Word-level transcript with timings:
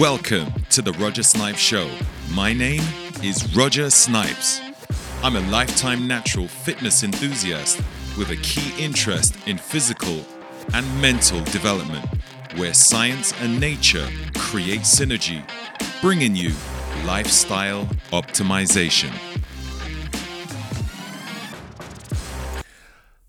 Welcome 0.00 0.54
to 0.70 0.80
the 0.80 0.92
Roger 0.94 1.22
Snipes 1.22 1.58
Show. 1.58 1.90
My 2.32 2.54
name 2.54 2.80
is 3.22 3.54
Roger 3.54 3.90
Snipes. 3.90 4.58
I'm 5.22 5.36
a 5.36 5.40
lifetime 5.50 6.06
natural 6.06 6.48
fitness 6.48 7.02
enthusiast 7.02 7.76
with 8.16 8.30
a 8.30 8.36
key 8.36 8.72
interest 8.82 9.36
in 9.46 9.58
physical 9.58 10.24
and 10.72 11.02
mental 11.02 11.44
development, 11.44 12.06
where 12.56 12.72
science 12.72 13.34
and 13.42 13.60
nature 13.60 14.08
create 14.38 14.80
synergy, 14.80 15.42
bringing 16.00 16.34
you 16.34 16.54
lifestyle 17.04 17.84
optimization. 18.10 19.10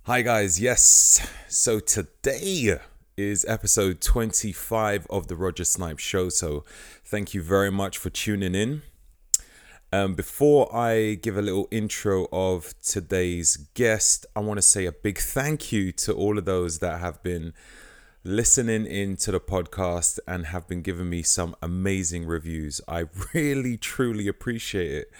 Hi, 0.03 0.21
guys. 0.21 0.57
Yes. 0.61 1.29
So 1.49 1.81
today 1.81 2.79
is 3.21 3.45
episode 3.47 4.01
25 4.01 5.05
of 5.09 5.27
the 5.27 5.35
Roger 5.35 5.63
Snipes 5.63 6.03
Show. 6.03 6.29
So 6.29 6.65
thank 7.05 7.33
you 7.33 7.41
very 7.43 7.71
much 7.71 7.97
for 7.97 8.09
tuning 8.09 8.55
in. 8.55 8.81
Um, 9.93 10.15
before 10.15 10.73
I 10.75 11.19
give 11.21 11.37
a 11.37 11.41
little 11.41 11.67
intro 11.69 12.27
of 12.31 12.73
today's 12.81 13.57
guest, 13.75 14.25
I 14.35 14.39
want 14.39 14.57
to 14.57 14.63
say 14.63 14.85
a 14.85 14.91
big 14.91 15.19
thank 15.19 15.71
you 15.71 15.91
to 15.93 16.13
all 16.13 16.37
of 16.37 16.45
those 16.45 16.79
that 16.79 16.99
have 16.99 17.21
been 17.21 17.53
listening 18.23 18.85
into 18.85 19.31
the 19.31 19.39
podcast 19.39 20.19
and 20.27 20.47
have 20.47 20.67
been 20.67 20.81
giving 20.81 21.09
me 21.09 21.21
some 21.21 21.55
amazing 21.61 22.25
reviews. 22.25 22.81
I 22.87 23.05
really, 23.33 23.77
truly 23.77 24.27
appreciate 24.27 24.91
it. 24.91 25.11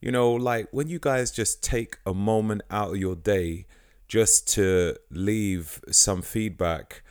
You 0.00 0.10
know, 0.10 0.32
like 0.32 0.68
when 0.72 0.88
you 0.88 0.98
guys 0.98 1.30
just 1.30 1.62
take 1.62 1.98
a 2.04 2.12
moment 2.12 2.62
out 2.70 2.90
of 2.90 2.96
your 2.96 3.14
day 3.14 3.66
just 4.08 4.48
to 4.54 4.96
leave 5.10 5.80
some 5.90 6.20
feedback 6.20 7.02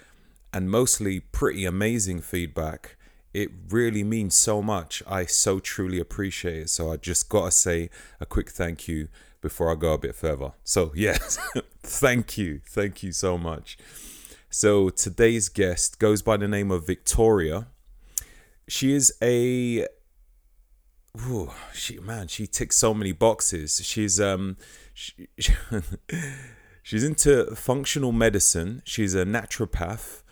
and 0.53 0.69
mostly 0.69 1.19
pretty 1.19 1.65
amazing 1.65 2.21
feedback. 2.21 2.95
It 3.33 3.49
really 3.69 4.03
means 4.03 4.35
so 4.35 4.61
much. 4.61 5.01
I 5.07 5.25
so 5.25 5.59
truly 5.59 5.99
appreciate 5.99 6.57
it. 6.57 6.69
So 6.69 6.91
I 6.91 6.97
just 6.97 7.27
got 7.27 7.45
to 7.45 7.51
say 7.51 7.89
a 8.21 8.25
quick 8.25 8.51
thank 8.51 8.87
you 8.87 9.07
before 9.41 9.71
I 9.71 9.75
go 9.75 9.93
a 9.93 9.97
bit 9.97 10.15
further. 10.15 10.53
So, 10.63 10.91
yes, 10.95 11.39
thank 11.81 12.37
you. 12.37 12.61
Thank 12.65 13.03
you 13.03 13.11
so 13.11 13.37
much. 13.37 13.77
So, 14.49 14.89
today's 14.89 15.49
guest 15.49 15.97
goes 15.97 16.21
by 16.21 16.37
the 16.37 16.47
name 16.47 16.69
of 16.69 16.85
Victoria. 16.85 17.67
She 18.67 18.93
is 18.93 19.13
a 19.21 19.87
Ooh, 21.27 21.51
she 21.73 21.99
man, 21.99 22.27
she 22.27 22.47
ticks 22.47 22.75
so 22.75 22.93
many 22.93 23.11
boxes. 23.11 23.81
She's 23.83 24.19
um 24.19 24.57
she, 24.93 25.27
she's 26.83 27.03
into 27.03 27.55
functional 27.55 28.11
medicine. 28.11 28.81
She's 28.85 29.13
a 29.13 29.23
naturopath 29.23 30.22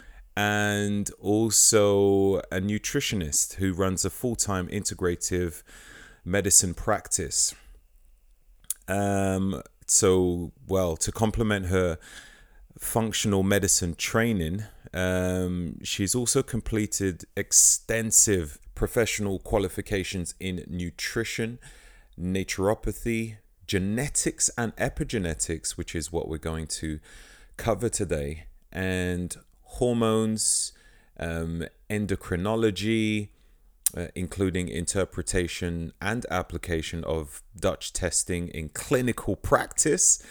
and 0.41 1.11
also 1.19 2.37
a 2.51 2.59
nutritionist 2.59 3.55
who 3.55 3.73
runs 3.73 4.03
a 4.03 4.09
full 4.09 4.35
time 4.35 4.67
integrative 4.69 5.61
medicine 6.25 6.73
practice. 6.73 7.53
Um, 8.87 9.61
so, 9.85 10.51
well, 10.67 10.97
to 10.97 11.11
complement 11.11 11.67
her 11.67 11.99
functional 12.79 13.43
medicine 13.43 13.93
training, 13.93 14.63
um, 14.95 15.77
she's 15.83 16.15
also 16.15 16.41
completed 16.41 17.25
extensive 17.37 18.57
professional 18.73 19.37
qualifications 19.37 20.33
in 20.39 20.65
nutrition, 20.67 21.59
naturopathy, 22.19 23.37
genetics, 23.67 24.49
and 24.57 24.75
epigenetics, 24.77 25.77
which 25.77 25.93
is 25.93 26.11
what 26.11 26.27
we're 26.27 26.49
going 26.51 26.65
to 26.65 26.99
cover 27.57 27.89
today, 27.89 28.45
and 28.71 29.37
hormones, 29.77 30.73
um, 31.19 31.65
endocrinology, 31.89 33.29
uh, 33.95 34.07
including 34.15 34.67
interpretation 34.69 35.91
and 36.01 36.25
application 36.29 37.03
of 37.03 37.41
Dutch 37.59 37.93
testing 37.93 38.47
in 38.49 38.69
clinical 38.69 39.35
practice, 39.35 40.23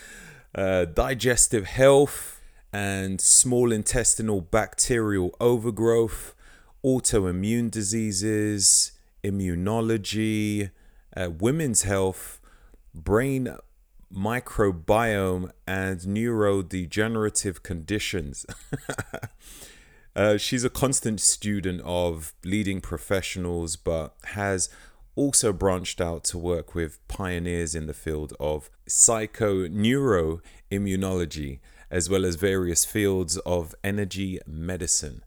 uh, 0.55 0.85
digestive 0.85 1.67
health, 1.67 2.41
and 2.73 3.21
small 3.21 3.73
intestinal 3.73 4.41
bacterial 4.41 5.35
overgrowth, 5.41 6.35
autoimmune 6.85 7.71
diseases, 7.71 8.93
immunology, 9.25 10.71
uh, 11.17 11.29
women's 11.31 11.83
health, 11.83 12.41
brain 12.95 13.57
microbiome 14.15 15.51
and 15.67 16.01
neurodegenerative 16.01 17.63
conditions. 17.63 18.45
uh, 20.17 20.37
she's 20.37 20.65
a 20.65 20.71
constant 20.71 21.21
student 21.21 21.81
of 21.85 22.35
leading 22.45 22.81
professionals, 22.81 23.77
but 23.77 24.15
has 24.25 24.69
also 25.15 25.53
branched 25.53 26.01
out 26.01 26.25
to 26.25 26.39
work 26.39 26.75
with 26.75 27.07
pioneers 27.09 27.75
in 27.75 27.87
the 27.87 27.95
field 27.95 28.33
of 28.41 28.71
psychoneuroimmunology, 28.89 31.61
as 31.91 32.09
well 32.09 32.25
as 32.25 32.37
various 32.37 32.85
fields 32.85 33.37
of 33.39 33.75
energy 33.85 34.39
medicine. 34.47 35.25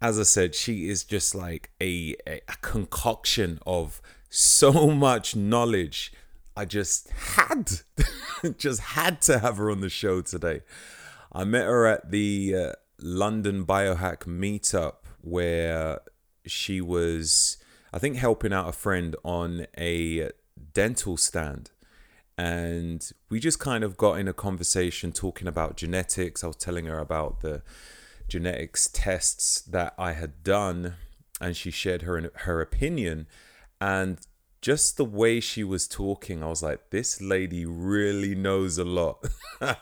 As 0.00 0.18
I 0.18 0.24
said, 0.24 0.54
she 0.54 0.88
is 0.88 1.04
just 1.04 1.34
like 1.34 1.70
a, 1.80 2.16
a, 2.26 2.40
a 2.48 2.56
concoction 2.60 3.58
of 3.66 4.02
so 4.28 4.90
much 4.94 5.34
knowledge 5.34 6.12
I 6.56 6.64
just 6.64 7.10
had, 7.10 7.70
just 8.58 8.80
had 8.80 9.20
to 9.22 9.38
have 9.40 9.56
her 9.56 9.70
on 9.70 9.80
the 9.80 9.88
show 9.88 10.20
today. 10.20 10.60
I 11.32 11.44
met 11.44 11.64
her 11.64 11.86
at 11.86 12.10
the 12.10 12.54
uh, 12.54 12.72
London 13.00 13.64
Biohack 13.64 14.20
meetup 14.20 14.94
where 15.20 16.00
she 16.46 16.80
was, 16.80 17.56
I 17.92 17.98
think, 17.98 18.16
helping 18.16 18.52
out 18.52 18.68
a 18.68 18.72
friend 18.72 19.16
on 19.24 19.66
a 19.76 20.30
dental 20.72 21.16
stand. 21.16 21.70
And 22.36 23.10
we 23.30 23.40
just 23.40 23.58
kind 23.58 23.84
of 23.84 23.96
got 23.96 24.18
in 24.18 24.28
a 24.28 24.32
conversation 24.32 25.12
talking 25.12 25.48
about 25.48 25.76
genetics. 25.76 26.44
I 26.44 26.48
was 26.48 26.56
telling 26.56 26.86
her 26.86 26.98
about 26.98 27.40
the 27.40 27.62
genetics 28.28 28.88
tests 28.92 29.60
that 29.62 29.94
I 29.98 30.12
had 30.12 30.42
done, 30.42 30.94
and 31.40 31.56
she 31.56 31.70
shared 31.70 32.02
her 32.02 32.30
her 32.34 32.60
opinion. 32.60 33.26
And 33.80 34.18
just 34.64 34.96
the 34.96 35.04
way 35.04 35.40
she 35.40 35.62
was 35.62 35.86
talking, 35.86 36.42
I 36.42 36.46
was 36.46 36.62
like, 36.62 36.88
this 36.88 37.20
lady 37.20 37.66
really 37.66 38.34
knows 38.34 38.78
a 38.78 38.84
lot. 38.84 39.22
so 39.60 39.76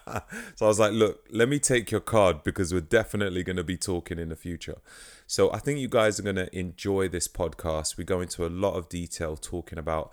I 0.61 0.67
was 0.67 0.81
like, 0.81 0.91
look, 0.91 1.25
let 1.31 1.49
me 1.49 1.61
take 1.61 1.93
your 1.93 2.01
card 2.01 2.43
because 2.43 2.75
we're 2.75 2.81
definitely 2.81 3.45
going 3.45 3.59
to 3.59 3.63
be 3.63 3.77
talking 3.77 4.19
in 4.19 4.31
the 4.31 4.35
future. 4.35 4.79
So 5.25 5.53
I 5.53 5.61
think 5.61 5.79
you 5.79 5.87
guys 5.87 6.19
are 6.19 6.25
going 6.25 6.35
to 6.35 6.59
enjoy 6.59 7.07
this 7.07 7.29
podcast. 7.29 7.97
We 7.97 8.03
go 8.03 8.21
into 8.21 8.45
a 8.45 8.51
lot 8.51 8.75
of 8.75 8.89
detail 8.89 9.37
talking 9.37 9.79
about 9.79 10.13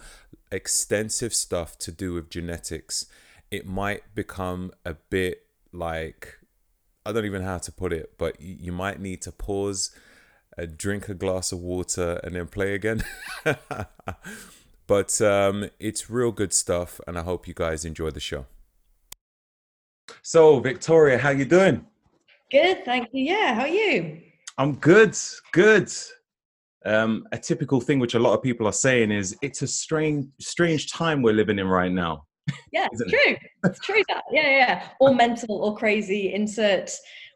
extensive 0.51 1.33
stuff 1.33 1.75
to 1.79 1.91
do 1.91 2.13
with 2.13 2.29
genetics. 2.29 3.07
It 3.49 3.65
might 3.65 4.13
become 4.13 4.71
a 4.85 4.93
bit 4.93 5.47
like, 5.73 6.37
I 7.07 7.11
don't 7.11 7.25
even 7.25 7.41
know 7.41 7.47
how 7.47 7.57
to 7.57 7.71
put 7.71 7.91
it, 7.91 8.19
but 8.19 8.39
you 8.39 8.71
might 8.71 8.99
need 8.99 9.23
to 9.23 9.31
pause, 9.31 9.89
uh, 10.59 10.67
drink 10.77 11.09
a 11.09 11.15
glass 11.15 11.51
of 11.51 11.57
water, 11.57 12.21
and 12.23 12.35
then 12.35 12.45
play 12.45 12.75
again. 12.75 13.03
But 14.89 15.21
um, 15.21 15.69
it's 15.79 16.09
real 16.09 16.31
good 16.31 16.51
stuff, 16.51 16.99
and 17.05 17.15
I 17.15 17.21
hope 17.21 17.47
you 17.47 17.53
guys 17.53 17.85
enjoy 17.85 18.09
the 18.09 18.19
show. 18.19 18.47
So, 20.23 20.59
Victoria, 20.61 21.19
how 21.19 21.29
you 21.29 21.45
doing? 21.45 21.85
Good, 22.51 22.85
thank 22.85 23.09
you. 23.11 23.23
Yeah, 23.25 23.53
how 23.53 23.61
are 23.61 23.67
you? 23.67 24.19
I'm 24.57 24.73
good, 24.77 25.15
good. 25.51 25.91
Um, 26.87 27.27
a 27.31 27.37
typical 27.37 27.79
thing 27.79 27.99
which 27.99 28.15
a 28.15 28.19
lot 28.19 28.33
of 28.33 28.41
people 28.41 28.65
are 28.65 28.73
saying 28.73 29.11
is 29.11 29.37
it's 29.43 29.61
a 29.61 29.67
strange, 29.67 30.25
strange 30.39 30.91
time 30.91 31.21
we're 31.21 31.35
living 31.35 31.59
in 31.59 31.67
right 31.67 31.91
now. 31.91 32.25
Yeah, 32.73 32.87
it's 32.91 33.03
true. 33.03 33.33
It? 33.33 33.39
It's 33.65 33.79
true 33.79 34.01
that. 34.07 34.23
Yeah, 34.31 34.49
yeah. 34.49 34.87
Or 34.99 35.13
mental 35.13 35.55
or 35.63 35.75
crazy. 35.75 36.33
Insert 36.33 36.89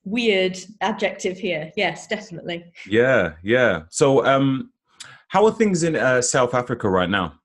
weird 0.06 0.58
adjective 0.81 1.38
here. 1.38 1.72
Yes, 1.78 2.08
definitely. 2.08 2.66
Yeah, 2.88 3.34
yeah. 3.44 3.84
So, 3.90 4.25
um, 4.25 4.72
how 5.27 5.45
are 5.45 5.51
things 5.51 5.83
in 5.83 5.95
uh, 5.95 6.22
South 6.22 6.54
Africa 6.56 6.89
right 6.89 7.10
now? 7.10 7.39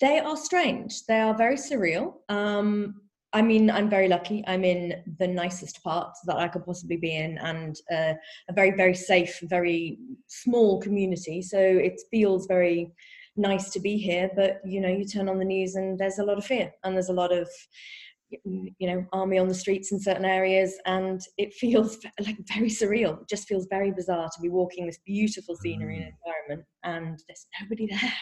They 0.00 0.18
are 0.18 0.36
strange. 0.36 1.04
They 1.06 1.20
are 1.20 1.36
very 1.36 1.56
surreal. 1.56 2.14
Um, 2.28 3.00
I 3.32 3.42
mean, 3.42 3.70
I'm 3.70 3.90
very 3.90 4.08
lucky. 4.08 4.44
I'm 4.46 4.64
in 4.64 5.02
the 5.18 5.26
nicest 5.26 5.82
part 5.82 6.14
that 6.26 6.36
I 6.36 6.48
could 6.48 6.64
possibly 6.64 6.96
be 6.96 7.16
in, 7.16 7.38
and 7.38 7.76
uh, 7.92 8.14
a 8.48 8.52
very, 8.52 8.70
very 8.70 8.94
safe, 8.94 9.38
very 9.42 9.98
small 10.26 10.80
community. 10.80 11.42
So 11.42 11.58
it 11.58 12.00
feels 12.10 12.46
very 12.46 12.92
nice 13.36 13.70
to 13.70 13.80
be 13.80 13.98
here. 13.98 14.30
But 14.34 14.60
you 14.64 14.80
know, 14.80 14.88
you 14.88 15.04
turn 15.04 15.28
on 15.28 15.38
the 15.38 15.44
news 15.44 15.74
and 15.74 15.98
there's 15.98 16.18
a 16.18 16.24
lot 16.24 16.38
of 16.38 16.46
fear, 16.46 16.72
and 16.84 16.94
there's 16.94 17.10
a 17.10 17.14
lot 17.14 17.32
of 17.32 17.48
you 18.44 18.72
know 18.80 19.06
army 19.12 19.38
on 19.38 19.48
the 19.48 19.54
streets 19.54 19.92
in 19.92 20.00
certain 20.00 20.24
areas 20.24 20.74
and 20.86 21.20
it 21.38 21.54
feels 21.60 21.98
like 22.18 22.36
very 22.52 22.68
surreal 22.68 23.20
it 23.20 23.28
just 23.28 23.46
feels 23.46 23.68
very 23.70 23.92
bizarre 23.92 24.28
to 24.34 24.40
be 24.42 24.48
walking 24.48 24.84
this 24.84 24.98
beautiful 25.06 25.54
scenery 25.54 25.98
and 25.98 26.06
mm. 26.06 26.16
environment 26.26 26.66
and 26.82 27.22
there's 27.28 27.46
nobody 27.60 27.86
there 27.86 28.12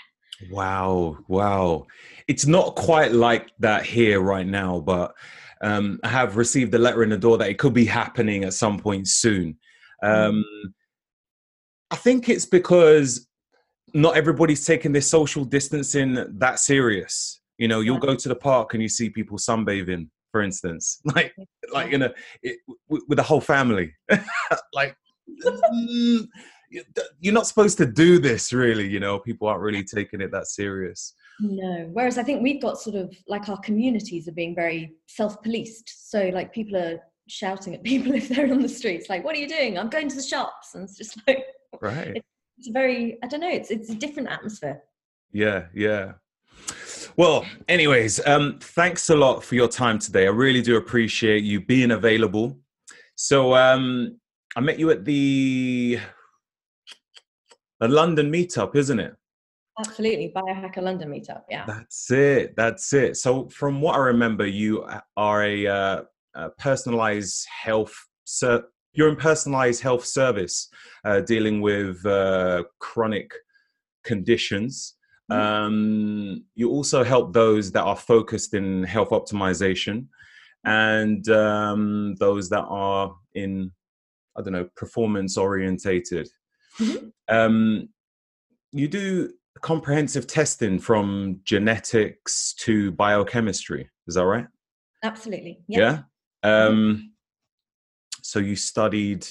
Wow, 0.51 1.19
wow. 1.29 1.87
It's 2.29 2.47
not 2.47 2.77
quite 2.77 3.13
like 3.13 3.51
that 3.59 3.85
here 3.85 4.21
right 4.21 4.47
now, 4.47 4.81
but 4.81 5.15
um, 5.63 6.01
I 6.03 6.09
have 6.09 6.37
received 6.37 6.75
a 6.75 6.79
letter 6.79 7.03
in 7.03 7.11
the 7.11 7.19
door 7.19 7.39
that 7.39 7.49
it 7.49 7.59
could 7.59 7.75
be 7.75 7.87
happening 7.87 8.45
at 8.45 8.55
some 8.55 8.79
point 8.79 9.09
soon. 9.09 9.57
Um, 10.03 10.45
I 11.91 11.97
think 11.97 12.29
it's 12.29 12.45
because 12.45 13.27
not 13.95 14.17
everybody's 14.17 14.67
taking 14.67 14.93
this 14.93 15.09
social 15.09 15.45
distancing 15.45 16.27
that 16.39 16.59
serious. 16.59 17.41
You 17.59 17.69
know, 17.69 17.81
you'll 17.81 17.99
go 17.99 18.15
to 18.15 18.29
the 18.29 18.35
park 18.35 18.75
and 18.75 18.83
you 18.83 18.89
see 18.89 19.09
people 19.09 19.39
sunbathing, 19.39 20.09
for 20.33 20.43
instance, 20.43 21.01
like 21.15 21.35
like 21.73 21.93
in 21.93 22.03
a 22.03 22.13
it, 22.43 22.59
with 22.89 23.17
the 23.17 23.23
whole 23.23 23.41
family. 23.41 23.95
like 24.75 24.97
mm, 25.47 26.27
you're 27.21 27.35
not 27.35 27.47
supposed 27.47 27.79
to 27.79 27.87
do 27.87 28.19
this, 28.19 28.53
really. 28.53 28.89
You 28.89 29.01
know, 29.01 29.19
people 29.19 29.49
aren't 29.49 29.63
really 29.63 29.85
taking 29.85 30.21
it 30.21 30.31
that 30.33 30.47
serious. 30.47 31.15
No. 31.41 31.89
Whereas 31.93 32.19
I 32.19 32.23
think 32.23 32.43
we've 32.43 32.63
got 32.63 32.81
sort 32.81 32.97
of 32.97 33.15
like 33.27 33.49
our 33.49 33.59
communities 33.59 34.29
are 34.29 34.33
being 34.33 34.55
very 34.55 34.95
self-policed. 35.09 36.11
So 36.11 36.31
like 36.33 36.53
people 36.53 36.77
are 36.77 37.01
shouting 37.29 37.75
at 37.75 37.83
people 37.91 38.13
if 38.15 38.29
they're 38.29 38.51
on 38.51 38.63
the 38.63 38.69
streets, 38.69 39.09
like, 39.09 39.25
"What 39.25 39.37
are 39.37 39.41
you 39.41 39.49
doing? 39.49 39.79
I'm 39.79 39.91
going 39.91 40.09
to 40.09 40.17
the 40.17 40.23
shops," 40.23 40.75
and 40.75 40.85
it's 40.85 40.97
just 40.97 41.19
like 41.27 41.45
right. 41.81 42.23
It's, 42.59 42.69
very 42.69 43.19
I 43.23 43.27
don't 43.27 43.41
know. 43.41 43.51
It's 43.51 43.71
it's 43.71 43.91
a 43.91 43.95
different 43.95 44.29
atmosphere. 44.29 44.83
Yeah, 45.33 45.67
yeah. 45.75 46.13
Well, 47.17 47.45
anyways, 47.69 48.25
um, 48.27 48.59
thanks 48.61 49.11
a 49.11 49.17
lot 49.17 49.45
for 49.45 49.55
your 49.55 49.69
time 49.69 49.99
today. 49.99 50.27
I 50.27 50.31
really 50.31 50.63
do 50.63 50.77
appreciate 50.77 51.45
you 51.45 51.61
being 51.61 51.91
available. 51.91 52.59
So 53.17 53.55
um, 53.55 54.19
I 54.57 54.61
met 54.61 54.79
you 54.79 54.91
at 54.91 55.05
the 55.05 55.99
the 57.81 57.89
London 57.89 58.31
meetup, 58.31 58.77
isn't 58.77 59.01
it? 59.01 59.15
Absolutely, 59.79 60.33
Biohacker 60.35 60.83
London 60.83 61.11
meetup. 61.11 61.43
Yeah. 61.51 61.65
That's 61.67 62.11
it. 62.11 62.55
That's 62.57 62.93
it. 62.93 63.17
So 63.17 63.49
from 63.49 63.81
what 63.81 63.97
I 63.97 63.99
remember, 63.99 64.47
you 64.47 64.87
are 65.17 65.43
a, 65.43 65.67
uh, 65.67 66.03
a 66.35 66.51
personalized 66.51 67.47
health. 67.49 67.95
Ser- 68.25 68.65
you're 68.93 69.09
in 69.09 69.17
personalized 69.17 69.83
health 69.83 70.05
service, 70.05 70.69
uh, 71.05 71.21
dealing 71.21 71.61
with 71.61 72.05
uh, 72.07 72.63
chronic 72.79 73.33
conditions. 74.05 74.95
Mm-hmm. 75.31 75.41
Um, 75.41 76.45
you 76.55 76.71
also 76.71 77.03
help 77.03 77.33
those 77.33 77.73
that 77.73 77.83
are 77.83 77.97
focused 77.97 78.55
in 78.55 78.85
health 78.85 79.11
optimization 79.11 80.07
and 80.65 81.29
um, 81.29 82.15
those 82.21 82.49
that 82.51 82.65
are 82.69 83.15
in, 83.35 83.73
I 84.37 84.43
don't 84.43 84.53
know, 84.53 84.69
performance 84.77 85.37
orientated. 85.37 86.29
Mm-hmm. 86.81 87.07
Um, 87.29 87.89
you 88.73 88.89
do 88.89 89.33
comprehensive 89.61 90.27
testing 90.27 90.79
from 90.79 91.41
genetics 91.45 92.55
to 92.55 92.91
biochemistry. 92.93 93.89
Is 94.07 94.17
that 94.17 94.27
right? 94.27 94.47
Absolutely. 95.03 95.61
Yeah. 95.69 95.79
yeah? 95.79 95.99
Mm-hmm. 96.45 96.73
Um, 96.73 97.13
so 98.23 98.39
you 98.39 98.57
studied 98.57 99.27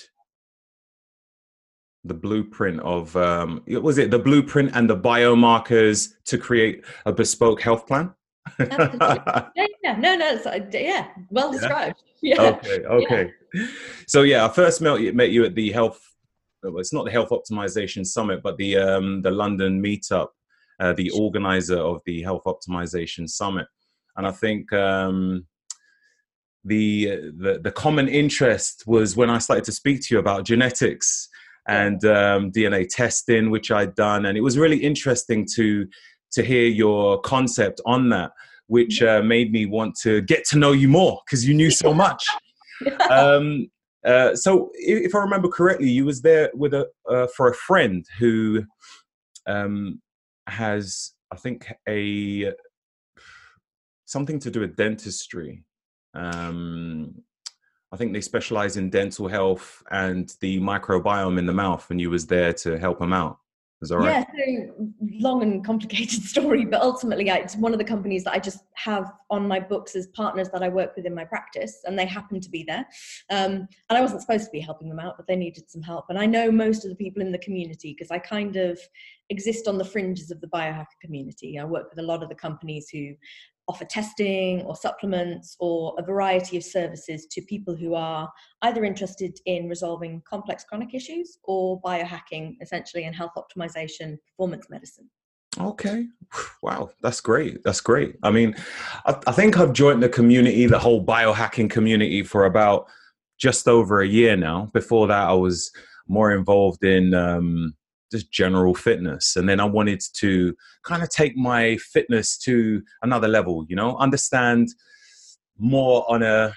the 2.05 2.13
blueprint 2.13 2.81
of 2.81 3.15
um 3.15 3.63
was 3.65 3.97
it 3.97 4.11
the 4.11 4.19
blueprint 4.19 4.69
and 4.75 4.89
the 4.89 4.97
biomarkers 4.97 6.09
to 6.25 6.37
create 6.37 6.83
a 7.05 7.13
bespoke 7.13 7.61
health 7.61 7.87
plan 7.87 8.13
yeah, 8.59 9.47
yeah, 9.83 9.95
no, 9.97 10.15
no, 10.15 10.35
uh, 10.45 10.59
yeah, 10.71 11.07
well 11.29 11.51
described. 11.51 12.03
Yeah. 12.21 12.41
yeah. 12.41 12.49
Okay, 12.49 12.85
okay. 12.85 13.31
Yeah. 13.53 13.67
So 14.07 14.23
yeah, 14.23 14.45
I 14.45 14.49
first 14.49 14.81
met 14.81 14.99
you, 14.99 15.13
met 15.13 15.31
you 15.31 15.45
at 15.45 15.55
the 15.55 15.71
health. 15.71 16.01
Well, 16.71 16.79
it's 16.79 16.93
not 16.93 17.05
the 17.05 17.11
health 17.11 17.29
optimization 17.29 18.05
summit, 18.05 18.41
but 18.43 18.57
the 18.57 18.77
um, 18.77 19.21
the 19.21 19.31
London 19.31 19.81
meetup, 19.81 20.29
uh, 20.79 20.93
the 20.93 21.09
organizer 21.11 21.77
of 21.77 22.01
the 22.05 22.21
health 22.21 22.43
optimization 22.45 23.29
summit, 23.29 23.67
and 24.15 24.27
I 24.27 24.31
think 24.31 24.71
um, 24.73 25.45
the, 26.65 27.31
the 27.37 27.59
the 27.63 27.71
common 27.71 28.07
interest 28.07 28.83
was 28.87 29.15
when 29.15 29.29
I 29.29 29.37
started 29.37 29.65
to 29.65 29.71
speak 29.71 30.01
to 30.03 30.15
you 30.15 30.19
about 30.19 30.45
genetics 30.45 31.29
and 31.67 32.03
um, 32.05 32.51
DNA 32.51 32.87
testing, 32.89 33.49
which 33.49 33.71
I'd 33.71 33.95
done, 33.95 34.25
and 34.25 34.37
it 34.37 34.41
was 34.41 34.57
really 34.57 34.77
interesting 34.77 35.47
to 35.55 35.87
to 36.33 36.43
hear 36.43 36.67
your 36.67 37.21
concept 37.21 37.79
on 37.85 38.09
that, 38.09 38.31
which 38.67 39.01
uh, 39.01 39.21
made 39.21 39.51
me 39.51 39.65
want 39.65 39.95
to 40.01 40.21
get 40.21 40.45
to 40.45 40.57
know 40.57 40.71
you 40.71 40.87
more 40.87 41.21
because 41.25 41.47
you 41.47 41.53
knew 41.53 41.71
so 41.71 41.93
much. 41.93 42.25
um, 43.09 43.69
uh, 44.05 44.35
so, 44.35 44.69
if 44.73 45.15
I 45.15 45.19
remember 45.19 45.47
correctly, 45.47 45.89
you 45.89 46.05
was 46.05 46.21
there 46.21 46.51
with 46.53 46.73
a 46.73 46.87
uh, 47.09 47.27
for 47.27 47.49
a 47.49 47.53
friend 47.53 48.05
who 48.19 48.63
um, 49.47 50.01
has, 50.47 51.13
I 51.31 51.37
think, 51.37 51.71
a 51.87 52.53
something 54.05 54.39
to 54.39 54.51
do 54.51 54.59
with 54.59 54.75
dentistry. 54.75 55.63
Um, 56.13 57.15
I 57.91 57.97
think 57.97 58.11
they 58.11 58.21
specialize 58.21 58.75
in 58.75 58.89
dental 58.89 59.27
health 59.27 59.83
and 59.91 60.33
the 60.41 60.59
microbiome 60.59 61.37
in 61.37 61.45
the 61.45 61.53
mouth, 61.53 61.89
and 61.89 62.01
you 62.01 62.09
was 62.09 62.27
there 62.27 62.51
to 62.53 62.77
help 62.77 62.99
them 62.99 63.13
out. 63.13 63.37
Is 63.83 63.89
that 63.89 63.97
right? 63.97 64.25
Yeah, 64.39 64.67
so 64.69 64.93
long 65.19 65.43
and 65.43 65.63
complicated 65.63 66.23
story, 66.23 66.63
but 66.63 66.81
ultimately, 66.81 67.27
it's 67.27 67.57
one 67.57 67.73
of 67.73 67.79
the 67.79 67.85
companies 67.85 68.23
that 68.23 68.33
I 68.33 68.39
just 68.39 68.63
have 68.75 69.11
on 69.29 69.45
my 69.45 69.59
books 69.59 69.93
as 69.97 70.07
partners 70.07 70.47
that 70.53 70.63
I 70.63 70.69
work 70.69 70.95
with 70.95 71.05
in 71.05 71.13
my 71.13 71.25
practice, 71.25 71.81
and 71.83 71.99
they 71.99 72.05
happen 72.05 72.39
to 72.39 72.49
be 72.49 72.63
there. 72.63 72.87
Um, 73.29 73.67
and 73.89 73.97
I 73.97 74.01
wasn't 74.01 74.21
supposed 74.21 74.45
to 74.45 74.51
be 74.51 74.61
helping 74.61 74.87
them 74.87 75.01
out, 75.01 75.17
but 75.17 75.27
they 75.27 75.35
needed 75.35 75.69
some 75.69 75.81
help. 75.81 76.05
And 76.07 76.17
I 76.17 76.25
know 76.25 76.49
most 76.49 76.85
of 76.85 76.91
the 76.91 76.95
people 76.95 77.21
in 77.21 77.33
the 77.33 77.37
community 77.39 77.93
because 77.93 78.09
I 78.09 78.19
kind 78.19 78.55
of 78.55 78.79
exist 79.29 79.67
on 79.67 79.77
the 79.77 79.85
fringes 79.85 80.31
of 80.31 80.39
the 80.39 80.47
biohacker 80.47 80.85
community. 81.01 81.59
I 81.59 81.65
work 81.65 81.89
with 81.89 81.99
a 81.99 82.07
lot 82.07 82.23
of 82.23 82.29
the 82.29 82.35
companies 82.35 82.87
who 82.89 83.13
offer 83.67 83.85
testing 83.85 84.61
or 84.63 84.75
supplements 84.75 85.55
or 85.59 85.95
a 85.97 86.03
variety 86.03 86.57
of 86.57 86.63
services 86.63 87.27
to 87.31 87.41
people 87.43 87.75
who 87.75 87.95
are 87.95 88.29
either 88.63 88.83
interested 88.83 89.39
in 89.45 89.69
resolving 89.69 90.21
complex 90.29 90.63
chronic 90.63 90.93
issues 90.93 91.37
or 91.43 91.81
biohacking, 91.81 92.55
essentially, 92.61 93.05
in 93.05 93.13
health 93.13 93.31
optimization, 93.37 94.17
performance 94.27 94.67
medicine. 94.69 95.09
Okay. 95.59 96.07
Wow. 96.63 96.89
That's 97.01 97.21
great. 97.21 97.63
That's 97.63 97.81
great. 97.81 98.15
I 98.23 98.31
mean, 98.31 98.55
I, 99.05 99.15
I, 99.27 99.31
think 99.33 99.57
I've 99.57 99.73
joined 99.73 100.01
the 100.01 100.09
community, 100.09 100.65
the 100.65 100.79
whole 100.79 101.05
biohacking 101.05 101.69
community, 101.69 102.23
for 102.23 102.45
about 102.45 102.87
just 103.37 103.67
over 103.67 104.01
a 104.01 104.07
year 104.07 104.35
now. 104.35 104.69
Before 104.73 105.07
that, 105.07 105.27
I 105.27 105.33
was 105.33 105.71
more 106.07 106.31
involved 106.31 106.83
in 106.83 107.13
um, 107.13 107.75
just 108.13 108.31
general 108.31 108.73
fitness. 108.73 109.35
And 109.35 109.49
then 109.49 109.59
I 109.59 109.65
wanted 109.65 110.01
to 110.19 110.55
kind 110.83 111.03
of 111.03 111.09
take 111.09 111.35
my 111.35 111.77
fitness 111.77 112.37
to 112.39 112.81
another 113.01 113.27
level, 113.27 113.65
you 113.67 113.75
know, 113.75 113.97
understand 113.97 114.69
more 115.57 116.05
on 116.07 116.23
a, 116.23 116.53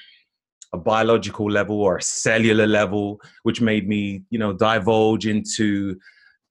a 0.73 0.79
biological 0.79 1.51
level 1.51 1.81
or 1.81 1.97
a 1.97 2.03
cellular 2.03 2.67
level, 2.67 3.21
which 3.43 3.61
made 3.61 3.89
me, 3.89 4.23
you 4.31 4.39
know, 4.39 4.53
divulge 4.53 5.27
into 5.27 5.97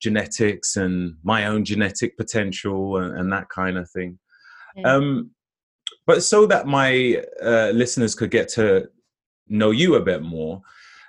genetics 0.01 0.75
and 0.75 1.15
my 1.23 1.45
own 1.45 1.63
genetic 1.63 2.17
potential 2.17 2.97
and, 2.97 3.17
and 3.17 3.31
that 3.31 3.47
kind 3.49 3.77
of 3.77 3.89
thing. 3.89 4.17
Yeah. 4.75 4.95
Um, 4.95 5.31
but 6.07 6.23
so 6.23 6.45
that 6.47 6.67
my 6.67 7.23
uh, 7.41 7.71
listeners 7.73 8.15
could 8.15 8.31
get 8.31 8.49
to 8.49 8.89
know 9.47 9.71
you 9.71 9.95
a 9.95 10.01
bit 10.01 10.21
more, 10.21 10.61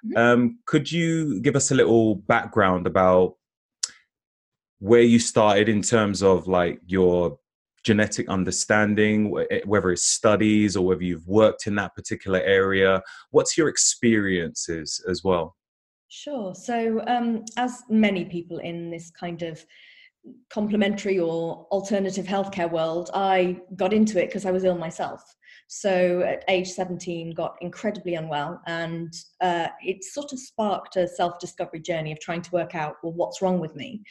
mm-hmm. 0.04 0.16
um, 0.16 0.58
could 0.66 0.90
you 0.90 1.40
give 1.40 1.56
us 1.56 1.70
a 1.70 1.74
little 1.74 2.16
background 2.16 2.86
about 2.86 3.36
where 4.78 5.02
you 5.02 5.18
started 5.18 5.68
in 5.68 5.82
terms 5.82 6.22
of 6.22 6.46
like 6.46 6.80
your 6.86 7.38
genetic 7.86 8.28
understanding, 8.28 9.32
eh, 9.50 9.60
whether 9.64 9.90
it's 9.92 10.02
studies 10.02 10.76
or 10.76 10.84
whether 10.84 11.04
you've 11.04 11.26
worked 11.26 11.66
in 11.66 11.76
that 11.76 11.94
particular 11.94 12.40
area. 12.40 13.00
What's 13.30 13.56
your 13.56 13.68
experiences 13.68 15.02
as 15.08 15.22
well? 15.22 15.56
Sure. 16.08 16.54
So, 16.54 17.02
um, 17.06 17.44
as 17.56 17.82
many 17.88 18.24
people 18.24 18.58
in 18.58 18.90
this 18.90 19.10
kind 19.10 19.42
of 19.42 19.64
complementary 20.50 21.18
or 21.18 21.66
alternative 21.70 22.26
healthcare 22.26 22.70
world, 22.70 23.10
I 23.14 23.60
got 23.76 23.92
into 23.92 24.20
it 24.20 24.26
because 24.26 24.44
I 24.44 24.50
was 24.50 24.64
ill 24.64 24.76
myself. 24.76 25.22
So 25.68 26.20
at 26.20 26.44
age 26.48 26.68
17, 26.68 27.34
got 27.34 27.56
incredibly 27.60 28.14
unwell, 28.14 28.60
and 28.66 29.12
uh, 29.40 29.68
it 29.82 30.04
sort 30.04 30.32
of 30.32 30.38
sparked 30.38 30.96
a 30.96 31.08
self-discovery 31.08 31.80
journey 31.80 32.12
of 32.12 32.20
trying 32.20 32.42
to 32.42 32.50
work 32.52 32.76
out, 32.76 32.96
well, 33.02 33.12
what's 33.12 33.42
wrong 33.42 33.58
with 33.58 33.74
me? 33.74 34.02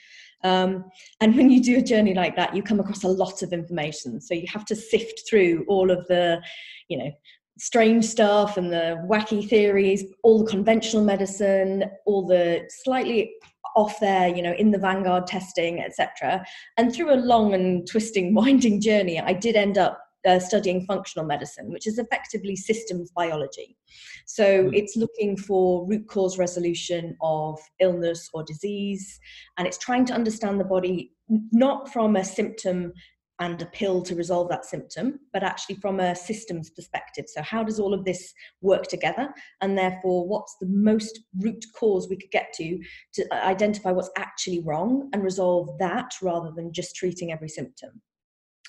Um, 0.44 0.86
and 1.22 1.36
when 1.36 1.50
you 1.50 1.62
do 1.64 1.78
a 1.78 1.82
journey 1.82 2.14
like 2.14 2.36
that, 2.36 2.56
you 2.56 2.62
come 2.62 2.80
across 2.80 3.04
a 3.04 3.08
lot 3.08 3.42
of 3.42 3.54
information. 3.54 4.22
So 4.22 4.34
you 4.34 4.46
have 4.52 4.66
to 4.66 4.76
sift 4.76 5.24
through 5.30 5.66
all 5.68 5.90
of 5.92 6.06
the, 6.08 6.42
you 6.88 6.98
know, 6.98 7.12
strange 7.58 8.06
stuff 8.06 8.58
and 8.58 8.72
the 8.72 9.04
wacky 9.10 9.48
theories, 9.48 10.04
all 10.24 10.44
the 10.44 10.52
conventional 10.52 11.04
medicine, 11.04 11.86
all 12.06 12.28
the 12.28 12.68
slightly 12.84 13.34
off 13.76 14.00
there, 14.00 14.28
you 14.28 14.42
know, 14.42 14.54
in 14.54 14.72
the 14.72 14.78
vanguard 14.78 15.28
testing, 15.28 15.82
etc. 15.82 16.46
And 16.78 16.94
through 16.94 17.14
a 17.14 17.18
long 17.18 17.54
and 17.54 17.88
twisting, 17.88 18.34
winding 18.36 18.82
journey, 18.82 19.20
I 19.20 19.34
did 19.34 19.56
end 19.56 19.78
up 19.78 20.00
uh, 20.26 20.40
studying 20.40 20.86
functional 20.86 21.26
medicine, 21.26 21.72
which 21.72 21.88
is 21.88 22.00
effectively 22.00 22.56
systems 22.56 23.12
biology. 23.12 23.78
So 24.26 24.66
mm. 24.66 24.76
it's 24.76 24.96
looking 24.96 25.38
for 25.38 25.88
root 25.88 26.08
cause 26.08 26.38
resolution 26.38 27.16
of 27.22 27.60
illness 27.80 28.30
or 28.34 28.44
disease, 28.44 29.20
and 29.58 29.68
it's 29.68 29.78
trying 29.78 30.06
to 30.06 30.14
understand 30.14 30.60
the 30.60 30.66
body 30.66 31.12
not 31.52 31.92
from 31.92 32.16
a 32.16 32.24
symptom 32.24 32.94
and 33.40 33.62
a 33.62 33.66
pill 33.66 34.02
to 34.02 34.16
resolve 34.16 34.48
that 34.50 34.66
symptom, 34.66 35.20
but 35.34 35.44
actually 35.44 35.76
from 35.76 36.00
a 36.00 36.16
systems 36.16 36.70
perspective. 36.70 37.26
So, 37.28 37.42
how 37.42 37.64
does 37.64 37.80
all 37.80 37.94
of 37.94 38.06
this 38.06 38.34
work 38.62 38.84
together? 38.84 39.34
And 39.62 39.78
therefore, 39.78 40.28
what's 40.28 40.56
the 40.60 40.68
most 40.68 41.20
root 41.40 41.66
cause 41.78 42.08
we 42.10 42.16
could 42.16 42.32
get 42.32 42.54
to 42.54 42.80
to 43.16 43.34
identify 43.34 43.92
what's 43.92 44.12
actually 44.18 44.62
wrong 44.62 45.10
and 45.14 45.24
resolve 45.24 45.78
that 45.80 46.12
rather 46.22 46.52
than 46.56 46.72
just 46.72 46.96
treating 46.96 47.32
every 47.32 47.50
symptom? 47.50 48.02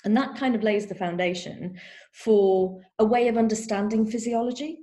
And 0.05 0.15
that 0.15 0.37
kind 0.37 0.55
of 0.55 0.63
lays 0.63 0.85
the 0.85 0.95
foundation 0.95 1.79
for 2.13 2.79
a 2.99 3.05
way 3.05 3.27
of 3.27 3.37
understanding 3.37 4.05
physiology 4.05 4.79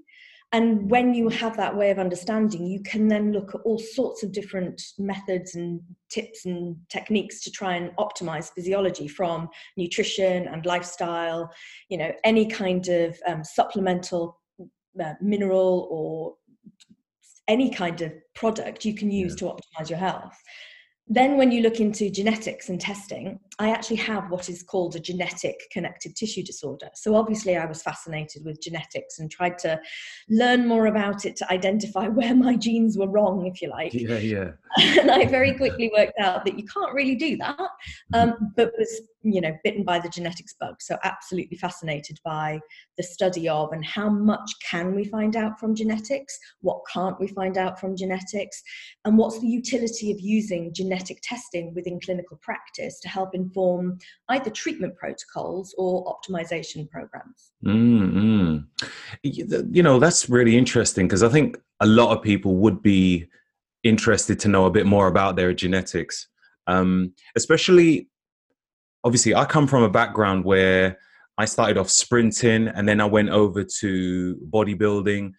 and 0.55 0.89
when 0.89 1.15
you 1.15 1.29
have 1.29 1.57
that 1.57 1.77
way 1.77 1.91
of 1.91 1.99
understanding 1.99 2.65
you 2.65 2.81
can 2.83 3.09
then 3.09 3.33
look 3.33 3.55
at 3.55 3.61
all 3.63 3.79
sorts 3.79 4.23
of 4.23 4.31
different 4.31 4.81
methods 4.99 5.57
and 5.57 5.81
tips 6.11 6.47
and 6.47 6.77
techniques 6.89 7.43
to 7.43 7.51
try 7.51 7.75
and 7.75 7.91
optimize 7.97 8.53
physiology 8.55 9.09
from 9.09 9.49
nutrition 9.77 10.47
and 10.49 10.65
lifestyle 10.65 11.51
you 11.89 11.99
know 11.99 12.13
any 12.23 12.47
kind 12.47 12.89
of 12.89 13.19
um, 13.27 13.43
supplemental 13.43 14.41
uh, 15.05 15.15
mineral 15.21 15.89
or 15.91 16.35
any 17.49 17.69
kind 17.69 18.01
of 18.01 18.13
product 18.35 18.85
you 18.85 18.95
can 18.95 19.11
use 19.11 19.33
yeah. 19.33 19.49
to 19.49 19.55
optimize 19.55 19.91
your 19.91 19.99
health 19.99 20.37
then 21.07 21.37
when 21.37 21.53
you 21.53 21.61
look 21.61 21.81
into 21.81 22.11
genetics 22.11 22.69
and 22.71 22.81
testing 22.81 23.39
i 23.59 23.71
actually 23.71 23.97
have 23.97 24.31
what 24.31 24.49
is 24.49 24.63
called 24.63 24.97
a 24.97 25.01
genetic 25.01 25.69
connective 25.71 26.15
tissue 26.15 26.43
disorder. 26.43 26.89
So 26.95 27.15
obviously 27.15 27.57
i 27.57 27.67
was 27.67 27.83
fascinated 27.83 28.45
with 28.45 28.61
genetics 28.61 29.19
and 29.19 29.31
tried 29.31 29.59
to 29.59 29.81
learn 30.29 30.67
more 30.67 30.87
about 30.87 31.25
it 31.25 31.37
to 31.37 31.53
identify 31.53 32.09
where 32.19 32.35
my 32.35 32.57
genes 32.57 32.97
were 32.97 33.09
wrong 33.09 33.47
if 33.47 33.61
you 33.61 33.69
like. 33.69 33.93
Yeah 33.93 34.19
yeah. 34.19 34.51
And 35.01 35.11
i 35.11 35.25
very 35.27 35.55
quickly 35.55 35.91
worked 35.97 36.19
out 36.19 36.45
that 36.45 36.59
you 36.59 36.65
can't 36.67 36.95
really 36.95 37.15
do 37.15 37.37
that 37.37 37.69
um, 38.13 38.53
but 38.57 38.73
was 38.79 39.03
you 39.25 39.41
know 39.41 39.57
bitten 39.65 39.83
by 39.83 39.99
the 39.99 40.09
genetics 40.09 40.55
bug. 40.59 40.77
So 40.81 40.97
absolutely 41.03 41.57
fascinated 41.57 42.19
by 42.25 42.61
the 42.97 43.03
study 43.03 43.49
of 43.49 43.73
and 43.73 43.85
how 43.85 44.09
much 44.09 44.53
can 44.69 44.95
we 44.95 45.05
find 45.05 45.37
out 45.37 45.59
from 45.59 45.75
genetics? 45.75 46.39
What 46.61 46.81
can't 46.93 47.19
we 47.19 47.29
find 47.29 47.59
out 47.59 47.81
from 47.81 47.97
genetics? 47.97 48.63
And 49.05 49.19
what's 49.19 49.41
the 49.41 49.49
utility 49.49 50.13
of 50.13 50.21
using 50.21 50.73
genetic 50.73 51.19
testing 51.23 51.75
within 51.75 52.01
clinical 52.01 52.39
practice 52.43 53.01
to 53.01 53.09
help 53.09 53.35
inform 53.35 53.99
either 54.29 54.51
treatment 54.51 54.97
protocols 54.97 55.75
or 55.79 56.05
optimization 56.05 56.89
programs? 56.91 57.53
Mm-hmm. 57.65 58.59
you 59.23 59.83
know 59.83 59.99
that's 59.99 60.29
really 60.29 60.59
interesting 60.59 61.07
because 61.07 61.23
i 61.23 61.29
think 61.31 61.57
a 61.81 61.87
lot 61.87 62.15
of 62.15 62.23
people 62.23 62.57
would 62.57 62.83
be 62.83 63.27
interested 63.85 64.41
to 64.41 64.49
know 64.49 64.65
a 64.65 64.71
bit 64.71 64.87
more 64.87 65.07
about 65.07 65.37
their 65.37 65.53
genetics. 65.53 66.27
Um, 66.67 67.13
especially 67.37 68.09
obviously 69.05 69.35
I 69.35 69.45
come 69.45 69.67
from 69.67 69.83
a 69.83 69.91
background 69.91 70.45
where 70.45 70.99
I 71.37 71.45
started 71.45 71.77
off 71.77 71.91
sprinting 71.91 72.69
and 72.69 72.89
then 72.89 73.01
I 73.01 73.05
went 73.05 73.29
over 73.29 73.63
to 73.81 74.37
bodybuilding 74.51 75.33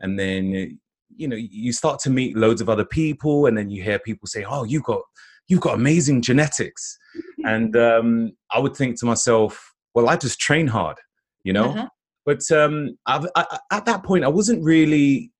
and 0.00 0.18
then 0.18 0.78
you 1.14 1.28
know 1.28 1.36
you 1.36 1.72
start 1.72 2.00
to 2.00 2.10
meet 2.10 2.36
loads 2.36 2.60
of 2.60 2.68
other 2.68 2.84
people 2.84 3.46
and 3.46 3.56
then 3.56 3.70
you 3.70 3.82
hear 3.82 3.98
people 3.98 4.26
say 4.26 4.44
oh 4.44 4.64
you've 4.64 4.82
got 4.82 5.02
you've 5.48 5.60
got 5.60 5.74
amazing 5.74 6.22
genetics. 6.22 6.98
And 7.44 7.76
um, 7.76 8.32
I 8.52 8.60
would 8.60 8.76
think 8.76 8.98
to 9.00 9.06
myself 9.06 9.74
well 9.94 10.08
I 10.08 10.16
just 10.16 10.38
train 10.38 10.66
hard 10.66 10.96
you 11.44 11.52
know? 11.52 11.70
Uh-huh. 11.70 11.88
but 12.24 12.50
um, 12.52 12.96
I, 13.06 13.58
at 13.72 13.84
that 13.86 14.04
point 14.04 14.24
I 14.24 14.28
wasn't 14.28 14.62
really 14.62 15.32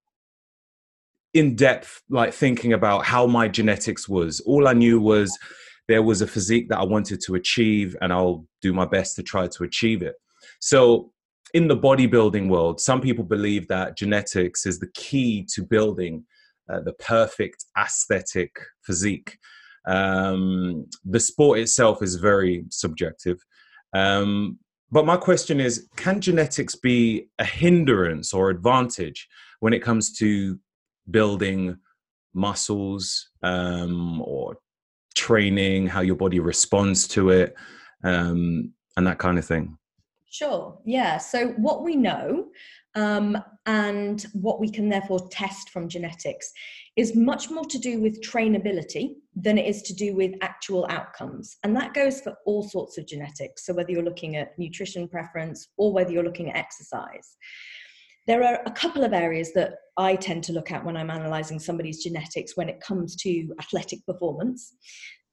in 1.33 1.55
depth 1.55 2.03
like 2.11 2.35
thinking 2.35 2.73
about 2.73 3.07
how 3.07 3.27
my 3.27 3.49
genetics 3.49 4.09
was. 4.09 4.41
All 4.41 4.69
I 4.69 4.73
knew 4.75 5.01
was 5.01 5.39
there 5.93 6.03
was 6.03 6.23
a 6.23 6.27
physique 6.27 6.71
that 6.71 6.79
I 6.79 6.85
wanted 6.85 7.21
to 7.27 7.35
achieve, 7.35 7.95
and 8.01 8.15
I'll 8.15 8.47
do 8.63 8.73
my 8.73 8.87
best 8.87 9.15
to 9.17 9.23
try 9.23 9.47
to 9.47 9.63
achieve 9.63 10.01
it. 10.01 10.15
So, 10.59 11.13
in 11.53 11.69
the 11.69 11.77
bodybuilding 11.77 12.49
world, 12.49 12.81
some 12.81 13.03
people 13.03 13.25
believe 13.25 13.69
that 13.69 13.99
genetics 13.99 14.65
is 14.65 14.79
the 14.79 14.91
key 14.95 15.47
to 15.53 15.63
building 15.63 16.25
uh, 16.71 16.81
the 16.81 16.95
perfect 16.95 17.67
aesthetic 17.79 18.57
physique. 18.81 19.37
Um, 19.87 20.87
the 21.05 21.21
sport 21.21 21.59
itself 21.59 22.03
is 22.03 22.15
very 22.15 22.65
subjective. 22.71 23.45
Um, 23.93 24.59
but 24.91 25.05
my 25.05 25.19
question 25.19 25.61
is 25.61 25.89
can 25.97 26.23
genetics 26.23 26.75
be 26.75 27.29
a 27.39 27.45
hindrance 27.45 28.33
or 28.33 28.49
advantage 28.49 29.29
when 29.61 29.75
it 29.75 29.83
comes 29.83 30.17
to 30.21 30.59
building 31.11 31.77
muscles 32.33 33.29
um, 33.43 34.23
or 34.23 34.57
training, 35.13 35.87
how 35.87 36.01
your 36.01 36.17
body 36.17 36.41
responds 36.41 37.07
to 37.09 37.31
it, 37.31 37.55
um, 38.05 38.73
and 38.97 39.07
that 39.07 39.19
kind 39.19 39.39
of 39.39 39.45
thing? 39.45 39.77
Sure. 40.31 40.79
Yeah. 40.85 41.19
So, 41.19 41.49
what 41.59 41.83
we 41.83 41.95
know 41.95 42.49
um, 42.95 43.37
and 43.67 44.25
what 44.33 44.61
we 44.61 44.71
can 44.71 44.89
therefore 44.89 45.29
test 45.31 45.71
from 45.71 45.89
genetics 45.89 46.53
is 46.97 47.15
much 47.15 47.51
more 47.51 47.65
to 47.67 47.79
do 47.79 48.01
with 48.01 48.23
trainability 48.23 49.17
than 49.35 49.59
it 49.59 49.67
is 49.67 49.83
to 49.83 49.95
do 49.95 50.15
with 50.15 50.33
actual 50.41 50.87
outcomes. 50.89 51.57
And 51.65 51.75
that 51.77 51.95
goes 51.95 52.21
for 52.21 52.35
all 52.45 52.63
sorts 52.63 52.99
of 52.99 53.07
genetics. 53.07 53.67
So, 53.67 53.75
whether 53.75 53.91
you're 53.91 54.03
looking 54.03 54.37
at 54.37 54.59
nutrition 54.59 55.07
preference 55.07 55.69
or 55.77 55.93
whether 55.93 56.11
you're 56.11 56.25
looking 56.25 56.51
at 56.51 56.57
exercise. 56.57 57.37
There 58.27 58.45
are 58.45 58.61
a 58.67 58.71
couple 58.71 59.05
of 59.05 59.13
areas 59.13 59.53
that 59.55 59.75
I 59.97 60.17
tend 60.17 60.45
to 60.45 60.53
look 60.53 60.71
at 60.71 60.85
when 60.85 60.97
I'm 60.97 61.11
analysing 61.11 61.59
somebody's 61.59 62.03
genetics 62.03 62.57
when 62.57 62.69
it 62.69 62.81
comes 62.81 63.17
to 63.17 63.55
athletic 63.59 64.05
performance. 64.07 64.75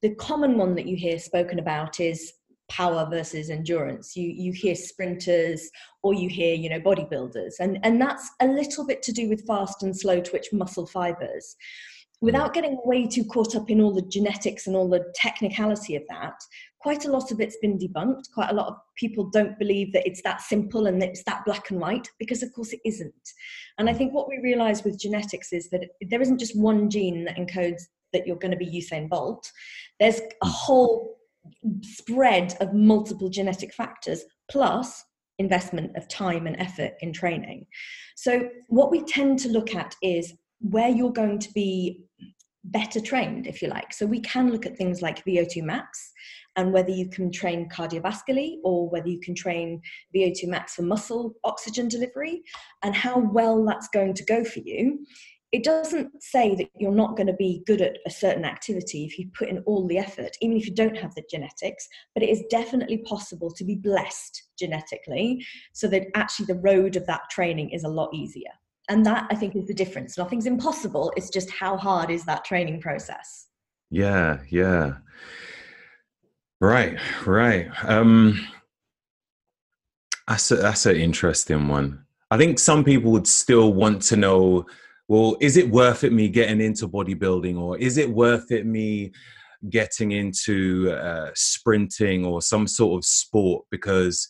The 0.01 0.15
common 0.15 0.57
one 0.57 0.75
that 0.75 0.87
you 0.87 0.97
hear 0.97 1.19
spoken 1.19 1.59
about 1.59 1.99
is 1.99 2.33
power 2.69 3.07
versus 3.09 3.49
endurance. 3.49 4.15
You 4.15 4.29
you 4.29 4.53
hear 4.53 4.75
sprinters 4.75 5.69
or 6.03 6.13
you 6.13 6.29
hear 6.29 6.55
you 6.55 6.69
know 6.69 6.79
bodybuilders, 6.79 7.55
and 7.59 7.79
and 7.83 8.01
that's 8.01 8.29
a 8.39 8.47
little 8.47 8.85
bit 8.85 9.01
to 9.03 9.11
do 9.11 9.27
with 9.27 9.45
fast 9.45 9.83
and 9.83 9.97
slow 9.97 10.21
twitch 10.21 10.47
muscle 10.53 10.87
fibers. 10.87 11.55
Mm. 12.21 12.25
Without 12.25 12.53
getting 12.53 12.79
way 12.83 13.07
too 13.07 13.23
caught 13.25 13.55
up 13.55 13.69
in 13.69 13.81
all 13.81 13.93
the 13.93 14.01
genetics 14.03 14.67
and 14.67 14.75
all 14.75 14.89
the 14.89 15.11
technicality 15.15 15.95
of 15.95 16.03
that, 16.09 16.33
quite 16.79 17.05
a 17.05 17.11
lot 17.11 17.31
of 17.31 17.39
it's 17.39 17.57
been 17.57 17.77
debunked. 17.77 18.31
Quite 18.33 18.51
a 18.51 18.55
lot 18.55 18.67
of 18.67 18.75
people 18.95 19.29
don't 19.29 19.57
believe 19.59 19.93
that 19.93 20.07
it's 20.07 20.21
that 20.23 20.41
simple 20.41 20.87
and 20.87 21.01
that 21.01 21.09
it's 21.09 21.23
that 21.25 21.45
black 21.45 21.69
and 21.71 21.79
white, 21.79 22.07
because 22.19 22.43
of 22.43 22.53
course 22.53 22.73
it 22.73 22.81
isn't. 22.85 23.13
And 23.77 23.89
I 23.89 23.93
mm. 23.93 23.97
think 23.97 24.13
what 24.13 24.29
we 24.29 24.39
realize 24.41 24.83
with 24.83 24.99
genetics 24.99 25.53
is 25.53 25.69
that 25.69 25.85
there 26.09 26.21
isn't 26.21 26.39
just 26.39 26.57
one 26.57 26.89
gene 26.89 27.25
that 27.25 27.37
encodes 27.37 27.81
that 28.13 28.25
you're 28.25 28.37
going 28.37 28.51
to 28.51 28.57
be 28.57 28.65
Usain 28.65 29.09
Bolt. 29.09 29.49
There's 29.99 30.19
a 30.19 30.45
mm. 30.45 30.49
whole 30.49 31.17
spread 31.81 32.55
of 32.59 32.73
multiple 32.73 33.29
genetic 33.29 33.73
factors 33.73 34.23
plus 34.51 35.03
investment 35.39 35.95
of 35.95 36.07
time 36.07 36.45
and 36.47 36.59
effort 36.59 36.93
in 37.01 37.13
training. 37.13 37.65
So, 38.15 38.49
what 38.67 38.91
we 38.91 39.03
tend 39.03 39.39
to 39.39 39.49
look 39.49 39.73
at 39.73 39.95
is 40.03 40.33
where 40.59 40.89
you're 40.89 41.13
going 41.13 41.39
to 41.39 41.53
be 41.53 42.03
better 42.63 42.99
trained, 42.99 43.47
if 43.47 43.61
you 43.61 43.67
like. 43.69 43.93
So, 43.93 44.05
we 44.05 44.21
can 44.21 44.51
look 44.51 44.65
at 44.65 44.77
things 44.77 45.01
like 45.01 45.25
VO2 45.25 45.63
max 45.63 46.11
and 46.55 46.73
whether 46.73 46.91
you 46.91 47.07
can 47.09 47.31
train 47.31 47.69
cardiovascularly 47.69 48.57
or 48.63 48.89
whether 48.89 49.07
you 49.07 49.19
can 49.19 49.33
train 49.35 49.81
VO2 50.15 50.47
max 50.47 50.75
for 50.75 50.81
muscle 50.81 51.35
oxygen 51.43 51.87
delivery 51.87 52.41
and 52.83 52.95
how 52.95 53.19
well 53.19 53.63
that's 53.65 53.87
going 53.89 54.13
to 54.13 54.25
go 54.25 54.43
for 54.43 54.59
you. 54.59 55.05
It 55.51 55.63
doesn't 55.63 56.11
say 56.21 56.53
that 56.55 56.69
you're 56.77 56.91
not 56.91 57.17
going 57.17 57.27
to 57.27 57.33
be 57.33 57.63
good 57.65 57.81
at 57.81 57.97
a 58.05 58.11
certain 58.11 58.45
activity 58.45 59.05
if 59.05 59.17
you 59.17 59.31
put 59.35 59.47
in 59.47 59.63
all 59.65 59.87
the 59.87 59.97
effort, 59.97 60.37
even 60.41 60.57
if 60.57 60.67
you 60.67 60.75
don't 60.75 60.97
have 60.97 61.15
the 61.15 61.23
genetics, 61.29 61.87
but 62.13 62.21
it 62.21 62.29
is 62.29 62.43
definitely 62.51 62.99
possible 62.99 63.51
to 63.51 63.63
be 63.63 63.75
blessed 63.75 64.43
genetically 64.59 65.43
so 65.73 65.87
that 65.87 66.07
actually 66.13 66.45
the 66.45 66.59
road 66.59 66.95
of 66.95 67.07
that 67.07 67.21
training 67.31 67.71
is 67.71 67.83
a 67.83 67.89
lot 67.89 68.13
easier. 68.13 68.51
And 68.89 69.05
that 69.05 69.27
I 69.29 69.35
think 69.35 69.55
is 69.55 69.67
the 69.67 69.73
difference. 69.73 70.17
Nothing's 70.17 70.47
impossible, 70.47 71.13
it's 71.15 71.29
just 71.29 71.49
how 71.51 71.77
hard 71.77 72.09
is 72.09 72.25
that 72.25 72.43
training 72.43 72.81
process. 72.81 73.47
Yeah, 73.91 74.39
yeah. 74.49 74.95
Right, 76.59 76.97
right. 77.25 77.69
Um, 77.83 78.45
that's 80.27 80.51
a, 80.51 80.57
that's 80.57 80.85
an 80.85 80.97
interesting 80.97 81.67
one. 81.67 82.03
I 82.31 82.37
think 82.37 82.59
some 82.59 82.83
people 82.83 83.11
would 83.13 83.27
still 83.27 83.73
want 83.73 84.01
to 84.03 84.17
know. 84.17 84.65
Well, 85.07 85.37
is 85.39 85.57
it 85.57 85.69
worth 85.69 86.03
it 86.03 86.13
me 86.13 86.27
getting 86.29 86.61
into 86.61 86.87
bodybuilding, 86.87 87.59
or 87.59 87.77
is 87.77 87.97
it 87.97 88.09
worth 88.09 88.51
it 88.51 88.65
me 88.65 89.11
getting 89.69 90.11
into 90.11 90.91
uh, 90.91 91.31
sprinting 91.33 92.25
or 92.25 92.41
some 92.41 92.67
sort 92.67 92.97
of 92.99 93.05
sport 93.05 93.65
because 93.71 94.27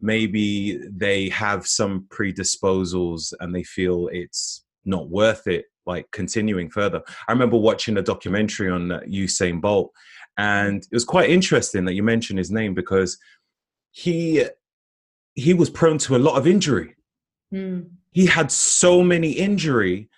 maybe 0.00 0.78
they 0.90 1.28
have 1.30 1.66
some 1.66 2.06
predisposals 2.08 3.32
and 3.40 3.54
they 3.54 3.64
feel 3.64 4.08
it's 4.12 4.64
not 4.84 5.08
worth 5.08 5.46
it 5.46 5.66
like 5.86 6.10
continuing 6.12 6.70
further. 6.70 7.02
I 7.28 7.32
remember 7.32 7.56
watching 7.56 7.96
a 7.96 8.02
documentary 8.02 8.70
on 8.70 8.88
Usain 9.08 9.60
Bolt 9.60 9.92
and 10.38 10.82
it 10.82 10.92
was 10.92 11.04
quite 11.04 11.30
interesting 11.30 11.84
that 11.84 11.94
you 11.94 12.02
mentioned 12.02 12.38
his 12.38 12.50
name 12.50 12.72
because 12.72 13.18
he 13.90 14.44
he 15.34 15.54
was 15.54 15.68
prone 15.68 15.98
to 15.98 16.16
a 16.16 16.18
lot 16.18 16.36
of 16.36 16.46
injury. 16.46 16.96
Mm. 17.52 17.90
He 18.12 18.26
had 18.26 18.50
so 18.50 19.02
many 19.02 19.32
injury 19.32 20.08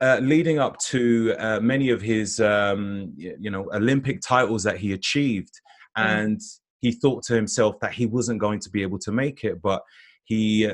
uh, 0.00 0.18
leading 0.20 0.58
up 0.58 0.78
to 0.78 1.34
uh, 1.38 1.60
many 1.60 1.90
of 1.90 2.00
his 2.00 2.40
um, 2.40 3.12
you 3.16 3.50
know 3.50 3.70
Olympic 3.72 4.20
titles 4.22 4.62
that 4.64 4.78
he 4.78 4.92
achieved, 4.92 5.60
mm. 5.96 6.04
and 6.04 6.40
he 6.82 6.92
thought 6.92 7.22
to 7.22 7.34
himself 7.34 7.78
that 7.80 7.92
he 7.92 8.06
wasn't 8.06 8.40
going 8.40 8.58
to 8.60 8.68
be 8.68 8.82
able 8.82 8.98
to 8.98 9.12
make 9.12 9.44
it. 9.44 9.62
But 9.62 9.82
he, 10.24 10.70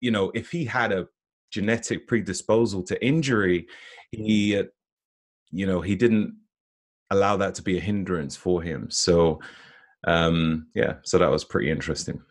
you 0.00 0.10
know, 0.10 0.30
if 0.34 0.50
he 0.50 0.64
had 0.64 0.92
a 0.92 1.08
genetic 1.50 2.06
predisposal 2.06 2.86
to 2.86 3.04
injury, 3.04 3.66
he, 4.12 4.62
you 5.50 5.66
know, 5.66 5.80
he 5.80 5.96
didn't 5.96 6.36
allow 7.10 7.36
that 7.38 7.54
to 7.54 7.62
be 7.62 7.78
a 7.78 7.80
hindrance 7.80 8.36
for 8.36 8.62
him. 8.62 8.90
So, 8.90 9.40
um, 10.06 10.66
yeah, 10.74 10.96
so 11.02 11.18
that 11.18 11.30
was 11.30 11.44
pretty 11.44 11.70
interesting. 11.70 12.20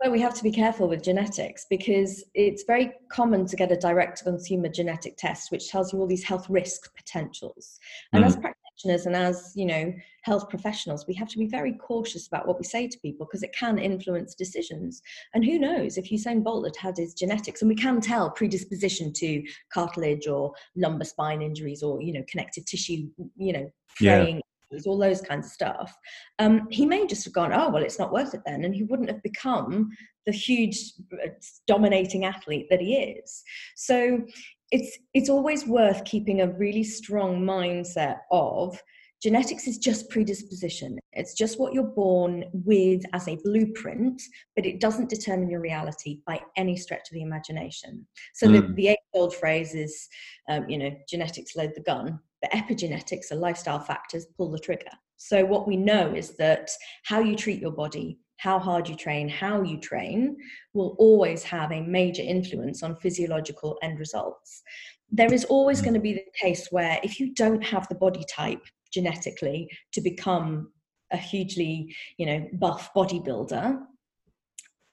So 0.00 0.12
we 0.12 0.20
have 0.20 0.34
to 0.34 0.44
be 0.44 0.52
careful 0.52 0.88
with 0.88 1.02
genetics 1.02 1.66
because 1.68 2.22
it's 2.32 2.62
very 2.62 2.92
common 3.10 3.46
to 3.46 3.56
get 3.56 3.72
a 3.72 3.76
direct 3.76 4.22
consumer 4.22 4.68
genetic 4.68 5.16
test 5.16 5.50
which 5.50 5.68
tells 5.68 5.92
you 5.92 5.98
all 5.98 6.06
these 6.06 6.22
health 6.22 6.48
risk 6.48 6.94
potentials. 6.94 7.80
And 8.12 8.22
mm. 8.22 8.28
as 8.28 8.34
practitioners 8.34 8.67
and 8.84 9.16
as, 9.16 9.52
you 9.54 9.66
know, 9.66 9.92
health 10.22 10.48
professionals, 10.48 11.06
we 11.06 11.14
have 11.14 11.28
to 11.28 11.38
be 11.38 11.46
very 11.46 11.72
cautious 11.72 12.26
about 12.26 12.46
what 12.46 12.58
we 12.58 12.64
say 12.64 12.86
to 12.86 12.98
people 13.00 13.26
because 13.26 13.42
it 13.42 13.54
can 13.54 13.78
influence 13.78 14.34
decisions. 14.34 15.02
And 15.34 15.44
who 15.44 15.58
knows 15.58 15.98
if 15.98 16.10
Usain 16.10 16.44
Bolt 16.44 16.66
had 16.66 16.76
had 16.76 16.96
his 16.96 17.14
genetics 17.14 17.62
and 17.62 17.68
we 17.68 17.74
can 17.74 18.00
tell 18.00 18.30
predisposition 18.30 19.12
to 19.14 19.42
cartilage 19.72 20.26
or 20.26 20.52
lumbar 20.76 21.04
spine 21.04 21.42
injuries 21.42 21.82
or, 21.82 22.00
you 22.02 22.12
know, 22.12 22.24
connective 22.28 22.66
tissue, 22.66 23.08
you 23.36 23.52
know, 23.52 23.70
fraying 23.88 24.36
yeah 24.36 24.42
all 24.86 24.98
those 24.98 25.20
kinds 25.20 25.46
of 25.46 25.52
stuff. 25.52 25.96
Um, 26.38 26.68
he 26.70 26.84
may 26.84 27.06
just 27.06 27.24
have 27.24 27.32
gone, 27.32 27.52
oh, 27.52 27.70
well, 27.70 27.82
it's 27.82 27.98
not 27.98 28.12
worth 28.12 28.34
it 28.34 28.42
then. 28.44 28.64
And 28.64 28.74
he 28.74 28.82
wouldn't 28.82 29.10
have 29.10 29.22
become 29.22 29.90
the 30.26 30.32
huge 30.32 30.92
uh, 31.12 31.28
dominating 31.66 32.24
athlete 32.24 32.66
that 32.70 32.80
he 32.80 32.96
is. 32.96 33.42
So 33.76 34.20
it's, 34.70 34.98
it's 35.14 35.28
always 35.28 35.66
worth 35.66 36.04
keeping 36.04 36.40
a 36.40 36.52
really 36.52 36.84
strong 36.84 37.40
mindset 37.40 38.18
of 38.30 38.80
genetics 39.22 39.66
is 39.66 39.78
just 39.78 40.10
predisposition. 40.10 40.98
It's 41.12 41.34
just 41.34 41.58
what 41.58 41.72
you're 41.72 41.82
born 41.82 42.44
with 42.52 43.02
as 43.12 43.26
a 43.26 43.38
blueprint, 43.42 44.22
but 44.54 44.64
it 44.64 44.80
doesn't 44.80 45.08
determine 45.08 45.50
your 45.50 45.60
reality 45.60 46.20
by 46.24 46.40
any 46.56 46.76
stretch 46.76 47.10
of 47.10 47.14
the 47.14 47.22
imagination. 47.22 48.06
So 48.34 48.46
mm. 48.46 48.52
the, 48.52 48.60
hmm. 48.60 48.74
the 48.74 48.88
age 48.88 48.98
old 49.14 49.34
phrase 49.34 49.74
is, 49.74 50.06
um, 50.48 50.68
you 50.68 50.78
know, 50.78 50.90
genetics 51.08 51.56
load 51.56 51.72
the 51.74 51.82
gun 51.82 52.20
but 52.40 52.50
epigenetics 52.52 53.30
and 53.30 53.40
lifestyle 53.40 53.80
factors 53.80 54.26
pull 54.36 54.50
the 54.50 54.58
trigger. 54.58 54.90
So, 55.16 55.44
what 55.44 55.66
we 55.66 55.76
know 55.76 56.14
is 56.14 56.36
that 56.36 56.70
how 57.04 57.20
you 57.20 57.34
treat 57.34 57.60
your 57.60 57.72
body, 57.72 58.18
how 58.38 58.58
hard 58.58 58.88
you 58.88 58.94
train, 58.94 59.28
how 59.28 59.62
you 59.62 59.78
train 59.78 60.36
will 60.72 60.96
always 60.98 61.42
have 61.42 61.72
a 61.72 61.82
major 61.82 62.22
influence 62.22 62.82
on 62.82 62.96
physiological 62.96 63.76
end 63.82 63.98
results. 63.98 64.62
There 65.10 65.32
is 65.32 65.44
always 65.44 65.80
going 65.80 65.94
to 65.94 66.00
be 66.00 66.14
the 66.14 66.24
case 66.40 66.68
where 66.70 67.00
if 67.02 67.18
you 67.18 67.34
don't 67.34 67.62
have 67.62 67.88
the 67.88 67.94
body 67.94 68.24
type 68.34 68.62
genetically 68.92 69.68
to 69.92 70.00
become 70.00 70.72
a 71.10 71.16
hugely, 71.16 71.94
you 72.16 72.26
know, 72.26 72.46
buff 72.52 72.90
bodybuilder, 72.94 73.80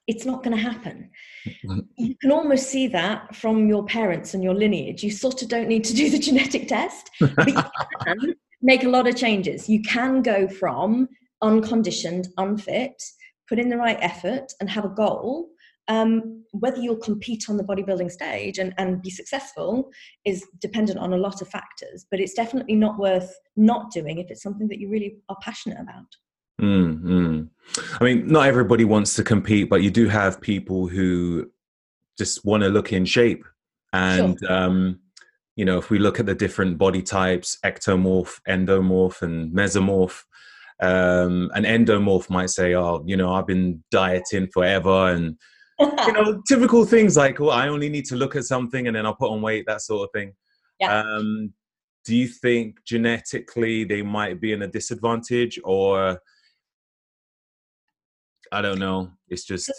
it's 0.07 0.25
not 0.25 0.43
going 0.43 0.55
to 0.55 0.61
happen. 0.61 1.09
Mm-hmm. 1.47 1.79
You 1.97 2.15
can 2.21 2.31
almost 2.31 2.69
see 2.69 2.87
that 2.87 3.35
from 3.35 3.67
your 3.67 3.85
parents 3.85 4.33
and 4.33 4.43
your 4.43 4.53
lineage. 4.53 5.03
You 5.03 5.11
sort 5.11 5.41
of 5.41 5.49
don't 5.49 5.67
need 5.67 5.83
to 5.85 5.93
do 5.93 6.09
the 6.09 6.19
genetic 6.19 6.67
test, 6.67 7.09
but 7.19 7.47
you 7.47 7.61
can 8.03 8.35
make 8.61 8.83
a 8.83 8.89
lot 8.89 9.07
of 9.07 9.15
changes. 9.15 9.67
You 9.67 9.81
can 9.81 10.21
go 10.21 10.47
from 10.47 11.09
unconditioned, 11.41 12.27
unfit, 12.37 13.01
put 13.47 13.59
in 13.59 13.69
the 13.69 13.77
right 13.77 13.97
effort, 14.01 14.53
and 14.59 14.69
have 14.69 14.85
a 14.85 14.89
goal. 14.89 15.49
Um, 15.87 16.43
whether 16.51 16.79
you'll 16.79 16.97
compete 16.97 17.45
on 17.47 17.57
the 17.57 17.63
bodybuilding 17.63 18.09
stage 18.09 18.57
and, 18.57 18.73
and 18.79 19.03
be 19.03 19.11
successful 19.11 19.91
is 20.25 20.43
dependent 20.59 20.97
on 20.97 21.13
a 21.13 21.17
lot 21.17 21.43
of 21.43 21.47
factors, 21.47 22.07
but 22.09 22.19
it's 22.19 22.33
definitely 22.33 22.75
not 22.75 22.97
worth 22.97 23.31
not 23.55 23.91
doing 23.91 24.17
if 24.17 24.31
it's 24.31 24.41
something 24.41 24.67
that 24.69 24.79
you 24.79 24.89
really 24.89 25.17
are 25.29 25.37
passionate 25.43 25.79
about. 25.79 26.07
Mm, 26.59 27.49
I 27.99 28.03
mean, 28.03 28.27
not 28.27 28.47
everybody 28.47 28.85
wants 28.85 29.13
to 29.15 29.23
compete, 29.23 29.69
but 29.69 29.83
you 29.83 29.91
do 29.91 30.07
have 30.07 30.41
people 30.41 30.87
who 30.87 31.51
just 32.17 32.45
want 32.45 32.63
to 32.63 32.69
look 32.69 32.93
in 32.93 33.05
shape. 33.05 33.45
And, 33.93 34.39
sure. 34.39 34.51
um, 34.51 34.99
you 35.55 35.65
know, 35.65 35.77
if 35.77 35.89
we 35.89 35.99
look 35.99 36.19
at 36.19 36.25
the 36.25 36.35
different 36.35 36.77
body 36.77 37.01
types 37.01 37.57
ectomorph, 37.63 38.39
endomorph, 38.47 39.21
and 39.21 39.53
mesomorph 39.53 40.23
um, 40.81 41.51
an 41.53 41.63
endomorph 41.63 42.29
might 42.29 42.49
say, 42.49 42.75
oh, 42.75 43.03
you 43.05 43.17
know, 43.17 43.33
I've 43.33 43.47
been 43.47 43.83
dieting 43.91 44.47
forever. 44.53 45.11
And, 45.11 45.37
you 45.79 46.13
know, 46.13 46.41
typical 46.47 46.85
things 46.85 47.15
like, 47.17 47.39
well, 47.39 47.51
I 47.51 47.67
only 47.67 47.89
need 47.89 48.05
to 48.05 48.15
look 48.15 48.35
at 48.35 48.43
something 48.43 48.87
and 48.87 48.95
then 48.95 49.05
I'll 49.05 49.15
put 49.15 49.31
on 49.31 49.41
weight, 49.41 49.65
that 49.67 49.81
sort 49.81 50.03
of 50.03 50.11
thing. 50.13 50.33
Yeah. 50.79 50.99
Um, 50.99 51.53
do 52.03 52.15
you 52.15 52.27
think 52.27 52.77
genetically 52.85 53.83
they 53.83 54.01
might 54.01 54.39
be 54.39 54.53
in 54.53 54.61
a 54.61 54.67
disadvantage 54.67 55.59
or 55.63 56.19
I 58.51 58.61
don't 58.61 58.79
know. 58.79 59.11
It's 59.27 59.43
just. 59.43 59.71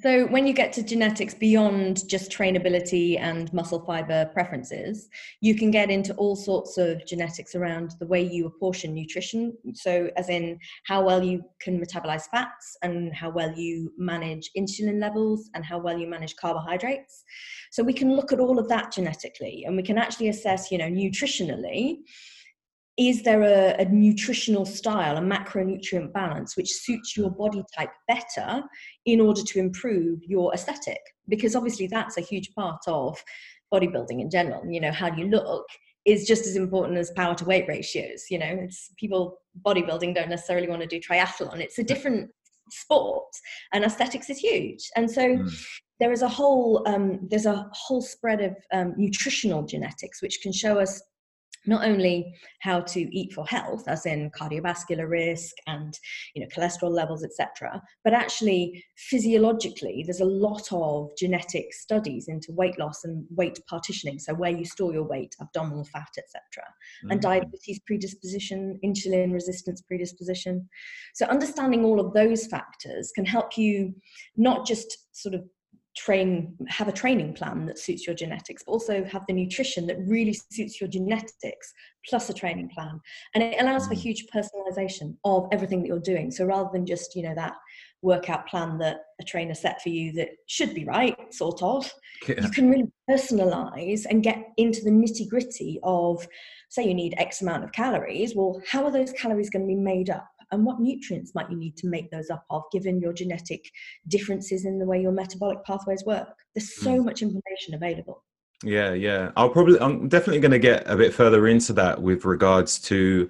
So, 0.00 0.26
when 0.26 0.46
you 0.46 0.52
get 0.52 0.72
to 0.74 0.82
genetics 0.84 1.34
beyond 1.34 2.08
just 2.08 2.30
trainability 2.30 3.18
and 3.18 3.52
muscle 3.52 3.80
fiber 3.84 4.26
preferences, 4.32 5.08
you 5.40 5.56
can 5.56 5.72
get 5.72 5.90
into 5.90 6.14
all 6.14 6.36
sorts 6.36 6.78
of 6.78 7.04
genetics 7.04 7.56
around 7.56 7.96
the 7.98 8.06
way 8.06 8.22
you 8.22 8.46
apportion 8.46 8.94
nutrition. 8.94 9.56
So, 9.74 10.08
as 10.16 10.28
in 10.28 10.60
how 10.84 11.04
well 11.04 11.24
you 11.24 11.42
can 11.60 11.80
metabolize 11.84 12.26
fats 12.30 12.76
and 12.82 13.12
how 13.12 13.30
well 13.30 13.52
you 13.52 13.92
manage 13.98 14.50
insulin 14.56 15.00
levels 15.00 15.50
and 15.54 15.64
how 15.64 15.78
well 15.80 15.98
you 15.98 16.06
manage 16.06 16.36
carbohydrates. 16.36 17.24
So, 17.72 17.82
we 17.82 17.92
can 17.92 18.14
look 18.14 18.32
at 18.32 18.38
all 18.38 18.60
of 18.60 18.68
that 18.68 18.92
genetically 18.92 19.64
and 19.66 19.76
we 19.76 19.82
can 19.82 19.98
actually 19.98 20.28
assess, 20.28 20.70
you 20.70 20.78
know, 20.78 20.88
nutritionally 20.88 21.96
is 22.98 23.22
there 23.22 23.42
a, 23.42 23.80
a, 23.80 23.84
nutritional 23.84 24.66
style, 24.66 25.16
a 25.16 25.20
macronutrient 25.20 26.12
balance 26.12 26.56
which 26.56 26.72
suits 26.72 27.16
your 27.16 27.30
body 27.30 27.62
type 27.76 27.92
better 28.08 28.62
in 29.06 29.20
order 29.20 29.40
to 29.42 29.60
improve 29.60 30.18
your 30.26 30.52
aesthetic? 30.52 30.98
Because 31.28 31.54
obviously 31.54 31.86
that's 31.86 32.18
a 32.18 32.22
huge 32.22 32.52
part 32.54 32.82
of 32.88 33.22
bodybuilding 33.72 34.20
in 34.20 34.28
general. 34.28 34.66
You 34.68 34.80
know, 34.80 34.90
how 34.90 35.14
you 35.14 35.26
look 35.28 35.64
is 36.04 36.26
just 36.26 36.46
as 36.46 36.56
important 36.56 36.98
as 36.98 37.12
power 37.12 37.36
to 37.36 37.44
weight 37.44 37.66
ratios. 37.68 38.24
You 38.30 38.40
know, 38.40 38.58
it's 38.62 38.90
people 38.96 39.38
bodybuilding 39.64 40.16
don't 40.16 40.30
necessarily 40.30 40.68
want 40.68 40.82
to 40.82 40.88
do 40.88 41.00
triathlon. 41.00 41.60
It's 41.60 41.78
a 41.78 41.84
different 41.84 42.30
sport, 42.70 43.28
and 43.72 43.84
aesthetics 43.84 44.28
is 44.28 44.38
huge. 44.38 44.90
And 44.96 45.10
so. 45.10 45.22
Mm. 45.22 45.66
There 46.00 46.12
is 46.12 46.22
a 46.22 46.28
whole 46.28 46.86
um, 46.86 47.26
there's 47.28 47.44
a 47.44 47.68
whole 47.72 48.02
spread 48.02 48.40
of 48.40 48.54
um, 48.72 48.94
nutritional 48.96 49.64
genetics 49.64 50.22
which 50.22 50.38
can 50.44 50.52
show 50.52 50.78
us 50.78 51.02
not 51.66 51.86
only 51.86 52.34
how 52.60 52.80
to 52.80 53.00
eat 53.16 53.32
for 53.32 53.46
health 53.46 53.84
as 53.88 54.06
in 54.06 54.30
cardiovascular 54.30 55.08
risk 55.08 55.54
and 55.66 55.98
you 56.34 56.42
know 56.42 56.48
cholesterol 56.54 56.90
levels 56.90 57.24
etc 57.24 57.80
but 58.04 58.12
actually 58.12 58.84
physiologically 58.96 60.02
there's 60.06 60.20
a 60.20 60.24
lot 60.24 60.66
of 60.72 61.10
genetic 61.18 61.72
studies 61.72 62.28
into 62.28 62.52
weight 62.52 62.78
loss 62.78 63.04
and 63.04 63.24
weight 63.30 63.58
partitioning. 63.68 64.18
So 64.18 64.34
where 64.34 64.50
you 64.50 64.64
store 64.64 64.92
your 64.92 65.04
weight 65.04 65.34
abdominal 65.40 65.84
fat 65.84 66.08
etc 66.16 66.38
mm-hmm. 66.58 67.10
and 67.10 67.20
diabetes 67.20 67.80
predisposition 67.86 68.78
insulin 68.84 69.32
resistance 69.32 69.82
predisposition. 69.82 70.68
So 71.14 71.26
understanding 71.26 71.84
all 71.84 72.00
of 72.00 72.12
those 72.12 72.46
factors 72.46 73.12
can 73.14 73.24
help 73.24 73.56
you 73.56 73.94
not 74.36 74.66
just 74.66 75.06
sort 75.12 75.34
of 75.34 75.44
train 75.98 76.56
have 76.68 76.88
a 76.88 76.92
training 76.92 77.34
plan 77.34 77.66
that 77.66 77.78
suits 77.78 78.06
your 78.06 78.14
genetics 78.14 78.62
but 78.64 78.72
also 78.72 79.04
have 79.04 79.24
the 79.26 79.32
nutrition 79.32 79.86
that 79.86 79.98
really 80.06 80.32
suits 80.52 80.80
your 80.80 80.88
genetics 80.88 81.72
plus 82.08 82.30
a 82.30 82.34
training 82.34 82.68
plan 82.68 83.00
and 83.34 83.42
it 83.42 83.60
allows 83.60 83.86
for 83.86 83.94
mm. 83.94 83.98
huge 83.98 84.26
personalization 84.34 85.16
of 85.24 85.48
everything 85.52 85.80
that 85.80 85.88
you're 85.88 85.98
doing 85.98 86.30
so 86.30 86.44
rather 86.44 86.70
than 86.72 86.86
just 86.86 87.16
you 87.16 87.22
know 87.22 87.34
that 87.34 87.54
workout 88.02 88.46
plan 88.46 88.78
that 88.78 88.98
a 89.20 89.24
trainer 89.24 89.54
set 89.54 89.82
for 89.82 89.88
you 89.88 90.12
that 90.12 90.28
should 90.46 90.72
be 90.72 90.84
right 90.84 91.16
sort 91.34 91.60
of 91.62 91.90
yeah. 92.28 92.40
you 92.40 92.50
can 92.50 92.70
really 92.70 92.88
personalize 93.10 94.06
and 94.08 94.22
get 94.22 94.38
into 94.56 94.82
the 94.84 94.90
nitty 94.90 95.28
gritty 95.28 95.80
of 95.82 96.26
say 96.68 96.86
you 96.86 96.94
need 96.94 97.14
x 97.18 97.42
amount 97.42 97.64
of 97.64 97.72
calories 97.72 98.36
well 98.36 98.62
how 98.70 98.84
are 98.84 98.92
those 98.92 99.12
calories 99.12 99.50
going 99.50 99.62
to 99.62 99.68
be 99.68 99.74
made 99.74 100.10
up 100.10 100.28
and 100.50 100.64
what 100.64 100.80
nutrients 100.80 101.34
might 101.34 101.50
you 101.50 101.56
need 101.56 101.76
to 101.76 101.88
make 101.88 102.10
those 102.10 102.30
up 102.30 102.44
of 102.50 102.62
given 102.72 103.00
your 103.00 103.12
genetic 103.12 103.70
differences 104.08 104.64
in 104.64 104.78
the 104.78 104.86
way 104.86 105.00
your 105.00 105.12
metabolic 105.12 105.64
pathways 105.64 106.04
work? 106.04 106.28
There's 106.54 106.74
so 106.74 106.98
mm. 106.98 107.04
much 107.04 107.22
information 107.22 107.74
available. 107.74 108.24
Yeah 108.64 108.92
yeah. 108.92 109.30
I'll 109.36 109.50
probably 109.50 109.78
i'm 109.80 110.08
definitely 110.08 110.40
going 110.40 110.52
to 110.52 110.58
get 110.58 110.88
a 110.88 110.96
bit 110.96 111.14
further 111.14 111.46
into 111.46 111.72
that 111.74 112.00
with 112.00 112.24
regards 112.24 112.78
to 112.80 113.28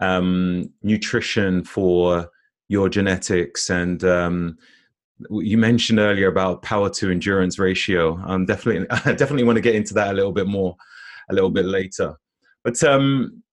um, 0.00 0.70
nutrition 0.82 1.62
for 1.62 2.28
your 2.68 2.88
genetics 2.88 3.70
and 3.70 4.02
um, 4.04 4.58
you 5.30 5.56
mentioned 5.56 6.00
earlier 6.00 6.26
about 6.26 6.62
power 6.62 6.90
to 6.90 7.10
endurance 7.10 7.58
ratio. 7.58 8.20
I'm 8.26 8.46
definitely 8.46 8.86
i 9.04 9.12
definitely 9.12 9.44
want 9.44 9.56
to 9.56 9.62
get 9.62 9.76
into 9.76 9.94
that 9.94 10.10
a 10.10 10.14
little 10.14 10.32
bit 10.32 10.48
more 10.48 10.76
a 11.30 11.34
little 11.34 11.50
bit 11.50 11.66
later. 11.66 12.16
But 12.64 12.82
um 12.82 13.43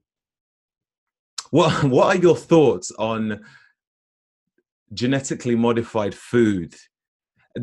what 1.51 1.83
What 1.83 2.15
are 2.15 2.19
your 2.19 2.35
thoughts 2.35 2.91
on 2.97 3.41
genetically 4.93 5.55
modified 5.55 6.15
food? 6.15 6.75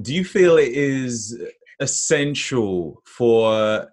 Do 0.00 0.14
you 0.14 0.24
feel 0.24 0.56
it 0.56 0.72
is 0.72 1.36
essential 1.80 3.02
for 3.06 3.88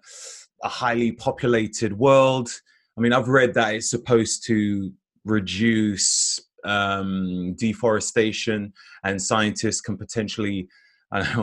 a 0.62 0.68
highly 0.68 1.12
populated 1.12 1.98
world? 1.98 2.50
I 2.96 3.00
mean, 3.00 3.12
I've 3.12 3.28
read 3.28 3.54
that 3.54 3.74
it's 3.74 3.90
supposed 3.90 4.44
to 4.46 4.90
reduce 5.24 6.40
um, 6.64 7.54
deforestation, 7.58 8.72
and 9.04 9.20
scientists 9.20 9.80
can 9.80 9.96
potentially 9.96 10.68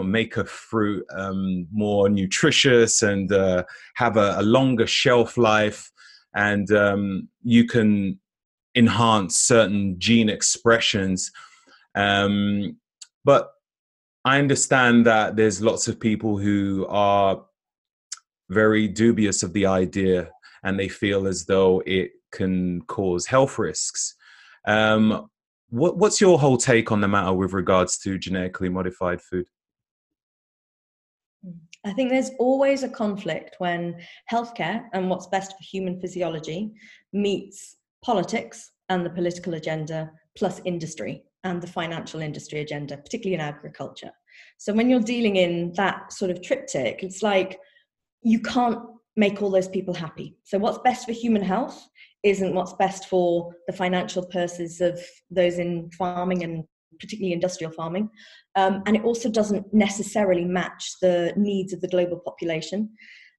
make 0.04 0.38
a 0.38 0.46
fruit 0.46 1.06
um, 1.16 1.68
more 1.72 2.10
nutritious 2.10 3.02
and 3.02 3.32
uh, 3.32 3.64
have 3.96 4.18
a, 4.18 4.36
a, 4.40 4.44
longer 4.44 4.86
shelf 4.86 5.38
life, 5.38 5.92
and 6.36 6.72
um, 6.72 7.30
you 7.44 7.66
can 7.66 8.20
enhance 8.76 9.38
certain 9.38 10.00
gene 10.00 10.30
expressions. 10.30 11.32
Um, 11.96 12.78
but 13.24 13.52
I 14.26 14.40
understand 14.40 15.06
that 15.06 15.36
there's 15.36 15.62
lots 15.62 15.88
of 15.88 16.00
people 16.00 16.38
who 16.38 16.86
are 16.88 17.44
very 18.50 18.88
dubious 18.88 19.44
of 19.44 19.54
the 19.54 19.66
idea 19.66 20.30
and 20.64 20.80
they 20.80 20.88
feel 20.88 21.28
as 21.28 21.46
though 21.46 21.82
it 21.86 22.12
can 22.32 22.82
cause 22.84 23.26
health 23.26 23.60
risks. 23.60 24.16
Um, 24.66 25.30
what, 25.70 25.98
what's 25.98 26.22
your 26.22 26.40
whole 26.40 26.58
take 26.58 26.92
on 26.92 27.02
the 27.02 27.08
matter 27.08 27.34
with 27.34 27.54
regards 27.54 27.98
to 28.00 28.18
genetically 28.18 28.70
modified 28.70 29.22
food? 29.22 29.46
I 31.86 31.92
think 31.92 32.10
there's 32.10 32.32
always 32.40 32.84
a 32.84 32.90
conflict 32.90 33.56
when 33.58 33.98
healthcare 34.32 34.86
and 34.94 35.10
what's 35.10 35.28
best 35.28 35.52
for 35.52 35.64
human 35.64 36.00
physiology 36.00 36.72
meets 37.12 37.76
politics 38.04 38.72
and 38.90 39.06
the 39.06 39.10
political 39.10 39.56
agenda 39.56 40.12
plus 40.38 40.62
industry 40.66 41.24
and 41.44 41.62
the 41.62 41.68
financial 41.68 42.22
industry 42.22 42.60
agenda, 42.60 42.98
particularly 42.98 43.36
in 43.36 43.42
agriculture. 43.42 44.12
So 44.58 44.74
when 44.74 44.90
you're 44.90 45.00
dealing 45.00 45.36
in 45.36 45.74
that 45.74 46.14
sort 46.14 46.32
of 46.32 46.42
triptych, 46.42 47.04
it's 47.04 47.22
like 47.22 47.60
you 48.22 48.40
can't 48.40 48.80
make 49.16 49.42
all 49.42 49.52
those 49.52 49.68
people 49.68 49.94
happy. 49.94 50.38
So 50.44 50.58
what's 50.58 50.80
best 50.80 51.06
for 51.06 51.12
human 51.12 51.44
health 51.44 51.88
isn't 52.24 52.56
what's 52.56 52.74
best 52.74 53.08
for 53.10 53.54
the 53.68 53.74
financial 53.74 54.26
purses 54.26 54.82
of 54.82 55.00
those 55.30 55.60
in 55.60 55.92
farming 55.92 56.44
and 56.44 56.64
particularly 57.00 57.34
industrial 57.34 57.72
farming. 57.72 58.10
Um, 58.56 58.82
and 58.86 58.96
it 58.96 59.04
also 59.04 59.30
doesn't 59.30 59.74
necessarily 59.74 60.46
match 60.46 60.96
the 61.02 61.34
needs 61.36 61.74
of 61.74 61.82
the 61.82 61.88
global 61.88 62.20
population. 62.20 62.90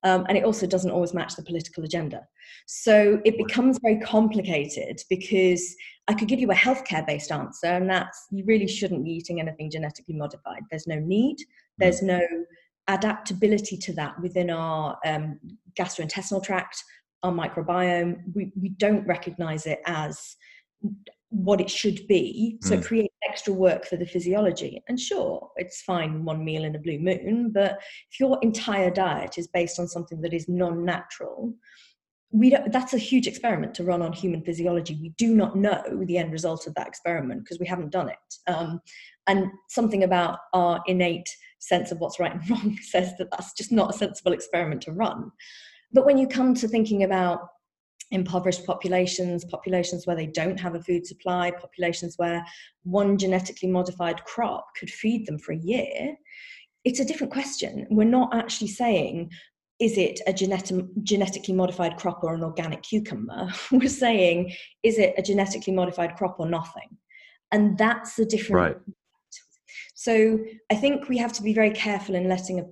Um, 0.05 0.27
and 0.29 0.37
it 0.37 0.45
also 0.45 0.67
doesn't 0.67 0.91
always 0.91 1.15
match 1.15 1.35
the 1.35 1.43
political 1.43 1.83
agenda. 1.83 2.27
So 2.67 3.21
it 3.25 3.39
becomes 3.39 3.79
very 3.83 3.99
complicated 4.01 5.01
because 5.09 5.75
I 6.09 6.15
could 6.15 6.29
give 6.29 6.41
you 6.41 6.51
a 6.51 6.55
healthcare 6.55 7.07
based 7.07 7.33
answer, 7.33 7.69
and 7.69 7.89
that's 7.89 8.27
you 8.31 8.45
really 8.45 8.69
shouldn't 8.69 9.05
be 9.05 9.13
eating 9.13 9.41
anything 9.41 9.71
genetically 9.71 10.15
modified. 10.15 10.63
There's 10.71 10.87
no 10.87 10.99
need, 10.99 11.39
there's 11.79 12.03
no 12.03 12.21
adaptability 12.89 13.79
to 13.79 13.95
that 13.95 14.21
within 14.21 14.51
our 14.51 14.99
um, 15.07 15.41
gastrointestinal 15.79 16.45
tract, 16.45 16.85
our 17.23 17.33
microbiome. 17.33 18.19
We, 18.35 18.53
we 18.61 18.69
don't 18.69 19.07
recognize 19.07 19.65
it 19.67 19.81
as 19.87 20.37
what 21.35 21.61
it 21.61 21.69
should 21.69 22.07
be. 22.07 22.59
So 22.63 22.77
mm. 22.77 22.79
it 22.79 22.85
creates 22.85 23.15
extra 23.29 23.53
work 23.53 23.85
for 23.87 23.97
the 23.97 24.07
physiology. 24.07 24.83
And 24.89 24.99
sure, 24.99 25.51
it's 25.57 25.83
fine 25.83 26.25
one 26.25 26.45
meal 26.45 26.65
in 26.65 26.77
a 26.77 26.79
blue 26.79 26.99
moon, 26.99 27.51
but 27.53 27.79
if 28.11 28.21
your 28.21 28.39
entire 28.43 28.91
diet 28.91 29.37
is 29.37 29.49
based 29.49 29.81
on 29.81 29.89
something 29.89 30.21
that 30.21 30.33
is 30.33 30.49
non 30.49 30.85
natural, 30.85 31.53
we 32.31 32.51
don't, 32.51 32.71
that's 32.73 32.95
a 32.95 32.99
huge 32.99 33.27
experiment 33.27 33.75
to 33.75 33.85
run 33.85 34.01
on 34.01 34.13
human 34.13 34.43
physiology. 34.43 34.99
We 35.01 35.11
do 35.19 35.35
not 35.35 35.57
know 35.57 36.05
the 36.07 36.19
end 36.19 36.33
result 36.33 36.67
of 36.67 36.75
that 36.75 36.87
experiment 36.87 37.45
because 37.45 37.59
we 37.59 37.67
haven't 37.67 37.91
done 37.91 38.09
it. 38.09 38.35
Um, 38.47 38.81
and 39.27 39.47
something 39.69 40.05
about 40.05 40.39
our 40.53 40.83
innate 40.87 41.29
sense 41.59 41.91
of 41.91 41.99
what's 41.99 42.21
right 42.21 42.33
and 42.33 42.51
wrong 42.51 42.79
says 42.81 43.15
that 43.19 43.31
that's 43.31 43.53
just 43.55 43.73
not 43.73 43.95
a 43.95 43.99
sensible 43.99 44.33
experiment 44.33 44.83
to 44.83 44.93
run. 44.93 45.33
But 45.93 46.07
when 46.07 46.19
you 46.19 46.29
come 46.29 46.55
to 46.55 46.69
thinking 46.69 47.05
about 47.05 47.49
impoverished 48.11 48.67
populations, 48.67 49.45
populations 49.45 50.07
where 50.07 50.17
they 50.17 50.27
don't 50.27 50.61
have 50.61 50.75
a 50.75 50.83
food 50.83 51.07
supply, 51.07 51.51
populations 51.51 52.15
where 52.17 52.45
one 52.83 53.19
genetically 53.19 53.69
modified 53.69 54.25
crop 54.25 54.67
could 54.79 54.91
feed 54.91 55.27
them 55.27 55.39
for 55.39 55.53
a 55.53 55.59
year, 55.59 56.15
it's 56.85 57.01
a 57.01 57.05
different 57.05 57.33
question. 57.33 57.87
We're 57.91 58.05
not 58.05 58.35
actually 58.35 58.69
saying, 58.69 59.31
is 59.81 59.99
it 59.99 60.21
a 60.27 60.33
genetic, 60.33 60.87
genetically 61.03 61.55
modified 61.55 61.97
crop 61.97 62.23
or 62.23 62.35
an 62.35 62.45
organic 62.45 62.83
cucumber? 62.83 63.49
We're 63.73 63.89
saying, 63.89 64.55
is 64.83 64.99
it 64.99 65.15
a 65.19 65.23
genetically 65.23 65.73
modified 65.73 66.17
crop 66.17 66.37
or 66.39 66.49
nothing? 66.49 66.97
And 67.51 67.77
that's 67.79 68.17
the 68.17 68.27
different. 68.27 68.77
Right. 68.77 68.77
So 69.95 70.39
I 70.71 70.75
think 70.75 71.09
we 71.09 71.17
have 71.19 71.33
to 71.35 71.43
be 71.43 71.55
very 71.55 71.71
careful 71.71 72.15
in 72.15 72.29
letting 72.29 72.61
a 72.61 72.65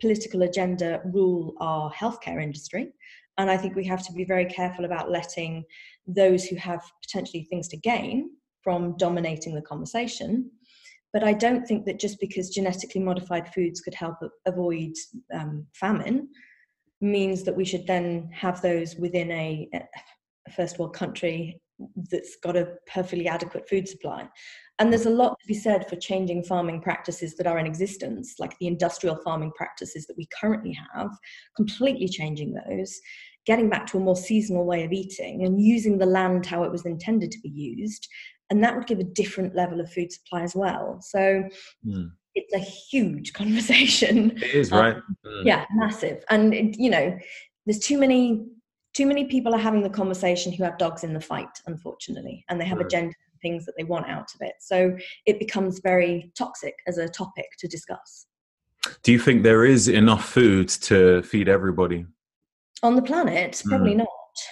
political 0.00 0.42
agenda 0.42 1.00
rule 1.04 1.54
our 1.60 1.92
healthcare 1.92 2.42
industry 2.42 2.92
and 3.40 3.50
I 3.50 3.56
think 3.56 3.74
we 3.74 3.86
have 3.86 4.04
to 4.06 4.12
be 4.12 4.24
very 4.24 4.44
careful 4.44 4.84
about 4.84 5.10
letting 5.10 5.64
those 6.06 6.44
who 6.44 6.56
have 6.56 6.82
potentially 7.02 7.44
things 7.44 7.68
to 7.68 7.78
gain 7.78 8.30
from 8.62 8.98
dominating 8.98 9.54
the 9.54 9.62
conversation. 9.62 10.50
But 11.14 11.24
I 11.24 11.32
don't 11.32 11.66
think 11.66 11.86
that 11.86 11.98
just 11.98 12.20
because 12.20 12.50
genetically 12.50 13.00
modified 13.00 13.52
foods 13.54 13.80
could 13.80 13.94
help 13.94 14.16
avoid 14.46 14.92
um, 15.32 15.66
famine 15.72 16.28
means 17.00 17.42
that 17.44 17.56
we 17.56 17.64
should 17.64 17.86
then 17.86 18.28
have 18.30 18.60
those 18.60 18.96
within 18.96 19.30
a, 19.32 19.68
a 19.74 20.50
first 20.50 20.78
world 20.78 20.94
country 20.94 21.62
that's 22.10 22.36
got 22.42 22.56
a 22.56 22.74
perfectly 22.92 23.26
adequate 23.26 23.66
food 23.68 23.88
supply. 23.88 24.28
And 24.78 24.90
there's 24.90 25.06
a 25.06 25.10
lot 25.10 25.38
to 25.40 25.46
be 25.46 25.54
said 25.54 25.88
for 25.88 25.96
changing 25.96 26.44
farming 26.44 26.80
practices 26.80 27.36
that 27.36 27.46
are 27.46 27.58
in 27.58 27.66
existence, 27.66 28.36
like 28.38 28.56
the 28.58 28.66
industrial 28.66 29.16
farming 29.16 29.52
practices 29.54 30.06
that 30.06 30.16
we 30.16 30.26
currently 30.40 30.76
have, 30.94 31.10
completely 31.56 32.08
changing 32.08 32.54
those, 32.54 32.98
getting 33.46 33.68
back 33.68 33.86
to 33.86 33.98
a 33.98 34.00
more 34.00 34.16
seasonal 34.16 34.64
way 34.64 34.84
of 34.84 34.92
eating 34.92 35.44
and 35.44 35.60
using 35.60 35.98
the 35.98 36.06
land 36.06 36.46
how 36.46 36.62
it 36.62 36.70
was 36.70 36.86
intended 36.86 37.30
to 37.32 37.40
be 37.40 37.48
used. 37.48 38.08
And 38.50 38.62
that 38.64 38.76
would 38.76 38.86
give 38.86 38.98
a 38.98 39.04
different 39.04 39.54
level 39.54 39.80
of 39.80 39.92
food 39.92 40.12
supply 40.12 40.42
as 40.42 40.54
well. 40.54 40.98
So 41.00 41.44
mm. 41.86 42.10
it's 42.34 42.54
a 42.54 42.58
huge 42.58 43.32
conversation. 43.34 44.32
It 44.36 44.54
is, 44.54 44.70
right? 44.70 44.96
Um, 44.96 45.16
mm. 45.26 45.44
Yeah, 45.44 45.64
massive. 45.74 46.24
And, 46.30 46.52
it, 46.54 46.78
you 46.78 46.90
know, 46.90 47.16
there's 47.66 47.78
too 47.78 47.98
many 47.98 48.46
too 48.92 49.06
many 49.06 49.26
people 49.26 49.54
are 49.54 49.58
having 49.58 49.84
the 49.84 49.88
conversation 49.88 50.52
who 50.52 50.64
have 50.64 50.76
dogs 50.76 51.04
in 51.04 51.14
the 51.14 51.20
fight 51.20 51.60
unfortunately 51.68 52.44
and 52.48 52.60
they 52.60 52.64
have 52.64 52.78
right. 52.78 52.86
agenda 52.86 53.14
things 53.40 53.64
that 53.66 53.74
they 53.76 53.84
want 53.84 54.08
out 54.08 54.32
of 54.34 54.40
it. 54.40 54.54
So 54.60 54.96
it 55.26 55.38
becomes 55.38 55.80
very 55.80 56.32
toxic 56.36 56.74
as 56.86 56.98
a 56.98 57.08
topic 57.08 57.46
to 57.58 57.68
discuss. 57.68 58.26
Do 59.02 59.12
you 59.12 59.18
think 59.18 59.42
there 59.42 59.64
is 59.64 59.88
enough 59.88 60.28
food 60.28 60.68
to 60.68 61.22
feed 61.22 61.48
everybody? 61.48 62.06
On 62.82 62.96
the 62.96 63.02
planet? 63.02 63.62
Probably 63.66 63.94
mm. 63.94 63.98
not. 63.98 64.08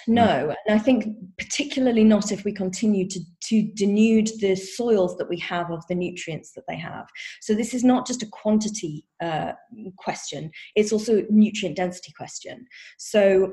No, 0.07 0.53
and 0.67 0.79
I 0.79 0.79
think 0.79 1.05
particularly 1.37 2.03
not 2.03 2.31
if 2.31 2.43
we 2.43 2.51
continue 2.51 3.07
to, 3.07 3.19
to 3.45 3.63
denude 3.75 4.29
the 4.39 4.55
soils 4.55 5.17
that 5.17 5.29
we 5.29 5.39
have 5.39 5.71
of 5.71 5.83
the 5.87 5.95
nutrients 5.95 6.51
that 6.53 6.65
they 6.67 6.77
have. 6.77 7.07
So 7.41 7.55
this 7.55 7.73
is 7.73 7.83
not 7.83 8.05
just 8.05 8.21
a 8.21 8.27
quantity 8.27 9.05
uh, 9.21 9.53
question; 9.97 10.51
it's 10.75 10.91
also 10.91 11.19
a 11.19 11.25
nutrient 11.29 11.77
density 11.77 12.11
question. 12.15 12.65
So 12.97 13.51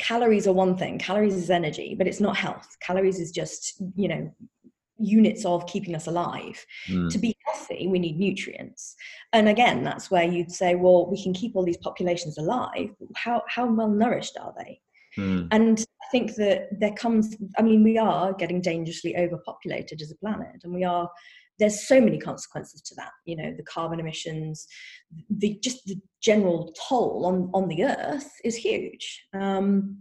calories 0.00 0.46
are 0.46 0.52
one 0.52 0.76
thing 0.76 0.98
calories 0.98 1.34
is 1.34 1.48
energy 1.48 1.94
but 1.96 2.06
it's 2.06 2.20
not 2.20 2.36
health 2.36 2.76
calories 2.82 3.18
is 3.18 3.30
just 3.30 3.82
you 3.94 4.06
know 4.06 4.30
units 4.98 5.44
of 5.44 5.66
keeping 5.66 5.94
us 5.94 6.06
alive. 6.06 6.64
Mm. 6.88 7.10
to 7.10 7.18
be 7.18 7.36
healthy 7.46 7.86
we 7.86 7.98
need 7.98 8.18
nutrients. 8.18 8.96
And 9.32 9.48
again 9.48 9.84
that's 9.84 10.10
where 10.10 10.24
you'd 10.24 10.52
say 10.52 10.74
well 10.74 11.10
we 11.10 11.22
can 11.22 11.32
keep 11.32 11.56
all 11.56 11.64
these 11.64 11.76
populations 11.78 12.38
alive. 12.38 12.90
How 13.14 13.42
how 13.48 13.66
well 13.66 13.90
nourished 13.90 14.36
are 14.40 14.54
they? 14.58 14.80
Mm. 15.18 15.48
and 15.50 15.86
i 16.02 16.06
think 16.10 16.34
that 16.34 16.68
there 16.78 16.92
comes 16.92 17.34
i 17.56 17.62
mean 17.62 17.82
we 17.82 17.96
are 17.96 18.34
getting 18.34 18.60
dangerously 18.60 19.16
overpopulated 19.16 20.02
as 20.02 20.10
a 20.10 20.16
planet 20.16 20.60
and 20.62 20.74
we 20.74 20.84
are 20.84 21.08
there's 21.58 21.88
so 21.88 22.02
many 22.02 22.18
consequences 22.18 22.82
to 22.82 22.94
that 22.96 23.12
you 23.24 23.34
know 23.34 23.50
the 23.56 23.62
carbon 23.62 23.98
emissions 23.98 24.66
the 25.30 25.58
just 25.62 25.86
the 25.86 25.98
general 26.26 26.72
toll 26.88 27.24
on 27.24 27.50
on 27.54 27.68
the 27.68 27.84
earth 27.84 28.30
is 28.42 28.56
huge. 28.56 29.22
Um, 29.32 29.98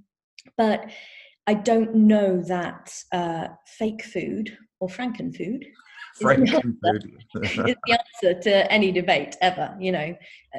but 0.58 0.90
i 1.48 1.54
don't 1.54 1.96
know 1.96 2.42
that 2.42 2.94
uh, 3.12 3.48
fake 3.78 4.04
food 4.04 4.58
or 4.80 4.88
frankenfood 4.88 5.64
Frankenfood 6.22 7.12
is 7.68 7.76
the 7.86 8.00
answer 8.24 8.40
to 8.42 8.72
any 8.72 8.92
debate 8.92 9.36
ever. 9.42 9.76
You 9.80 9.92
know, 9.92 10.16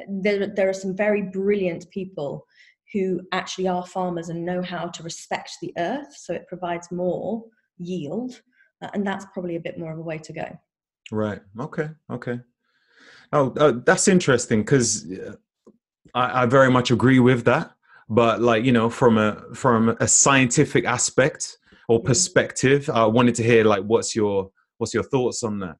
there 0.07 0.47
there 0.47 0.69
are 0.69 0.73
some 0.73 0.95
very 0.95 1.23
brilliant 1.23 1.89
people 1.89 2.45
who 2.93 3.21
actually 3.31 3.67
are 3.67 3.85
farmers 3.85 4.29
and 4.29 4.45
know 4.45 4.61
how 4.61 4.87
to 4.87 5.03
respect 5.03 5.51
the 5.61 5.73
earth, 5.77 6.15
so 6.15 6.33
it 6.33 6.47
provides 6.47 6.91
more 6.91 7.43
yield, 7.77 8.41
uh, 8.81 8.89
and 8.93 9.05
that's 9.05 9.25
probably 9.33 9.55
a 9.55 9.59
bit 9.59 9.77
more 9.77 9.91
of 9.91 9.99
a 9.99 10.03
way 10.03 10.17
to 10.19 10.33
go. 10.33 10.47
Right. 11.11 11.41
Okay. 11.59 11.89
Okay. 12.11 12.39
Oh, 13.33 13.53
uh, 13.57 13.73
that's 13.85 14.07
interesting 14.07 14.61
because 14.61 15.05
uh, 15.11 15.35
I, 16.13 16.43
I 16.43 16.45
very 16.45 16.71
much 16.71 16.91
agree 16.91 17.19
with 17.19 17.43
that. 17.45 17.71
But 18.09 18.41
like 18.41 18.63
you 18.63 18.71
know, 18.71 18.89
from 18.89 19.17
a 19.17 19.43
from 19.53 19.95
a 19.99 20.07
scientific 20.07 20.85
aspect 20.85 21.57
or 21.87 21.99
mm-hmm. 21.99 22.07
perspective, 22.07 22.89
I 22.89 23.05
wanted 23.05 23.35
to 23.35 23.43
hear 23.43 23.63
like 23.63 23.83
what's 23.83 24.15
your 24.15 24.51
what's 24.77 24.93
your 24.93 25.03
thoughts 25.03 25.43
on 25.43 25.59
that, 25.59 25.75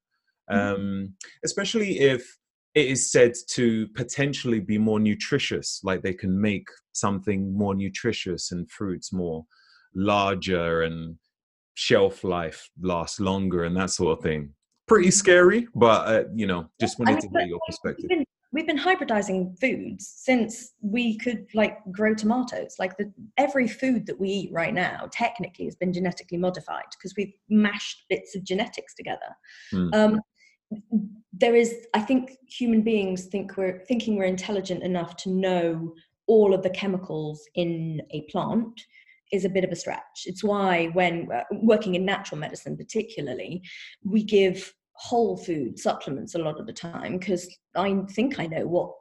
mm-hmm. 0.52 0.76
um, 0.76 1.14
especially 1.46 2.00
if 2.00 2.38
it 2.76 2.88
is 2.88 3.12
said 3.12 3.34
to 3.50 3.88
potentially 3.96 4.60
be 4.60 4.78
more 4.78 5.00
nutritious, 5.00 5.82
like 5.84 6.04
they 6.04 6.14
can 6.14 6.40
make 6.40 6.68
something 6.94 7.58
more 7.58 7.74
nutritious 7.74 8.52
and 8.52 8.70
fruits 8.70 9.12
more 9.12 9.46
larger 9.96 10.84
and 10.84 11.16
shelf 11.74 12.24
life 12.24 12.70
lasts 12.82 13.20
longer 13.20 13.64
and 13.64 13.76
that 13.78 13.90
sort 13.90 14.18
of 14.18 14.24
thing. 14.24 14.54
Pretty 14.88 15.12
scary, 15.12 15.68
but 15.76 16.08
uh, 16.08 16.24
you 16.36 16.48
know, 16.48 16.70
just 16.80 17.00
wanted 17.00 17.14
I 17.14 17.16
mean, 17.16 17.22
to 17.22 17.40
get 17.40 17.48
your 17.48 17.60
perspective. 17.68 18.06
We've 18.10 18.20
been, 18.20 18.26
we've 18.58 18.66
been 18.66 18.76
hybridizing 18.76 19.56
foods 19.60 20.12
since 20.18 20.74
we 20.82 21.16
could 21.20 21.46
like 21.54 21.78
grow 21.92 22.16
tomatoes. 22.16 22.76
Like 22.80 22.98
the 22.98 23.14
every 23.38 23.68
food 23.68 24.08
that 24.08 24.20
we 24.20 24.30
eat 24.30 24.52
right 24.52 24.74
now 24.74 25.08
technically 25.12 25.66
has 25.66 25.76
been 25.76 25.94
genetically 25.94 26.40
modified 26.40 26.86
because 26.92 27.14
we've 27.16 27.34
mashed 27.50 28.06
bits 28.10 28.36
of 28.36 28.44
genetics 28.44 28.96
together. 28.96 29.30
Mm. 29.72 29.94
Um, 29.94 30.22
there 31.32 31.56
is, 31.56 31.86
I 31.94 32.00
think, 32.00 32.32
human 32.48 32.82
beings 32.82 33.26
think 33.26 33.58
we're 33.58 33.86
thinking 33.88 34.18
we're 34.18 34.24
intelligent 34.24 34.82
enough 34.82 35.16
to 35.18 35.30
know 35.30 35.94
all 36.26 36.56
of 36.56 36.64
the 36.64 36.72
chemicals 36.72 37.48
in 37.54 38.02
a 38.10 38.22
plant 38.32 38.82
is 39.32 39.46
a 39.46 39.50
bit 39.50 39.66
of 39.66 39.72
a 39.72 39.76
stretch. 39.76 40.24
It's 40.26 40.44
why, 40.44 40.88
when 40.94 41.28
uh, 41.32 41.44
working 41.52 41.94
in 41.94 42.06
natural 42.06 42.40
medicine, 42.40 42.76
particularly, 42.76 43.62
we 44.04 44.24
give 44.24 44.74
whole 44.98 45.38
food 45.38 45.80
supplements 45.80 46.36
a 46.36 46.40
lot 46.40 46.60
of 46.60 46.66
the 46.66 46.74
time 46.74 47.18
because 47.18 47.48
I 47.76 48.02
think 48.12 48.40
I 48.40 48.48
know 48.48 48.66
what 48.66 48.94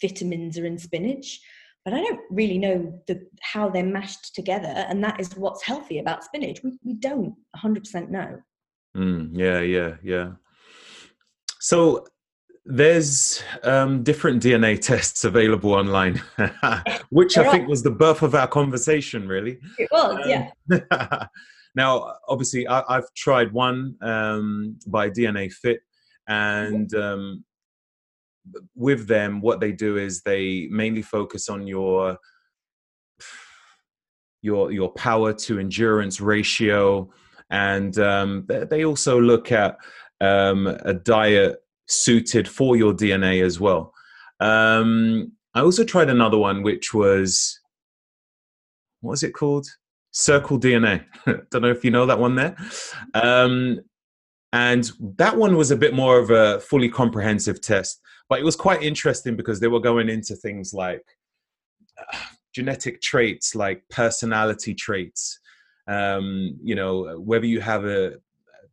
vitamins 0.00 0.58
are 0.58 0.66
in 0.66 0.78
spinach, 0.78 1.40
but 1.84 1.94
I 1.94 1.98
don't 1.98 2.20
really 2.30 2.58
know 2.58 3.00
the, 3.06 3.26
how 3.40 3.68
they're 3.68 3.84
mashed 3.84 4.34
together. 4.34 4.66
And 4.88 5.02
that 5.04 5.20
is 5.20 5.36
what's 5.36 5.64
healthy 5.64 5.98
about 6.00 6.24
spinach. 6.24 6.60
We, 6.62 6.78
we 6.84 6.94
don't 6.94 7.34
100% 7.56 8.10
know. 8.10 8.40
Mm, 8.96 9.30
yeah, 9.32 9.60
yeah, 9.60 9.94
yeah. 10.02 10.32
So 11.60 12.06
there's 12.64 13.42
um, 13.62 14.02
different 14.02 14.42
DNA 14.42 14.80
tests 14.80 15.24
available 15.24 15.72
online, 15.72 16.20
which 17.10 17.38
I 17.38 17.50
think 17.50 17.68
was 17.68 17.82
the 17.82 17.90
birth 17.90 18.22
of 18.22 18.34
our 18.34 18.48
conversation, 18.48 19.28
really. 19.28 19.58
It 19.78 19.88
was, 19.92 20.16
um, 20.16 20.28
yeah. 20.28 20.50
now, 21.78 22.16
obviously, 22.26 22.66
I, 22.66 22.82
have 22.88 23.14
tried 23.14 23.52
one 23.52 23.96
um, 24.02 24.78
by 24.88 25.08
DNA 25.08 25.52
Fit, 25.52 25.80
and 26.26 26.92
um, 26.94 27.44
with 28.74 29.06
them, 29.06 29.40
what 29.40 29.60
they 29.60 29.70
do 29.70 29.96
is 29.96 30.22
they 30.22 30.66
mainly 30.72 31.02
focus 31.02 31.48
on 31.48 31.68
your 31.68 32.18
your 34.42 34.72
your 34.72 34.92
power 34.94 35.32
to 35.32 35.60
endurance 35.60 36.20
ratio, 36.20 37.08
and 37.50 37.96
um, 38.00 38.44
they 38.48 38.84
also 38.84 39.20
look 39.20 39.52
at 39.52 39.78
um, 40.20 40.66
a 40.66 40.94
diet 40.94 41.62
suited 41.86 42.48
for 42.48 42.76
your 42.76 42.92
DNA 42.92 43.44
as 43.44 43.60
well. 43.60 43.94
Um, 44.40 45.30
I 45.54 45.60
also 45.60 45.84
tried 45.84 46.10
another 46.10 46.38
one, 46.38 46.64
which 46.64 46.92
was 46.92 47.60
what 49.00 49.12
was 49.12 49.22
it 49.22 49.32
called? 49.32 49.68
Circle 50.10 50.60
DNA. 50.60 51.04
Don't 51.50 51.62
know 51.62 51.70
if 51.70 51.84
you 51.84 51.90
know 51.90 52.06
that 52.06 52.18
one 52.18 52.34
there. 52.34 52.56
Um, 53.14 53.80
and 54.52 54.90
that 55.16 55.36
one 55.36 55.56
was 55.56 55.70
a 55.70 55.76
bit 55.76 55.94
more 55.94 56.18
of 56.18 56.30
a 56.30 56.60
fully 56.60 56.88
comprehensive 56.88 57.60
test, 57.60 58.00
but 58.28 58.38
it 58.38 58.44
was 58.44 58.56
quite 58.56 58.82
interesting 58.82 59.36
because 59.36 59.60
they 59.60 59.68
were 59.68 59.80
going 59.80 60.08
into 60.08 60.34
things 60.34 60.72
like 60.72 61.04
uh, 61.98 62.18
genetic 62.54 63.00
traits, 63.02 63.54
like 63.54 63.82
personality 63.90 64.74
traits. 64.74 65.38
Um, 65.86 66.58
you 66.62 66.74
know, 66.74 67.18
whether 67.18 67.46
you 67.46 67.60
have 67.60 67.84
a 67.84 68.14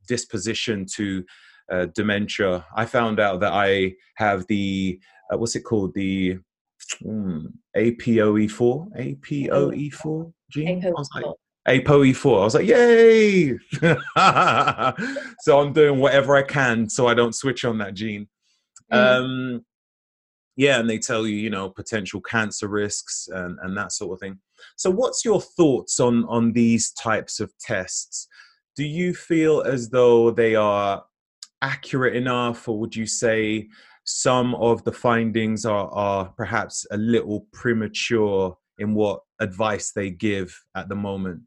disposition 0.08 0.86
to 0.96 1.26
uh, 1.72 1.86
dementia, 1.94 2.66
I 2.76 2.86
found 2.86 3.20
out 3.20 3.40
that 3.42 3.54
I 3.54 3.96
have 4.16 4.48
the 4.48 5.00
uh, 5.32 5.38
what's 5.38 5.56
it 5.56 5.62
called 5.64 5.94
the 5.94 6.38
mm, 7.04 7.52
APOE4 7.76 9.20
APOE4 9.30 10.34
gene. 10.56 10.82
APOE4. 10.82 10.86
I 10.86 10.92
was 10.92 11.10
like, 11.16 11.26
APOE4. 11.68 12.40
I 12.40 12.44
was 12.44 12.56
like, 12.56 12.68
yay! 12.68 13.58
so 15.40 15.60
I'm 15.60 15.74
doing 15.74 16.00
whatever 16.00 16.36
I 16.36 16.44
can 16.44 16.90
so 16.90 17.08
I 17.08 17.14
don't 17.14 17.36
switch 17.36 17.66
on 17.66 17.78
that 17.80 17.94
gene. 17.94 18.28
Mm. 18.92 18.98
Um, 18.98 19.66
yeah, 20.58 20.80
and 20.80 20.90
they 20.90 21.00
tell 21.00 21.28
you, 21.28 21.36
you 21.36 21.50
know, 21.50 21.70
potential 21.70 22.22
cancer 22.22 22.68
risks 22.68 23.28
and, 23.32 23.58
and 23.62 23.76
that 23.78 23.92
sort 23.92 24.14
of 24.14 24.20
thing. 24.20 24.40
So, 24.78 24.90
what's 24.90 25.26
your 25.26 25.42
thoughts 25.42 26.00
on 26.00 26.26
on 26.26 26.54
these 26.54 26.92
types 26.92 27.40
of 27.40 27.52
tests? 27.60 28.28
Do 28.76 28.86
you 28.86 29.14
feel 29.14 29.62
as 29.62 29.90
though 29.90 30.32
they 30.32 30.56
are 30.56 31.04
accurate 31.62 32.16
enough, 32.16 32.68
or 32.70 32.80
would 32.80 32.96
you 32.96 33.06
say 33.06 33.68
some 34.06 34.56
of 34.56 34.84
the 34.84 34.92
findings 34.92 35.66
are, 35.66 35.90
are 35.92 36.30
perhaps 36.38 36.86
a 36.92 36.98
little 36.98 37.48
premature 37.52 38.56
in 38.80 38.94
what 38.94 39.22
advice 39.40 39.92
they 39.92 40.10
give 40.10 40.58
at 40.76 40.90
the 40.90 40.96
moment? 40.96 41.42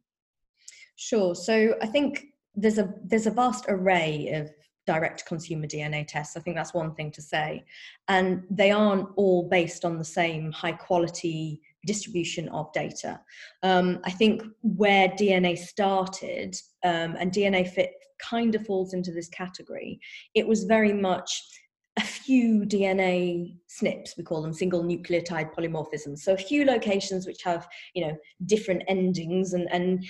Sure. 0.96 1.34
So 1.34 1.74
I 1.80 1.86
think 1.86 2.26
there's 2.54 2.78
a 2.78 2.92
there's 3.04 3.26
a 3.26 3.30
vast 3.30 3.66
array 3.68 4.32
of 4.34 4.50
direct 4.86 5.26
consumer 5.26 5.66
DNA 5.66 6.06
tests. 6.06 6.36
I 6.36 6.40
think 6.40 6.56
that's 6.56 6.72
one 6.72 6.94
thing 6.94 7.10
to 7.12 7.22
say. 7.22 7.64
And 8.08 8.44
they 8.50 8.70
aren't 8.70 9.08
all 9.16 9.46
based 9.46 9.84
on 9.84 9.98
the 9.98 10.04
same 10.04 10.50
high 10.50 10.72
quality 10.72 11.60
distribution 11.86 12.48
of 12.48 12.72
data. 12.72 13.20
Um, 13.62 14.00
I 14.04 14.10
think 14.10 14.42
where 14.62 15.08
DNA 15.08 15.58
started, 15.58 16.56
um, 16.84 17.16
and 17.18 17.30
DNA 17.30 17.68
Fit 17.68 17.92
kind 18.18 18.54
of 18.54 18.66
falls 18.66 18.94
into 18.94 19.12
this 19.12 19.28
category. 19.28 20.00
It 20.34 20.48
was 20.48 20.64
very 20.64 20.94
much 20.94 21.42
a 21.98 22.00
few 22.00 22.60
DNA 22.60 23.56
SNPs, 23.68 24.16
we 24.16 24.22
call 24.22 24.40
them 24.40 24.52
single 24.52 24.84
nucleotide 24.84 25.52
polymorphisms. 25.52 26.20
So 26.20 26.32
a 26.32 26.38
few 26.38 26.64
locations 26.64 27.26
which 27.26 27.42
have, 27.42 27.66
you 27.94 28.06
know, 28.06 28.16
different 28.46 28.84
endings 28.86 29.52
and, 29.52 29.68
and 29.72 30.04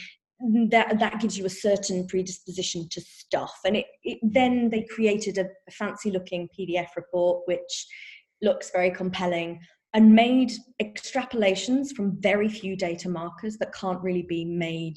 that 0.70 0.98
that 1.00 1.20
gives 1.20 1.36
you 1.36 1.46
a 1.46 1.50
certain 1.50 2.06
predisposition 2.06 2.88
to 2.90 3.00
stuff. 3.00 3.58
And 3.64 3.74
it, 3.76 3.86
it 4.04 4.18
then 4.22 4.68
they 4.68 4.86
created 4.94 5.38
a, 5.38 5.46
a 5.66 5.70
fancy 5.70 6.10
looking 6.10 6.48
PDF 6.58 6.88
report 6.94 7.42
which 7.46 7.86
looks 8.42 8.70
very 8.70 8.90
compelling 8.90 9.58
and 9.94 10.12
made 10.12 10.52
extrapolations 10.82 11.88
from 11.96 12.20
very 12.20 12.50
few 12.50 12.76
data 12.76 13.08
markers 13.08 13.56
that 13.56 13.72
can't 13.72 14.02
really 14.02 14.26
be 14.28 14.44
made 14.44 14.96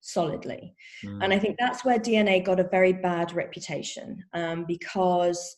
solidly. 0.00 0.74
Mm. 1.04 1.24
And 1.24 1.32
I 1.32 1.38
think 1.38 1.56
that's 1.58 1.84
where 1.84 1.98
DNA 1.98 2.44
got 2.44 2.60
a 2.60 2.68
very 2.70 2.92
bad 2.92 3.32
reputation 3.32 4.24
um, 4.32 4.64
because 4.66 5.56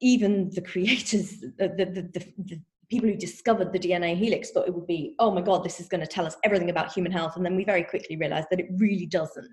even 0.00 0.50
the 0.50 0.60
creators, 0.62 1.40
the, 1.40 1.68
the, 1.68 1.84
the, 2.12 2.32
the, 2.38 2.60
people 2.88 3.08
who 3.08 3.16
discovered 3.16 3.72
the 3.72 3.78
DNA 3.78 4.16
helix 4.16 4.50
thought 4.50 4.68
it 4.68 4.74
would 4.74 4.86
be, 4.86 5.14
oh 5.18 5.30
my 5.30 5.40
God, 5.40 5.64
this 5.64 5.80
is 5.80 5.88
going 5.88 6.00
to 6.00 6.06
tell 6.06 6.26
us 6.26 6.36
everything 6.44 6.70
about 6.70 6.92
human 6.92 7.10
health. 7.10 7.36
And 7.36 7.44
then 7.44 7.56
we 7.56 7.64
very 7.64 7.82
quickly 7.82 8.16
realized 8.16 8.48
that 8.50 8.60
it 8.60 8.68
really 8.76 9.06
doesn't. 9.06 9.48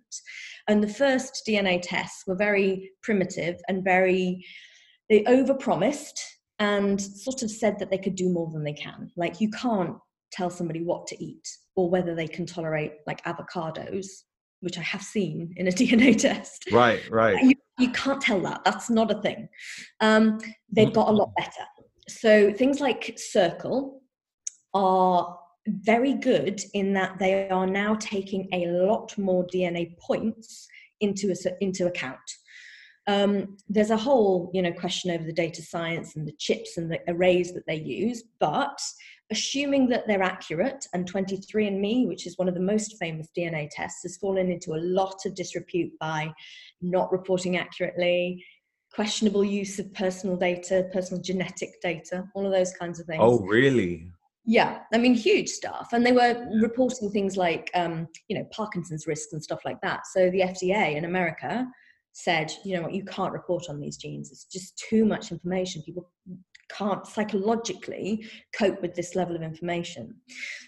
And 0.67 0.83
the 0.83 0.87
first 0.87 1.41
DNA 1.47 1.79
tests 1.81 2.25
were 2.27 2.35
very 2.35 2.91
primitive 3.01 3.59
and 3.67 3.83
very, 3.83 4.45
they 5.09 5.23
overpromised 5.23 6.19
and 6.59 7.01
sort 7.01 7.41
of 7.41 7.49
said 7.49 7.79
that 7.79 7.89
they 7.89 7.97
could 7.97 8.15
do 8.15 8.29
more 8.29 8.51
than 8.51 8.63
they 8.63 8.73
can. 8.73 9.11
Like 9.17 9.41
you 9.41 9.49
can't 9.49 9.97
tell 10.31 10.49
somebody 10.49 10.83
what 10.83 11.07
to 11.07 11.23
eat 11.23 11.47
or 11.75 11.89
whether 11.89 12.13
they 12.13 12.27
can 12.27 12.45
tolerate 12.45 12.93
like 13.07 13.23
avocados 13.25 14.05
which 14.63 14.77
i 14.77 14.81
have 14.81 15.03
seen 15.03 15.53
in 15.57 15.67
a 15.67 15.71
dna 15.79 16.17
test. 16.17 16.65
Right 16.71 17.01
right. 17.11 17.41
You, 17.43 17.53
you 17.79 17.89
can't 17.91 18.21
tell 18.21 18.39
that. 18.41 18.63
That's 18.63 18.89
not 18.89 19.11
a 19.11 19.21
thing. 19.21 19.49
Um, 19.99 20.39
they've 20.71 20.93
got 20.93 21.09
a 21.09 21.11
lot 21.11 21.31
better. 21.37 21.65
So 22.07 22.51
things 22.53 22.79
like 22.79 23.17
circle 23.17 24.01
are 24.73 25.37
very 25.67 26.13
good 26.13 26.61
in 26.73 26.93
that 26.93 27.17
they 27.19 27.49
are 27.49 27.67
now 27.67 27.95
taking 27.95 28.47
a 28.53 28.67
lot 28.67 29.17
more 29.17 29.45
dna 29.47 29.97
points 29.97 30.67
into 30.99 31.31
a, 31.31 31.63
into 31.63 31.87
account. 31.87 32.19
Um, 33.07 33.57
there's 33.67 33.89
a 33.89 33.97
whole 33.97 34.49
you 34.53 34.61
know 34.61 34.71
question 34.71 35.11
over 35.11 35.23
the 35.23 35.33
data 35.33 35.61
science 35.61 36.15
and 36.15 36.27
the 36.27 36.35
chips 36.39 36.77
and 36.77 36.89
the 36.91 36.99
arrays 37.07 37.53
that 37.53 37.65
they 37.67 37.75
use 37.75 38.23
but 38.39 38.79
assuming 39.33 39.89
that 39.89 40.07
they're 40.07 40.23
accurate, 40.23 40.87
and 40.93 41.11
23andMe, 41.11 42.07
which 42.07 42.25
is 42.25 42.37
one 42.37 42.47
of 42.47 42.53
the 42.55 42.61
most 42.61 42.97
famous 42.97 43.27
DNA 43.37 43.69
tests, 43.69 44.03
has 44.03 44.17
fallen 44.17 44.49
into 44.49 44.73
a 44.73 44.81
lot 44.81 45.25
of 45.25 45.35
disrepute 45.35 45.91
by 45.99 46.31
not 46.81 47.11
reporting 47.11 47.57
accurately, 47.57 48.43
questionable 48.93 49.43
use 49.43 49.79
of 49.79 49.93
personal 49.93 50.37
data, 50.37 50.87
personal 50.93 51.21
genetic 51.21 51.81
data, 51.81 52.23
all 52.35 52.45
of 52.45 52.51
those 52.51 52.73
kinds 52.73 52.99
of 52.99 53.05
things. 53.05 53.21
Oh, 53.21 53.39
really? 53.39 54.11
Yeah, 54.45 54.79
I 54.93 54.97
mean, 54.97 55.13
huge 55.13 55.49
stuff. 55.49 55.89
And 55.93 56.05
they 56.05 56.11
were 56.11 56.45
reporting 56.61 57.09
things 57.09 57.37
like, 57.37 57.71
um, 57.75 58.07
you 58.27 58.37
know, 58.37 58.45
Parkinson's 58.51 59.07
risks 59.07 59.33
and 59.33 59.43
stuff 59.43 59.61
like 59.65 59.79
that. 59.81 60.01
So 60.13 60.29
the 60.29 60.41
FDA 60.41 60.95
in 60.95 61.05
America 61.05 61.65
said, 62.11 62.51
you 62.63 62.75
know 62.75 62.83
what, 62.83 62.93
you 62.93 63.03
can't 63.05 63.33
report 63.33 63.65
on 63.69 63.79
these 63.79 63.97
genes. 63.97 64.31
It's 64.31 64.45
just 64.45 64.77
too 64.77 65.05
much 65.05 65.31
information. 65.31 65.81
People 65.83 66.11
can't 66.69 67.05
psychologically 67.05 68.25
cope 68.57 68.81
with 68.81 68.95
this 68.95 69.15
level 69.15 69.35
of 69.35 69.41
information. 69.41 70.15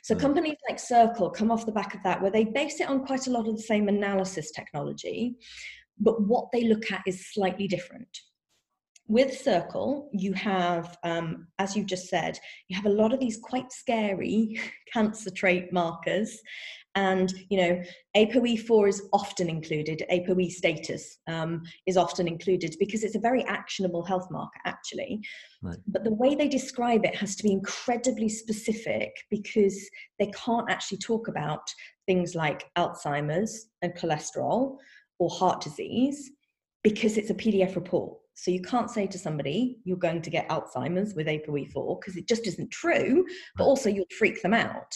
So 0.04 0.16
mm. 0.16 0.20
companies 0.20 0.58
like 0.70 0.80
Circle 0.80 1.30
come 1.30 1.52
off 1.52 1.66
the 1.66 1.72
back 1.72 1.96
of 1.96 2.04
that, 2.04 2.22
where 2.22 2.32
they 2.32 2.44
base 2.44 2.80
it 2.80 2.90
on 2.90 3.06
quite 3.06 3.28
a 3.28 3.32
lot 3.32 3.48
of 3.48 3.56
the 3.56 3.64
same 3.64 3.88
analysis 3.88 4.52
technology, 4.52 5.36
but 6.00 6.22
what 6.22 6.52
they 6.52 6.64
look 6.64 6.92
at 6.92 7.04
is 7.08 7.32
slightly 7.32 7.68
different. 7.68 8.20
With 9.08 9.38
Circle, 9.38 10.10
you 10.14 10.34
have, 10.34 10.98
um, 11.04 11.48
as 11.60 11.76
you've 11.76 11.86
just 11.86 12.08
said, 12.08 12.40
you 12.68 12.76
have 12.76 12.86
a 12.86 12.96
lot 12.96 13.14
of 13.14 13.20
these 13.20 13.38
quite 13.38 13.72
scary 13.72 14.60
cancer 14.94 15.30
trait 15.30 15.72
markers. 15.72 16.40
And, 16.96 17.34
you 17.50 17.58
know, 17.58 17.84
ApoE4 18.16 18.88
is 18.88 19.04
often 19.12 19.50
included, 19.50 20.04
ApoE 20.10 20.50
status 20.50 21.18
um, 21.28 21.62
is 21.86 21.98
often 21.98 22.26
included 22.26 22.76
because 22.80 23.04
it's 23.04 23.16
a 23.16 23.20
very 23.20 23.44
actionable 23.44 24.04
health 24.04 24.28
marker, 24.32 24.60
actually. 24.66 25.20
Right. 25.62 25.78
But 25.88 26.06
the 26.06 26.14
way 26.14 26.36
they 26.36 26.48
describe 26.48 27.04
it 27.04 27.14
has 27.16 27.36
to 27.36 27.44
be 27.44 27.52
incredibly 27.52 28.30
specific 28.30 29.12
because 29.30 29.78
they 30.20 30.28
can't 30.28 30.72
actually 30.72 31.00
talk 31.00 31.28
about 31.28 31.70
things 32.08 32.34
like 32.34 32.64
Alzheimer's 32.78 33.68
and 33.82 33.94
cholesterol 33.94 34.78
or 35.20 35.30
heart 35.30 35.62
disease 35.62 36.32
because 36.82 37.18
it's 37.18 37.30
a 37.30 37.36
PDF 37.36 37.76
report. 37.76 38.18
So 38.36 38.52
you 38.52 38.62
can't 38.62 38.92
say 38.92 39.08
to 39.08 39.18
somebody, 39.18 39.78
you're 39.86 39.98
going 39.98 40.22
to 40.22 40.30
get 40.30 40.50
Alzheimer's 40.50 41.16
with 41.16 41.28
ApoE4 41.28 42.00
because 42.00 42.18
it 42.18 42.28
just 42.28 42.46
isn't 42.46 42.70
true, 42.70 43.26
but 43.58 43.64
also 43.64 43.90
you'll 43.90 44.06
freak 44.18 44.42
them 44.42 44.54
out. 44.54 44.94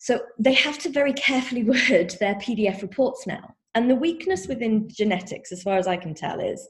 So 0.00 0.20
they 0.38 0.52
have 0.54 0.78
to 0.80 0.90
very 0.90 1.12
carefully 1.12 1.62
word 1.90 2.16
their 2.18 2.34
PDF 2.34 2.82
reports 2.82 3.26
now. 3.26 3.54
And 3.74 3.88
the 3.88 3.94
weakness 3.94 4.48
within 4.48 4.88
genetics, 4.90 5.52
as 5.52 5.62
far 5.62 5.78
as 5.78 5.86
I 5.86 5.96
can 5.96 6.14
tell, 6.14 6.40
is 6.40 6.66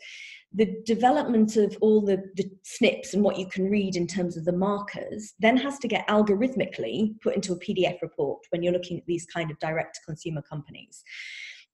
the 0.55 0.77
development 0.85 1.57
of 1.57 1.77
all 1.81 2.03
the, 2.03 2.23
the 2.37 2.45
SNPs 2.65 3.15
and 3.15 3.23
what 3.23 3.39
you 3.39 3.47
can 3.47 3.71
read 3.71 3.97
in 3.97 4.07
terms 4.07 4.37
of 4.37 4.45
the 4.45 4.53
markers 4.53 5.33
then 5.41 5.57
has 5.57 5.79
to 5.79 5.89
get 5.89 6.07
algorithmically 6.09 7.19
put 7.23 7.35
into 7.35 7.55
a 7.55 7.59
PDF 7.59 8.03
report 8.03 8.41
when 8.51 8.63
you're 8.63 8.73
looking 8.73 8.99
at 8.99 9.07
these 9.07 9.25
kind 9.25 9.51
of 9.51 9.59
direct 9.59 10.01
consumer 10.07 10.43
companies. 10.43 11.03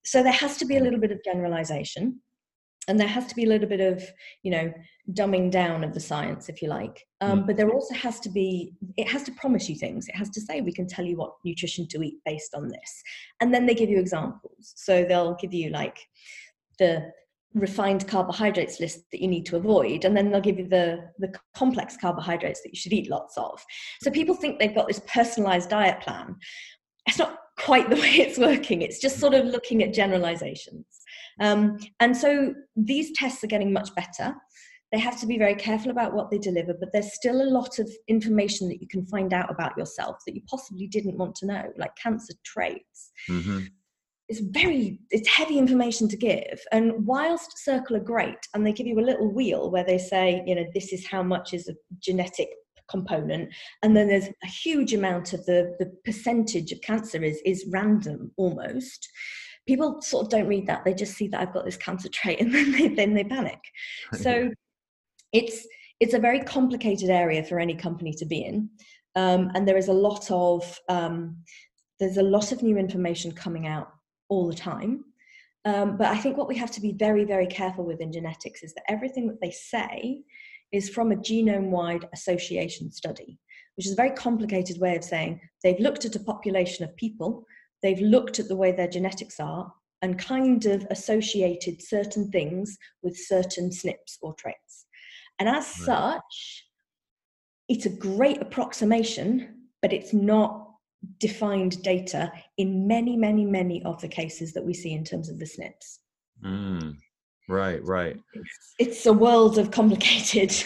So 0.05 0.23
there 0.23 0.33
has 0.33 0.57
to 0.59 0.65
be 0.65 0.77
a 0.77 0.81
little 0.81 1.01
bit 1.01 1.11
of 1.11 1.19
generalization 1.25 2.21
and 2.89 2.99
there 2.99 3.07
has 3.07 3.27
to 3.27 3.35
be 3.35 3.45
a 3.45 3.49
little 3.49 3.69
bit 3.69 3.81
of 3.81 4.03
you 4.43 4.51
know 4.51 4.73
dumbing 5.13 5.51
down 5.51 5.85
of 5.85 5.95
the 5.95 6.01
science 6.01 6.49
if 6.49 6.61
you 6.61 6.69
like. 6.69 7.07
Um, 7.21 7.43
mm. 7.43 7.47
but 7.47 7.57
there 7.57 7.71
also 7.71 7.95
has 7.95 8.21
to 8.21 8.31
be 8.31 8.73
it 8.97 9.09
has 9.09 9.23
to 9.25 9.33
promise 9.33 9.69
you 9.69 9.77
things. 9.77 10.09
It 10.09 10.17
has 10.17 10.31
to 10.31 10.41
say 10.41 10.61
we 10.61 10.73
can 10.73 10.87
tell 10.87 11.05
you 11.05 11.17
what 11.17 11.35
nutrition 11.45 11.87
to 11.89 12.03
eat 12.03 12.17
based 12.25 12.55
on 12.55 12.69
this. 12.69 13.03
And 13.41 13.55
then 13.55 13.67
they 13.67 13.75
give 13.75 13.91
you 13.91 13.99
examples. 13.99 14.73
So 14.77 15.05
they'll 15.05 15.37
give 15.37 15.55
you 15.55 15.71
like 15.71 15.99
the 16.79 17.11
refined 17.55 18.07
carbohydrates 18.07 18.79
list 18.79 19.01
that 19.11 19.23
you 19.23 19.29
need 19.29 19.47
to 19.47 19.57
avoid 19.57 20.05
and 20.05 20.15
then 20.15 20.31
they'll 20.31 20.41
give 20.41 20.59
you 20.59 20.69
the 20.69 21.01
the 21.19 21.33
complex 21.57 21.97
carbohydrates 21.97 22.61
that 22.63 22.71
you 22.71 22.79
should 22.79 22.93
eat 22.93 23.11
lots 23.11 23.37
of. 23.37 23.65
So 24.03 24.11
people 24.11 24.35
think 24.35 24.59
they've 24.59 24.75
got 24.75 24.89
this 24.89 25.01
personalized 25.07 25.71
diet 25.71 26.01
plan. 26.01 26.37
It's 27.07 27.19
not 27.19 27.39
quite 27.59 27.89
the 27.91 27.97
way 27.97 28.11
it's 28.11 28.39
working. 28.39 28.83
It's 28.83 28.99
just 28.99 29.19
sort 29.19 29.35
of 29.35 29.47
looking 29.47 29.83
at 29.83 29.95
generalizations 29.95 30.87
um, 31.41 31.79
and 32.01 32.17
so 32.17 32.55
these 32.77 33.13
tests 33.13 33.43
are 33.45 33.49
getting 33.49 33.73
much 33.73 33.95
better. 33.95 34.35
They 34.93 34.99
have 34.99 35.21
to 35.21 35.27
be 35.27 35.39
very 35.39 35.55
careful 35.55 35.91
about 35.91 36.15
what 36.15 36.31
they 36.31 36.39
deliver, 36.39 36.73
but 36.73 36.91
there's 36.93 37.13
still 37.13 37.43
a 37.43 37.51
lot 37.51 37.79
of 37.79 37.91
information 38.09 38.69
that 38.69 38.81
you 38.81 38.89
can 38.89 39.05
find 39.07 39.35
out 39.35 39.51
about 39.51 39.77
yourself 39.77 40.17
that 40.27 40.35
you 40.35 40.41
possibly 40.49 40.87
didn't 40.87 41.19
want 41.19 41.35
to 41.37 41.47
know, 41.47 41.65
like 41.77 41.95
cancer 41.97 42.33
traits. 42.45 43.13
Mm-hmm. 43.29 43.65
It's 44.31 44.41
very, 44.41 45.01
it's 45.11 45.29
heavy 45.29 45.59
information 45.59 46.09
to 46.09 46.17
give. 46.17 46.61
And 46.73 47.07
whilst 47.07 47.65
Circle 47.65 47.97
are 47.97 48.01
great, 48.01 48.39
and 48.55 48.67
they 48.67 48.73
give 48.73 48.87
you 48.87 48.99
a 48.99 49.01
little 49.01 49.33
wheel 49.33 49.71
where 49.71 49.85
they 49.85 49.99
say, 49.99 50.43
you 50.47 50.55
know, 50.55 50.65
this 50.75 50.93
is 50.93 51.07
how 51.07 51.23
much 51.23 51.53
is 51.53 51.69
a 51.69 51.75
genetic 51.99 52.49
component 52.89 53.53
and 53.83 53.97
then 53.97 54.09
there's 54.09 54.29
a 54.43 54.47
huge 54.47 54.95
amount 54.95 55.33
of 55.33 55.45
the 55.47 55.77
the 55.79 55.93
percentage 56.05 56.73
of 56.73 56.81
cancer 56.81 57.23
is 57.23 57.41
is 57.45 57.67
random 57.71 58.33
almost 58.37 59.09
people 59.69 60.01
sort 60.01 60.25
of 60.25 60.31
don't 60.31 60.49
read 60.49 60.67
that 60.67 60.83
they 60.85 60.95
just 60.95 61.15
see 61.15 61.29
that 61.29 61.41
i've 61.41 61.53
got 61.53 61.65
this 61.65 61.77
cancer 61.77 62.09
trait 62.09 62.41
and 62.41 62.53
then 62.55 62.73
they 62.73 62.89
then 62.89 63.15
they 63.15 63.23
panic. 63.23 63.61
So 64.15 64.51
it's 65.33 65.67
it's 66.01 66.15
a 66.15 66.19
very 66.19 66.41
complicated 66.41 67.11
area 67.11 67.43
for 67.45 67.61
any 67.61 67.75
company 67.75 68.13
to 68.15 68.25
be 68.25 68.43
in 68.43 68.71
um, 69.15 69.51
and 69.55 69.69
there 69.69 69.77
is 69.77 69.89
a 69.89 69.93
lot 70.09 70.31
of 70.31 70.81
um, 70.89 71.37
there's 72.01 72.17
a 72.17 72.23
lot 72.23 72.51
of 72.51 72.63
new 72.63 72.79
information 72.79 73.33
coming 73.33 73.67
out 73.67 73.89
all 74.29 74.47
the 74.47 74.55
time. 74.55 75.05
Um, 75.65 75.97
but 75.99 76.07
i 76.07 76.17
think 76.17 76.37
what 76.37 76.49
we 76.49 76.57
have 76.57 76.71
to 76.71 76.81
be 76.81 76.93
very 76.93 77.25
very 77.25 77.47
careful 77.47 77.85
with 77.85 78.01
in 78.01 78.13
genetics 78.13 78.63
is 78.63 78.73
that 78.75 78.91
everything 78.95 79.27
that 79.29 79.41
they 79.43 79.51
say 79.51 80.23
is 80.73 80.89
from 80.89 81.13
a 81.13 81.17
genome 81.17 81.71
wide 81.71 82.09
association 82.15 82.91
study 82.93 83.39
which 83.77 83.87
is 83.87 83.93
a 83.93 84.03
very 84.03 84.11
complicated 84.11 84.81
way 84.81 84.97
of 84.97 85.05
saying 85.05 85.41
they've 85.63 85.81
looked 85.87 86.05
at 86.05 86.17
a 86.17 86.21
population 86.33 86.85
of 86.85 86.97
people 86.97 87.45
they've 87.83 88.01
looked 88.01 88.39
at 88.39 88.49
the 88.49 88.57
way 88.57 88.73
their 88.73 88.89
genetics 88.89 89.41
are 89.41 89.73
and 90.03 90.19
kind 90.19 90.67
of 90.67 90.87
associated 90.91 91.83
certain 91.83 92.31
things 92.31 92.77
with 93.03 93.17
certain 93.17 93.71
SNPs 93.71 94.19
or 94.23 94.35
traits. 94.35 94.87
And 95.39 95.49
as 95.49 95.75
right. 95.87 96.21
such, 96.21 96.65
it's 97.69 97.87
a 97.87 97.91
great 97.91 98.41
approximation, 98.41 99.67
but 99.83 99.93
it's 99.93 100.13
not 100.13 100.69
defined 101.19 101.83
data 101.83 102.33
in 102.57 102.87
many, 102.87 103.17
many, 103.17 103.45
many 103.45 103.83
of 103.85 104.01
the 104.01 104.09
cases 104.09 104.53
that 104.53 104.65
we 104.65 104.75
see 104.75 104.93
in 104.93 105.05
terms 105.05 105.29
of 105.29 105.39
the 105.39 105.45
SNPs. 105.45 105.99
Mm. 106.45 106.97
Right, 107.49 107.85
right. 107.85 108.17
It's, 108.35 108.75
it's 108.79 109.07
a 109.07 109.13
world 109.13 109.59
of 109.59 109.71
complicated. 109.71 110.53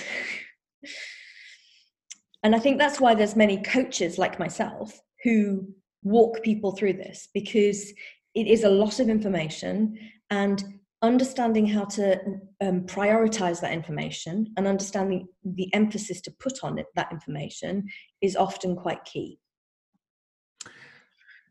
and 2.42 2.54
I 2.54 2.58
think 2.58 2.78
that's 2.78 3.00
why 3.00 3.14
there's 3.14 3.36
many 3.36 3.62
coaches 3.62 4.18
like 4.18 4.38
myself 4.38 5.00
who 5.22 5.68
walk 6.02 6.42
people 6.42 6.72
through 6.72 6.94
this 6.94 7.28
because 7.32 7.92
it 8.34 8.46
is 8.46 8.64
a 8.64 8.68
lot 8.68 9.00
of 9.00 9.08
information 9.08 9.98
and 10.30 10.64
understanding 11.02 11.66
how 11.66 11.84
to 11.84 12.18
um, 12.60 12.82
prioritize 12.82 13.60
that 13.60 13.72
information 13.72 14.52
and 14.56 14.66
understanding 14.66 15.26
the 15.44 15.72
emphasis 15.74 16.20
to 16.22 16.30
put 16.30 16.62
on 16.62 16.78
it, 16.78 16.86
that 16.94 17.10
information 17.10 17.88
is 18.20 18.36
often 18.36 18.76
quite 18.76 19.04
key. 19.04 19.38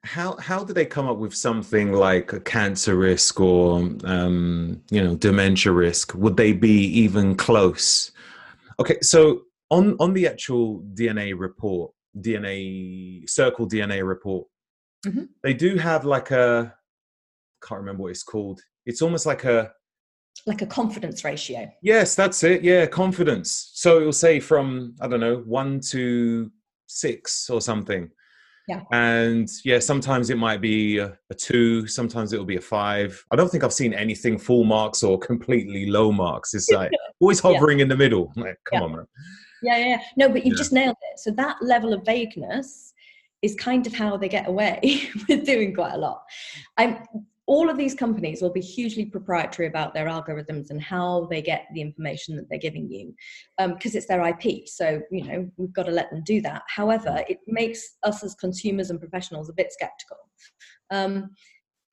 How 0.04 0.36
how 0.38 0.64
do 0.64 0.74
they 0.74 0.86
come 0.86 1.08
up 1.08 1.18
with 1.18 1.36
something 1.36 1.92
like 1.92 2.34
a 2.34 2.40
cancer 2.40 2.96
risk 2.96 3.40
or 3.40 3.78
um, 4.04 4.82
you 4.90 5.04
know 5.04 5.16
dementia 5.16 5.72
risk? 5.72 6.16
Would 6.16 6.38
they 6.38 6.54
be 6.54 6.86
even 6.86 7.36
close? 7.36 8.12
Okay 8.80 8.98
so 9.04 9.42
on 9.70 9.96
on 10.00 10.14
the 10.14 10.28
actual 10.28 10.82
dna 10.96 11.38
report 11.38 11.92
DNA 12.20 13.30
circle 13.30 13.68
DNA 13.68 14.06
report. 14.08 14.48
Mm-hmm. 15.06 15.26
They 15.44 15.54
do 15.54 15.78
have 15.78 16.06
like 16.06 16.32
a 16.32 16.76
can't 17.66 17.80
remember 17.80 18.04
what 18.04 18.12
it's 18.12 18.24
called. 18.24 18.62
It's 18.86 19.02
almost 19.02 19.26
like 19.26 19.44
a 19.46 19.72
like 20.48 20.62
a 20.62 20.66
confidence 20.66 21.24
ratio. 21.24 21.72
Yes, 21.82 22.16
that's 22.16 22.44
it. 22.44 22.64
Yeah, 22.64 22.86
confidence. 22.86 23.72
So 23.74 24.00
it'll 24.00 24.14
say 24.14 24.40
from 24.40 24.96
I 25.02 25.08
don't 25.08 25.20
know 25.20 25.38
one 25.46 25.80
to 25.92 26.52
six 26.88 27.50
or 27.50 27.62
something. 27.62 28.10
Yeah. 28.68 28.84
And 28.92 29.50
yeah, 29.66 29.80
sometimes 29.80 30.30
it 30.30 30.38
might 30.38 30.62
be 30.62 31.00
a, 31.00 31.18
a, 31.30 31.34
two, 31.36 31.88
sometimes 31.88 32.32
it'll 32.32 32.46
be 32.46 32.58
a 32.58 32.62
five. 32.62 33.24
I 33.32 33.36
don't 33.36 33.50
think 33.50 33.64
I've 33.64 33.74
seen 33.74 33.94
anything 33.94 34.38
full 34.38 34.64
marks 34.64 35.04
or 35.04 35.18
completely 35.20 35.88
low 35.88 36.12
marks. 36.12 36.54
It's 36.54 36.70
like 36.70 36.92
always 37.20 37.40
hovering 37.40 37.80
yeah. 37.80 37.84
in 37.84 37.90
the 37.90 37.98
middle. 37.98 38.32
Like, 38.36 38.58
come 38.72 38.80
yeah. 38.80 38.82
on, 38.82 38.92
man. 38.94 39.06
Yeah, 39.64 39.78
yeah. 39.78 40.02
No, 40.18 40.30
but 40.30 40.46
you 40.46 40.54
yeah. 40.54 40.58
just 40.58 40.74
nailed 40.74 40.98
it. 41.12 41.20
So 41.20 41.32
that 41.32 41.58
level 41.62 41.94
of 41.94 42.06
vagueness 42.06 42.94
is 43.42 43.56
kind 43.56 43.88
of 43.88 43.94
how 43.94 44.18
they 44.18 44.30
get 44.30 44.48
away 44.48 45.10
with 45.30 45.46
doing 45.46 45.74
quite 45.74 45.94
a 45.94 45.98
lot. 45.98 46.24
I'm 46.78 47.04
all 47.48 47.70
of 47.70 47.78
these 47.78 47.94
companies 47.94 48.42
will 48.42 48.54
be 48.54 48.62
hugely 48.62 49.04
proprietary 49.04 49.68
about 49.68 49.94
their 49.94 50.06
algorithms 50.06 50.70
and 50.70 50.82
how 50.82 51.28
they 51.30 51.42
get 51.42 51.68
the 51.74 51.82
information 51.82 52.38
that 52.38 52.48
they're 52.50 52.58
giving 52.58 52.90
you 52.90 53.14
because 53.58 53.94
um, 53.94 53.98
it's 53.98 54.08
their 54.08 54.26
ip 54.26 54.68
so 54.68 55.02
you 55.12 55.26
know 55.26 55.52
we've 55.58 55.74
got 55.74 55.84
to 55.84 55.92
let 55.92 56.10
them 56.12 56.24
do 56.24 56.40
that 56.40 56.62
however 56.74 57.24
it 57.28 57.40
makes 57.48 57.98
us 58.04 58.24
as 58.24 58.36
consumers 58.36 58.90
and 58.90 59.02
professionals 59.02 59.50
a 59.50 59.54
bit 59.54 59.74
skeptical 59.74 60.18
um, 60.92 61.32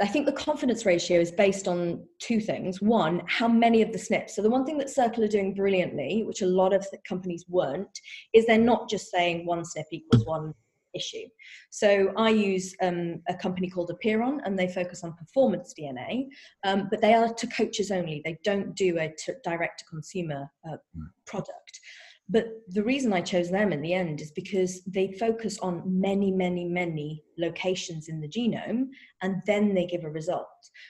I 0.00 0.06
think 0.06 0.26
the 0.26 0.32
confidence 0.32 0.86
ratio 0.86 1.20
is 1.20 1.32
based 1.32 1.66
on 1.66 2.04
two 2.20 2.40
things. 2.40 2.80
One, 2.80 3.22
how 3.26 3.48
many 3.48 3.82
of 3.82 3.92
the 3.92 3.98
SNPs. 3.98 4.30
So 4.30 4.42
the 4.42 4.50
one 4.50 4.64
thing 4.64 4.78
that 4.78 4.90
Circle 4.90 5.24
are 5.24 5.28
doing 5.28 5.54
brilliantly, 5.54 6.22
which 6.24 6.42
a 6.42 6.46
lot 6.46 6.72
of 6.72 6.86
companies 7.06 7.44
weren't, 7.48 7.98
is 8.32 8.46
they're 8.46 8.58
not 8.58 8.88
just 8.88 9.10
saying 9.10 9.44
one 9.44 9.60
SNP 9.60 9.84
equals 9.90 10.24
one 10.24 10.54
issue. 10.94 11.26
So 11.70 12.12
I 12.16 12.30
use 12.30 12.74
um, 12.80 13.22
a 13.28 13.34
company 13.34 13.68
called 13.68 13.90
Apeiron, 13.90 14.38
and 14.44 14.58
they 14.58 14.68
focus 14.68 15.04
on 15.04 15.14
performance 15.14 15.74
DNA, 15.78 16.26
um, 16.64 16.88
but 16.90 17.00
they 17.00 17.14
are 17.14 17.32
to 17.32 17.46
coaches 17.48 17.90
only. 17.90 18.22
They 18.24 18.38
don't 18.44 18.74
do 18.74 18.98
a 18.98 19.12
direct 19.44 19.80
to 19.80 19.84
consumer 19.86 20.50
uh, 20.68 20.76
hmm. 20.94 21.04
product. 21.26 21.80
But 22.28 22.48
the 22.68 22.82
reason 22.82 23.12
I 23.12 23.22
chose 23.22 23.50
them 23.50 23.72
in 23.72 23.80
the 23.80 23.94
end 23.94 24.20
is 24.20 24.30
because 24.32 24.82
they 24.84 25.12
focus 25.12 25.58
on 25.60 25.82
many, 25.86 26.30
many, 26.30 26.64
many 26.64 27.22
locations 27.38 28.08
in 28.08 28.20
the 28.20 28.28
genome 28.28 28.88
and 29.22 29.36
then 29.46 29.74
they 29.74 29.86
give 29.86 30.04
a 30.04 30.10
result. 30.10 30.46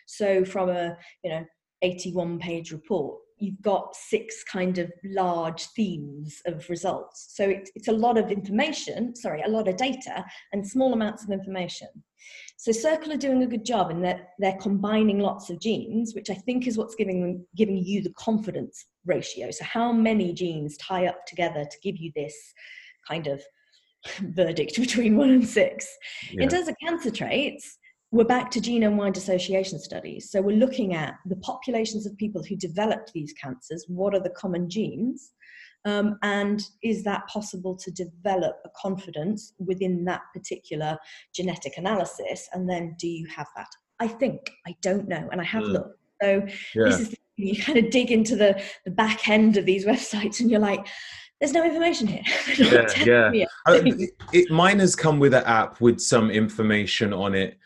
So 0.07 0.45
from 0.45 0.68
a, 0.68 0.97
you 1.22 1.30
know, 1.30 1.45
81 1.82 2.41
page 2.41 2.72
report, 2.72 3.20
you've 3.39 3.61
got 3.62 3.95
six 3.95 4.43
kind 4.43 4.78
of 4.78 4.91
large 5.05 5.66
themes 5.76 6.43
of 6.47 6.68
results. 6.68 7.32
So 7.36 7.49
it, 7.49 7.70
it's 7.76 7.89
a 7.89 7.93
lot 7.93 8.18
of 8.18 8.32
information, 8.32 9.14
sorry, 9.14 9.43
a 9.43 9.49
lot 9.49 9.68
of 9.68 9.76
data 9.76 10.24
and 10.53 10.66
small 10.66 10.93
amounts 10.93 11.22
of 11.22 11.30
information. 11.30 11.89
So 12.57 12.72
Circle 12.72 13.12
are 13.12 13.16
doing 13.16 13.45
a 13.45 13.47
good 13.47 13.64
job 13.64 13.93
in 13.93 14.03
that 14.03 14.30
they're 14.41 14.59
combining 14.61 15.20
lots 15.20 15.51
of 15.51 15.61
genes, 15.61 16.14
which 16.14 16.30
I 16.30 16.34
think 16.34 16.66
is 16.66 16.76
what's 16.76 16.97
giving 16.97 17.22
them, 17.22 17.47
giving 17.57 17.78
you 17.78 18.03
the 18.03 18.12
confidence 18.14 18.84
ratio. 19.09 19.51
So, 19.51 19.65
how 19.65 19.93
many 19.93 20.33
genes 20.33 20.77
tie 20.77 21.07
up 21.07 21.27
together 21.27 21.65
to 21.65 21.77
give 21.83 21.97
you 21.97 22.13
this 22.15 22.35
kind 23.07 23.27
of 23.27 23.43
verdict 24.21 24.77
between 24.77 25.17
one 25.17 25.31
and 25.31 25.47
six? 25.47 25.87
Yeah. 26.31 26.45
In 26.45 26.49
terms 26.49 26.69
of 26.69 26.77
cancer 26.85 27.11
traits, 27.11 27.79
we're 28.11 28.25
back 28.25 28.51
to 28.53 28.61
genome 28.61 28.97
wide 28.97 29.17
association 29.17 29.79
studies. 29.79 30.31
So, 30.31 30.41
we're 30.41 30.57
looking 30.57 30.95
at 30.95 31.15
the 31.27 31.37
populations 31.37 32.07
of 32.07 32.17
people 32.17 32.43
who 32.43 32.57
developed 32.57 33.13
these 33.13 33.33
cancers. 33.33 33.85
What 33.89 34.15
are 34.15 34.23
the 34.23 34.31
common 34.31 34.69
genes? 34.69 35.33
Um, 35.85 36.19
and 36.23 36.63
is 36.83 37.05
that 37.05 37.27
possible 37.29 37.77
to 37.77 37.91
develop 37.93 38.57
a 38.65 38.69
confidence 38.77 39.55
within 39.59 40.05
that 40.05 40.23
particular 40.35 40.99
genetic 41.35 41.79
analysis? 41.79 42.49
And 42.53 42.69
then 42.69 42.95
do 42.99 43.09
you 43.09 43.27
have 43.29 43.47
that? 43.57 43.69
I 44.01 44.09
think, 44.09 44.51
I 44.67 44.75
don't 44.83 45.09
know, 45.09 45.29
and 45.33 45.41
I 45.41 45.45
have 45.45 45.65
mm. 45.65 45.73
looked. 45.73 45.99
So 46.23 46.43
yeah. 46.75 46.85
this 46.85 47.01
is 47.01 47.15
you 47.39 47.62
kind 47.62 47.78
of 47.78 47.91
dig 47.91 48.11
into 48.11 48.36
the, 48.36 48.61
the 48.84 48.91
back 48.91 49.28
end 49.28 49.57
of 49.57 49.64
these 49.64 49.86
websites 49.93 50.41
and 50.41 50.51
you're 50.51 50.61
like, 50.61 50.86
there's 51.41 51.53
no 51.53 51.64
information 51.64 52.09
here. 52.09 52.22
yeah, 53.07 53.30
yeah. 53.32 53.45
Uh, 53.64 53.80
it, 54.32 54.51
mine 54.51 54.80
has 54.80 54.97
come 54.97 55.20
with 55.20 55.32
an 55.34 55.45
app 55.45 55.80
with 55.80 56.01
some 56.01 56.30
information 56.30 57.12
on 57.12 57.34
it. 57.34 57.57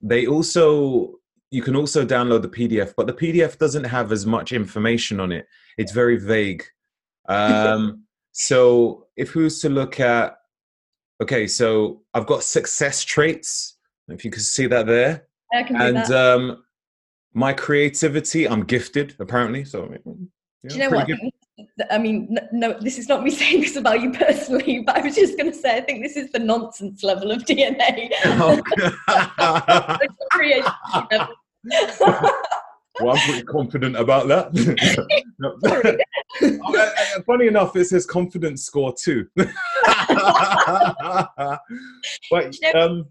They 0.00 0.26
also, 0.26 1.18
you 1.50 1.60
can 1.60 1.76
also 1.76 2.06
download 2.06 2.40
the 2.40 2.48
PDF, 2.48 2.94
but 2.96 3.06
the 3.06 3.12
PDF 3.12 3.58
doesn't 3.58 3.84
have 3.84 4.12
as 4.12 4.24
much 4.24 4.52
information 4.52 5.20
on 5.20 5.30
it. 5.30 5.46
It's 5.76 5.92
very 5.92 6.16
vague. 6.16 6.64
Um, 7.28 8.04
so 8.32 9.08
if 9.16 9.34
we 9.34 9.44
was 9.44 9.60
to 9.60 9.68
look 9.68 10.00
at, 10.00 10.38
okay, 11.22 11.46
so 11.46 12.00
I've 12.14 12.26
got 12.26 12.44
success 12.44 13.04
traits. 13.04 13.76
If 14.08 14.24
you 14.24 14.30
can 14.30 14.40
see 14.40 14.66
that 14.68 14.86
there, 14.86 15.26
and 15.52 15.96
that. 15.96 16.10
Um, 16.10 16.62
my 17.34 17.52
creativity, 17.52 18.48
I'm 18.48 18.64
gifted 18.64 19.14
apparently. 19.18 19.64
So, 19.64 19.88
yeah, 19.90 19.98
do 20.68 20.74
you 20.74 20.80
know 20.80 20.90
what? 20.90 21.08
I 21.90 21.98
mean, 21.98 22.36
no, 22.52 22.78
this 22.78 22.98
is 22.98 23.08
not 23.08 23.22
me 23.24 23.30
saying 23.34 23.60
this 23.60 23.76
about 23.76 24.00
you 24.00 24.12
personally, 24.12 24.80
but 24.84 24.96
I 24.96 25.00
was 25.00 25.14
just 25.14 25.36
going 25.38 25.50
to 25.50 25.56
say, 25.56 25.76
I 25.76 25.80
think 25.80 26.02
this 26.02 26.16
is 26.16 26.30
the 26.32 26.38
nonsense 26.38 27.02
level 27.02 27.30
of 27.30 27.42
DNA. 27.44 28.10
Oh. 28.24 28.60
well, 33.00 33.16
I'm 33.16 33.28
pretty 33.28 33.42
confident 33.44 33.96
about 33.96 34.28
that. 34.28 34.52
Funny 37.26 37.46
enough, 37.46 37.76
it 37.76 37.84
says 37.86 38.06
confidence 38.06 38.64
score 38.64 38.94
too. 38.94 39.26
but 42.30 42.54
um, 42.74 43.06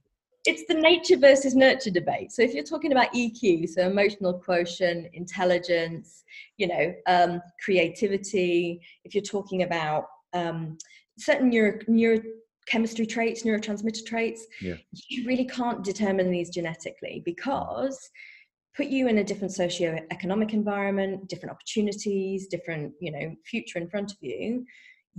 it's 0.48 0.64
the 0.68 0.74
nature 0.74 1.18
versus 1.18 1.56
nurture 1.56 1.90
debate. 1.90 2.32
So 2.32 2.42
if 2.42 2.54
you're 2.54 2.64
talking 2.64 2.94
about 2.94 3.14
EQ, 3.14 3.68
so 3.68 3.82
emotional 3.82 4.34
quotient, 4.34 5.08
intelligence, 5.14 6.24
you 6.56 6.68
know, 6.68 6.94
um, 7.06 7.42
creativity, 7.64 8.82
if 9.04 9.14
you're 9.14 9.24
talking 9.24 9.64
about 9.64 10.06
um, 10.34 10.78
certain 11.20 11.50
neuro, 11.50 11.78
neurochemistry 11.90 13.10
traits, 13.10 13.44
neurotransmitter 13.44 14.06
traits, 14.06 14.48
yeah. 14.62 14.76
you 15.10 15.28
really 15.28 15.46
can't 15.46 15.84
determine 15.84 16.32
these 16.32 16.50
genetically 16.50 17.22
because 17.26 18.10
put 18.76 18.88
you 18.88 19.08
in 19.08 19.18
a 19.18 19.24
different 19.24 19.54
socio-economic 19.54 20.54
environment, 20.54 21.28
different 21.28 21.52
opportunities, 21.52 22.48
different, 22.48 22.94
you 23.02 23.12
know, 23.12 23.36
future 23.44 23.80
in 23.80 23.90
front 23.90 24.12
of 24.12 24.18
you, 24.22 24.64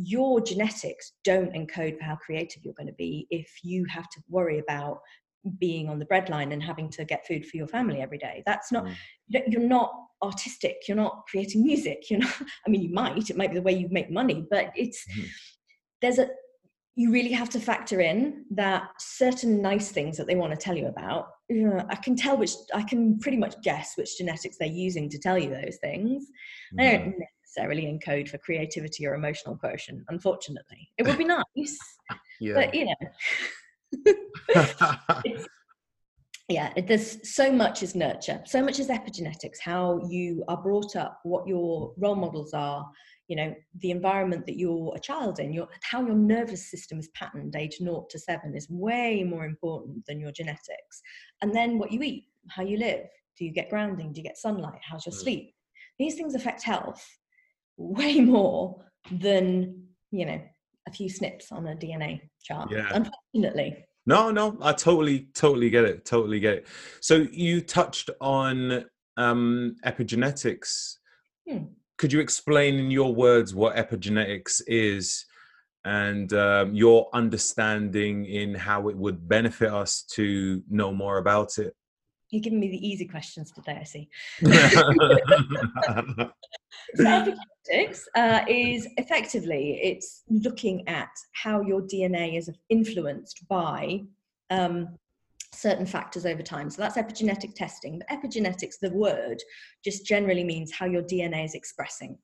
your 0.01 0.41
genetics 0.41 1.13
don't 1.25 1.53
encode 1.55 1.99
for 1.99 2.05
how 2.05 2.17
creative 2.17 2.65
you're 2.65 2.75
going 2.75 2.87
to 2.87 2.93
be 2.95 3.27
if 3.31 3.51
you 3.63 3.85
have 3.87 4.09
to 4.11 4.21
worry 4.29 4.59
about 4.61 5.01
being 5.59 5.89
on 5.89 5.99
the 5.99 6.05
breadline 6.07 6.53
and 6.53 6.63
having 6.63 6.89
to 6.91 7.05
get 7.05 7.27
food 7.27 7.45
for 7.45 7.57
your 7.57 7.67
family 7.67 8.01
every 8.01 8.19
day 8.19 8.43
that's 8.47 8.71
not 8.71 8.85
mm. 8.85 8.95
you're 9.49 9.61
not 9.61 9.91
artistic 10.23 10.77
you're 10.87 10.97
not 10.97 11.23
creating 11.29 11.63
music 11.63 12.11
you're 12.11 12.21
not 12.21 12.35
i 12.67 12.71
mean 12.71 12.83
you 12.83 12.93
might 12.93 13.31
it 13.31 13.37
might 13.37 13.51
be 13.51 13.57
the 13.57 13.63
way 13.63 13.73
you 13.73 13.89
make 13.91 14.11
money 14.11 14.47
but 14.51 14.71
it's 14.77 15.05
mm. 15.17 15.27
there's 16.01 16.19
a 16.19 16.29
you 16.97 17.13
really 17.13 17.31
have 17.31 17.49
to 17.49 17.61
factor 17.61 18.01
in 18.01 18.45
that 18.51 18.89
certain 18.99 19.63
nice 19.63 19.91
things 19.91 20.17
that 20.17 20.27
they 20.27 20.35
want 20.35 20.53
to 20.53 20.57
tell 20.57 20.77
you 20.77 20.87
about 20.87 21.29
you 21.49 21.69
know, 21.69 21.85
i 21.89 21.97
can 21.97 22.15
tell 22.15 22.37
which 22.37 22.53
i 22.75 22.83
can 22.83 23.19
pretty 23.21 23.37
much 23.37 23.55
guess 23.63 23.93
which 23.97 24.19
genetics 24.19 24.57
they're 24.59 24.69
using 24.69 25.09
to 25.09 25.19
tell 25.19 25.39
you 25.39 25.51
those 25.51 25.79
things 25.81 26.27
mm. 26.75 26.77
they 26.77 26.99
don't 26.99 27.15
necessarily 27.49 27.87
encode 27.87 28.29
for 28.29 28.39
creativity 28.39 29.07
or 29.07 29.15
emotional 29.15 29.57
quotient 29.57 30.03
unfortunately 30.09 30.89
it 30.99 31.07
would 31.07 31.19
be 31.19 31.25
nice 31.59 31.79
yeah. 32.41 32.55
but 32.55 32.75
you 32.75 32.87
know 32.87 34.15
yeah 36.49 36.73
there's 36.87 37.35
so 37.35 37.51
much 37.51 37.83
is 37.83 37.95
nurture 37.95 38.41
so 38.45 38.63
much 38.63 38.79
is 38.79 38.89
epigenetics 38.89 39.59
how 39.63 40.01
you 40.09 40.45
are 40.49 40.63
brought 40.63 40.97
up 40.97 41.21
what 41.25 41.47
your 41.47 41.93
role 41.99 42.17
models 42.17 42.53
are 42.55 42.87
you 43.29 43.37
know 43.37 43.55
the 43.81 43.91
environment 43.91 44.47
that 44.47 44.59
you're 44.59 44.95
a 44.95 45.01
child 45.01 45.39
in 45.39 45.53
your 45.53 45.69
how 45.83 46.05
your 46.05 46.17
nervous 46.17 46.71
system 46.71 46.99
is 46.99 47.09
patterned 47.15 47.55
age 47.57 47.77
0 47.79 48.07
to 48.11 48.19
7 48.19 48.55
is 48.55 48.69
way 48.71 49.25
more 49.25 49.45
important 49.45 50.05
than 50.07 50.21
your 50.21 50.33
genetics 50.33 51.03
and 51.43 51.55
then 51.55 51.79
what 51.79 51.93
you 51.93 52.03
eat 52.03 52.25
how 52.49 52.63
you 52.63 52.79
live 52.79 53.07
do 53.37 53.45
you 53.45 53.53
get 53.53 53.71
grounding 53.71 54.13
do 54.13 54.21
you 54.21 54.27
get 54.27 54.37
sunlight 54.37 54.81
how's 54.83 55.07
your 55.07 55.15
mm. 55.15 55.21
sleep 55.21 55.55
these 55.99 56.15
things 56.15 56.35
affect 56.35 56.63
health 56.63 57.05
way 57.79 58.21
more 58.21 58.85
than 59.11 59.83
you 60.11 60.27
know 60.27 60.41
a 60.87 60.93
few 60.93 61.09
SNPs 61.09 61.53
on 61.53 61.67
a 61.67 61.75
dna 61.75 62.21
chart 62.43 62.71
yeah. 62.71 62.89
unfortunately 62.93 63.77
no 64.07 64.31
no 64.31 64.59
i 64.61 64.73
totally 64.73 65.29
totally 65.35 65.71
get 65.71 65.85
it 65.85 66.05
totally 66.05 66.41
get 66.41 66.55
it 66.55 66.67
so 67.01 67.27
you 67.33 67.61
touched 67.61 68.11
on 68.21 68.85
um 69.17 69.77
epigenetics 69.87 70.97
hmm 71.49 71.65
could 71.99 72.13
you 72.13 72.21
explain 72.21 72.77
in 72.77 72.91
your 72.93 73.13
words 73.13 73.55
what 73.55 73.75
epigenetics 73.75 74.63
is 74.69 75.27
and 75.85 76.33
um, 76.33 76.75
your 76.75 77.09
understanding 77.13 78.25
in 78.27 78.55
how 78.55 78.89
it 78.89 78.97
would 78.97 79.29
benefit 79.29 79.73
us 79.73 80.03
to 80.03 80.63
know 80.71 80.93
more 80.93 81.19
about 81.19 81.59
it? 81.59 81.75
You're 82.31 82.43
giving 82.43 82.61
me 82.61 82.69
the 82.69 82.87
easy 82.89 83.07
questions 83.07 83.51
today, 83.53 83.79
I 83.81 83.85
see. 83.85 84.09
so 86.95 87.05
epigenetics 87.05 88.03
uh, 88.15 88.45
is 88.49 88.89
effectively 88.97 89.81
it's 89.83 90.25
looking 90.29 90.87
at 90.89 91.11
how 91.33 91.61
your 91.63 91.83
DNA 91.83 92.39
is 92.39 92.51
influenced 92.69 93.47
by 93.49 94.03
um, 94.51 94.89
certain 95.53 95.87
factors 95.87 96.27
over 96.27 96.43
time. 96.43 96.71
So 96.71 96.83
that's 96.83 96.97
epigenetic 96.97 97.55
testing. 97.55 97.99
But 97.99 98.09
epigenetics, 98.09 98.79
the 98.81 98.91
word, 98.91 99.43
just 99.85 100.07
generally 100.07 100.45
means 100.45 100.73
how 100.73 100.87
your 100.87 101.03
DNA 101.03 101.45
is 101.45 101.55
expressing. 101.55 102.19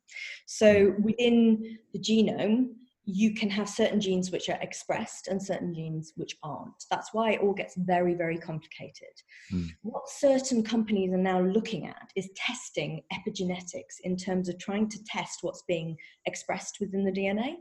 So 0.46 0.90
hmm. 0.90 1.02
within 1.02 1.78
the 1.92 1.98
genome, 1.98 2.74
you 3.06 3.34
can 3.34 3.50
have 3.50 3.68
certain 3.68 4.00
genes 4.00 4.30
which 4.30 4.48
are 4.48 4.58
expressed 4.62 5.28
and 5.28 5.42
certain 5.42 5.74
genes 5.74 6.12
which 6.16 6.36
aren't. 6.42 6.84
That's 6.90 7.12
why 7.12 7.32
it 7.32 7.40
all 7.40 7.52
gets 7.52 7.74
very, 7.76 8.14
very 8.14 8.38
complicated. 8.38 9.12
Mm. 9.52 9.68
What 9.82 10.08
certain 10.08 10.62
companies 10.62 11.12
are 11.12 11.18
now 11.18 11.40
looking 11.40 11.86
at 11.86 12.10
is 12.16 12.30
testing 12.34 13.02
epigenetics 13.12 14.00
in 14.04 14.16
terms 14.16 14.48
of 14.48 14.58
trying 14.58 14.88
to 14.88 15.04
test 15.04 15.40
what's 15.42 15.62
being 15.68 15.96
expressed 16.24 16.78
within 16.80 17.04
the 17.04 17.12
DNA 17.12 17.56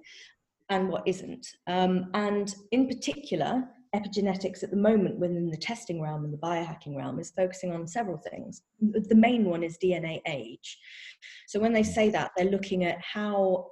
and 0.70 0.88
what 0.88 1.06
isn't. 1.06 1.46
Um, 1.68 2.10
and 2.14 2.56
in 2.72 2.88
particular, 2.88 3.66
epigenetics 3.94 4.64
at 4.64 4.72
the 4.72 4.78
moment 4.78 5.20
within 5.20 5.50
the 5.50 5.58
testing 5.58 6.02
realm 6.02 6.24
and 6.24 6.34
the 6.34 6.38
biohacking 6.38 6.96
realm 6.96 7.20
is 7.20 7.32
focusing 7.32 7.72
on 7.72 7.86
several 7.86 8.18
things. 8.18 8.64
The 8.80 9.16
main 9.16 9.46
one 9.46 9.62
is 9.62 9.78
DNA 9.78 10.22
age. 10.26 10.80
So 11.48 11.60
when 11.60 11.74
they 11.74 11.84
say 11.84 12.10
that, 12.10 12.32
they're 12.36 12.50
looking 12.50 12.86
at 12.86 13.00
how 13.02 13.68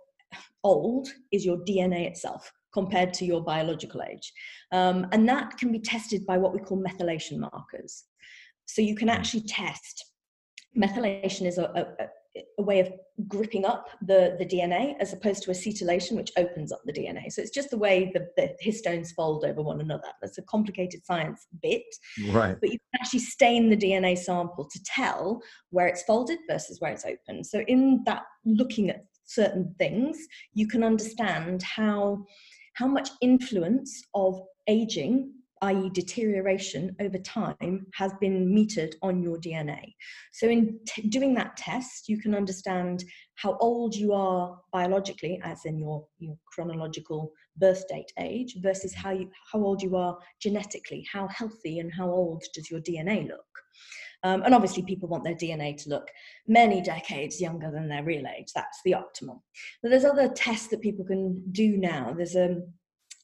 old 0.63 1.09
is 1.31 1.45
your 1.45 1.57
DNA 1.57 2.07
itself 2.07 2.51
compared 2.73 3.13
to 3.13 3.25
your 3.25 3.41
biological 3.41 4.01
age. 4.01 4.31
Um, 4.71 5.07
and 5.11 5.27
that 5.27 5.57
can 5.57 5.71
be 5.71 5.79
tested 5.79 6.25
by 6.25 6.37
what 6.37 6.53
we 6.53 6.59
call 6.59 6.81
methylation 6.81 7.37
markers. 7.37 8.05
So 8.65 8.81
you 8.81 8.95
can 8.95 9.09
actually 9.09 9.41
test. 9.41 10.05
Methylation 10.77 11.45
is 11.45 11.57
a, 11.57 11.63
a, 11.99 12.41
a 12.59 12.63
way 12.63 12.79
of 12.79 12.91
gripping 13.27 13.65
up 13.65 13.89
the, 14.01 14.35
the 14.39 14.45
DNA 14.45 14.95
as 14.99 15.13
opposed 15.13 15.43
to 15.43 15.51
acetylation, 15.51 16.13
which 16.13 16.31
opens 16.37 16.71
up 16.71 16.81
the 16.85 16.93
DNA. 16.93 17.31
So 17.31 17.41
it's 17.41 17.51
just 17.51 17.69
the 17.69 17.77
way 17.77 18.11
the, 18.13 18.27
the 18.37 18.55
histones 18.65 19.13
fold 19.13 19.43
over 19.43 19.61
one 19.61 19.81
another. 19.81 20.07
That's 20.21 20.37
a 20.37 20.43
complicated 20.43 21.05
science 21.05 21.47
bit. 21.61 21.83
Right. 22.29 22.55
But 22.59 22.71
you 22.71 22.79
can 22.79 23.01
actually 23.01 23.19
stain 23.19 23.69
the 23.69 23.77
DNA 23.77 24.17
sample 24.17 24.65
to 24.65 24.83
tell 24.83 25.41
where 25.69 25.87
it's 25.87 26.03
folded 26.03 26.39
versus 26.49 26.79
where 26.79 26.91
it's 26.91 27.05
open. 27.05 27.43
So 27.43 27.59
in 27.67 28.03
that 28.05 28.23
looking 28.45 28.89
at 28.89 29.05
certain 29.33 29.75
things, 29.77 30.17
you 30.53 30.67
can 30.67 30.83
understand 30.83 31.63
how 31.63 32.25
how 32.75 32.87
much 32.87 33.09
influence 33.21 34.01
of 34.13 34.41
aging 34.67 35.31
i.e., 35.61 35.89
deterioration 35.93 36.95
over 36.99 37.19
time, 37.19 37.85
has 37.93 38.11
been 38.19 38.49
metered 38.51 38.93
on 39.01 39.21
your 39.21 39.37
DNA. 39.37 39.93
So, 40.31 40.49
in 40.49 40.79
doing 41.09 41.35
that 41.35 41.55
test, 41.55 42.09
you 42.09 42.19
can 42.19 42.33
understand 42.33 43.03
how 43.35 43.57
old 43.57 43.95
you 43.95 44.13
are 44.13 44.57
biologically, 44.71 45.39
as 45.43 45.65
in 45.65 45.77
your, 45.77 46.05
your 46.19 46.35
chronological 46.51 47.31
birth 47.57 47.87
date 47.87 48.11
age, 48.19 48.55
versus 48.59 48.93
how, 48.93 49.11
you, 49.11 49.29
how 49.51 49.59
old 49.59 49.81
you 49.81 49.95
are 49.95 50.17
genetically. 50.41 51.05
How 51.11 51.27
healthy 51.27 51.79
and 51.79 51.91
how 51.93 52.09
old 52.09 52.43
does 52.53 52.71
your 52.71 52.81
DNA 52.81 53.27
look? 53.27 53.45
Um, 54.23 54.43
and 54.43 54.53
obviously, 54.53 54.83
people 54.83 55.09
want 55.09 55.23
their 55.23 55.35
DNA 55.35 55.81
to 55.83 55.89
look 55.89 56.07
many 56.47 56.81
decades 56.81 57.41
younger 57.41 57.71
than 57.71 57.87
their 57.87 58.03
real 58.03 58.25
age. 58.27 58.51
That's 58.53 58.79
the 58.85 58.93
optimal. 58.93 59.41
But 59.81 59.89
there's 59.89 60.05
other 60.05 60.29
tests 60.29 60.67
that 60.69 60.81
people 60.81 61.05
can 61.05 61.43
do 61.51 61.77
now. 61.77 62.13
There's 62.15 62.35
a, 62.35 62.61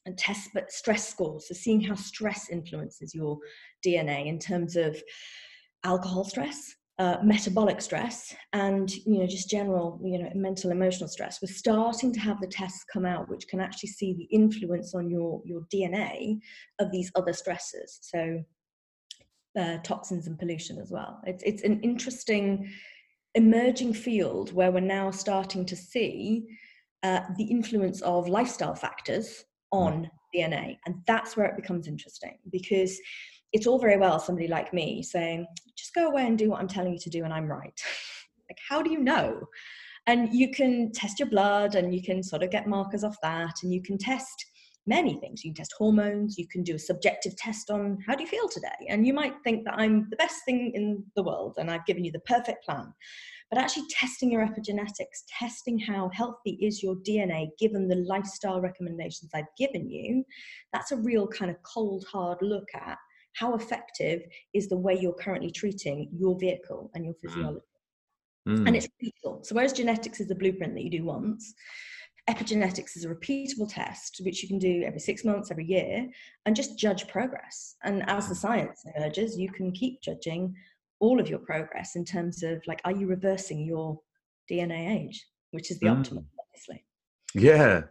a 0.06 0.12
test, 0.12 0.50
but 0.54 0.72
stress 0.72 1.08
scores. 1.08 1.48
So 1.48 1.54
seeing 1.54 1.80
how 1.80 1.94
stress 1.94 2.48
influences 2.50 3.14
your 3.14 3.38
DNA 3.86 4.26
in 4.26 4.38
terms 4.38 4.76
of 4.76 5.00
alcohol 5.84 6.24
stress, 6.24 6.74
uh, 6.98 7.18
metabolic 7.22 7.80
stress 7.80 8.34
and 8.52 8.90
you 8.90 9.20
know 9.20 9.26
just 9.26 9.48
general 9.48 10.00
you 10.02 10.18
know 10.18 10.28
mental 10.34 10.72
emotional 10.72 11.08
stress 11.08 11.38
we're 11.40 11.46
starting 11.46 12.12
to 12.12 12.18
have 12.18 12.40
the 12.40 12.46
tests 12.48 12.84
come 12.92 13.06
out 13.06 13.28
which 13.28 13.46
can 13.46 13.60
actually 13.60 13.88
see 13.88 14.14
the 14.14 14.24
influence 14.36 14.96
on 14.96 15.08
your 15.08 15.40
your 15.44 15.60
dna 15.72 16.36
of 16.80 16.90
these 16.90 17.12
other 17.14 17.32
stresses 17.32 18.00
so 18.02 18.42
uh, 19.56 19.78
toxins 19.78 20.26
and 20.26 20.38
pollution 20.38 20.78
as 20.78 20.90
well 20.90 21.20
it's 21.24 21.42
it's 21.44 21.62
an 21.62 21.80
interesting 21.80 22.70
emerging 23.34 23.92
field 23.92 24.52
where 24.52 24.72
we're 24.72 24.80
now 24.80 25.10
starting 25.10 25.64
to 25.64 25.76
see 25.76 26.46
uh, 27.02 27.20
the 27.36 27.44
influence 27.44 28.00
of 28.02 28.28
lifestyle 28.28 28.74
factors 28.74 29.44
on 29.72 30.08
mm. 30.34 30.40
dna 30.40 30.76
and 30.86 30.96
that's 31.06 31.36
where 31.36 31.46
it 31.46 31.56
becomes 31.56 31.86
interesting 31.86 32.38
because 32.50 32.98
it's 33.52 33.66
all 33.66 33.78
very 33.78 33.96
well 33.96 34.18
somebody 34.18 34.48
like 34.48 34.72
me 34.72 35.02
saying, 35.02 35.46
just 35.76 35.94
go 35.94 36.08
away 36.08 36.26
and 36.26 36.36
do 36.36 36.50
what 36.50 36.60
I'm 36.60 36.68
telling 36.68 36.92
you 36.92 36.98
to 36.98 37.10
do 37.10 37.24
and 37.24 37.32
I'm 37.32 37.46
right. 37.46 37.80
like, 38.50 38.58
how 38.68 38.82
do 38.82 38.90
you 38.90 39.00
know? 39.00 39.40
And 40.06 40.32
you 40.32 40.50
can 40.50 40.90
test 40.92 41.18
your 41.18 41.28
blood 41.28 41.74
and 41.74 41.94
you 41.94 42.02
can 42.02 42.22
sort 42.22 42.42
of 42.42 42.50
get 42.50 42.66
markers 42.66 43.04
off 43.04 43.16
that 43.22 43.54
and 43.62 43.72
you 43.72 43.82
can 43.82 43.98
test 43.98 44.44
many 44.88 45.14
things. 45.20 45.44
You 45.44 45.50
can 45.50 45.56
test 45.56 45.74
hormones, 45.78 46.38
you 46.38 46.48
can 46.48 46.62
do 46.62 46.74
a 46.74 46.78
subjective 46.78 47.36
test 47.36 47.70
on 47.70 47.98
how 48.06 48.14
do 48.14 48.22
you 48.22 48.28
feel 48.28 48.48
today? 48.48 48.86
And 48.88 49.06
you 49.06 49.12
might 49.12 49.34
think 49.44 49.64
that 49.64 49.74
I'm 49.78 50.08
the 50.10 50.16
best 50.16 50.44
thing 50.44 50.72
in 50.74 51.04
the 51.14 51.22
world 51.22 51.56
and 51.58 51.70
I've 51.70 51.86
given 51.86 52.04
you 52.04 52.12
the 52.12 52.20
perfect 52.20 52.64
plan. 52.64 52.92
But 53.50 53.58
actually, 53.58 53.86
testing 53.88 54.30
your 54.30 54.46
epigenetics, 54.46 55.24
testing 55.38 55.78
how 55.78 56.10
healthy 56.12 56.58
is 56.60 56.82
your 56.82 56.96
DNA 56.96 57.48
given 57.58 57.88
the 57.88 57.96
lifestyle 57.96 58.60
recommendations 58.60 59.30
I've 59.34 59.44
given 59.56 59.88
you, 59.88 60.24
that's 60.72 60.92
a 60.92 60.96
real 60.96 61.26
kind 61.26 61.50
of 61.50 61.56
cold, 61.62 62.04
hard 62.12 62.38
look 62.42 62.68
at 62.74 62.98
how 63.34 63.54
effective 63.54 64.22
is 64.52 64.68
the 64.68 64.76
way 64.76 64.98
you're 65.00 65.14
currently 65.14 65.50
treating 65.50 66.10
your 66.12 66.38
vehicle 66.38 66.90
and 66.94 67.04
your 67.04 67.14
mm. 67.14 67.20
physiology. 67.22 67.64
Mm. 68.48 68.66
And 68.66 68.76
it's 68.76 68.86
repeatable. 68.86 69.44
So 69.46 69.54
whereas 69.54 69.72
genetics 69.72 70.20
is 70.20 70.28
the 70.28 70.34
blueprint 70.34 70.74
that 70.74 70.82
you 70.82 70.90
do 70.90 71.04
once, 71.04 71.54
epigenetics 72.28 72.96
is 72.96 73.04
a 73.04 73.08
repeatable 73.08 73.68
test 73.68 74.20
which 74.24 74.42
you 74.42 74.48
can 74.48 74.58
do 74.58 74.82
every 74.84 75.00
six 75.00 75.24
months, 75.24 75.50
every 75.50 75.66
year, 75.66 76.06
and 76.46 76.54
just 76.54 76.78
judge 76.78 77.08
progress. 77.08 77.76
And 77.84 78.08
as 78.08 78.28
the 78.28 78.34
science 78.34 78.84
emerges, 78.96 79.38
you 79.38 79.50
can 79.50 79.72
keep 79.72 80.02
judging 80.02 80.54
all 81.00 81.20
of 81.20 81.28
your 81.28 81.38
progress 81.38 81.96
in 81.96 82.04
terms 82.04 82.42
of 82.42 82.62
like, 82.66 82.80
are 82.84 82.92
you 82.92 83.06
reversing 83.06 83.64
your 83.64 83.98
DNA 84.50 84.96
age, 84.96 85.26
which 85.50 85.70
is 85.70 85.78
the 85.80 85.86
mm. 85.86 85.96
optimal, 85.96 86.24
obviously. 86.40 86.84
Yeah. 87.34 87.82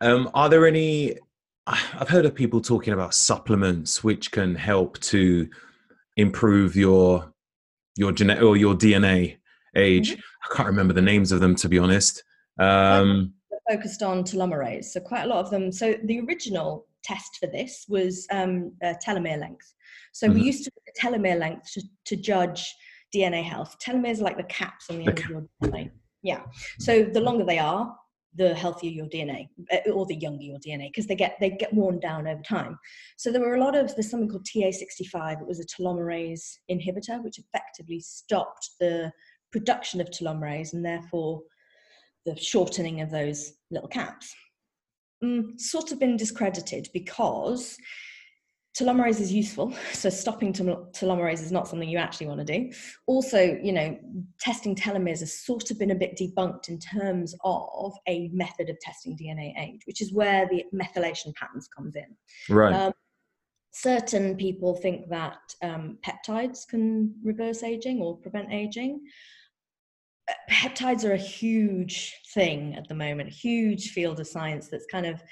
Um, 0.00 0.30
are 0.34 0.48
there 0.48 0.66
any 0.66 1.16
I've 1.66 2.08
heard 2.08 2.26
of 2.26 2.34
people 2.34 2.60
talking 2.60 2.92
about 2.92 3.14
supplements 3.14 4.02
which 4.02 4.30
can 4.30 4.54
help 4.54 4.98
to 5.00 5.48
improve 6.16 6.76
your 6.76 7.32
your 7.96 8.12
genetic 8.12 8.42
or 8.42 8.56
your 8.56 8.74
DNA 8.74 9.38
age. 9.76 10.12
Mm-hmm. 10.12 10.20
I 10.52 10.56
can't 10.56 10.68
remember 10.68 10.94
the 10.94 11.02
names 11.02 11.32
of 11.32 11.40
them 11.40 11.54
to 11.56 11.68
be 11.68 11.78
honest. 11.78 12.22
Um, 12.58 13.34
focused 13.68 14.02
on 14.02 14.24
telomerase, 14.24 14.86
so 14.86 15.00
quite 15.00 15.22
a 15.22 15.26
lot 15.26 15.44
of 15.44 15.50
them. 15.50 15.70
So 15.72 15.94
the 16.04 16.20
original 16.20 16.86
test 17.04 17.38
for 17.40 17.46
this 17.46 17.84
was 17.88 18.26
um, 18.30 18.72
uh, 18.84 18.94
telomere 19.04 19.40
length. 19.40 19.72
So 20.12 20.26
mm-hmm. 20.26 20.38
we 20.38 20.46
used 20.46 20.64
to 20.64 20.70
telomere 21.00 21.38
length 21.38 21.72
to, 21.74 21.82
to, 22.06 22.16
judge 22.16 22.74
DNA 23.14 23.42
health. 23.42 23.76
Telomeres 23.84 24.20
are 24.20 24.24
like 24.24 24.36
the 24.36 24.42
caps 24.44 24.86
on 24.90 24.98
the, 24.98 25.04
the 25.04 25.10
end 25.10 25.18
cap. 25.18 25.30
of 25.30 25.30
your 25.30 25.70
DNA. 25.70 25.90
Yeah. 26.22 26.42
So 26.80 27.04
the 27.04 27.20
longer 27.20 27.44
they 27.44 27.58
are, 27.58 27.94
the 28.34 28.54
healthier 28.54 28.90
your 28.90 29.06
DNA 29.06 29.48
uh, 29.72 29.90
or 29.90 30.06
the 30.06 30.16
younger 30.16 30.42
your 30.42 30.58
DNA 30.58 30.88
because 30.90 31.06
they 31.06 31.16
get 31.16 31.36
they 31.40 31.50
get 31.50 31.72
worn 31.72 31.98
down 31.98 32.26
over 32.26 32.42
time. 32.42 32.78
So 33.16 33.30
there 33.30 33.40
were 33.40 33.54
a 33.54 33.60
lot 33.60 33.76
of 33.76 33.94
there's 33.94 34.10
something 34.10 34.28
called 34.28 34.46
TA65. 34.46 35.40
It 35.40 35.46
was 35.46 35.60
a 35.60 35.66
telomerase 35.66 36.58
inhibitor 36.70 37.22
which 37.22 37.38
effectively 37.38 38.00
stopped 38.00 38.70
the 38.80 39.12
production 39.50 40.00
of 40.00 40.10
telomerase 40.10 40.72
and 40.72 40.84
therefore 40.84 41.42
the 42.28 42.40
shortening 42.40 43.00
of 43.00 43.10
those 43.10 43.52
little 43.70 43.88
caps. 43.88 44.34
Mm, 45.22 45.60
sort 45.60 45.90
of 45.90 45.98
been 45.98 46.16
discredited 46.16 46.88
because 46.92 47.76
telomerase 48.78 49.18
is 49.18 49.32
useful 49.32 49.74
so 49.92 50.08
stopping 50.08 50.52
telomerase 50.52 51.42
is 51.42 51.50
not 51.50 51.66
something 51.66 51.88
you 51.88 51.98
actually 51.98 52.28
want 52.28 52.38
to 52.38 52.58
do. 52.58 52.70
Also 53.06 53.58
you 53.60 53.72
know 53.72 53.98
testing 54.38 54.76
telomeres 54.76 55.20
has 55.20 55.40
sort 55.44 55.70
of 55.70 55.78
been 55.78 55.90
a 55.90 55.96
bit 55.96 56.16
debunked 56.16 56.68
in 56.68 56.78
terms 56.78 57.34
of 57.42 57.92
a 58.06 58.28
method 58.32 58.70
of 58.70 58.78
testing 58.80 59.16
dna 59.16 59.52
age 59.58 59.80
which 59.86 60.00
is 60.00 60.12
where 60.12 60.46
the 60.48 60.64
methylation 60.72 61.34
patterns 61.34 61.68
comes 61.68 61.96
in. 61.96 62.16
Right. 62.48 62.72
Um, 62.72 62.92
certain 63.72 64.36
people 64.36 64.76
think 64.76 65.08
that 65.08 65.38
um, 65.62 65.98
peptides 66.06 66.66
can 66.68 67.14
reverse 67.24 67.62
aging 67.64 68.00
or 68.00 68.16
prevent 68.16 68.52
aging 68.52 69.00
peptides 70.50 71.04
are 71.04 71.12
a 71.12 71.18
huge 71.18 72.14
thing 72.34 72.74
at 72.74 72.88
the 72.88 72.94
moment 72.94 73.28
huge 73.28 73.90
field 73.90 74.20
of 74.20 74.26
science 74.26 74.68
that's 74.68 74.86
kind 74.90 75.06
of 75.06 75.22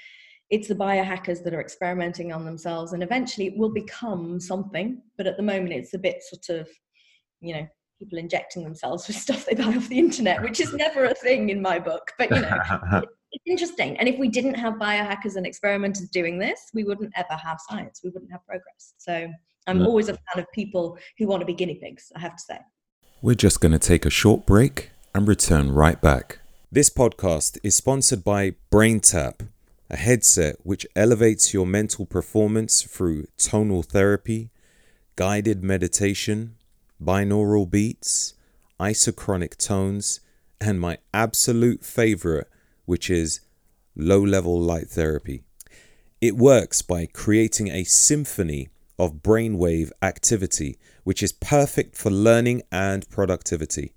it's 0.49 0.67
the 0.67 0.75
biohackers 0.75 1.43
that 1.43 1.53
are 1.53 1.61
experimenting 1.61 2.31
on 2.31 2.45
themselves 2.45 2.93
and 2.93 3.03
eventually 3.03 3.47
it 3.47 3.57
will 3.57 3.71
become 3.71 4.39
something 4.39 5.01
but 5.17 5.27
at 5.27 5.37
the 5.37 5.43
moment 5.43 5.73
it's 5.73 5.93
a 5.93 5.99
bit 5.99 6.23
sort 6.23 6.59
of 6.59 6.67
you 7.41 7.53
know 7.53 7.67
people 7.99 8.17
injecting 8.17 8.63
themselves 8.63 9.07
with 9.07 9.15
stuff 9.15 9.45
they 9.45 9.55
buy 9.55 9.75
off 9.75 9.89
the 9.89 9.99
internet 9.99 10.41
which 10.41 10.59
is 10.59 10.73
never 10.73 11.05
a 11.05 11.13
thing 11.15 11.49
in 11.49 11.61
my 11.61 11.77
book 11.79 12.11
but 12.17 12.29
you 12.29 12.41
know 12.41 13.01
it's 13.31 13.43
interesting. 13.45 13.97
And 13.97 14.07
if 14.07 14.17
we 14.17 14.29
didn't 14.29 14.53
have 14.53 14.75
biohackers 14.75 15.35
and 15.35 15.45
experimenters 15.45 16.09
doing 16.09 16.39
this 16.39 16.69
we 16.73 16.83
wouldn't 16.83 17.13
ever 17.15 17.33
have 17.33 17.59
science 17.69 18.01
we 18.03 18.09
wouldn't 18.09 18.31
have 18.31 18.45
progress. 18.45 18.93
So 18.97 19.27
i'm 19.67 19.85
always 19.85 20.07
a 20.07 20.13
fan 20.13 20.43
of 20.43 20.45
people 20.53 20.97
who 21.17 21.27
want 21.27 21.41
to 21.41 21.45
be 21.45 21.53
guinea 21.53 21.75
pigs 21.75 22.11
i 22.15 22.19
have 22.19 22.35
to 22.35 22.41
say 22.41 22.57
we're 23.21 23.35
just 23.35 23.59
going 23.61 23.71
to 23.71 23.79
take 23.79 24.05
a 24.05 24.09
short 24.09 24.45
break 24.45 24.91
and 25.13 25.27
return 25.27 25.71
right 25.71 26.01
back 26.01 26.39
this 26.71 26.89
podcast 26.89 27.57
is 27.63 27.75
sponsored 27.75 28.23
by 28.23 28.53
braintap 28.71 29.47
a 29.89 29.95
headset 29.95 30.57
which 30.63 30.85
elevates 30.95 31.53
your 31.53 31.65
mental 31.65 32.05
performance 32.05 32.81
through 32.81 33.27
tonal 33.37 33.83
therapy, 33.83 34.49
guided 35.15 35.63
meditation, 35.63 36.55
binaural 37.01 37.69
beats, 37.69 38.33
isochronic 38.79 39.55
tones, 39.57 40.19
and 40.59 40.79
my 40.79 40.97
absolute 41.13 41.85
favorite, 41.85 42.49
which 42.85 43.09
is 43.09 43.39
low 43.95 44.19
level 44.19 44.59
light 44.59 44.89
therapy. 44.89 45.43
It 46.19 46.35
works 46.35 46.81
by 46.81 47.05
creating 47.05 47.69
a 47.69 47.83
symphony 47.83 48.69
of 48.99 49.21
brainwave 49.21 49.91
activity, 50.01 50.77
which 51.07 51.23
is 51.23 51.31
perfect 51.31 51.95
for 51.95 52.11
learning 52.11 52.61
and 52.69 53.09
productivity. 53.09 53.93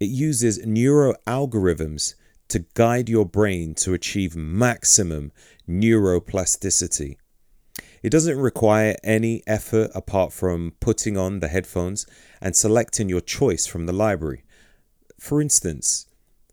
It 0.00 0.06
uses 0.06 0.64
neuro 0.64 1.12
algorithms 1.26 2.14
to 2.48 2.64
guide 2.72 3.10
your 3.10 3.26
brain 3.26 3.74
to 3.74 3.92
achieve 3.92 4.34
maximum 4.34 5.30
neuroplasticity. 5.68 7.18
It 8.02 8.08
doesn't 8.08 8.38
require 8.38 8.96
any 9.04 9.42
effort 9.46 9.90
apart 9.94 10.32
from 10.32 10.72
putting 10.80 11.18
on 11.18 11.40
the 11.40 11.48
headphones 11.48 12.06
and 12.40 12.56
selecting 12.56 13.10
your 13.10 13.20
choice 13.20 13.66
from 13.66 13.84
the 13.84 13.92
library. 13.92 14.42
For 15.20 15.42
instance, 15.42 16.06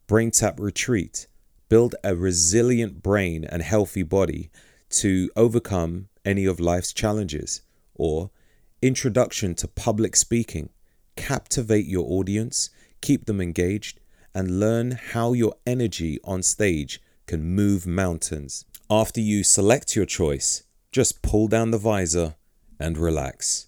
BrainTap 0.10 0.60
Retreat 0.60 1.28
build 1.70 1.96
a 2.04 2.18
resilient 2.18 3.02
brain 3.02 3.46
and 3.46 3.62
healthy 3.62 4.04
body 4.04 4.52
to 4.90 5.30
overcome 5.38 6.10
any 6.26 6.44
of 6.44 6.60
life's 6.60 6.92
challenges, 6.92 7.62
or 7.96 8.30
Introduction 8.82 9.56
to 9.56 9.68
Public 9.68 10.16
Speaking 10.16 10.70
captivate 11.18 11.86
your 11.86 12.06
audience, 12.10 12.70
keep 13.02 13.26
them 13.26 13.42
engaged, 13.42 14.00
and 14.34 14.62
learn 14.62 14.92
how 14.92 15.34
your 15.34 15.54
energy 15.68 16.18
on 16.24 16.42
stage 16.42 17.02
can 17.28 17.44
move 17.44 17.86
mountains. 17.86 18.64
After 18.90 19.20
you 19.20 19.44
select 19.44 19.98
your 19.98 20.06
choice, 20.06 20.64
just 20.94 21.22
pull 21.22 21.50
down 21.50 21.72
the 21.72 21.78
visor 21.78 22.36
and 22.80 22.98
relax. 22.98 23.68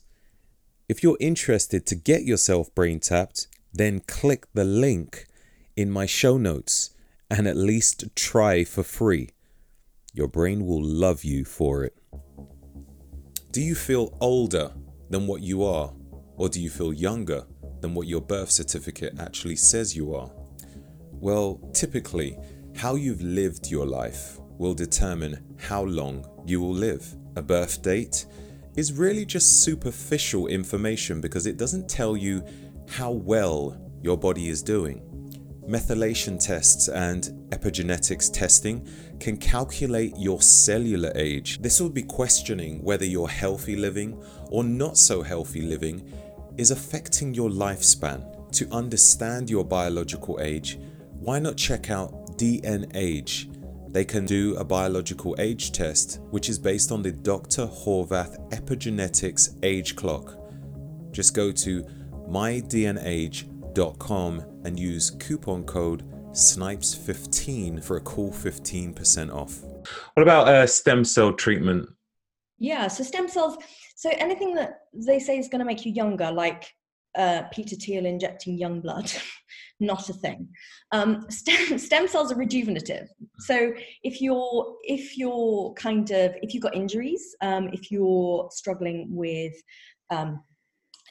If 0.88 1.04
you're 1.04 1.18
interested 1.20 1.86
to 1.88 1.96
get 1.96 2.24
yourself 2.24 2.74
brain 2.74 3.02
tapped, 3.02 3.48
then 3.74 4.00
click 4.08 4.46
the 4.54 4.64
link 4.64 5.28
in 5.76 5.92
my 5.92 6.06
show 6.06 6.38
notes 6.38 6.92
and 7.30 7.50
at 7.50 7.58
least 7.58 8.16
try 8.16 8.64
for 8.64 8.82
free. 8.82 9.32
Your 10.14 10.30
brain 10.30 10.66
will 10.66 10.82
love 10.82 11.26
you 11.26 11.44
for 11.44 11.84
it. 11.84 11.98
Do 13.52 13.60
you 13.60 13.76
feel 13.76 14.18
older 14.22 14.72
than 15.12 15.28
what 15.28 15.42
you 15.42 15.64
are? 15.64 15.94
Or 16.38 16.50
do 16.50 16.60
you 16.60 16.70
feel 16.72 16.92
younger 16.92 17.46
than 17.82 17.94
what 17.94 18.08
your 18.08 18.22
birth 18.22 18.50
certificate 18.50 19.20
actually 19.20 19.58
says 19.58 19.96
you 19.96 20.16
are? 20.16 20.32
Well, 21.12 21.60
typically, 21.74 22.38
how 22.76 22.96
you've 22.96 23.22
lived 23.22 23.70
your 23.70 23.86
life 23.86 24.40
will 24.58 24.74
determine 24.74 25.56
how 25.60 25.84
long 25.84 26.26
you 26.46 26.62
will 26.62 26.74
live. 26.74 27.06
A 27.36 27.42
birth 27.42 27.82
date 27.82 28.26
is 28.76 28.94
really 28.94 29.26
just 29.26 29.64
superficial 29.64 30.48
information 30.48 31.20
because 31.22 31.46
it 31.46 31.58
doesn't 31.58 31.90
tell 31.90 32.16
you 32.16 32.44
how 32.90 33.12
well 33.12 33.78
your 34.02 34.18
body 34.18 34.50
is 34.50 34.64
doing. 34.64 35.02
Methylation 35.68 36.44
tests 36.44 36.88
and 36.90 37.26
epigenetics 37.50 38.34
testing 38.34 38.88
can 39.20 39.38
calculate 39.38 40.12
your 40.18 40.42
cellular 40.42 41.12
age. 41.16 41.62
This 41.62 41.80
will 41.80 41.90
be 41.90 42.02
questioning 42.02 42.84
whether 42.84 43.06
your 43.06 43.30
healthy 43.30 43.76
living 43.76 44.20
or 44.50 44.64
not 44.64 44.98
so 44.98 45.22
healthy 45.22 45.62
living 45.62 46.12
is 46.58 46.72
affecting 46.72 47.36
your 47.36 47.50
lifespan. 47.50 48.26
To 48.54 48.68
understand 48.72 49.50
your 49.50 49.64
biological 49.64 50.40
age, 50.42 50.80
why 51.20 51.38
not 51.38 51.58
check 51.58 51.92
out 51.92 52.38
DNAge? 52.38 53.48
They 53.94 54.04
can 54.04 54.26
do 54.26 54.56
a 54.56 54.64
biological 54.64 55.36
age 55.38 55.72
test, 55.72 56.22
which 56.32 56.50
is 56.50 56.58
based 56.58 56.92
on 56.92 57.04
the 57.04 57.12
Dr. 57.12 57.68
Horvath 57.68 58.50
Epigenetics 58.50 59.58
Age 59.64 59.96
Clock. 59.96 60.38
Just 61.12 61.36
go 61.36 61.52
to 61.52 61.84
mydnage.com 62.28 63.51
and 63.78 64.80
use 64.80 65.10
coupon 65.10 65.64
code 65.64 66.04
SNIPES15 66.32 67.84
for 67.84 67.98
a 67.98 68.02
cool 68.02 68.32
15% 68.32 69.34
off. 69.34 69.62
What 70.14 70.24
about 70.24 70.48
uh, 70.48 70.68
stem 70.68 71.04
cell 71.04 71.34
treatment? 71.34 71.90
Yeah, 72.60 72.88
so 72.88 73.04
stem 73.04 73.28
cells, 73.28 73.58
so 73.96 74.12
anything 74.18 74.54
that 74.56 74.82
they 74.94 75.20
say 75.20 75.38
is 75.38 75.48
going 75.48 75.60
to 75.60 75.66
make 75.66 75.86
you 75.86 75.92
younger, 75.92 76.32
like 76.32 76.72
uh, 77.18 77.44
Peter 77.52 77.76
Thiel 77.76 78.06
injecting 78.06 78.58
young 78.58 78.82
blood, 78.82 79.12
not 79.80 80.10
a 80.10 80.14
thing. 80.14 80.48
Um, 80.92 81.26
stem, 81.30 81.78
stem, 81.80 82.08
cells 82.08 82.32
are 82.32 82.36
rejuvenative. 82.36 83.08
So 83.40 83.74
if 84.04 84.22
you're 84.22 84.76
if 84.84 85.18
you're 85.18 85.74
kind 85.74 86.10
of 86.12 86.36
if 86.42 86.54
you've 86.54 86.64
got 86.64 86.76
injuries, 86.76 87.36
um, 87.42 87.70
if 87.74 87.92
you're 87.92 88.50
struggling 88.52 89.08
with 89.10 89.54
um, 90.10 90.44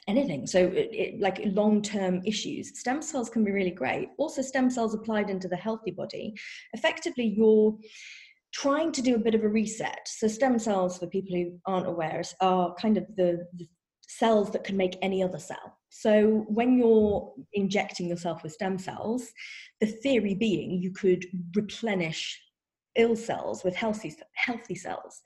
anything, 0.07 0.47
so 0.47 0.59
it, 0.59 0.89
it, 0.91 1.19
like 1.19 1.41
long 1.45 1.81
term 1.81 2.21
issues, 2.25 2.79
stem 2.79 3.01
cells 3.01 3.29
can 3.29 3.43
be 3.43 3.51
really 3.51 3.71
great. 3.71 4.09
Also, 4.17 4.41
stem 4.41 4.69
cells 4.69 4.93
applied 4.93 5.29
into 5.29 5.47
the 5.47 5.55
healthy 5.55 5.91
body, 5.91 6.33
effectively 6.73 7.33
you're 7.37 7.75
trying 8.53 8.91
to 8.91 9.01
do 9.01 9.15
a 9.15 9.19
bit 9.19 9.35
of 9.35 9.43
a 9.43 9.49
reset. 9.49 10.01
So 10.05 10.27
stem 10.27 10.59
cells, 10.59 10.97
for 10.97 11.07
people 11.07 11.35
who 11.35 11.57
aren't 11.65 11.87
aware, 11.87 12.21
are 12.41 12.73
kind 12.75 12.97
of 12.97 13.05
the, 13.15 13.47
the 13.55 13.67
cells 14.07 14.51
that 14.51 14.63
can 14.63 14.75
make 14.75 14.97
any 15.01 15.23
other 15.23 15.39
cell. 15.39 15.77
So 15.89 16.45
when 16.47 16.77
you're 16.77 17.33
injecting 17.53 18.07
yourself 18.07 18.43
with 18.43 18.53
stem 18.53 18.77
cells, 18.77 19.31
the 19.79 19.87
theory 19.87 20.35
being 20.35 20.71
you 20.71 20.91
could 20.91 21.25
replenish 21.55 22.41
ill 22.95 23.15
cells 23.15 23.63
with 23.63 23.75
healthy 23.75 24.13
healthy 24.35 24.75
cells. 24.75 25.21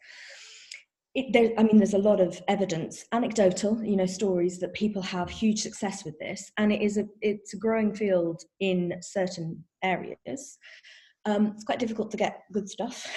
It, 1.16 1.32
there, 1.32 1.52
I 1.58 1.64
mean, 1.64 1.78
there's 1.78 1.94
a 1.94 1.98
lot 1.98 2.20
of 2.20 2.42
evidence, 2.50 3.06
anecdotal, 3.14 3.82
you 3.84 3.96
know, 3.96 4.06
stories 4.06 4.60
that 4.60 4.74
people 4.74 5.02
have 5.02 5.30
huge 5.30 5.62
success 5.62 6.04
with 6.04 6.20
this, 6.20 6.52
and 6.58 6.74
it 6.74 6.82
is 6.82 6.98
a 6.98 7.06
it's 7.22 7.54
a 7.54 7.58
growing 7.58 7.96
field 7.96 8.42
in 8.60 8.94
certain 9.02 9.64
areas. 9.82 10.58
Um, 11.26 11.48
it's 11.48 11.64
quite 11.64 11.80
difficult 11.80 12.12
to 12.12 12.18
get 12.18 12.42
good 12.52 12.70
stuff. 12.70 13.10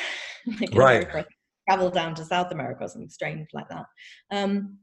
like 0.61 0.75
right. 0.75 1.27
travel 1.69 1.91
down 1.91 2.15
to 2.15 2.25
South 2.25 2.53
America 2.53 2.85
or 2.85 2.89
something 2.89 3.11
strange 3.11 3.49
like 3.53 3.69
that. 3.69 3.87
Um, 4.31 4.79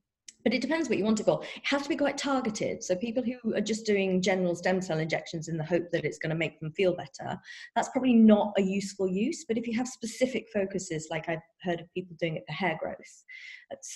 but 0.46 0.54
it 0.54 0.62
depends 0.62 0.88
what 0.88 1.00
you 1.00 1.04
want 1.04 1.18
to 1.18 1.24
go. 1.24 1.42
It 1.42 1.64
has 1.64 1.82
to 1.82 1.90
be 1.90 1.96
quite 1.96 2.20
targeted. 2.20 2.84
So 2.84 2.96
people 2.96 3.24
who 3.24 3.56
are 3.56 3.62
just 3.62 3.84
doing 3.84 4.22
general 4.22 4.56
stem 4.56 4.80
cell 4.80 5.00
injections 5.00 5.48
in 5.48 5.58
the 5.58 5.66
hope 5.66 5.90
that 5.92 6.06
it's 6.06 6.20
going 6.20 6.30
to 6.30 6.36
make 6.36 6.60
them 6.60 6.72
feel 6.72 6.96
better, 6.96 7.38
that's 7.76 7.90
probably 7.90 8.14
not 8.14 8.54
a 8.60 8.62
useful 8.62 9.10
use. 9.10 9.44
But 9.48 9.58
if 9.58 9.66
you 9.68 9.76
have 9.76 9.88
specific 9.88 10.46
focuses, 10.54 11.08
like 11.10 11.28
I've 11.28 11.40
heard 11.64 11.82
of 11.82 11.92
people 11.96 12.16
doing 12.20 12.36
it 12.36 12.44
for 12.48 12.54
hair 12.54 12.78
growth, 12.80 13.24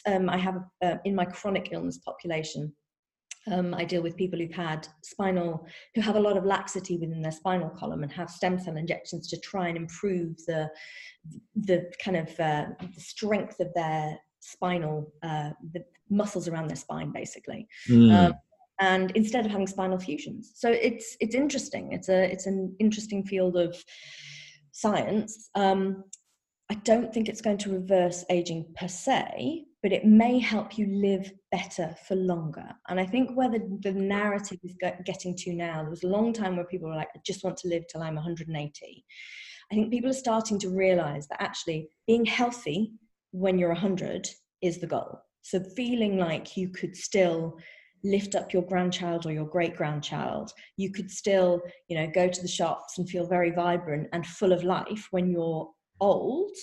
um, 0.07 0.27
I 0.27 0.37
have 0.37 0.55
uh, 0.83 0.95
in 1.05 1.13
my 1.13 1.25
chronic 1.25 1.69
illness 1.71 1.99
population. 1.99 2.73
Um, 3.49 3.73
I 3.73 3.85
deal 3.85 4.01
with 4.01 4.17
people 4.17 4.37
who've 4.39 4.51
had 4.51 4.87
spinal, 5.03 5.65
who 5.95 6.01
have 6.01 6.15
a 6.15 6.19
lot 6.19 6.35
of 6.35 6.45
laxity 6.45 6.97
within 6.97 7.21
their 7.21 7.31
spinal 7.31 7.69
column 7.69 8.03
and 8.03 8.11
have 8.11 8.29
stem 8.29 8.59
cell 8.59 8.75
injections 8.75 9.27
to 9.29 9.39
try 9.39 9.69
and 9.69 9.77
improve 9.77 10.35
the, 10.45 10.69
the 11.55 11.89
kind 12.03 12.17
of 12.17 12.27
uh, 12.39 12.65
the 12.79 13.01
strength 13.01 13.59
of 13.59 13.67
their 13.75 14.17
spinal, 14.49 15.13
uh, 15.23 15.51
the 15.73 15.83
muscles 16.09 16.47
around 16.47 16.67
their 16.67 16.75
spine, 16.75 17.11
basically. 17.11 17.67
Mm. 17.89 18.27
Um, 18.27 18.33
and 18.79 19.11
instead 19.11 19.45
of 19.45 19.51
having 19.51 19.67
spinal 19.67 19.99
fusions, 19.99 20.53
so 20.55 20.69
it's 20.71 21.17
it's 21.19 21.35
interesting. 21.35 21.91
It's 21.91 22.07
a 22.07 22.31
it's 22.31 22.45
an 22.45 22.75
interesting 22.79 23.25
field 23.25 23.57
of 23.57 23.75
science. 24.71 25.49
Um, 25.55 26.05
I 26.71 26.75
don't 26.75 27.13
think 27.13 27.27
it's 27.27 27.41
going 27.41 27.57
to 27.59 27.73
reverse 27.73 28.23
aging 28.29 28.73
per 28.75 28.87
se, 28.87 29.65
but 29.81 29.91
it 29.91 30.05
may 30.05 30.39
help 30.39 30.77
you 30.77 30.85
live 30.87 31.31
better 31.51 31.95
for 32.07 32.15
longer. 32.15 32.69
And 32.87 32.99
I 32.99 33.05
think 33.05 33.35
where 33.35 33.49
the, 33.49 33.79
the 33.81 33.91
narrative 33.91 34.59
is 34.63 34.75
getting 35.03 35.35
to 35.35 35.53
now, 35.53 35.81
there 35.81 35.89
was 35.89 36.03
a 36.03 36.07
long 36.07 36.31
time 36.31 36.55
where 36.55 36.65
people 36.65 36.89
were 36.89 36.95
like, 36.95 37.09
I 37.15 37.19
just 37.25 37.43
want 37.43 37.57
to 37.57 37.69
live 37.69 37.85
till 37.87 38.03
I'm 38.03 38.15
180. 38.15 39.05
I 39.71 39.75
think 39.75 39.91
people 39.91 40.11
are 40.11 40.13
starting 40.13 40.59
to 40.59 40.69
realize 40.69 41.27
that 41.27 41.41
actually 41.41 41.89
being 42.05 42.25
healthy 42.25 42.91
when 43.32 43.57
you're 43.57 43.69
100 43.69 44.27
is 44.61 44.80
the 44.80 44.88
goal. 44.88 45.19
So 45.41 45.61
feeling 45.75 46.17
like 46.17 46.57
you 46.57 46.69
could 46.69 46.95
still 46.95 47.57
lift 48.03 48.36
up 48.36 48.53
your 48.53 48.63
grandchild 48.63 49.25
or 49.25 49.32
your 49.34 49.45
great 49.45 49.75
grandchild 49.75 50.53
you 50.77 50.89
could 50.89 51.11
still 51.11 51.61
you 51.89 51.97
know 51.97 52.09
go 52.15 52.30
to 52.30 52.41
the 52.41 52.47
shops 52.47 52.97
and 52.97 53.09
feel 53.09 53.27
very 53.27 53.51
vibrant 53.51 54.07
and 54.13 54.25
full 54.25 54.53
of 54.53 54.63
life 54.63 55.09
when 55.11 55.30
you're 55.30 55.69
old 55.99 56.55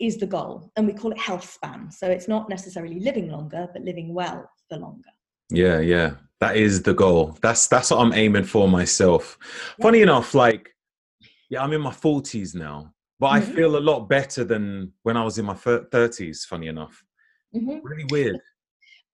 is 0.00 0.16
the 0.18 0.26
goal. 0.26 0.70
And 0.76 0.86
we 0.86 0.92
call 0.92 1.12
it 1.12 1.18
health 1.18 1.48
span. 1.48 1.90
So 1.90 2.10
it's 2.10 2.28
not 2.28 2.48
necessarily 2.48 3.00
living 3.00 3.30
longer 3.30 3.68
but 3.72 3.82
living 3.82 4.12
well 4.14 4.48
for 4.68 4.78
longer. 4.78 5.10
Yeah 5.50 5.80
yeah. 5.80 6.14
That 6.40 6.56
is 6.56 6.82
the 6.82 6.94
goal. 6.94 7.38
That's 7.42 7.66
that's 7.68 7.90
what 7.90 8.00
i'm 8.00 8.12
aiming 8.12 8.44
for 8.44 8.68
myself. 8.68 9.38
Yeah. 9.78 9.82
funny 9.84 10.02
enough 10.02 10.34
like 10.34 10.70
yeah 11.50 11.62
i'm 11.62 11.72
in 11.72 11.80
my 11.80 11.90
40s 11.90 12.54
now 12.54 12.92
but 13.24 13.40
mm-hmm. 13.40 13.52
I 13.52 13.54
feel 13.54 13.78
a 13.78 13.80
lot 13.80 14.06
better 14.06 14.44
than 14.44 14.92
when 15.02 15.16
I 15.16 15.24
was 15.24 15.38
in 15.38 15.46
my 15.46 15.54
30s, 15.54 16.44
funny 16.44 16.66
enough. 16.66 17.02
Mm-hmm. 17.56 17.78
Really 17.82 18.04
weird. 18.10 18.38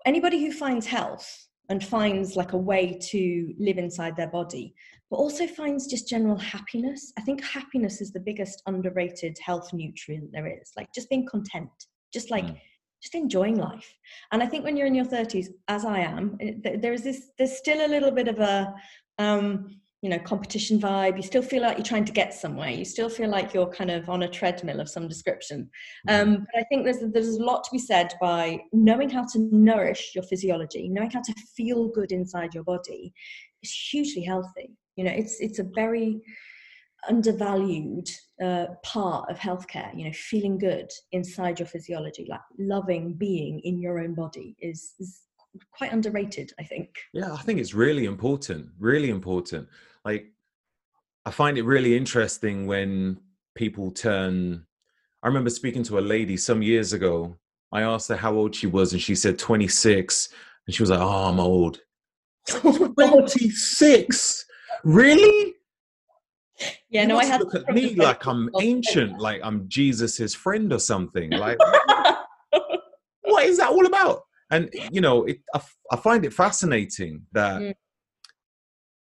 Anybody 0.04 0.44
who 0.44 0.50
finds 0.50 0.84
health 0.84 1.46
and 1.68 1.84
finds 1.84 2.34
like 2.34 2.52
a 2.52 2.58
way 2.58 2.98
to 3.00 3.54
live 3.60 3.78
inside 3.78 4.16
their 4.16 4.26
body, 4.26 4.74
but 5.12 5.18
also 5.18 5.46
finds 5.46 5.86
just 5.86 6.08
general 6.08 6.36
happiness. 6.36 7.12
I 7.16 7.20
think 7.20 7.44
happiness 7.44 8.00
is 8.00 8.10
the 8.10 8.18
biggest 8.18 8.64
underrated 8.66 9.38
health 9.40 9.72
nutrient 9.72 10.32
there 10.32 10.48
is. 10.48 10.72
Like 10.76 10.88
just 10.92 11.08
being 11.08 11.24
content, 11.24 11.70
just 12.12 12.32
like 12.32 12.46
mm. 12.46 12.58
just 13.00 13.14
enjoying 13.14 13.58
life. 13.58 13.94
And 14.32 14.42
I 14.42 14.46
think 14.46 14.64
when 14.64 14.76
you're 14.76 14.88
in 14.88 14.96
your 14.96 15.04
30s, 15.04 15.50
as 15.68 15.84
I 15.84 16.00
am, 16.00 16.36
there 16.64 16.92
is 16.92 17.04
this. 17.04 17.30
There's 17.38 17.56
still 17.56 17.86
a 17.86 17.92
little 17.94 18.10
bit 18.10 18.26
of 18.26 18.40
a 18.40 18.74
um, 19.18 19.79
you 20.02 20.08
know 20.08 20.18
competition 20.18 20.80
vibe 20.80 21.16
you 21.16 21.22
still 21.22 21.42
feel 21.42 21.62
like 21.62 21.76
you're 21.76 21.84
trying 21.84 22.04
to 22.06 22.12
get 22.12 22.32
somewhere 22.32 22.70
you 22.70 22.84
still 22.84 23.10
feel 23.10 23.28
like 23.28 23.52
you're 23.52 23.70
kind 23.70 23.90
of 23.90 24.08
on 24.08 24.22
a 24.22 24.28
treadmill 24.28 24.80
of 24.80 24.88
some 24.88 25.06
description. 25.06 25.68
Mm-hmm. 26.08 26.30
um, 26.30 26.46
but 26.52 26.60
i 26.60 26.64
think 26.64 26.84
there's 26.84 27.00
there's 27.12 27.36
a 27.36 27.44
lot 27.44 27.64
to 27.64 27.70
be 27.70 27.78
said 27.78 28.14
by 28.20 28.58
knowing 28.72 29.10
how 29.10 29.24
to 29.32 29.48
nourish 29.52 30.12
your 30.14 30.24
physiology 30.24 30.88
knowing 30.88 31.10
how 31.10 31.20
to 31.20 31.34
feel 31.54 31.88
good 31.88 32.12
inside 32.12 32.54
your 32.54 32.64
body 32.64 33.12
is 33.62 33.72
hugely 33.90 34.22
healthy. 34.22 34.76
You 34.96 35.04
know 35.04 35.12
it's 35.12 35.40
it's 35.40 35.58
a 35.58 35.66
very 35.74 36.20
undervalued 37.08 38.06
uh, 38.44 38.66
part 38.82 39.30
of 39.30 39.38
healthcare 39.38 39.90
you 39.96 40.04
know 40.04 40.12
feeling 40.12 40.58
good 40.58 40.90
inside 41.12 41.58
your 41.58 41.66
physiology 41.66 42.26
like 42.28 42.40
loving 42.58 43.14
being 43.14 43.58
in 43.60 43.80
your 43.80 43.98
own 44.00 44.14
body 44.14 44.54
is, 44.60 44.92
is 45.00 45.22
quite 45.72 45.92
underrated 45.92 46.52
i 46.58 46.62
think. 46.62 46.90
Yeah 47.14 47.32
i 47.32 47.38
think 47.38 47.58
it's 47.58 47.72
really 47.72 48.04
important 48.04 48.68
really 48.78 49.08
important 49.08 49.66
like 50.04 50.26
i 51.26 51.30
find 51.30 51.58
it 51.58 51.64
really 51.64 51.96
interesting 51.96 52.66
when 52.66 53.18
people 53.54 53.90
turn 53.90 54.64
i 55.22 55.26
remember 55.26 55.50
speaking 55.50 55.82
to 55.82 55.98
a 55.98 56.00
lady 56.00 56.36
some 56.36 56.62
years 56.62 56.92
ago. 56.92 57.36
I 57.72 57.82
asked 57.82 58.08
her 58.08 58.16
how 58.16 58.34
old 58.34 58.54
she 58.56 58.66
was 58.66 58.92
and 58.92 59.00
she 59.00 59.14
said 59.14 59.38
26 59.38 60.28
and 60.66 60.74
she 60.74 60.82
was 60.82 60.90
like 60.90 61.00
oh 61.00 61.28
i'm 61.28 61.38
old. 61.38 61.80
26 62.48 64.46
really? 64.82 65.54
Yeah 66.88 67.02
you 67.02 67.08
no 67.08 67.18
i 67.18 67.24
had 67.24 67.40
look 67.40 67.54
at 67.54 67.72
me 67.72 67.94
like 67.94 68.26
i'm 68.26 68.50
ancient 68.60 69.18
like 69.18 69.40
i'm 69.44 69.68
jesus's 69.68 70.34
friend 70.34 70.72
or 70.72 70.78
something 70.78 71.30
like 71.30 71.58
what 73.40 73.48
is 73.48 73.58
that 73.58 73.70
all 73.70 73.86
about? 73.86 74.22
And 74.50 74.68
you 74.90 75.00
know 75.00 75.24
it, 75.24 75.40
I, 75.54 75.60
I 75.92 75.96
find 75.96 76.24
it 76.24 76.34
fascinating 76.34 77.22
that 77.32 77.60
mm. 77.60 77.74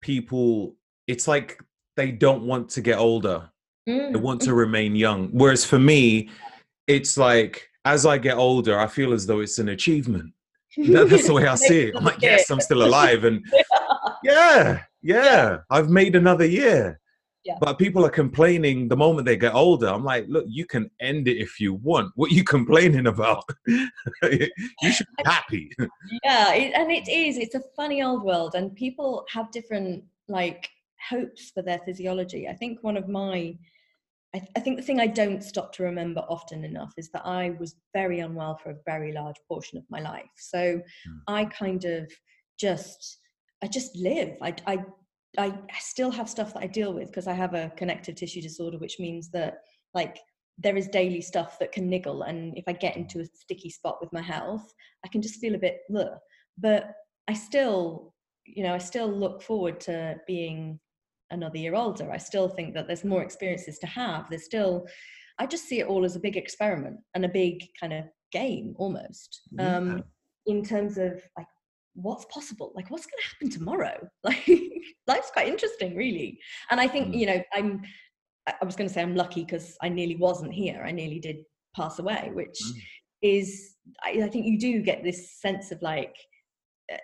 people 0.02 0.76
it's 1.08 1.28
like 1.28 1.60
they 1.96 2.12
don't 2.12 2.44
want 2.44 2.70
to 2.70 2.82
get 2.82 2.98
older 2.98 3.50
mm. 3.88 4.12
they 4.12 4.20
want 4.20 4.42
to 4.42 4.54
remain 4.54 4.96
young 4.96 5.30
whereas 5.30 5.66
for 5.66 5.80
me 5.80 6.30
it's 6.86 7.18
like 7.18 7.68
as 7.86 8.06
i 8.06 8.18
get 8.18 8.38
older 8.38 8.80
i 8.80 8.88
feel 8.88 9.14
as 9.14 9.26
though 9.26 9.40
it's 9.40 9.60
an 9.60 9.70
achievement 9.70 10.32
that's 10.78 11.28
the 11.28 11.34
way 11.34 11.48
i 11.48 11.56
see 11.68 11.88
it 11.88 11.96
i'm 11.96 12.04
like 12.04 12.22
yes 12.22 12.50
i'm 12.50 12.62
still 12.62 12.84
alive 12.84 13.24
and 13.24 13.44
yeah 14.24 14.82
yeah 15.02 15.58
i've 15.70 15.90
made 15.90 16.16
another 16.16 16.46
year 16.46 17.00
Yeah. 17.48 17.60
But 17.62 17.80
people 17.80 18.06
are 18.06 18.10
complaining 18.24 18.90
the 18.90 18.98
moment 18.98 19.26
they 19.26 19.38
get 19.38 19.56
older. 19.56 19.88
I'm 19.88 20.04
like, 20.04 20.26
look, 20.28 20.44
you 20.50 20.66
can 20.66 20.92
end 21.00 21.30
it 21.30 21.38
if 21.38 21.62
you 21.62 21.76
want. 21.76 22.12
What 22.16 22.30
are 22.30 22.36
you 22.36 22.44
complaining 22.44 23.08
about? 23.08 23.46
you 23.66 24.92
should 24.92 25.08
be 25.18 25.24
happy. 25.24 25.72
yeah 26.26 26.54
it, 26.54 26.74
and 26.76 26.92
it 26.92 27.08
is 27.08 27.38
it's 27.38 27.56
a 27.56 27.64
funny 27.74 28.04
old 28.04 28.24
world 28.24 28.56
and 28.56 28.76
people 28.76 29.26
have 29.34 29.50
different 29.52 30.04
like 30.28 30.70
hopes 31.10 31.52
for 31.52 31.62
their 31.62 31.80
physiology 31.80 32.48
i 32.48 32.54
think 32.54 32.80
one 32.82 32.98
of 32.98 33.08
my 33.08 33.56
I, 34.36 34.40
th- 34.40 34.52
I 34.58 34.60
think 34.60 34.78
the 34.78 34.84
thing 34.84 35.00
i 35.00 35.08
don't 35.08 35.44
stop 35.44 35.74
to 35.74 35.84
remember 35.84 36.22
often 36.30 36.64
enough 36.64 36.94
is 36.98 37.10
that 37.12 37.26
i 37.26 37.52
was 37.60 37.76
very 37.94 38.20
unwell 38.20 38.58
for 38.58 38.72
a 38.72 38.78
very 38.86 39.12
large 39.14 39.38
portion 39.48 39.78
of 39.78 39.86
my 39.90 40.00
life 40.00 40.36
so 40.38 40.82
Hmm. 41.06 41.18
i 41.28 41.46
kind 41.46 41.86
of 41.86 42.12
just 42.60 43.20
i 43.64 43.68
just 43.68 43.96
live 43.96 44.36
i 44.42 44.54
i 44.68 44.78
I 45.38 45.54
still 45.80 46.10
have 46.12 46.30
stuff 46.30 46.54
that 46.54 46.64
I 46.64 46.68
deal 46.68 46.94
with 46.94 47.08
because 47.10 47.28
I 47.28 47.34
have 47.34 47.54
a 47.54 47.72
connective 47.78 48.16
tissue 48.16 48.42
disorder, 48.42 48.80
which 48.80 49.00
means 49.00 49.30
that 49.32 49.60
like 49.94 50.18
there 50.58 50.76
is 50.76 50.88
daily 50.88 51.22
stuff 51.22 51.60
that 51.60 51.72
can 51.72 51.88
niggle, 51.90 52.24
and 52.24 52.58
if 52.58 52.64
I 52.68 52.74
get 52.74 52.98
into 52.98 53.20
a 53.20 53.26
sticky 53.26 53.70
spot 53.70 54.00
with 54.02 54.12
my 54.12 54.22
health, 54.22 54.74
I 55.06 55.08
can 55.10 55.22
just 55.22 55.40
feel 55.40 55.54
a 55.54 55.60
bit. 55.60 55.82
Ugh. 55.96 56.08
But 56.58 56.94
I 57.28 57.34
still, 57.34 58.16
you 58.46 58.64
know, 58.64 58.74
I 58.74 58.80
still 58.80 59.08
look 59.08 59.44
forward 59.44 59.80
to 59.82 60.16
being 60.26 60.80
another 61.32 61.58
year 61.58 61.76
older. 61.76 62.12
I 62.12 62.18
still 62.18 62.50
think 62.50 62.74
that 62.74 62.88
there's 62.88 63.04
more 63.04 63.24
experiences 63.24 63.80
to 63.80 63.88
have. 63.88 64.30
There's 64.30 64.46
still, 64.46 64.86
I 65.40 65.46
just 65.46 65.66
see 65.66 65.80
it 65.80 65.88
all 65.88 66.06
as 66.06 66.16
a 66.16 66.20
big 66.20 66.38
experiment 66.38 66.98
and 67.16 67.26
a 67.26 67.30
big 67.30 67.64
kind 67.80 67.94
of 67.94 68.06
game 68.32 68.74
almost. 68.78 69.42
Yeah. 69.52 69.78
Um, 69.78 70.04
in 70.46 70.64
terms 70.64 70.98
of 70.98 71.22
like 71.38 71.48
what's 71.94 72.26
possible 72.26 72.72
like 72.76 72.90
what's 72.92 73.06
going 73.08 73.20
to 73.22 73.28
happen 73.30 73.50
tomorrow 73.50 74.08
like 74.24 74.48
life's 75.08 75.32
quite 75.32 75.48
interesting 75.48 75.96
really 75.96 76.38
and 76.70 76.80
i 76.80 76.88
think 76.88 77.08
Mm. 77.08 77.18
you 77.20 77.26
know 77.26 77.44
i'm 77.54 77.82
i 78.48 78.64
was 78.64 78.76
going 78.76 78.88
to 78.88 78.94
say 78.94 79.02
i'm 79.02 79.16
lucky 79.16 79.44
because 79.44 79.76
i 79.82 79.90
nearly 79.90 80.16
wasn't 80.16 80.54
here 80.54 80.84
i 80.86 80.92
nearly 80.92 81.20
did 81.20 81.38
pass 81.76 81.98
away 81.98 82.30
which 82.34 82.58
Mm. 82.64 82.74
is 83.24 83.76
I, 84.06 84.22
I 84.24 84.30
think 84.30 84.46
you 84.46 84.60
do 84.60 84.82
get 84.84 85.04
this 85.04 85.40
sense 85.42 85.72
of 85.72 85.82
like 85.82 86.16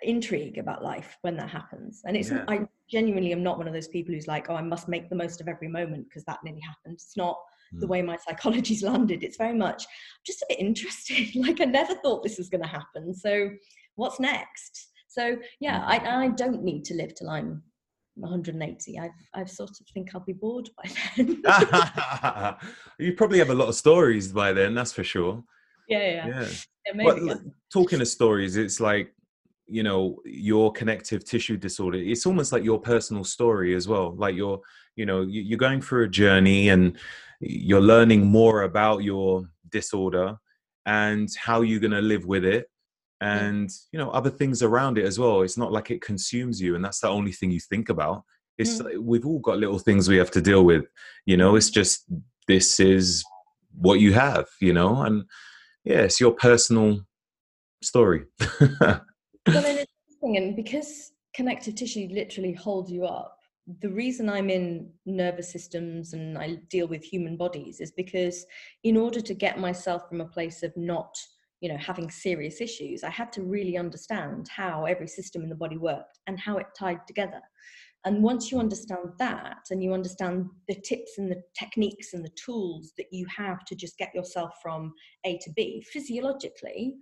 intrigue 0.02 0.56
about 0.58 0.82
life 0.82 1.18
when 1.22 1.36
that 1.36 1.50
happens 1.50 2.00
and 2.06 2.16
it's 2.16 2.30
Yeah. 2.30 2.44
i 2.48 2.66
genuinely 2.90 3.32
am 3.32 3.42
not 3.42 3.58
one 3.58 3.66
of 3.68 3.74
those 3.74 3.88
people 3.88 4.14
who's 4.14 4.26
like 4.26 4.48
oh 4.48 4.54
i 4.54 4.62
must 4.62 4.88
make 4.88 5.10
the 5.10 5.14
most 5.16 5.40
of 5.42 5.48
every 5.48 5.68
moment 5.68 6.06
because 6.08 6.24
that 6.24 6.38
nearly 6.42 6.60
happened 6.60 6.94
it's 6.94 7.16
not 7.16 7.36
the 7.72 7.86
Mm. 7.86 7.90
way 7.90 8.02
my 8.02 8.16
psychology's 8.16 8.82
landed 8.90 9.22
it's 9.22 9.36
very 9.36 9.54
much 9.54 9.84
just 10.24 10.40
a 10.42 10.46
bit 10.48 10.58
interested 10.60 11.34
like 11.46 11.60
i 11.60 11.64
never 11.66 11.94
thought 11.96 12.22
this 12.22 12.38
was 12.38 12.48
going 12.48 12.62
to 12.62 12.68
happen 12.68 13.12
so 13.14 13.50
what's 13.96 14.18
next 14.20 14.90
so 15.08 15.36
yeah 15.60 15.82
I, 15.86 16.24
I 16.24 16.28
don't 16.28 16.62
need 16.62 16.84
to 16.86 16.94
live 16.94 17.14
till 17.14 17.28
i'm 17.30 17.62
180 18.16 18.98
i've 19.00 19.10
i've 19.34 19.50
sort 19.50 19.70
of 19.70 19.86
think 19.92 20.14
i'll 20.14 20.20
be 20.24 20.32
bored 20.32 20.70
by 20.76 20.90
then 21.16 21.42
you 22.98 23.12
probably 23.14 23.38
have 23.38 23.50
a 23.50 23.54
lot 23.54 23.68
of 23.68 23.74
stories 23.74 24.32
by 24.32 24.52
then, 24.52 24.74
that's 24.74 24.92
for 24.92 25.04
sure. 25.04 25.42
yeah 25.88 25.98
yeah, 25.98 26.26
Yeah. 26.28 26.48
yeah 26.94 27.14
yeah. 27.22 27.34
talking 27.72 28.00
of 28.00 28.08
stories, 28.08 28.56
it's 28.56 28.78
like, 28.80 29.12
you 29.66 29.82
know, 29.82 30.20
your 30.24 30.72
connective 30.72 31.24
tissue 31.24 31.56
disorder, 31.56 31.98
it's 31.98 32.26
almost 32.26 32.52
like 32.52 32.64
your 32.64 32.78
personal 32.80 33.24
story 33.24 33.74
as 33.74 33.88
well. 33.88 34.14
Like 34.16 34.34
you're, 34.34 34.60
you 34.96 35.06
know, 35.06 35.22
you- 35.22 35.42
you're 35.42 35.58
going 35.58 35.80
through 35.80 36.04
a 36.04 36.08
journey 36.08 36.68
and 36.68 36.96
you're 37.40 37.80
learning 37.80 38.26
more 38.26 38.62
about 38.62 39.02
your 39.02 39.48
disorder 39.70 40.36
and 40.86 41.28
how 41.38 41.62
you're 41.62 41.80
going 41.80 41.90
to 41.92 42.02
live 42.02 42.26
with 42.26 42.44
it 42.44 42.70
and, 43.20 43.70
you 43.90 43.98
know, 43.98 44.10
other 44.10 44.30
things 44.30 44.62
around 44.62 44.98
it 44.98 45.06
as 45.06 45.18
well. 45.18 45.42
It's 45.42 45.56
not 45.56 45.72
like 45.72 45.90
it 45.90 46.02
consumes 46.02 46.60
you 46.60 46.74
and 46.76 46.84
that's 46.84 47.00
the 47.00 47.08
only 47.08 47.32
thing 47.32 47.50
you 47.50 47.60
think 47.60 47.88
about. 47.88 48.24
It's 48.58 48.78
Mm. 48.80 48.84
like 48.84 48.96
we've 49.00 49.26
all 49.26 49.40
got 49.40 49.58
little 49.58 49.78
things 49.78 50.08
we 50.08 50.16
have 50.18 50.30
to 50.32 50.42
deal 50.42 50.64
with, 50.64 50.84
you 51.26 51.36
know, 51.36 51.56
it's 51.56 51.70
just 51.70 52.04
this 52.46 52.78
is 52.78 53.24
what 53.76 53.98
you 53.98 54.12
have, 54.12 54.46
you 54.60 54.72
know, 54.74 55.02
and 55.02 55.24
yeah, 55.84 56.00
it's 56.02 56.20
your 56.20 56.32
personal 56.32 57.00
story. 57.82 58.26
well 59.48 59.64
it's 59.64 59.92
and 60.22 60.56
because 60.56 61.12
connective 61.34 61.74
tissue 61.74 62.08
literally 62.10 62.52
holds 62.54 62.90
you 62.90 63.04
up 63.04 63.38
the 63.80 63.90
reason 63.90 64.28
i'm 64.28 64.48
in 64.48 64.90
nervous 65.06 65.50
systems 65.52 66.12
and 66.12 66.38
i 66.38 66.54
deal 66.70 66.86
with 66.86 67.02
human 67.02 67.36
bodies 67.36 67.80
is 67.80 67.92
because 67.92 68.46
in 68.84 68.96
order 68.96 69.20
to 69.20 69.34
get 69.34 69.58
myself 69.58 70.08
from 70.08 70.20
a 70.20 70.28
place 70.28 70.62
of 70.62 70.74
not 70.76 71.14
you 71.60 71.68
know 71.68 71.78
having 71.78 72.10
serious 72.10 72.60
issues 72.60 73.04
i 73.04 73.10
had 73.10 73.32
to 73.32 73.42
really 73.42 73.76
understand 73.76 74.48
how 74.48 74.84
every 74.84 75.08
system 75.08 75.42
in 75.42 75.48
the 75.48 75.54
body 75.54 75.76
worked 75.76 76.18
and 76.26 76.38
how 76.38 76.56
it 76.56 76.66
tied 76.78 77.06
together. 77.06 77.40
And 78.06 78.22
once 78.22 78.52
you 78.52 78.58
understand 78.58 79.12
that 79.18 79.60
and 79.70 79.82
you 79.82 79.94
understand 79.94 80.46
the 80.68 80.74
tips 80.74 81.12
and 81.16 81.30
the 81.30 81.42
techniques 81.58 82.12
and 82.12 82.22
the 82.22 82.36
tools 82.44 82.92
that 82.98 83.06
you 83.10 83.26
have 83.34 83.64
to 83.64 83.74
just 83.74 83.96
get 83.96 84.14
yourself 84.14 84.52
from 84.62 84.92
a 85.24 85.38
to 85.38 85.50
b 85.56 85.82
physiologically 85.90 86.96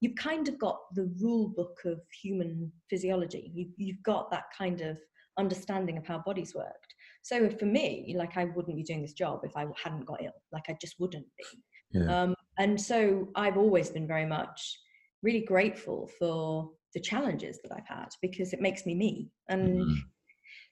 you've 0.00 0.16
kind 0.16 0.48
of 0.48 0.58
got 0.58 0.78
the 0.94 1.12
rule 1.20 1.48
book 1.48 1.78
of 1.84 2.00
human 2.22 2.70
physiology. 2.90 3.50
You, 3.54 3.68
you've 3.76 4.02
got 4.02 4.30
that 4.30 4.44
kind 4.56 4.80
of 4.80 4.98
understanding 5.38 5.96
of 5.96 6.06
how 6.06 6.18
bodies 6.18 6.54
worked. 6.54 6.94
So 7.22 7.48
for 7.50 7.66
me, 7.66 8.14
like 8.18 8.36
I 8.36 8.44
wouldn't 8.44 8.76
be 8.76 8.82
doing 8.82 9.02
this 9.02 9.14
job 9.14 9.40
if 9.44 9.56
I 9.56 9.66
hadn't 9.82 10.06
got 10.06 10.22
ill. 10.22 10.32
Like 10.52 10.64
I 10.68 10.76
just 10.80 10.96
wouldn't 10.98 11.26
be. 11.38 11.44
Yeah. 11.98 12.22
Um, 12.22 12.34
and 12.58 12.80
so 12.80 13.28
I've 13.34 13.56
always 13.56 13.90
been 13.90 14.06
very 14.06 14.26
much 14.26 14.78
really 15.22 15.40
grateful 15.40 16.10
for 16.18 16.70
the 16.92 17.00
challenges 17.00 17.58
that 17.62 17.72
I've 17.72 17.88
had 17.88 18.08
because 18.22 18.52
it 18.52 18.60
makes 18.60 18.86
me 18.86 18.94
me. 18.94 19.30
And 19.48 19.80
Mm. 19.80 19.96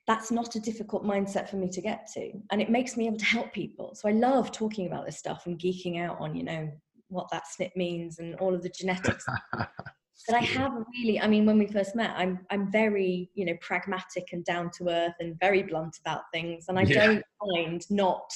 that's 0.07 0.31
not 0.31 0.55
a 0.57 0.61
difficult 0.61 1.05
mindset 1.05 1.49
for 1.49 1.57
me 1.57 1.68
to 1.70 1.81
get 1.81 2.07
to. 2.14 2.33
And 2.51 2.61
it 2.61 2.70
makes 2.70 2.97
me 2.97 3.07
able 3.07 3.18
to 3.18 3.25
help 3.25 3.53
people. 3.53 3.95
So 3.95 4.09
I 4.09 4.12
love 4.12 4.53
talking 4.53 4.87
about 4.87 5.07
this 5.07 5.18
stuff 5.18 5.47
and 5.47 5.59
geeking 5.59 6.01
out 6.01 6.18
on, 6.20 6.37
you 6.37 6.45
know, 6.45 6.70
what 7.13 7.29
that 7.31 7.45
SNP 7.59 7.77
means 7.77 8.19
and 8.19 8.35
all 8.37 8.55
of 8.55 8.63
the 8.63 8.69
genetics 8.71 9.25
but 10.27 10.37
I 10.37 10.41
have 10.41 10.73
really, 10.95 11.21
I 11.21 11.27
mean, 11.27 11.47
when 11.47 11.59
we 11.59 11.67
first 11.67 11.97
met, 11.97 12.13
I'm 12.17 12.47
I'm 12.51 12.71
very, 12.71 13.31
you 13.35 13.45
know, 13.45 13.57
pragmatic 13.61 14.29
and 14.33 14.45
down 14.45 14.71
to 14.79 14.89
earth 14.89 15.15
and 15.21 15.39
very 15.41 15.63
blunt 15.63 15.97
about 16.01 16.23
things. 16.33 16.67
And 16.69 16.79
I 16.79 16.85
Yeah. 16.85 17.07
don't 17.07 17.25
mind 17.55 17.87
not 17.91 18.33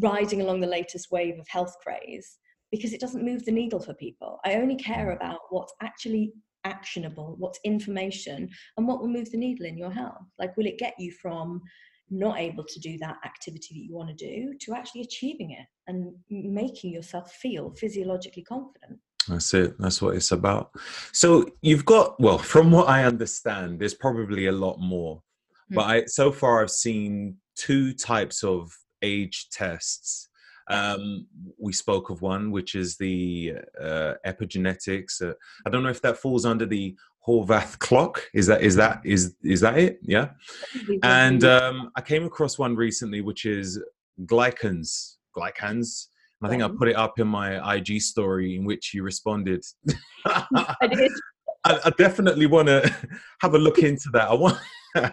riding 0.00 0.40
along 0.40 0.60
the 0.60 0.66
latest 0.66 1.10
wave 1.12 1.38
of 1.38 1.46
health 1.48 1.76
craze 1.82 2.38
because 2.70 2.92
it 2.92 3.00
doesn't 3.00 3.24
move 3.24 3.44
the 3.44 3.52
needle 3.52 3.80
for 3.80 3.94
people. 3.94 4.40
I 4.44 4.54
only 4.54 4.76
care 4.76 5.06
Mm. 5.10 5.16
about 5.16 5.40
what's 5.50 5.74
actually 5.80 6.32
actionable, 6.64 7.36
what's 7.38 7.60
information, 7.62 8.48
and 8.76 8.88
what 8.88 9.00
will 9.00 9.08
move 9.08 9.30
the 9.30 9.36
needle 9.38 9.66
in 9.66 9.78
your 9.78 9.92
health. 9.92 10.26
Like, 10.38 10.56
will 10.56 10.66
it 10.66 10.78
get 10.78 10.94
you 10.98 11.12
from 11.12 11.62
not 12.10 12.38
able 12.38 12.64
to 12.64 12.80
do 12.80 12.98
that 12.98 13.16
activity 13.24 13.74
that 13.74 13.84
you 13.84 13.94
want 13.94 14.08
to 14.08 14.14
do 14.14 14.54
to 14.60 14.74
actually 14.74 15.02
achieving 15.02 15.50
it 15.52 15.66
and 15.86 16.12
making 16.30 16.92
yourself 16.92 17.32
feel 17.32 17.70
physiologically 17.70 18.42
confident? 18.42 18.98
That's 19.28 19.54
it. 19.54 19.74
That's 19.78 20.02
what 20.02 20.16
it's 20.16 20.32
about. 20.32 20.70
So 21.12 21.46
you've 21.62 21.84
got 21.84 22.20
well, 22.20 22.38
from 22.38 22.70
what 22.70 22.88
I 22.88 23.04
understand, 23.04 23.78
there's 23.78 23.94
probably 23.94 24.46
a 24.46 24.52
lot 24.52 24.78
more. 24.78 25.22
Hmm. 25.68 25.74
But 25.76 25.82
I 25.82 26.04
so 26.06 26.30
far 26.30 26.62
I've 26.62 26.70
seen 26.70 27.36
two 27.56 27.94
types 27.94 28.44
of 28.44 28.70
age 29.02 29.48
tests. 29.50 30.28
Um, 30.70 31.26
we 31.58 31.74
spoke 31.74 32.08
of 32.08 32.22
one, 32.22 32.50
which 32.50 32.74
is 32.74 32.96
the 32.96 33.54
uh, 33.80 34.14
epigenetics. 34.26 35.22
Uh, 35.22 35.34
I 35.66 35.70
don't 35.70 35.82
know 35.82 35.90
if 35.90 36.00
that 36.02 36.16
falls 36.16 36.46
under 36.46 36.64
the 36.64 36.96
Horvath 37.26 37.78
clock. 37.78 38.22
Is 38.34 38.46
that 38.46 38.62
is 38.62 38.76
that 38.76 39.00
is 39.04 39.34
is 39.42 39.60
that 39.60 39.78
it? 39.78 39.98
Yeah. 40.02 40.30
And 41.02 41.44
um, 41.44 41.90
I 41.96 42.00
came 42.00 42.24
across 42.24 42.58
one 42.58 42.76
recently, 42.76 43.20
which 43.20 43.46
is 43.46 43.82
glycans. 44.22 45.16
Glycans. 45.36 46.06
I 46.42 46.48
think 46.48 46.62
I 46.62 46.68
put 46.68 46.88
it 46.88 46.96
up 46.96 47.18
in 47.18 47.26
my 47.26 47.76
IG 47.76 48.02
story 48.02 48.56
in 48.56 48.64
which 48.64 48.92
you 48.92 49.02
responded. 49.02 49.64
I 50.26 50.74
I, 50.82 50.86
did. 50.86 51.10
I 51.64 51.90
definitely 51.96 52.46
want 52.46 52.68
to 52.68 52.94
have 53.40 53.54
a 53.54 53.58
look 53.58 53.78
into 53.78 54.10
that. 54.12 54.28
I 54.28 54.34
want, 54.34 54.58
I 54.94 55.12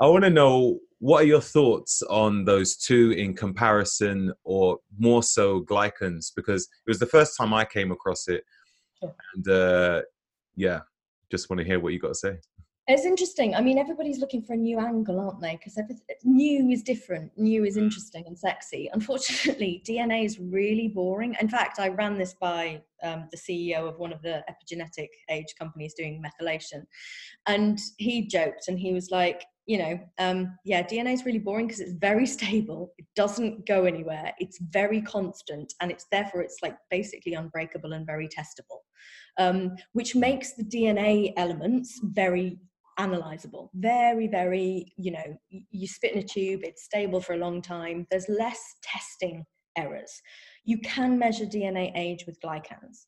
want 0.00 0.24
to 0.24 0.30
know 0.30 0.80
what 0.98 1.22
are 1.22 1.26
your 1.26 1.40
thoughts 1.40 2.02
on 2.02 2.44
those 2.44 2.76
two 2.76 3.12
in 3.12 3.34
comparison, 3.34 4.32
or 4.42 4.78
more 4.98 5.22
so 5.22 5.60
glycans, 5.60 6.32
because 6.34 6.62
it 6.64 6.90
was 6.90 6.98
the 6.98 7.06
first 7.06 7.36
time 7.36 7.54
I 7.54 7.64
came 7.64 7.92
across 7.92 8.26
it, 8.26 8.42
and 9.02 9.48
uh, 9.48 10.02
yeah, 10.56 10.80
just 11.30 11.50
want 11.50 11.58
to 11.60 11.64
hear 11.64 11.80
what 11.80 11.92
you 11.92 11.98
got 11.98 12.08
to 12.08 12.14
say. 12.14 12.36
It's 12.86 13.06
interesting. 13.06 13.54
I 13.54 13.62
mean, 13.62 13.78
everybody's 13.78 14.18
looking 14.18 14.42
for 14.42 14.52
a 14.52 14.58
new 14.58 14.78
angle, 14.78 15.18
aren't 15.18 15.40
they? 15.40 15.56
Because 15.56 15.80
new 16.22 16.68
is 16.68 16.82
different, 16.82 17.32
new 17.38 17.64
is 17.64 17.78
interesting 17.78 18.24
and 18.26 18.38
sexy. 18.38 18.90
Unfortunately, 18.92 19.82
DNA 19.88 20.26
is 20.26 20.38
really 20.38 20.88
boring. 20.88 21.34
In 21.40 21.48
fact, 21.48 21.78
I 21.78 21.88
ran 21.88 22.18
this 22.18 22.34
by 22.34 22.82
um, 23.02 23.28
the 23.30 23.38
CEO 23.38 23.88
of 23.88 23.98
one 23.98 24.12
of 24.12 24.20
the 24.20 24.44
epigenetic 24.50 25.08
age 25.30 25.54
companies 25.58 25.94
doing 25.94 26.22
methylation, 26.22 26.84
and 27.46 27.78
he 27.96 28.26
joked 28.26 28.68
and 28.68 28.78
he 28.78 28.92
was 28.92 29.10
like, 29.10 29.44
you 29.64 29.78
know, 29.78 29.98
um, 30.18 30.58
yeah, 30.66 30.82
DNA 30.82 31.14
is 31.14 31.24
really 31.24 31.38
boring 31.38 31.66
because 31.66 31.80
it's 31.80 31.92
very 31.92 32.26
stable. 32.38 32.92
It 32.98 33.06
doesn't 33.16 33.66
go 33.66 33.84
anywhere. 33.84 34.32
It's 34.38 34.58
very 34.60 35.00
constant, 35.00 35.72
and 35.80 35.90
it's 35.90 36.04
therefore 36.12 36.42
it's 36.42 36.58
like 36.62 36.76
basically 36.90 37.32
unbreakable 37.32 37.94
and 37.94 38.04
very 38.04 38.28
testable, 38.28 38.80
um, 39.38 39.76
which 39.92 40.14
makes 40.14 40.54
the 40.54 40.64
DNA 40.64 41.32
elements 41.36 42.00
very 42.02 42.58
analyzable. 42.98 43.70
Very 43.74 44.28
very 44.28 44.92
you 44.96 45.10
know 45.10 45.36
you 45.70 45.86
spit 45.88 46.12
in 46.12 46.18
a 46.18 46.22
tube 46.22 46.60
it's 46.62 46.84
stable 46.84 47.20
for 47.20 47.34
a 47.34 47.38
long 47.38 47.60
time. 47.60 48.06
There's 48.10 48.28
less 48.28 48.60
testing 48.82 49.44
errors. 49.76 50.12
You 50.64 50.78
can 50.78 51.18
measure 51.18 51.46
dna 51.46 51.92
age 51.96 52.24
with 52.26 52.40
glycans. 52.40 53.06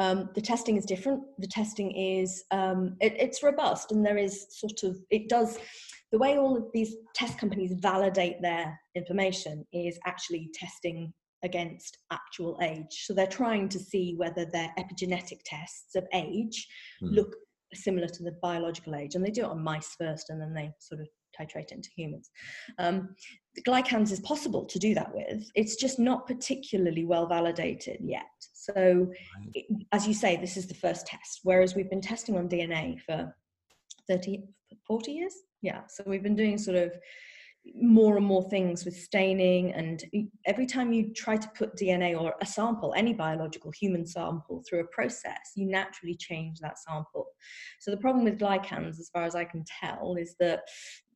Um, 0.00 0.30
the 0.34 0.40
testing 0.40 0.76
is 0.76 0.84
different. 0.84 1.22
The 1.38 1.48
testing 1.48 1.90
is 1.92 2.44
um, 2.50 2.96
it, 3.00 3.14
it's 3.18 3.42
robust 3.42 3.92
and 3.92 4.04
there 4.04 4.18
is 4.18 4.46
sort 4.50 4.82
of 4.84 4.98
it 5.10 5.28
does 5.28 5.58
the 6.10 6.18
way 6.18 6.38
all 6.38 6.56
of 6.56 6.64
these 6.72 6.96
test 7.14 7.38
companies 7.38 7.74
validate 7.78 8.40
their 8.40 8.78
information 8.94 9.66
is 9.72 9.98
actually 10.06 10.50
testing 10.54 11.12
against 11.42 11.98
actual 12.10 12.58
age. 12.62 13.04
So 13.04 13.14
they're 13.14 13.26
trying 13.26 13.68
to 13.70 13.78
see 13.78 14.14
whether 14.16 14.44
their 14.44 14.72
epigenetic 14.78 15.40
tests 15.44 15.94
of 15.94 16.06
age 16.12 16.66
mm. 17.02 17.14
look 17.14 17.34
similar 17.74 18.08
to 18.08 18.22
the 18.22 18.36
biological 18.42 18.94
age. 18.94 19.14
And 19.14 19.24
they 19.24 19.30
do 19.30 19.42
it 19.42 19.50
on 19.50 19.62
mice 19.62 19.94
first 19.98 20.30
and 20.30 20.40
then 20.40 20.54
they 20.54 20.72
sort 20.80 21.00
of 21.00 21.08
titrate 21.38 21.66
it 21.66 21.72
into 21.72 21.90
humans. 21.96 22.30
Um, 22.78 23.14
glycans 23.66 24.10
is 24.10 24.20
possible 24.20 24.64
to 24.64 24.78
do 24.78 24.94
that 24.94 25.14
with. 25.14 25.48
It's 25.54 25.76
just 25.76 25.98
not 25.98 26.26
particularly 26.26 27.04
well 27.04 27.26
validated 27.26 27.98
yet. 28.00 28.24
So, 28.40 29.08
it, 29.54 29.66
as 29.92 30.06
you 30.06 30.14
say, 30.14 30.36
this 30.36 30.56
is 30.56 30.66
the 30.66 30.74
first 30.74 31.06
test, 31.06 31.40
whereas 31.42 31.74
we've 31.74 31.90
been 31.90 32.00
testing 32.00 32.36
on 32.36 32.48
DNA 32.48 33.00
for 33.00 33.34
30, 34.08 34.42
40 34.86 35.12
years. 35.12 35.34
Yeah. 35.62 35.82
So 35.88 36.04
we've 36.06 36.22
been 36.22 36.36
doing 36.36 36.58
sort 36.58 36.76
of 36.76 36.92
more 37.74 38.16
and 38.16 38.26
more 38.26 38.48
things 38.48 38.84
with 38.84 38.96
staining 38.96 39.72
and 39.72 40.04
every 40.46 40.66
time 40.66 40.92
you 40.92 41.12
try 41.12 41.36
to 41.36 41.48
put 41.56 41.76
dna 41.76 42.20
or 42.20 42.34
a 42.40 42.46
sample 42.46 42.94
any 42.96 43.12
biological 43.12 43.70
human 43.70 44.06
sample 44.06 44.62
through 44.68 44.80
a 44.80 44.86
process 44.88 45.52
you 45.56 45.66
naturally 45.66 46.14
change 46.14 46.58
that 46.60 46.78
sample. 46.78 47.26
So 47.80 47.90
the 47.90 47.96
problem 47.96 48.24
with 48.24 48.38
glycans 48.38 48.98
as 48.98 49.10
far 49.12 49.24
as 49.24 49.34
i 49.34 49.44
can 49.44 49.64
tell 49.80 50.16
is 50.16 50.34
that 50.40 50.62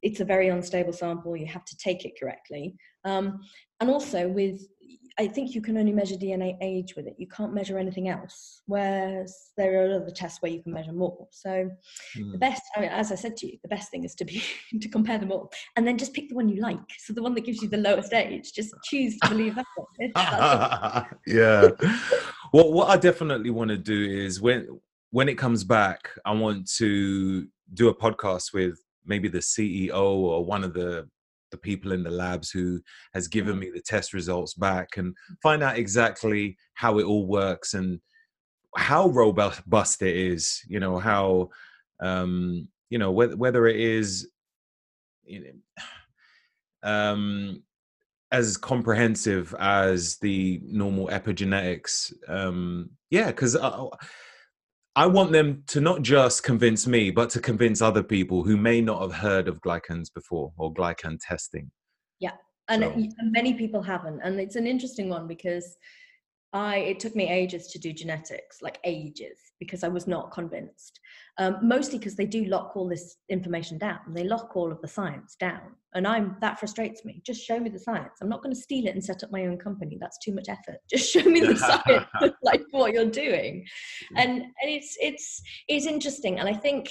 it's 0.03 0.21
a 0.21 0.25
very 0.25 0.49
unstable 0.49 0.93
sample 0.93 1.37
you 1.37 1.47
have 1.47 1.65
to 1.65 1.77
take 1.77 2.05
it 2.05 2.13
correctly. 2.21 2.75
Um, 3.05 3.41
and 3.81 3.91
also 3.91 4.29
with 4.29 4.61
I 5.19 5.27
think 5.27 5.55
you 5.55 5.61
can 5.61 5.77
only 5.77 5.93
measure 5.93 6.17
DNA 6.17 6.57
age 6.61 6.95
with 6.97 7.07
it. 7.07 7.15
You 7.19 7.27
can't 7.27 7.53
measure 7.53 7.79
anything 7.79 8.09
else. 8.09 8.63
Whereas 8.67 9.51
there 9.57 9.83
are 9.83 9.97
other 9.97 10.11
tests 10.11 10.41
where 10.41 10.53
you 10.53 10.63
can 10.63 10.73
measure 10.73 10.93
more. 10.93 11.29
So 11.31 11.51
mm. 11.51 11.71
the 12.15 12.23
hmm. 12.23 12.39
best, 12.39 12.63
I 12.77 12.81
mean, 12.81 12.91
as 12.91 13.13
I 13.13 13.17
said 13.17 13.37
to 13.39 13.47
you, 13.47 13.59
the 13.63 13.69
best 13.69 13.91
thing 13.91 14.05
is 14.05 14.15
to 14.17 14.25
be 14.25 14.43
to 14.81 14.89
compare 14.89 15.19
them 15.19 15.33
all, 15.33 15.53
and 15.77 15.87
then 15.87 15.99
just 15.99 16.15
pick 16.15 16.29
the 16.29 16.35
one 16.35 16.49
you 16.49 16.61
like. 16.61 16.79
So 16.99 17.13
the 17.13 17.23
one 17.23 17.35
that 17.35 17.45
gives 17.45 17.63
you 17.63 17.69
the 17.69 17.77
lowest 17.77 18.13
age, 18.13 18.53
just 18.53 18.75
choose 18.85 19.19
to 19.19 19.29
believe 19.29 19.55
that 19.57 19.67
one. 19.77 21.07
yeah. 21.27 21.69
well, 22.53 22.73
what 22.73 22.89
I 22.91 22.97
definitely 22.97 23.51
want 23.51 23.71
to 23.71 23.79
do 23.79 24.05
is 24.05 24.41
when 24.41 24.81
when 25.11 25.29
it 25.29 25.37
comes 25.37 25.63
back, 25.63 26.11
I 26.25 26.33
want 26.33 26.71
to 26.77 27.47
do 27.75 27.89
a 27.89 27.95
podcast 27.95 28.53
with 28.53 28.79
maybe 29.05 29.29
the 29.29 29.39
CEO 29.39 29.95
or 29.95 30.45
one 30.45 30.65
of 30.65 30.73
the 30.75 31.09
the 31.53 31.57
people 31.59 31.93
in 31.93 32.03
the 32.03 32.11
labs 32.11 32.51
who 32.51 32.81
has 33.15 33.29
given 33.29 33.59
me 33.59 33.71
the 33.71 33.81
test 33.81 34.13
results 34.13 34.55
back 34.55 34.97
and 34.97 35.15
find 35.43 35.63
out 35.63 35.77
exactly 35.77 36.57
how 36.75 36.99
it 36.99 37.05
all 37.05 37.27
works 37.27 37.75
and 37.75 38.01
how 38.77 39.09
robust 39.09 40.03
it 40.03 40.17
is 40.17 40.61
you 40.67 40.81
know 40.81 40.99
how 40.99 41.49
um 42.01 42.67
you 42.91 42.99
know 42.99 43.13
whether, 43.13 43.37
whether 43.37 43.67
it 43.67 43.79
is 43.79 44.29
you 45.25 45.41
know, 45.45 45.53
um 46.91 47.63
as 48.33 48.57
comprehensive 48.57 49.55
as 49.61 50.17
the 50.19 50.61
normal 50.65 51.07
epigenetics 51.09 52.13
um 52.29 52.91
yeah 53.11 53.27
because 53.27 53.55
I 54.95 55.07
want 55.07 55.33
them 55.33 55.63
to 55.69 55.81
not 55.81 56.03
just 56.03 56.43
convince 56.43 56.87
me, 56.87 57.11
but 57.11 57.31
to 57.31 57.41
convince 57.41 57.81
other 57.81 58.03
people 58.03 58.43
who 58.43 58.57
may 58.57 58.81
not 58.81 59.01
have 59.01 59.15
heard 59.15 59.49
of 59.49 59.61
glycans 59.63 60.13
before 60.13 60.53
or 60.59 60.73
glycan 60.73 61.19
testing. 61.27 61.71
Yeah, 62.21 62.33
and 62.69 62.83
so. 62.83 63.09
many 63.23 63.55
people 63.55 63.83
haven't. 63.83 64.21
And 64.23 64.39
it's 64.39 64.57
an 64.57 64.67
interesting 64.67 65.09
one 65.09 65.27
because 65.27 65.77
I 66.53 66.77
it 66.77 67.01
took 67.01 67.17
me 67.17 67.31
ages 67.31 67.69
to 67.69 67.79
do 67.79 67.93
genetics, 67.93 68.61
like 68.61 68.79
ages, 68.85 69.39
because 69.59 69.83
I 69.83 69.89
was 69.89 70.07
not 70.07 70.31
convinced. 70.31 71.01
Um, 71.39 71.57
mostly 71.63 71.99
because 71.99 72.15
they 72.15 72.27
do 72.27 72.45
lock 72.45 72.77
all 72.77 72.87
this 72.87 73.17
information 73.31 73.79
down. 73.79 74.01
They 74.09 74.25
lock 74.25 74.55
all 74.55 74.71
of 74.71 74.83
the 74.83 74.89
science 74.89 75.35
down, 75.41 75.63
and 75.95 76.07
I'm 76.07 76.37
that 76.43 76.59
frustrates 76.59 77.07
me. 77.07 77.23
Just 77.25 77.43
show 77.43 77.59
me 77.59 77.71
the 77.71 77.79
science. 77.79 78.19
I'm 78.21 78.29
not 78.29 78.43
going 78.43 78.55
to 78.55 78.61
steal 78.61 78.87
it 78.87 78.95
and 78.95 79.03
set 79.03 79.25
up 79.25 79.33
my 79.33 79.47
own 79.47 79.57
company. 79.57 79.97
That's 79.99 80.19
too 80.19 80.35
much 80.35 80.51
effort. 80.51 80.77
Just 80.91 81.11
show 81.11 81.23
me 81.23 81.41
the 81.41 81.57
science, 81.57 82.05
like 82.43 82.63
what 82.71 82.93
you're 82.93 83.07
doing, 83.11 83.65
and 84.17 84.31
and 84.43 84.47
it's 84.63 84.95
it's 85.01 85.41
it's 85.69 85.87
interesting. 85.87 86.39
And 86.39 86.49
I 86.49 86.55
think 86.55 86.91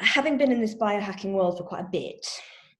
having 0.00 0.38
been 0.38 0.52
in 0.52 0.62
this 0.62 0.74
biohacking 0.74 1.32
world 1.32 1.58
for 1.58 1.64
quite 1.64 1.84
a 1.84 1.88
bit 1.92 2.26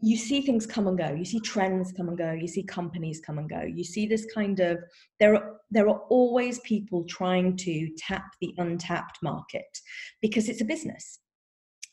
you 0.01 0.17
see 0.17 0.43
things 0.43 0.67
come 0.67 0.87
and 0.89 0.99
go. 0.99 1.13
You 1.13 1.25
see 1.25 1.41
trends 1.41 1.93
come 1.93 2.09
and 2.09 2.19
go. 2.19 2.33
You 2.33 2.49
see 2.49 2.63
companies 2.63 3.21
come 3.25 3.39
and 3.39 3.49
go. 3.49 3.63
You 3.63 3.83
see 3.83 4.07
this 4.07 4.27
kind 4.35 4.61
of 4.61 4.79
there 5.21 5.35
are 5.35 5.57
there 5.71 5.89
are 5.89 6.01
always 6.11 6.59
people 6.61 7.05
trying 7.05 7.57
to 7.59 7.89
tap 7.97 8.27
the 8.41 8.55
untapped 8.59 9.19
market 9.23 9.79
because 10.21 10.49
it's 10.49 10.61
a 10.61 10.67
business. 10.67 11.21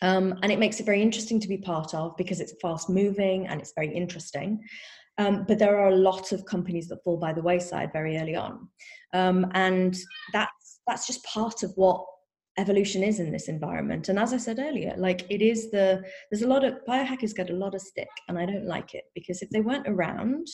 Um, 0.01 0.37
and 0.43 0.51
it 0.51 0.59
makes 0.59 0.81
it 0.81 0.85
very 0.85 1.01
interesting 1.01 1.39
to 1.39 1.47
be 1.47 1.57
part 1.57 1.93
of 1.93 2.15
because 2.17 2.41
it's 2.41 2.53
fast 2.61 2.89
moving 2.89 3.47
and 3.47 3.61
it's 3.61 3.71
very 3.73 3.93
interesting. 3.93 4.59
Um, 5.17 5.45
but 5.47 5.59
there 5.59 5.79
are 5.79 5.89
a 5.89 5.95
lot 5.95 6.33
of 6.33 6.43
companies 6.45 6.89
that 6.89 7.03
fall 7.05 7.17
by 7.17 7.31
the 7.31 7.41
wayside 7.41 7.93
very 7.93 8.17
early 8.17 8.35
on. 8.35 8.67
Um, 9.13 9.49
and 9.53 9.95
that's 10.33 10.81
that's 10.87 11.07
just 11.07 11.23
part 11.23 11.63
of 11.63 11.71
what 11.75 12.03
evolution 12.57 13.03
is 13.03 13.19
in 13.19 13.31
this 13.31 13.47
environment. 13.47 14.09
And 14.09 14.19
as 14.19 14.33
i 14.33 14.37
said 14.37 14.59
earlier 14.59 14.93
like 14.97 15.25
it 15.29 15.41
is 15.41 15.71
the 15.71 16.03
there's 16.29 16.43
a 16.43 16.47
lot 16.47 16.63
of 16.63 16.75
biohackers 16.87 17.35
get 17.35 17.49
a 17.49 17.55
lot 17.55 17.75
of 17.75 17.81
stick 17.81 18.09
and 18.27 18.37
i 18.37 18.45
don't 18.45 18.67
like 18.67 18.93
it 18.93 19.05
because 19.15 19.41
if 19.41 19.49
they 19.49 19.61
weren't 19.61 19.87
around 19.87 20.47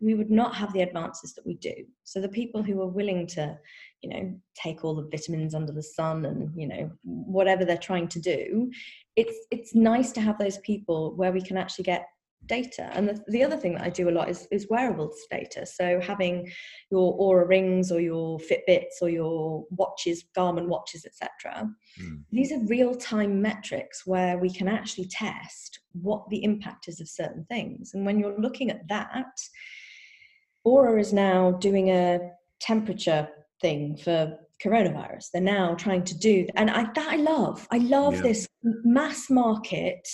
we 0.00 0.14
would 0.14 0.30
not 0.30 0.54
have 0.54 0.72
the 0.72 0.82
advances 0.82 1.32
that 1.34 1.46
we 1.46 1.54
do. 1.54 1.72
So 2.04 2.20
the 2.20 2.28
people 2.28 2.62
who 2.62 2.80
are 2.82 2.88
willing 2.88 3.26
to 3.28 3.58
you 4.02 4.10
know 4.10 4.40
take 4.54 4.84
all 4.84 4.94
the 4.94 5.08
vitamins 5.10 5.54
under 5.54 5.72
the 5.72 5.82
sun 5.82 6.26
and 6.26 6.50
you 6.54 6.68
know 6.68 6.90
whatever 7.02 7.64
they're 7.64 7.78
trying 7.78 8.06
to 8.08 8.20
do 8.20 8.70
it's 9.16 9.34
it's 9.50 9.74
nice 9.74 10.12
to 10.12 10.20
have 10.20 10.38
those 10.38 10.58
people 10.58 11.16
where 11.16 11.32
we 11.32 11.40
can 11.40 11.56
actually 11.56 11.84
get 11.84 12.06
data. 12.46 12.90
And 12.92 13.08
the, 13.08 13.24
the 13.28 13.42
other 13.42 13.56
thing 13.56 13.74
that 13.74 13.82
I 13.82 13.90
do 13.90 14.08
a 14.08 14.10
lot 14.10 14.28
is, 14.28 14.46
is 14.50 14.68
wearables 14.68 15.16
data. 15.30 15.66
So 15.66 16.00
having 16.00 16.50
your 16.90 17.18
Oura 17.18 17.48
rings 17.48 17.90
or 17.90 18.00
your 18.00 18.38
Fitbits 18.38 19.02
or 19.02 19.08
your 19.08 19.64
watches, 19.70 20.24
Garmin 20.36 20.66
watches, 20.66 21.04
etc. 21.04 21.68
Mm. 22.00 22.22
These 22.30 22.52
are 22.52 22.66
real-time 22.66 23.40
metrics 23.42 24.06
where 24.06 24.38
we 24.38 24.50
can 24.50 24.68
actually 24.68 25.08
test 25.08 25.80
what 25.92 26.28
the 26.30 26.44
impact 26.44 26.88
is 26.88 27.00
of 27.00 27.08
certain 27.08 27.44
things. 27.48 27.92
And 27.94 28.04
when 28.04 28.18
you're 28.18 28.38
looking 28.38 28.70
at 28.70 28.86
that, 28.88 29.26
Oura 30.66 31.00
is 31.00 31.12
now 31.12 31.52
doing 31.52 31.90
a 31.90 32.20
temperature 32.60 33.28
thing 33.60 33.96
for 33.96 34.36
coronavirus. 34.64 35.26
They're 35.32 35.42
now 35.42 35.74
trying 35.74 36.04
to 36.04 36.18
do, 36.18 36.46
and 36.56 36.70
I 36.70 36.84
that 36.94 37.08
I 37.08 37.16
love. 37.16 37.66
I 37.70 37.78
love 37.78 38.16
yeah. 38.16 38.22
this 38.22 38.48
mass 38.62 39.30
market 39.30 40.06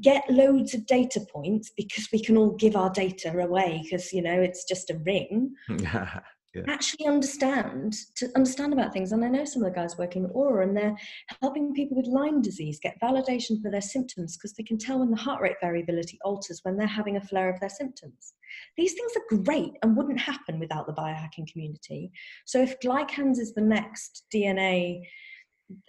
get 0.00 0.28
loads 0.30 0.74
of 0.74 0.86
data 0.86 1.20
points 1.32 1.70
because 1.76 2.08
we 2.12 2.22
can 2.22 2.36
all 2.36 2.52
give 2.56 2.76
our 2.76 2.90
data 2.90 3.30
away 3.30 3.80
because 3.82 4.12
you 4.12 4.22
know 4.22 4.40
it's 4.40 4.64
just 4.64 4.90
a 4.90 4.98
ring. 5.04 5.54
Yeah. 6.54 6.62
actually 6.66 7.06
understand 7.06 7.94
to 8.16 8.30
understand 8.34 8.72
about 8.72 8.90
things 8.90 9.12
and 9.12 9.22
i 9.22 9.28
know 9.28 9.44
some 9.44 9.62
of 9.62 9.70
the 9.70 9.78
guys 9.78 9.98
working 9.98 10.24
at 10.24 10.32
Oura 10.32 10.62
and 10.62 10.74
they're 10.74 10.96
helping 11.42 11.74
people 11.74 11.94
with 11.94 12.06
lyme 12.06 12.40
disease 12.40 12.80
get 12.82 12.98
validation 13.02 13.60
for 13.60 13.70
their 13.70 13.82
symptoms 13.82 14.34
because 14.34 14.54
they 14.54 14.62
can 14.62 14.78
tell 14.78 14.98
when 15.00 15.10
the 15.10 15.16
heart 15.16 15.42
rate 15.42 15.56
variability 15.60 16.18
alters 16.24 16.60
when 16.62 16.78
they're 16.78 16.86
having 16.86 17.18
a 17.18 17.20
flare 17.20 17.50
of 17.50 17.60
their 17.60 17.68
symptoms. 17.68 18.32
These 18.78 18.94
things 18.94 19.12
are 19.14 19.36
great 19.42 19.72
and 19.82 19.94
wouldn't 19.94 20.18
happen 20.18 20.58
without 20.58 20.86
the 20.86 20.94
biohacking 20.94 21.52
community. 21.52 22.10
So 22.46 22.62
if 22.62 22.80
glycans 22.80 23.38
is 23.38 23.52
the 23.52 23.60
next 23.60 24.24
dna 24.34 25.02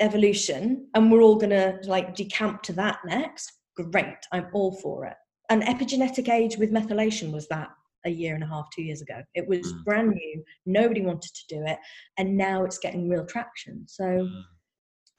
evolution 0.02 0.90
and 0.94 1.10
we're 1.10 1.22
all 1.22 1.38
going 1.38 1.52
to 1.52 1.80
like 1.86 2.16
decamp 2.16 2.62
to 2.64 2.74
that 2.74 3.00
next 3.06 3.59
great. 3.84 4.18
I'm 4.32 4.48
all 4.54 4.72
for 4.72 5.06
it. 5.06 5.16
And 5.50 5.64
epigenetic 5.64 6.30
age 6.30 6.58
with 6.58 6.72
methylation 6.72 7.32
was 7.32 7.48
that 7.48 7.70
a 8.06 8.10
year 8.10 8.36
and 8.36 8.44
a 8.44 8.48
half, 8.48 8.68
two 8.74 8.84
years 8.84 9.02
ago. 9.02 9.22
It 9.34 9.48
was 9.48 9.60
mm. 9.74 9.84
brand 9.84 10.10
new. 10.10 10.44
Nobody 10.66 11.02
wanted 11.02 11.32
to 11.34 11.56
do 11.56 11.64
it. 11.66 11.78
And 12.18 12.38
now 12.38 12.64
it's 12.64 12.78
getting 12.78 13.10
real 13.10 13.26
traction. 13.26 13.86
So 13.88 14.04
mm. 14.04 14.42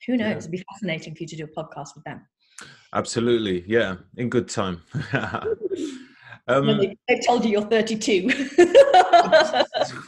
who 0.06 0.16
knows? 0.16 0.30
Yeah. 0.30 0.36
It'd 0.38 0.50
be 0.50 0.64
fascinating 0.72 1.14
for 1.14 1.22
you 1.22 1.28
to 1.28 1.36
do 1.36 1.44
a 1.44 1.48
podcast 1.48 1.94
with 1.94 2.04
them. 2.04 2.26
Absolutely. 2.94 3.64
Yeah. 3.66 3.96
In 4.16 4.28
good 4.28 4.48
time. 4.48 4.82
um, 6.48 6.66
they, 6.78 6.96
they 7.08 7.20
told 7.26 7.44
you 7.44 7.50
you're 7.50 7.62
32. 7.62 8.28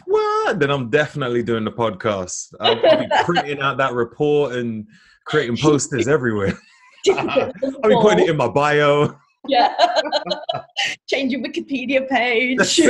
well, 0.07 0.55
then 0.55 0.70
I'm 0.70 0.90
definitely 0.90 1.42
doing 1.42 1.64
the 1.64 1.72
podcast. 1.72 2.55
I'll 2.61 2.74
be 2.76 3.07
printing 3.24 3.61
out 3.61 3.76
that 3.78 3.92
report 3.92 4.55
and 4.55 4.86
creating 5.26 5.57
posters 5.57 6.09
everywhere. 6.09 6.59
I'll 7.11 7.88
be 7.88 7.96
putting 8.00 8.20
it 8.20 8.30
in 8.30 8.36
my 8.36 8.48
bio. 8.48 9.16
Yeah. 9.48 9.74
Change 11.09 11.32
your 11.32 11.42
Wikipedia 11.42 12.09
page. 12.09 12.61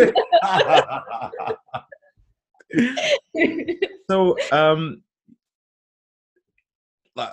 so, 4.10 4.36
um, 4.52 5.02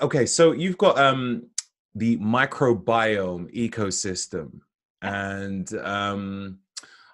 okay, 0.01 0.25
so 0.25 0.53
you've 0.53 0.77
got 0.77 0.97
um, 0.97 1.47
the 1.95 2.17
microbiome 2.17 3.53
ecosystem. 3.53 4.61
And 5.01 5.73
um, 5.75 6.59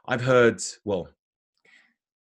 I've 0.08 0.22
heard, 0.22 0.62
well, 0.84 1.10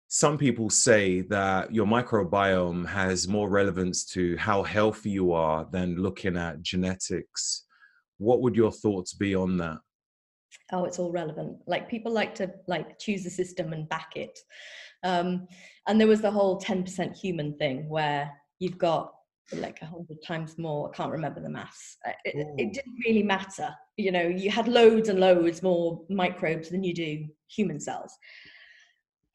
some 0.09 0.39
people 0.39 0.71
say 0.71 1.21
that 1.21 1.71
your 1.73 1.85
microbiome 1.85 2.85
has 2.87 3.27
more 3.27 3.47
relevance 3.47 4.03
to 4.03 4.35
how 4.37 4.63
healthy 4.63 5.11
you 5.11 5.31
are 5.31 5.67
than 5.71 5.97
looking 5.97 6.35
at 6.35 6.63
genetics. 6.63 7.65
What 8.17 8.41
would 8.41 8.55
your 8.55 8.71
thoughts 8.71 9.13
be 9.13 9.35
on 9.35 9.57
that? 9.57 9.77
Oh, 10.71 10.85
it's 10.85 10.97
all 10.97 11.11
relevant. 11.11 11.57
Like 11.67 11.87
people 11.87 12.11
like 12.11 12.33
to 12.35 12.51
like 12.67 12.97
choose 12.97 13.23
a 13.27 13.29
system 13.29 13.71
and 13.71 13.87
back 13.87 14.13
it. 14.15 14.37
Um, 15.03 15.47
and 15.87 16.01
there 16.01 16.07
was 16.07 16.21
the 16.21 16.31
whole 16.31 16.59
10% 16.59 17.15
human 17.15 17.55
thing 17.57 17.87
where 17.87 18.31
you've 18.57 18.79
got 18.79 19.13
like 19.53 19.77
a 19.83 19.85
hundred 19.85 20.17
times 20.25 20.57
more. 20.57 20.89
I 20.89 20.97
can't 20.97 21.11
remember 21.11 21.39
the 21.39 21.49
maths. 21.49 21.97
It, 22.25 22.47
it, 22.57 22.73
didn't 22.73 22.95
really 23.05 23.23
matter. 23.23 23.75
You 23.97 24.11
know, 24.11 24.27
you 24.27 24.49
had 24.49 24.67
loads 24.67 25.09
and 25.09 25.19
loads 25.19 25.61
more 25.61 26.01
microbes 26.09 26.69
than 26.69 26.83
you 26.83 26.95
do 26.95 27.27
human 27.47 27.79
cells. 27.79 28.11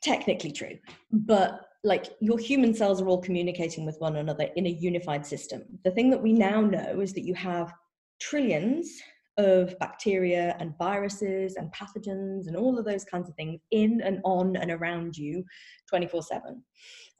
Technically 0.05 0.53
true, 0.53 0.79
but 1.11 1.61
like 1.83 2.15
your 2.21 2.39
human 2.39 2.75
cells 2.75 3.01
are 3.01 3.09
all 3.09 3.21
communicating 3.21 3.85
with 3.85 3.97
one 3.99 4.17
another 4.17 4.49
in 4.57 4.67
a 4.67 4.71
unified 4.71 5.27
system. 5.27 5.63
The 5.83 5.91
thing 5.91 6.11
that 6.11 6.23
we 6.23 6.33
now 6.33 6.61
know 6.61 7.01
is 7.01 7.13
that 7.15 7.25
you 7.25 7.35
have 7.35 7.73
trillions 8.21 9.01
of 9.37 9.77
bacteria 9.81 10.57
and 10.61 10.77
viruses 10.79 11.57
and 11.57 11.73
pathogens 11.73 12.47
and 12.47 12.57
all 12.57 12.79
of 12.79 12.85
those 12.85 13.05
kinds 13.05 13.29
of 13.29 13.35
things 13.35 13.61
in 13.73 14.01
and 14.03 14.21
on 14.25 14.55
and 14.57 14.71
around 14.71 15.17
you 15.17 15.45
24 15.89 16.23
7 16.23 16.63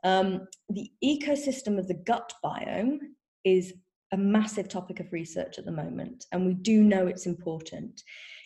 um, 0.05 0.47
the 0.69 0.91
ecosystem 1.03 1.79
of 1.79 1.89
the 1.89 1.95
gut 1.95 2.33
biome 2.45 2.99
is 3.45 3.73
a 4.13 4.17
massive 4.17 4.69
topic 4.69 5.01
of 5.01 5.13
research 5.13 5.59
at 5.59 5.65
the 5.65 5.73
moment, 5.73 6.27
and 6.31 6.47
we 6.47 6.55
do 6.55 6.85
know 6.85 7.07
it's 7.07 7.27
important. 7.27 8.03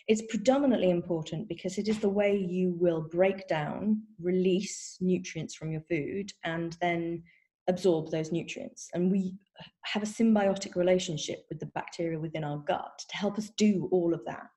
It's 0.09 0.23
predominantly 0.23 0.89
important 0.89 1.47
because 1.47 1.77
it 1.77 1.87
is 1.87 1.99
the 1.99 2.09
way 2.09 2.35
you 2.35 2.75
will 2.79 3.01
break 3.01 3.47
down, 3.47 4.01
release 4.19 4.97
nutrients 4.99 5.53
from 5.53 5.71
your 5.71 5.81
food, 5.81 6.33
and 6.43 6.75
then 6.81 7.21
absorb 7.67 8.09
those 8.09 8.31
nutrients. 8.31 8.89
And 8.95 9.11
we 9.11 9.35
have 9.83 10.01
a 10.01 10.07
symbiotic 10.07 10.75
relationship 10.75 11.45
with 11.47 11.59
the 11.59 11.67
bacteria 11.67 12.19
within 12.19 12.43
our 12.43 12.57
gut 12.57 13.05
to 13.07 13.17
help 13.17 13.37
us 13.37 13.51
do 13.55 13.87
all 13.91 14.15
of 14.15 14.25
that. 14.25 14.49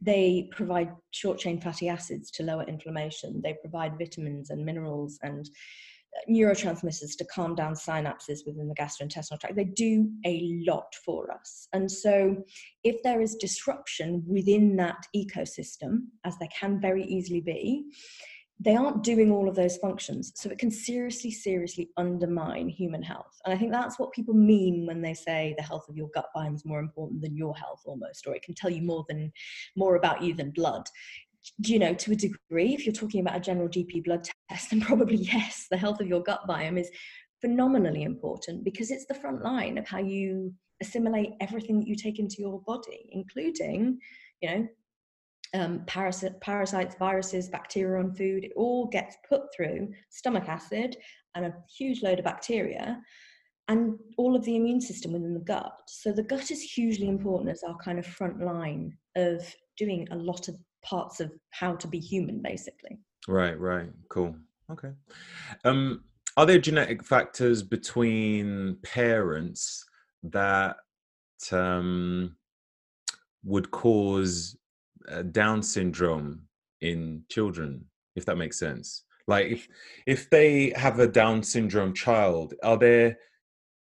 They 0.00 0.48
provide 0.52 0.92
short 1.10 1.40
chain 1.40 1.60
fatty 1.60 1.88
acids 1.88 2.30
to 2.32 2.44
lower 2.44 2.62
inflammation, 2.62 3.40
they 3.42 3.56
provide 3.60 3.98
vitamins 3.98 4.50
and 4.50 4.64
minerals 4.64 5.18
and 5.24 5.50
neurotransmitters 6.28 7.16
to 7.16 7.24
calm 7.24 7.54
down 7.54 7.74
synapses 7.74 8.40
within 8.46 8.68
the 8.68 8.74
gastrointestinal 8.74 9.38
tract. 9.40 9.56
They 9.56 9.64
do 9.64 10.10
a 10.24 10.62
lot 10.66 10.94
for 11.04 11.32
us. 11.32 11.68
And 11.72 11.90
so, 11.90 12.36
if 12.84 13.02
there 13.02 13.20
is 13.20 13.36
disruption 13.36 14.24
within 14.26 14.76
that 14.76 15.06
ecosystem, 15.14 16.06
as 16.24 16.38
there 16.38 16.48
can 16.58 16.80
very 16.80 17.04
easily 17.04 17.40
be, 17.40 17.84
they 18.60 18.74
aren't 18.74 19.04
doing 19.04 19.30
all 19.30 19.48
of 19.48 19.54
those 19.54 19.76
functions. 19.76 20.32
So, 20.34 20.50
it 20.50 20.58
can 20.58 20.70
seriously, 20.70 21.30
seriously 21.30 21.90
undermine 21.96 22.68
human 22.68 23.02
health. 23.02 23.38
And 23.44 23.54
I 23.54 23.58
think 23.58 23.72
that's 23.72 23.98
what 23.98 24.12
people 24.12 24.34
mean 24.34 24.86
when 24.86 25.02
they 25.02 25.14
say 25.14 25.54
the 25.56 25.62
health 25.62 25.88
of 25.88 25.96
your 25.96 26.08
gut 26.14 26.28
biome 26.36 26.54
is 26.54 26.64
more 26.64 26.80
important 26.80 27.22
than 27.22 27.36
your 27.36 27.56
health 27.56 27.82
almost, 27.84 28.26
or 28.26 28.34
it 28.34 28.42
can 28.42 28.54
tell 28.54 28.70
you 28.70 28.82
more 28.82 29.04
than 29.08 29.32
more 29.76 29.96
about 29.96 30.22
you 30.22 30.34
than 30.34 30.50
blood 30.50 30.88
you 31.58 31.78
know, 31.78 31.94
to 31.94 32.12
a 32.12 32.16
degree, 32.16 32.74
if 32.74 32.86
you're 32.86 32.92
talking 32.92 33.20
about 33.20 33.36
a 33.36 33.40
general 33.40 33.68
GP 33.68 34.04
blood 34.04 34.28
test, 34.50 34.70
then 34.70 34.80
probably 34.80 35.16
yes, 35.16 35.66
the 35.70 35.76
health 35.76 36.00
of 36.00 36.06
your 36.06 36.22
gut 36.22 36.42
biome 36.48 36.80
is 36.80 36.90
phenomenally 37.40 38.02
important 38.02 38.64
because 38.64 38.90
it's 38.90 39.06
the 39.06 39.14
front 39.14 39.42
line 39.42 39.78
of 39.78 39.86
how 39.86 39.98
you 39.98 40.52
assimilate 40.80 41.30
everything 41.40 41.78
that 41.78 41.88
you 41.88 41.96
take 41.96 42.18
into 42.18 42.36
your 42.38 42.60
body, 42.62 43.08
including, 43.12 43.98
you 44.40 44.50
know, 44.50 44.68
um, 45.54 45.80
parasit- 45.86 46.40
parasites, 46.40 46.96
viruses, 46.98 47.48
bacteria 47.48 48.02
on 48.02 48.14
food. 48.14 48.44
It 48.44 48.52
all 48.56 48.86
gets 48.86 49.16
put 49.28 49.42
through 49.54 49.92
stomach 50.10 50.48
acid 50.48 50.96
and 51.34 51.46
a 51.46 51.54
huge 51.76 52.02
load 52.02 52.18
of 52.18 52.24
bacteria 52.24 53.00
and 53.68 53.98
all 54.16 54.34
of 54.34 54.44
the 54.44 54.56
immune 54.56 54.80
system 54.80 55.12
within 55.12 55.34
the 55.34 55.40
gut. 55.40 55.72
So 55.86 56.10
the 56.12 56.22
gut 56.22 56.50
is 56.50 56.62
hugely 56.62 57.08
important 57.08 57.50
as 57.50 57.62
our 57.62 57.76
kind 57.76 57.98
of 57.98 58.06
front 58.06 58.42
line 58.42 58.96
of 59.16 59.54
doing 59.76 60.08
a 60.10 60.16
lot 60.16 60.48
of 60.48 60.56
parts 60.84 61.20
of 61.20 61.32
how 61.50 61.74
to 61.76 61.86
be 61.86 61.98
human 61.98 62.40
basically. 62.42 62.98
Right 63.26 63.58
right. 63.58 63.90
Cool. 64.08 64.36
Okay. 64.70 64.90
Um 65.64 66.04
are 66.36 66.46
there 66.46 66.58
genetic 66.58 67.02
factors 67.04 67.62
between 67.62 68.76
parents 68.82 69.84
that 70.22 70.76
um 71.52 72.36
would 73.44 73.70
cause 73.70 74.56
uh, 75.08 75.22
down 75.22 75.62
syndrome 75.62 76.42
in 76.80 77.22
children 77.30 77.84
if 78.16 78.24
that 78.26 78.36
makes 78.36 78.58
sense? 78.58 79.04
Like 79.26 79.46
if 79.46 79.68
if 80.06 80.30
they 80.30 80.72
have 80.76 80.98
a 81.00 81.06
down 81.06 81.42
syndrome 81.42 81.94
child 81.94 82.54
are 82.62 82.78
there 82.78 83.18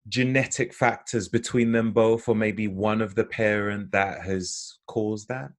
genetic 0.08 0.74
factors 0.74 1.30
between 1.30 1.72
them 1.72 1.92
both 1.92 2.28
or 2.28 2.36
maybe 2.36 2.68
one 2.68 3.02
of 3.02 3.16
the 3.16 3.26
parent 3.26 3.92
that 3.92 4.22
has 4.22 4.80
caused 4.88 5.28
that 5.28 5.52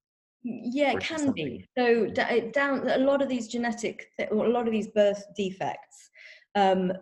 yeah 0.43 0.93
it 0.93 1.01
can 1.01 1.33
be. 1.33 1.67
so 1.77 2.07
down 2.53 2.89
a 2.89 2.99
lot 2.99 3.21
of 3.23 3.29
these 3.29 3.49
genetic 3.49 4.07
a 4.31 4.35
lot 4.35 4.67
of 4.67 4.73
these 4.73 4.89
birth 4.89 5.23
defects 5.37 6.11
um, 6.57 6.93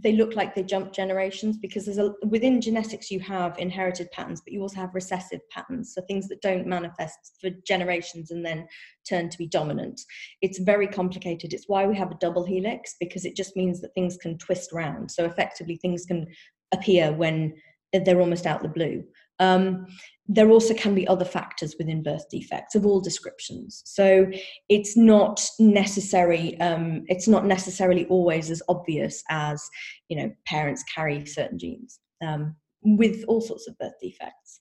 they 0.00 0.12
look 0.12 0.34
like 0.34 0.54
they 0.54 0.64
jump 0.64 0.92
generations 0.92 1.56
because 1.56 1.84
there's 1.84 1.98
a 1.98 2.12
within 2.26 2.60
genetics 2.60 3.12
you 3.12 3.20
have 3.20 3.56
inherited 3.58 4.10
patterns 4.10 4.40
but 4.44 4.52
you 4.52 4.60
also 4.60 4.76
have 4.76 4.94
recessive 4.94 5.40
patterns 5.50 5.92
so 5.94 6.02
things 6.02 6.26
that 6.28 6.42
don't 6.42 6.66
manifest 6.66 7.36
for 7.40 7.50
generations 7.64 8.32
and 8.32 8.44
then 8.44 8.66
turn 9.08 9.28
to 9.28 9.38
be 9.38 9.46
dominant. 9.46 10.00
It's 10.40 10.58
very 10.58 10.88
complicated. 10.88 11.52
It's 11.52 11.68
why 11.68 11.86
we 11.86 11.96
have 11.96 12.10
a 12.10 12.18
double 12.20 12.44
helix 12.44 12.96
because 12.98 13.24
it 13.24 13.36
just 13.36 13.56
means 13.56 13.80
that 13.82 13.94
things 13.94 14.16
can 14.16 14.36
twist 14.38 14.72
around 14.72 15.10
so 15.10 15.24
effectively 15.24 15.76
things 15.76 16.04
can 16.04 16.26
appear 16.74 17.12
when 17.12 17.54
they're 17.92 18.20
almost 18.20 18.46
out 18.46 18.62
the 18.62 18.68
blue 18.68 19.04
um, 19.38 19.86
there 20.28 20.50
also 20.50 20.72
can 20.74 20.94
be 20.94 21.06
other 21.08 21.24
factors 21.24 21.74
within 21.78 22.02
birth 22.02 22.24
defects 22.30 22.74
of 22.74 22.86
all 22.86 23.00
descriptions. 23.00 23.82
So 23.84 24.30
it's 24.68 24.96
not 24.96 25.44
necessary. 25.58 26.58
Um, 26.60 27.04
it's 27.08 27.28
not 27.28 27.44
necessarily 27.44 28.06
always 28.06 28.50
as 28.50 28.62
obvious 28.68 29.22
as 29.30 29.62
you 30.08 30.16
know 30.16 30.32
parents 30.46 30.84
carry 30.94 31.26
certain 31.26 31.58
genes 31.58 31.98
um, 32.22 32.56
with 32.82 33.24
all 33.28 33.40
sorts 33.40 33.68
of 33.68 33.76
birth 33.78 33.94
defects. 34.00 34.60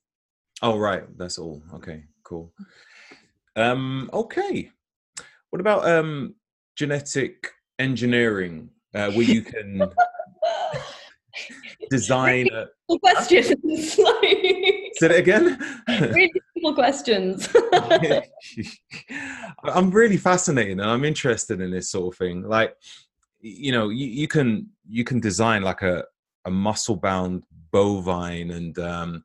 Oh 0.61 0.77
right, 0.77 1.03
that's 1.17 1.37
all. 1.37 1.61
Okay, 1.75 2.03
cool. 2.23 2.51
Um, 3.55 4.09
okay, 4.13 4.71
what 5.51 5.59
about 5.59 5.87
um, 5.87 6.35
genetic 6.75 7.51
engineering, 7.79 8.69
uh, 8.95 9.11
where 9.11 9.25
you 9.25 9.41
can 9.41 9.79
design 11.89 12.47
a 12.53 12.67
questions? 12.99 13.47
Say 13.95 15.07
it 15.07 15.11
again. 15.11 15.59
really 15.87 16.31
simple 16.53 16.73
questions. 16.73 17.49
I'm 19.63 19.91
really 19.91 20.17
fascinated 20.17 20.79
and 20.79 20.89
I'm 20.89 21.05
interested 21.05 21.61
in 21.61 21.71
this 21.71 21.89
sort 21.89 22.13
of 22.13 22.17
thing. 22.17 22.43
Like, 22.43 22.75
you 23.39 23.71
know, 23.71 23.89
you, 23.89 24.07
you 24.07 24.27
can 24.27 24.69
you 24.87 25.03
can 25.03 25.19
design 25.19 25.63
like 25.63 25.81
a 25.81 26.03
a 26.45 26.51
muscle 26.51 26.95
bound 26.95 27.43
bovine 27.71 28.51
and 28.51 28.77
um, 28.79 29.23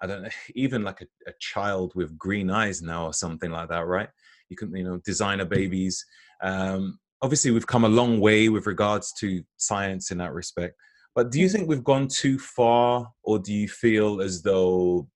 I 0.00 0.06
don't 0.06 0.22
know, 0.22 0.28
even 0.54 0.82
like 0.82 1.00
a, 1.00 1.06
a, 1.26 1.32
child 1.40 1.92
with 1.94 2.16
green 2.16 2.50
eyes 2.50 2.82
now 2.82 3.06
or 3.06 3.12
something 3.12 3.50
like 3.50 3.68
that, 3.70 3.86
right? 3.86 4.08
You 4.48 4.56
can, 4.56 4.74
you 4.74 4.84
know, 4.84 4.98
designer 5.04 5.44
babies. 5.44 6.04
Um, 6.42 6.98
obviously, 7.20 7.50
we've 7.50 7.66
come 7.66 7.84
a 7.84 7.88
long 7.88 8.20
way 8.20 8.48
with 8.48 8.66
regards 8.66 9.12
to 9.14 9.42
science 9.56 10.10
in 10.10 10.18
that 10.18 10.32
respect. 10.32 10.76
But 11.18 11.32
do 11.32 11.40
you 11.40 11.48
think 11.48 11.68
we've 11.68 11.82
gone 11.82 12.06
too 12.06 12.38
far, 12.38 13.12
or 13.24 13.40
do 13.40 13.52
you 13.52 13.66
feel 13.66 14.20
as 14.20 14.40
though 14.40 15.08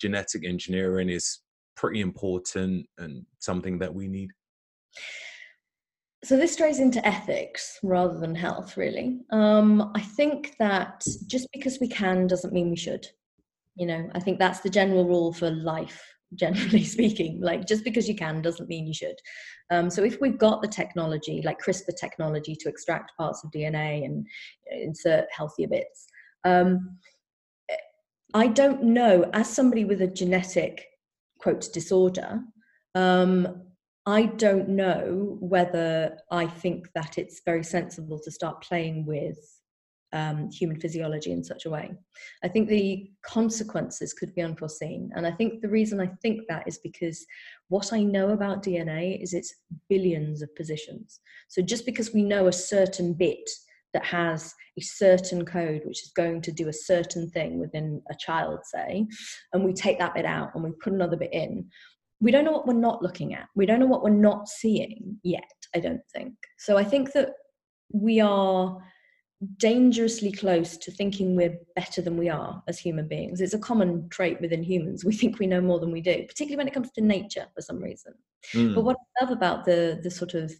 genetic 0.00 0.44
engineering 0.44 1.08
is 1.08 1.38
pretty 1.76 2.00
important 2.00 2.84
and 2.98 3.24
something 3.38 3.78
that 3.78 3.94
we 3.94 4.08
need? 4.08 4.30
So 6.24 6.36
this 6.36 6.54
strays 6.54 6.80
into 6.80 7.06
ethics 7.06 7.78
rather 7.84 8.18
than 8.18 8.34
health, 8.34 8.76
really. 8.76 9.20
Um, 9.30 9.92
I 9.94 10.00
think 10.00 10.56
that 10.58 11.06
just 11.28 11.46
because 11.52 11.78
we 11.80 11.86
can 11.86 12.26
doesn't 12.26 12.52
mean 12.52 12.68
we 12.68 12.74
should. 12.74 13.06
You 13.76 13.86
know, 13.86 14.10
I 14.16 14.18
think 14.18 14.40
that's 14.40 14.62
the 14.62 14.68
general 14.68 15.04
rule 15.04 15.32
for 15.32 15.48
life 15.48 16.07
generally 16.34 16.84
speaking 16.96 17.40
like 17.40 17.66
just 17.66 17.84
because 17.84 18.08
you 18.08 18.14
can 18.14 18.42
doesn't 18.42 18.68
mean 18.68 18.86
you 18.86 18.94
should. 18.94 19.16
Um, 19.70 19.90
so 19.90 20.02
if 20.02 20.20
we've 20.20 20.38
got 20.38 20.62
the 20.62 20.68
technology 20.68 21.42
like 21.44 21.60
crispr 21.60 21.96
technology 21.98 22.56
to 22.56 22.68
extract 22.68 23.12
parts 23.18 23.44
of 23.44 23.50
dna 23.50 24.04
and 24.04 24.26
insert 24.70 25.26
healthier 25.30 25.68
bits 25.68 26.06
um, 26.44 26.98
i 28.34 28.46
don't 28.46 28.82
know 28.82 29.28
as 29.34 29.48
somebody 29.48 29.84
with 29.84 30.00
a 30.00 30.06
genetic 30.06 30.86
quote 31.38 31.68
disorder 31.72 32.40
um, 32.94 33.62
i 34.06 34.24
don't 34.24 34.68
know 34.68 35.36
whether 35.40 36.16
i 36.30 36.46
think 36.46 36.86
that 36.94 37.18
it's 37.18 37.42
very 37.44 37.64
sensible 37.64 38.18
to 38.18 38.30
start 38.30 38.62
playing 38.62 39.04
with 39.04 39.38
um, 40.12 40.50
human 40.50 40.80
physiology 40.80 41.32
in 41.32 41.44
such 41.44 41.66
a 41.66 41.70
way. 41.70 41.92
I 42.42 42.48
think 42.48 42.68
the 42.68 43.10
consequences 43.22 44.12
could 44.12 44.34
be 44.34 44.42
unforeseen. 44.42 45.10
And 45.14 45.26
I 45.26 45.30
think 45.32 45.60
the 45.60 45.68
reason 45.68 46.00
I 46.00 46.10
think 46.22 46.42
that 46.48 46.66
is 46.66 46.78
because 46.78 47.24
what 47.68 47.92
I 47.92 48.02
know 48.02 48.30
about 48.30 48.62
DNA 48.62 49.22
is 49.22 49.34
it's 49.34 49.54
billions 49.88 50.42
of 50.42 50.54
positions. 50.56 51.20
So 51.48 51.62
just 51.62 51.84
because 51.84 52.12
we 52.12 52.22
know 52.22 52.46
a 52.46 52.52
certain 52.52 53.14
bit 53.14 53.48
that 53.94 54.04
has 54.04 54.54
a 54.78 54.82
certain 54.82 55.44
code 55.44 55.82
which 55.84 56.02
is 56.02 56.12
going 56.14 56.42
to 56.42 56.52
do 56.52 56.68
a 56.68 56.72
certain 56.72 57.30
thing 57.30 57.58
within 57.58 58.02
a 58.10 58.14
child, 58.14 58.60
say, 58.64 59.06
and 59.52 59.64
we 59.64 59.72
take 59.72 59.98
that 59.98 60.14
bit 60.14 60.26
out 60.26 60.50
and 60.54 60.62
we 60.62 60.70
put 60.82 60.92
another 60.92 61.16
bit 61.16 61.32
in, 61.32 61.66
we 62.20 62.30
don't 62.30 62.44
know 62.44 62.52
what 62.52 62.66
we're 62.66 62.74
not 62.74 63.02
looking 63.02 63.34
at. 63.34 63.46
We 63.54 63.66
don't 63.66 63.80
know 63.80 63.86
what 63.86 64.02
we're 64.02 64.10
not 64.10 64.48
seeing 64.48 65.18
yet, 65.22 65.44
I 65.74 65.80
don't 65.80 66.02
think. 66.14 66.34
So 66.58 66.76
I 66.76 66.84
think 66.84 67.12
that 67.12 67.30
we 67.92 68.20
are 68.20 68.78
dangerously 69.56 70.32
close 70.32 70.76
to 70.76 70.90
thinking 70.90 71.36
we're 71.36 71.58
better 71.76 72.02
than 72.02 72.16
we 72.16 72.28
are 72.28 72.62
as 72.66 72.78
human 72.78 73.06
beings. 73.06 73.40
It's 73.40 73.54
a 73.54 73.58
common 73.58 74.08
trait 74.08 74.40
within 74.40 74.62
humans. 74.62 75.04
We 75.04 75.14
think 75.14 75.38
we 75.38 75.46
know 75.46 75.60
more 75.60 75.78
than 75.78 75.92
we 75.92 76.00
do, 76.00 76.24
particularly 76.26 76.56
when 76.56 76.68
it 76.68 76.74
comes 76.74 76.90
to 76.92 77.00
nature 77.00 77.46
for 77.54 77.62
some 77.62 77.80
reason. 77.82 78.14
Mm. 78.52 78.74
But 78.74 78.84
what 78.84 78.96
I 79.20 79.24
love 79.24 79.32
about 79.32 79.64
the 79.64 80.00
the 80.02 80.10
sort 80.10 80.34
of 80.34 80.52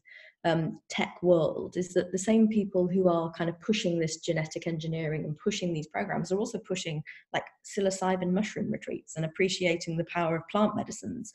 um, 0.44 0.80
tech 0.88 1.18
world 1.22 1.76
is 1.76 1.92
that 1.94 2.12
the 2.12 2.18
same 2.18 2.46
people 2.48 2.86
who 2.86 3.08
are 3.08 3.32
kind 3.32 3.50
of 3.50 3.60
pushing 3.60 3.98
this 3.98 4.18
genetic 4.18 4.66
engineering 4.66 5.24
and 5.24 5.36
pushing 5.36 5.72
these 5.72 5.88
programs 5.88 6.30
are 6.30 6.38
also 6.38 6.58
pushing 6.58 7.02
like 7.32 7.44
psilocybin 7.64 8.30
mushroom 8.30 8.70
retreats 8.70 9.16
and 9.16 9.24
appreciating 9.24 9.96
the 9.96 10.04
power 10.04 10.36
of 10.36 10.48
plant 10.48 10.76
medicines. 10.76 11.32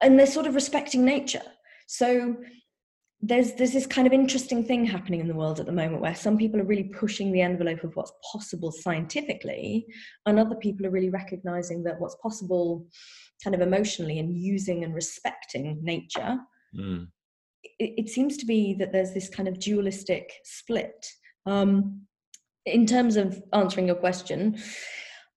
And 0.00 0.18
they're 0.18 0.26
sort 0.26 0.46
of 0.46 0.54
respecting 0.54 1.04
nature. 1.04 1.42
So 1.88 2.36
there's 3.22 3.52
there's 3.54 3.72
this 3.72 3.86
kind 3.86 4.06
of 4.06 4.12
interesting 4.12 4.64
thing 4.64 4.84
happening 4.84 5.20
in 5.20 5.28
the 5.28 5.34
world 5.34 5.60
at 5.60 5.66
the 5.66 5.72
moment 5.72 6.00
where 6.00 6.14
some 6.14 6.38
people 6.38 6.60
are 6.60 6.64
really 6.64 6.84
pushing 6.84 7.30
the 7.32 7.42
envelope 7.42 7.84
of 7.84 7.94
what's 7.94 8.12
possible 8.32 8.72
scientifically 8.72 9.86
and 10.26 10.38
other 10.38 10.56
people 10.56 10.86
are 10.86 10.90
really 10.90 11.10
recognizing 11.10 11.82
that 11.82 12.00
what's 12.00 12.16
possible 12.16 12.86
kind 13.44 13.54
of 13.54 13.60
emotionally 13.60 14.18
and 14.18 14.36
using 14.36 14.84
and 14.84 14.94
respecting 14.94 15.78
nature 15.82 16.38
mm. 16.74 17.06
it, 17.78 18.06
it, 18.06 18.08
seems 18.08 18.38
to 18.38 18.46
be 18.46 18.74
that 18.74 18.92
there's 18.92 19.12
this 19.12 19.28
kind 19.28 19.48
of 19.48 19.58
dualistic 19.58 20.32
split 20.44 21.06
um, 21.44 22.00
in 22.64 22.86
terms 22.86 23.16
of 23.16 23.42
answering 23.52 23.86
your 23.86 23.96
question 23.96 24.58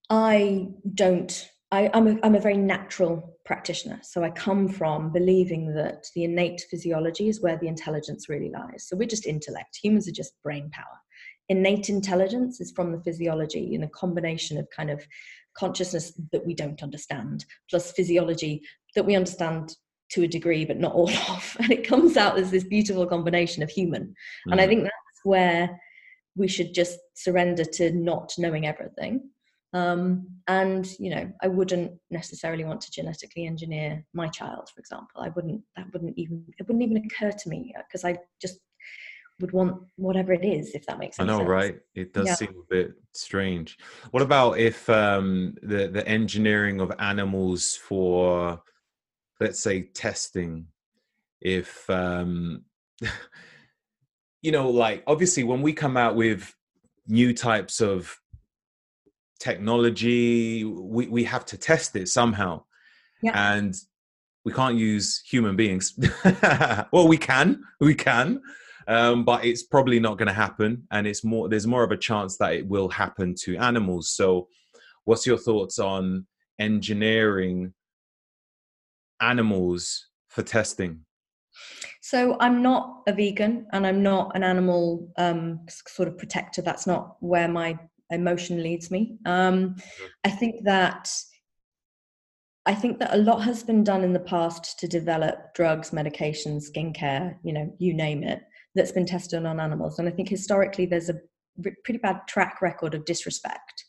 i 0.08 0.68
don't 0.94 1.50
I, 1.74 1.90
am 1.92 2.06
a, 2.06 2.16
I'm 2.22 2.36
a 2.36 2.40
very 2.40 2.56
natural 2.56 3.36
practitioner. 3.44 3.98
So 4.02 4.22
I 4.22 4.30
come 4.30 4.68
from 4.68 5.12
believing 5.12 5.74
that 5.74 6.06
the 6.14 6.22
innate 6.22 6.64
physiology 6.70 7.28
is 7.28 7.42
where 7.42 7.58
the 7.58 7.66
intelligence 7.66 8.28
really 8.28 8.48
lies. 8.50 8.86
So 8.86 8.96
we're 8.96 9.08
just 9.08 9.26
intellect. 9.26 9.80
Humans 9.82 10.08
are 10.08 10.12
just 10.12 10.40
brain 10.42 10.70
power. 10.70 10.98
Innate 11.48 11.88
intelligence 11.88 12.60
is 12.60 12.70
from 12.70 12.92
the 12.92 13.02
physiology 13.02 13.74
in 13.74 13.82
a 13.82 13.88
combination 13.88 14.56
of 14.56 14.68
kind 14.70 14.88
of 14.88 15.04
consciousness 15.56 16.12
that 16.30 16.46
we 16.46 16.54
don't 16.54 16.82
understand, 16.82 17.44
plus 17.68 17.90
physiology 17.90 18.62
that 18.94 19.04
we 19.04 19.16
understand 19.16 19.74
to 20.10 20.22
a 20.22 20.28
degree, 20.28 20.64
but 20.64 20.78
not 20.78 20.94
all 20.94 21.10
of. 21.30 21.56
And 21.58 21.72
it 21.72 21.86
comes 21.86 22.16
out 22.16 22.38
as 22.38 22.52
this 22.52 22.64
beautiful 22.64 23.04
combination 23.04 23.64
of 23.64 23.70
human. 23.70 24.14
Mm. 24.48 24.52
And 24.52 24.60
I 24.60 24.66
mm. 24.66 24.68
think 24.68 24.82
that's 24.84 25.24
where 25.24 25.80
we 26.36 26.46
should 26.46 26.72
just 26.72 26.98
surrender 27.14 27.64
to 27.64 27.90
not 27.92 28.32
knowing 28.38 28.64
everything 28.64 29.30
um, 29.74 30.28
and 30.46 30.88
you 31.00 31.10
know, 31.10 31.30
I 31.42 31.48
wouldn't 31.48 31.92
necessarily 32.10 32.64
want 32.64 32.80
to 32.82 32.92
genetically 32.92 33.46
engineer 33.46 34.04
my 34.14 34.28
child, 34.28 34.70
for 34.72 34.78
example. 34.78 35.20
I 35.20 35.30
wouldn't. 35.30 35.62
That 35.76 35.92
wouldn't 35.92 36.16
even. 36.16 36.44
It 36.58 36.66
wouldn't 36.68 36.84
even 36.84 37.04
occur 37.04 37.32
to 37.32 37.48
me 37.48 37.74
because 37.88 38.04
uh, 38.04 38.08
I 38.08 38.18
just 38.40 38.60
would 39.40 39.52
want 39.52 39.82
whatever 39.96 40.32
it 40.32 40.44
is, 40.44 40.76
if 40.76 40.86
that 40.86 41.00
makes 41.00 41.16
sense. 41.16 41.28
I 41.28 41.32
know, 41.32 41.38
sense. 41.38 41.48
right? 41.48 41.76
It 41.96 42.12
does 42.12 42.26
yeah. 42.26 42.34
seem 42.36 42.50
a 42.50 42.74
bit 42.74 42.92
strange. 43.14 43.76
What 44.12 44.22
about 44.22 44.58
if 44.60 44.88
um, 44.88 45.56
the 45.60 45.88
the 45.88 46.06
engineering 46.06 46.80
of 46.80 46.92
animals 47.00 47.74
for, 47.74 48.62
let's 49.40 49.60
say, 49.60 49.82
testing? 49.82 50.68
If 51.40 51.90
um, 51.90 52.62
you 54.42 54.52
know, 54.52 54.70
like 54.70 55.02
obviously, 55.08 55.42
when 55.42 55.62
we 55.62 55.72
come 55.72 55.96
out 55.96 56.14
with 56.14 56.54
new 57.08 57.34
types 57.34 57.80
of 57.80 58.16
technology 59.44 60.64
we, 60.64 61.06
we 61.08 61.24
have 61.24 61.44
to 61.46 61.56
test 61.58 61.94
it 61.96 62.08
somehow. 62.08 62.62
Yeah. 63.22 63.54
and 63.54 63.74
we 64.44 64.52
can't 64.52 64.76
use 64.76 65.22
human 65.26 65.56
beings. 65.56 65.98
Well 66.92 67.08
we 67.08 67.18
can 67.18 67.62
we 67.80 67.94
can 67.94 68.40
um, 68.86 69.24
but 69.24 69.44
it's 69.44 69.62
probably 69.62 69.98
not 69.98 70.18
going 70.18 70.28
to 70.28 70.34
happen. 70.34 70.86
And 70.90 71.06
it's 71.06 71.24
more 71.24 71.48
there's 71.48 71.66
more 71.66 71.84
of 71.84 71.90
a 71.90 71.96
chance 71.96 72.36
that 72.38 72.52
it 72.54 72.66
will 72.66 72.88
happen 72.88 73.34
to 73.44 73.56
animals. 73.56 74.10
So 74.10 74.48
what's 75.04 75.26
your 75.26 75.38
thoughts 75.38 75.78
on 75.78 76.26
engineering 76.58 77.72
animals 79.20 80.08
for 80.28 80.42
testing? 80.42 81.00
So 82.02 82.36
i'm 82.40 82.62
not 82.62 83.02
a 83.06 83.12
vegan 83.12 83.66
and 83.72 83.86
i'm 83.86 84.02
not 84.02 84.32
an 84.34 84.42
animal 84.42 85.08
um, 85.16 85.60
sort 85.86 86.08
of 86.08 86.18
protector. 86.18 86.62
That's 86.62 86.86
not 86.86 87.16
where 87.20 87.48
my 87.48 87.78
emotion 88.14 88.62
leads 88.62 88.90
me. 88.90 89.18
Um, 89.26 89.70
mm-hmm. 89.70 90.04
I 90.24 90.30
think 90.30 90.64
that 90.64 91.10
I 92.66 92.74
think 92.74 92.98
that 92.98 93.14
a 93.14 93.18
lot 93.18 93.42
has 93.42 93.62
been 93.62 93.84
done 93.84 94.02
in 94.04 94.14
the 94.14 94.20
past 94.20 94.78
to 94.78 94.88
develop 94.88 95.52
drugs, 95.54 95.90
medications, 95.90 96.64
skincare, 96.70 97.36
you 97.42 97.52
know, 97.52 97.74
you 97.78 97.92
name 97.92 98.22
it, 98.22 98.42
that's 98.74 98.92
been 98.92 99.04
tested 99.04 99.44
on 99.44 99.60
animals. 99.60 99.98
And 99.98 100.08
I 100.08 100.12
think 100.12 100.30
historically 100.30 100.86
there's 100.86 101.10
a 101.10 101.20
pretty 101.84 101.98
bad 101.98 102.20
track 102.26 102.62
record 102.62 102.94
of 102.94 103.04
disrespect. 103.04 103.84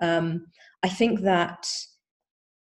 Um, 0.00 0.46
I 0.82 0.88
think 0.88 1.20
that 1.20 1.66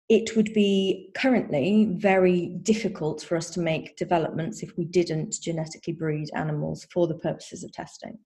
it 0.08 0.36
would 0.36 0.52
be 0.52 1.10
currently 1.16 1.94
very 1.96 2.58
difficult 2.62 3.22
for 3.22 3.36
us 3.36 3.50
to 3.50 3.60
make 3.60 3.96
developments 3.96 4.62
if 4.62 4.76
we 4.76 4.84
didn't 4.84 5.36
genetically 5.40 5.92
breed 5.92 6.28
animals 6.34 6.86
for 6.92 7.06
the 7.06 7.14
purposes 7.14 7.64
of 7.64 7.72
testing. 7.72 8.18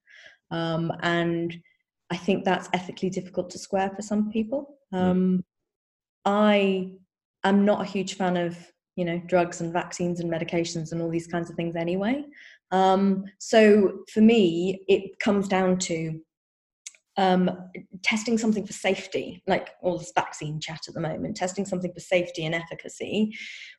Um, 0.50 0.92
and 1.02 1.54
I 2.14 2.16
think 2.16 2.44
that's 2.44 2.68
ethically 2.72 3.10
difficult 3.10 3.50
to 3.50 3.58
square 3.58 3.90
for 3.90 4.02
some 4.02 4.30
people. 4.30 4.78
Um, 4.92 5.42
I 6.24 6.92
am 7.42 7.64
not 7.64 7.82
a 7.82 7.90
huge 7.90 8.14
fan 8.14 8.36
of 8.36 8.56
you 8.94 9.04
know 9.04 9.20
drugs 9.26 9.60
and 9.60 9.72
vaccines 9.72 10.20
and 10.20 10.30
medications 10.30 10.92
and 10.92 11.02
all 11.02 11.10
these 11.10 11.26
kinds 11.26 11.50
of 11.50 11.56
things 11.56 11.74
anyway. 11.74 12.22
Um, 12.70 13.24
so 13.40 14.04
for 14.12 14.20
me, 14.20 14.84
it 14.86 15.18
comes 15.18 15.48
down 15.48 15.78
to 15.90 16.20
um, 17.16 17.50
testing 18.04 18.38
something 18.38 18.64
for 18.64 18.72
safety, 18.72 19.42
like 19.48 19.70
all 19.82 19.98
this 19.98 20.12
vaccine 20.14 20.60
chat 20.60 20.82
at 20.86 20.94
the 20.94 21.00
moment, 21.00 21.36
testing 21.36 21.66
something 21.66 21.92
for 21.92 22.00
safety 22.00 22.44
and 22.44 22.54
efficacy. 22.54 23.36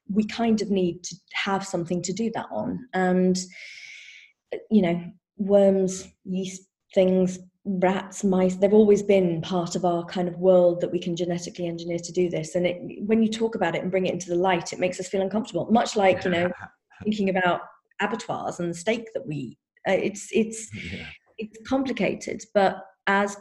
We 0.09 0.25
kind 0.25 0.61
of 0.61 0.69
need 0.69 1.05
to 1.05 1.15
have 1.31 1.65
something 1.65 2.01
to 2.01 2.11
do 2.11 2.29
that 2.35 2.47
on, 2.51 2.85
and 2.93 3.37
you 4.69 4.81
know, 4.81 5.01
worms, 5.37 6.09
yeast 6.25 6.63
things 6.93 7.39
rats 7.65 8.23
mice 8.23 8.55
they've 8.55 8.73
always 8.73 9.01
been 9.01 9.41
part 9.41 9.75
of 9.75 9.83
our 9.83 10.05
kind 10.05 10.27
of 10.27 10.37
world 10.37 10.79
that 10.79 10.91
we 10.91 10.99
can 10.99 11.15
genetically 11.15 11.65
engineer 11.65 11.97
to 11.97 12.11
do 12.11 12.29
this 12.29 12.53
and 12.53 12.67
it, 12.67 12.77
when 13.07 13.23
you 13.23 13.29
talk 13.29 13.55
about 13.55 13.75
it 13.75 13.81
and 13.81 13.89
bring 13.89 14.05
it 14.05 14.13
into 14.13 14.29
the 14.29 14.35
light 14.35 14.71
it 14.71 14.79
makes 14.79 14.99
us 14.99 15.07
feel 15.07 15.21
uncomfortable 15.21 15.67
much 15.71 15.95
like 15.95 16.23
you 16.23 16.29
know 16.29 16.51
thinking 17.03 17.29
about 17.29 17.61
abattoirs 18.01 18.59
and 18.59 18.69
the 18.69 18.77
steak 18.77 19.07
that 19.15 19.25
we 19.25 19.35
eat 19.35 19.57
uh, 19.87 19.93
it's 19.93 20.29
it's 20.31 20.69
yeah. 20.93 21.07
it's 21.39 21.57
complicated 21.67 22.43
but 22.53 22.85
as 23.07 23.35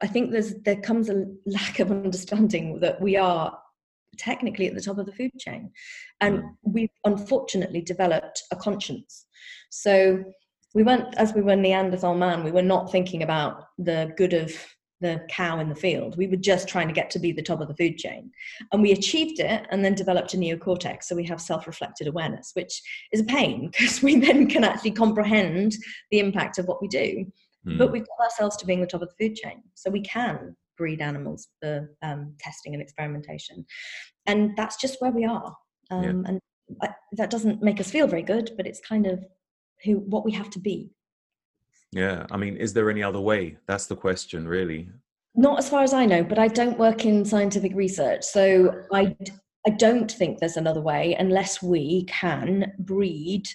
i 0.00 0.06
think 0.06 0.30
there's 0.30 0.54
there 0.64 0.80
comes 0.80 1.10
a 1.10 1.24
lack 1.44 1.80
of 1.80 1.90
understanding 1.90 2.78
that 2.78 3.00
we 3.00 3.16
are 3.16 3.58
technically 4.16 4.68
at 4.68 4.74
the 4.74 4.80
top 4.80 4.96
of 4.96 5.06
the 5.06 5.12
food 5.12 5.32
chain 5.38 5.70
and 6.20 6.38
mm. 6.38 6.48
we've 6.62 6.88
unfortunately 7.04 7.80
developed 7.80 8.42
a 8.52 8.56
conscience 8.56 9.26
so 9.70 10.22
we 10.76 10.82
weren't 10.82 11.14
as 11.16 11.32
we 11.32 11.40
were 11.40 11.56
Neanderthal 11.56 12.14
man, 12.14 12.44
we 12.44 12.52
were 12.52 12.60
not 12.60 12.92
thinking 12.92 13.22
about 13.22 13.68
the 13.78 14.12
good 14.18 14.34
of 14.34 14.52
the 15.00 15.22
cow 15.30 15.58
in 15.58 15.70
the 15.70 15.74
field. 15.74 16.18
We 16.18 16.26
were 16.26 16.36
just 16.36 16.68
trying 16.68 16.86
to 16.88 16.92
get 16.92 17.08
to 17.10 17.18
be 17.18 17.32
the 17.32 17.42
top 17.42 17.62
of 17.62 17.68
the 17.68 17.76
food 17.76 17.96
chain. 17.96 18.30
And 18.72 18.82
we 18.82 18.92
achieved 18.92 19.40
it 19.40 19.66
and 19.70 19.82
then 19.82 19.94
developed 19.94 20.34
a 20.34 20.36
neocortex. 20.36 21.04
So 21.04 21.16
we 21.16 21.24
have 21.24 21.40
self 21.40 21.66
reflected 21.66 22.08
awareness, 22.08 22.50
which 22.52 22.82
is 23.10 23.22
a 23.22 23.24
pain 23.24 23.70
because 23.72 24.02
we 24.02 24.16
then 24.16 24.48
can 24.48 24.64
actually 24.64 24.90
comprehend 24.90 25.76
the 26.10 26.18
impact 26.18 26.58
of 26.58 26.66
what 26.66 26.82
we 26.82 26.88
do. 26.88 27.24
Mm. 27.66 27.78
But 27.78 27.90
we've 27.90 28.06
got 28.06 28.24
ourselves 28.24 28.58
to 28.58 28.66
being 28.66 28.82
the 28.82 28.86
top 28.86 29.00
of 29.00 29.08
the 29.08 29.28
food 29.28 29.34
chain. 29.34 29.62
So 29.72 29.90
we 29.90 30.02
can 30.02 30.54
breed 30.76 31.00
animals 31.00 31.48
for 31.62 31.90
um, 32.02 32.34
testing 32.38 32.74
and 32.74 32.82
experimentation. 32.82 33.64
And 34.26 34.54
that's 34.58 34.76
just 34.76 35.00
where 35.00 35.10
we 35.10 35.24
are. 35.24 35.56
Um, 35.90 36.02
yeah. 36.02 36.28
And 36.28 36.40
I, 36.82 36.88
that 37.12 37.30
doesn't 37.30 37.62
make 37.62 37.80
us 37.80 37.90
feel 37.90 38.06
very 38.06 38.22
good, 38.22 38.50
but 38.58 38.66
it's 38.66 38.80
kind 38.80 39.06
of 39.06 39.24
who 39.84 39.98
what 39.98 40.24
we 40.24 40.32
have 40.32 40.50
to 40.50 40.58
be. 40.58 40.90
Yeah 41.92 42.26
i 42.30 42.36
mean 42.36 42.56
is 42.56 42.72
there 42.72 42.90
any 42.90 43.02
other 43.02 43.20
way? 43.20 43.56
That's 43.66 43.86
the 43.86 43.96
question 43.96 44.46
really. 44.46 44.88
Not 45.34 45.58
as 45.58 45.68
far 45.68 45.82
as 45.82 45.92
i 45.92 46.06
know 46.06 46.24
but 46.24 46.38
i 46.38 46.48
don't 46.48 46.78
work 46.78 47.04
in 47.04 47.24
scientific 47.24 47.72
research 47.74 48.24
so 48.24 48.72
i 48.92 49.14
i 49.66 49.70
don't 49.70 50.10
think 50.10 50.38
there's 50.38 50.56
another 50.56 50.80
way 50.80 51.14
unless 51.18 51.62
we 51.62 52.04
can 52.04 52.72
breed 52.78 53.46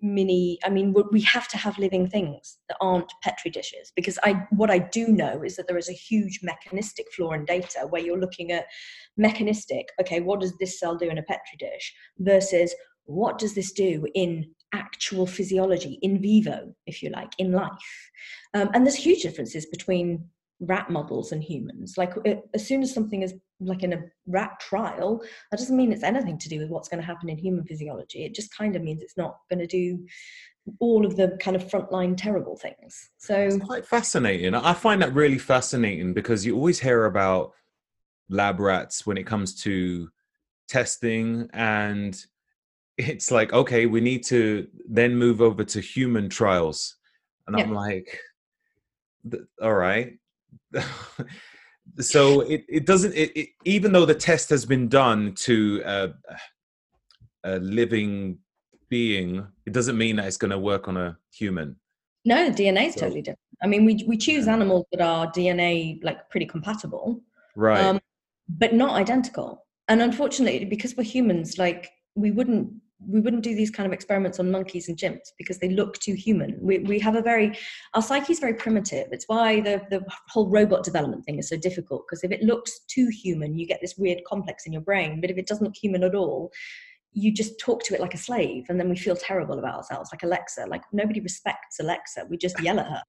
mini 0.00 0.58
i 0.64 0.70
mean 0.70 0.94
we 1.10 1.20
have 1.20 1.48
to 1.48 1.56
have 1.56 1.78
living 1.78 2.08
things 2.08 2.58
that 2.68 2.76
aren't 2.80 3.12
petri 3.22 3.50
dishes 3.50 3.92
because 3.96 4.18
i 4.22 4.32
what 4.50 4.70
i 4.70 4.78
do 4.78 5.08
know 5.08 5.42
is 5.42 5.56
that 5.56 5.66
there 5.66 5.78
is 5.78 5.88
a 5.88 5.92
huge 5.92 6.40
mechanistic 6.42 7.06
flaw 7.12 7.32
in 7.32 7.44
data 7.44 7.80
where 7.88 8.02
you're 8.02 8.20
looking 8.20 8.52
at 8.52 8.66
mechanistic 9.16 9.88
okay 10.00 10.20
what 10.20 10.40
does 10.40 10.56
this 10.58 10.78
cell 10.78 10.96
do 10.96 11.08
in 11.08 11.18
a 11.18 11.22
petri 11.22 11.56
dish 11.58 11.92
versus 12.18 12.74
what 13.04 13.38
does 13.38 13.54
this 13.54 13.72
do 13.72 14.06
in 14.14 14.48
actual 14.74 15.26
physiology 15.26 15.98
in 16.02 16.20
vivo 16.20 16.74
if 16.86 17.02
you 17.02 17.10
like 17.10 17.32
in 17.38 17.52
life. 17.52 18.10
Um, 18.54 18.70
and 18.74 18.84
there's 18.84 18.96
huge 18.96 19.22
differences 19.22 19.66
between 19.66 20.24
rat 20.60 20.90
models 20.90 21.32
and 21.32 21.42
humans. 21.42 21.94
Like 21.96 22.14
it, 22.24 22.42
as 22.54 22.66
soon 22.66 22.82
as 22.82 22.92
something 22.92 23.22
is 23.22 23.34
like 23.60 23.82
in 23.82 23.92
a 23.92 24.04
rat 24.26 24.58
trial 24.60 25.22
that 25.50 25.58
doesn't 25.58 25.76
mean 25.76 25.92
it's 25.92 26.02
anything 26.02 26.38
to 26.38 26.48
do 26.48 26.58
with 26.58 26.68
what's 26.68 26.88
going 26.88 27.00
to 27.00 27.06
happen 27.06 27.28
in 27.28 27.38
human 27.38 27.64
physiology. 27.64 28.24
It 28.24 28.34
just 28.34 28.54
kind 28.56 28.76
of 28.76 28.82
means 28.82 29.02
it's 29.02 29.16
not 29.16 29.38
going 29.48 29.60
to 29.60 29.66
do 29.66 30.04
all 30.80 31.06
of 31.06 31.16
the 31.16 31.36
kind 31.40 31.56
of 31.56 31.64
frontline 31.64 32.16
terrible 32.16 32.56
things. 32.56 33.10
So 33.18 33.34
it's 33.34 33.56
quite 33.56 33.86
fascinating. 33.86 34.54
I 34.54 34.74
find 34.74 35.00
that 35.02 35.14
really 35.14 35.38
fascinating 35.38 36.12
because 36.12 36.44
you 36.44 36.54
always 36.56 36.80
hear 36.80 37.06
about 37.06 37.52
lab 38.28 38.60
rats 38.60 39.06
when 39.06 39.16
it 39.16 39.26
comes 39.26 39.62
to 39.62 40.10
testing 40.68 41.48
and 41.52 42.22
it's 42.98 43.30
like 43.30 43.52
okay 43.52 43.86
we 43.86 44.00
need 44.00 44.24
to 44.24 44.66
then 44.88 45.14
move 45.16 45.40
over 45.40 45.64
to 45.64 45.80
human 45.80 46.28
trials. 46.28 46.96
And 47.46 47.56
yeah. 47.58 47.64
i'm 47.64 47.72
like 47.72 48.20
all 49.62 49.74
right. 49.74 50.18
So 52.00 52.42
it, 52.42 52.64
it 52.68 52.86
doesn't 52.86 53.14
it, 53.14 53.32
it, 53.36 53.48
even 53.64 53.92
though 53.92 54.04
the 54.04 54.14
test 54.14 54.50
has 54.50 54.64
been 54.64 54.88
done 54.88 55.34
to 55.36 55.82
a, 55.84 56.10
a 57.44 57.58
living 57.58 58.38
being 58.88 59.46
it 59.66 59.72
doesn't 59.72 59.98
mean 59.98 60.16
that 60.16 60.26
it's 60.26 60.36
going 60.36 60.50
to 60.50 60.58
work 60.58 60.88
on 60.88 60.96
a 60.96 61.16
human. 61.32 61.76
No 62.24 62.50
dna 62.50 62.88
is 62.88 62.94
so, 62.94 63.00
totally 63.00 63.22
different. 63.22 63.40
I 63.62 63.66
mean 63.66 63.84
we, 63.84 64.04
we 64.06 64.16
choose 64.16 64.46
yeah. 64.46 64.52
animals 64.52 64.86
that 64.92 65.00
are 65.00 65.30
dna 65.32 66.02
like 66.04 66.28
pretty 66.30 66.46
compatible 66.46 67.20
right. 67.56 67.82
um, 67.82 68.00
but 68.48 68.74
not 68.74 68.90
identical. 68.90 69.66
And 69.88 70.02
unfortunately 70.02 70.66
because 70.66 70.96
we're 70.96 71.04
humans 71.04 71.58
like 71.58 71.90
we 72.14 72.30
wouldn't 72.30 72.72
we 73.06 73.20
wouldn't 73.20 73.44
do 73.44 73.54
these 73.54 73.70
kind 73.70 73.86
of 73.86 73.92
experiments 73.92 74.40
on 74.40 74.50
monkeys 74.50 74.88
and 74.88 74.98
chimps 74.98 75.30
because 75.38 75.58
they 75.58 75.68
look 75.68 75.98
too 75.98 76.14
human. 76.14 76.58
We, 76.60 76.80
we 76.80 76.98
have 76.98 77.14
a 77.14 77.22
very, 77.22 77.56
our 77.94 78.02
psyche 78.02 78.32
is 78.32 78.40
very 78.40 78.54
primitive. 78.54 79.08
It's 79.12 79.28
why 79.28 79.60
the, 79.60 79.82
the 79.90 80.04
whole 80.28 80.48
robot 80.50 80.82
development 80.84 81.24
thing 81.24 81.38
is 81.38 81.48
so 81.48 81.56
difficult 81.56 82.04
because 82.06 82.24
if 82.24 82.32
it 82.32 82.42
looks 82.42 82.80
too 82.88 83.08
human, 83.08 83.56
you 83.56 83.66
get 83.66 83.80
this 83.80 83.96
weird 83.96 84.22
complex 84.26 84.66
in 84.66 84.72
your 84.72 84.82
brain. 84.82 85.20
But 85.20 85.30
if 85.30 85.38
it 85.38 85.46
doesn't 85.46 85.64
look 85.64 85.76
human 85.76 86.02
at 86.02 86.14
all, 86.14 86.50
you 87.12 87.32
just 87.32 87.58
talk 87.60 87.82
to 87.84 87.94
it 87.94 88.00
like 88.00 88.14
a 88.14 88.18
slave 88.18 88.64
and 88.68 88.80
then 88.80 88.88
we 88.88 88.96
feel 88.96 89.16
terrible 89.16 89.58
about 89.58 89.76
ourselves, 89.76 90.10
like 90.12 90.24
Alexa. 90.24 90.66
Like 90.66 90.82
nobody 90.92 91.20
respects 91.20 91.78
Alexa. 91.80 92.26
We 92.28 92.36
just 92.36 92.60
yell 92.62 92.80
at 92.80 92.86
her. 92.86 93.02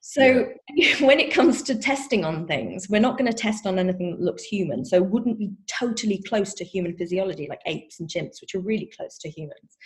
So 0.00 0.48
yeah. 0.74 0.94
when 1.06 1.20
it 1.20 1.32
comes 1.32 1.62
to 1.62 1.74
testing 1.74 2.24
on 2.24 2.46
things, 2.46 2.88
we're 2.88 3.00
not 3.00 3.18
going 3.18 3.30
to 3.30 3.36
test 3.36 3.66
on 3.66 3.78
anything 3.78 4.10
that 4.12 4.20
looks 4.20 4.42
human. 4.42 4.84
So 4.84 5.02
wouldn't 5.02 5.38
be 5.38 5.52
totally 5.66 6.22
close 6.22 6.54
to 6.54 6.64
human 6.64 6.96
physiology, 6.96 7.46
like 7.48 7.60
apes 7.66 8.00
and 8.00 8.08
chimps, 8.08 8.40
which 8.40 8.54
are 8.54 8.60
really 8.60 8.90
close 8.96 9.18
to 9.18 9.30
humans. 9.30 9.76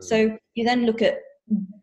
Mm. 0.00 0.04
So 0.04 0.38
you 0.54 0.64
then 0.64 0.86
look 0.86 1.02
at 1.02 1.16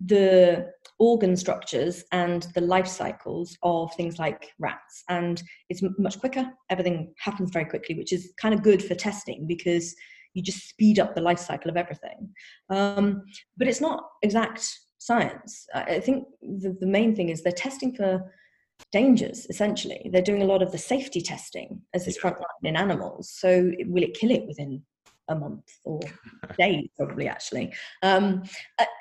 the 0.06 0.72
organ 1.00 1.36
structures 1.36 2.04
and 2.12 2.44
the 2.56 2.62
life 2.62 2.88
cycles 2.88 3.58
of 3.64 3.94
things 3.96 4.20
like 4.20 4.52
rats 4.60 5.04
and 5.10 5.42
it's 5.70 5.84
much 5.98 6.20
quicker 6.20 6.52
everything 6.70 7.14
happens 7.20 7.52
very 7.52 7.66
quickly 7.66 7.96
which 7.96 8.12
is 8.12 8.34
kind 8.40 8.54
of 8.54 8.64
good 8.64 8.84
for 8.84 8.96
testing 8.96 9.46
because 9.48 9.96
you 10.34 10.42
just 10.42 10.70
speed 10.70 11.00
up 11.00 11.14
the 11.14 11.22
life 11.22 11.40
cycle 11.40 11.70
of 11.70 11.78
everything 11.78 12.30
um, 12.70 13.24
but 13.58 13.68
it's 13.68 13.82
not 13.82 14.04
exact 14.24 14.68
science. 15.02 15.66
I 15.74 16.00
think 16.00 16.28
the, 16.44 16.78
the 16.80 16.86
main 16.86 17.16
thing 17.16 17.30
is 17.30 17.42
they're 17.42 17.52
testing 17.52 17.94
for 17.94 18.32
dangers 18.92 19.48
essentially. 19.50 20.10
They're 20.14 20.22
doing 20.22 20.44
a 20.44 20.46
lot 20.46 20.62
of 20.62 20.72
the 20.72 20.78
safety 20.78 21.22
testing 21.22 21.82
as 21.96 22.06
this 22.06 22.18
front 22.18 22.38
line 22.38 22.64
in 22.64 22.76
animals. 22.76 23.32
So 23.36 23.72
will 23.88 24.04
it 24.04 24.14
kill 24.14 24.30
it 24.30 24.46
within 24.48 24.84
a 25.28 25.36
month 25.36 25.64
or 25.86 26.00
days 26.60 26.88
probably 26.98 27.28
actually? 27.28 27.74
Um, 28.04 28.44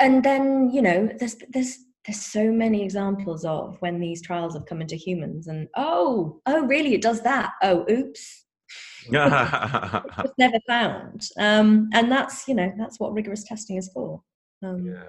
and 0.01 0.25
then 0.25 0.71
you 0.73 0.81
know 0.81 1.11
there's 1.19 1.37
there's 1.51 1.77
there's 2.07 2.23
so 2.23 2.51
many 2.51 2.83
examples 2.83 3.45
of 3.45 3.77
when 3.81 4.01
these 4.01 4.23
trials 4.23 4.55
have 4.55 4.65
come 4.65 4.81
into 4.81 4.97
humans 4.97 5.49
and 5.49 5.69
oh 5.77 6.41
oh 6.47 6.65
really? 6.65 6.95
It 6.95 7.03
does 7.03 7.21
that? 7.23 7.53
Oh 7.63 7.85
oops. 7.91 8.47
It's 9.13 10.39
never 10.39 10.61
found. 10.67 11.27
Um, 11.39 11.91
and 11.93 12.11
that's 12.11 12.49
you 12.49 12.55
know 12.55 12.73
that's 12.79 12.99
what 12.99 13.13
rigorous 13.13 13.45
testing 13.45 13.77
is 13.77 13.91
for. 13.93 14.23
Um, 14.63 14.87
yeah. 14.87 15.03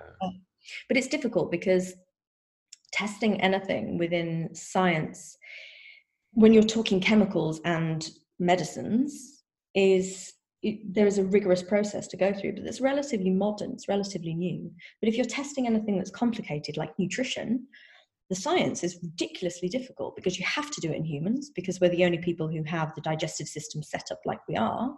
But 0.88 0.98
it's 0.98 1.08
difficult 1.08 1.52
because 1.52 1.94
testing 2.92 3.40
anything 3.42 3.98
within 3.98 4.50
science, 4.54 5.38
when 6.34 6.54
you're 6.54 6.64
talking 6.64 7.00
chemicals 7.00 7.62
and 7.66 8.10
medicines, 8.40 9.44
is 9.76 10.34
it, 10.64 10.94
there 10.94 11.08
is 11.08 11.18
a 11.18 11.24
rigorous 11.24 11.64
process 11.64 12.08
to 12.08 12.18
go 12.18 12.34
through, 12.34 12.54
but 12.54 12.66
it's 12.66 12.82
relatively 12.82 13.32
modern, 13.32 13.72
it's 13.72 13.88
relatively 13.88 14.34
new. 14.34 14.72
But 15.02 15.10
if 15.10 15.16
you're 15.16 15.26
testing 15.26 15.66
anything 15.66 15.98
that's 15.98 16.12
complicated, 16.12 16.78
like 16.78 16.98
nutrition, 17.00 17.68
the 18.30 18.36
science 18.36 18.84
is 18.84 19.00
ridiculously 19.02 19.68
difficult 19.68 20.16
because 20.16 20.40
you 20.40 20.46
have 20.46 20.72
to 20.72 20.80
do 20.80 20.92
it 20.92 20.96
in 20.96 21.04
humans 21.04 21.52
because 21.54 21.82
we're 21.82 21.90
the 21.90 22.06
only 22.06 22.20
people 22.20 22.48
who 22.48 22.64
have 22.64 22.96
the 22.96 23.02
digestive 23.02 23.48
system 23.48 23.84
set 23.84 24.10
up 24.10 24.20
like 24.26 24.40
we 24.48 24.56
are. 24.56 24.96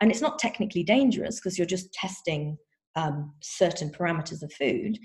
And 0.00 0.10
it's 0.10 0.20
not 0.20 0.38
technically 0.38 0.82
dangerous 0.82 1.38
because 1.38 1.56
you're 1.56 1.66
just 1.66 1.92
testing 1.92 2.56
um, 2.96 3.32
certain 3.40 3.90
parameters 3.90 4.42
of 4.42 4.52
food, 4.52 4.98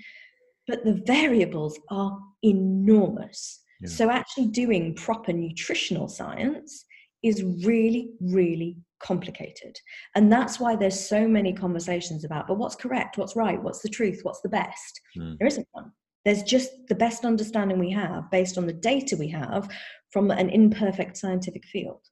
but 0.66 0.84
the 0.84 1.02
variables 1.06 1.78
are 1.90 2.18
enormous. 2.42 3.62
Yeah. 3.80 3.88
So, 3.88 4.10
actually, 4.10 4.48
doing 4.48 4.94
proper 4.94 5.32
nutritional 5.32 6.08
science 6.08 6.84
is 7.22 7.42
really, 7.64 8.10
really 8.20 8.76
complicated. 9.00 9.76
And 10.14 10.32
that's 10.32 10.58
why 10.58 10.76
there's 10.76 11.08
so 11.08 11.26
many 11.26 11.52
conversations 11.52 12.24
about, 12.24 12.46
but 12.46 12.58
what's 12.58 12.76
correct? 12.76 13.18
What's 13.18 13.36
right? 13.36 13.62
What's 13.62 13.80
the 13.80 13.88
truth? 13.88 14.20
What's 14.22 14.40
the 14.40 14.48
best? 14.48 15.00
Mm. 15.16 15.38
There 15.38 15.48
isn't 15.48 15.66
one. 15.72 15.92
There's 16.24 16.42
just 16.42 16.70
the 16.88 16.94
best 16.94 17.24
understanding 17.24 17.78
we 17.78 17.90
have 17.92 18.30
based 18.30 18.58
on 18.58 18.66
the 18.66 18.72
data 18.72 19.16
we 19.16 19.28
have 19.28 19.68
from 20.12 20.30
an 20.30 20.50
imperfect 20.50 21.16
scientific 21.16 21.64
field. 21.66 22.02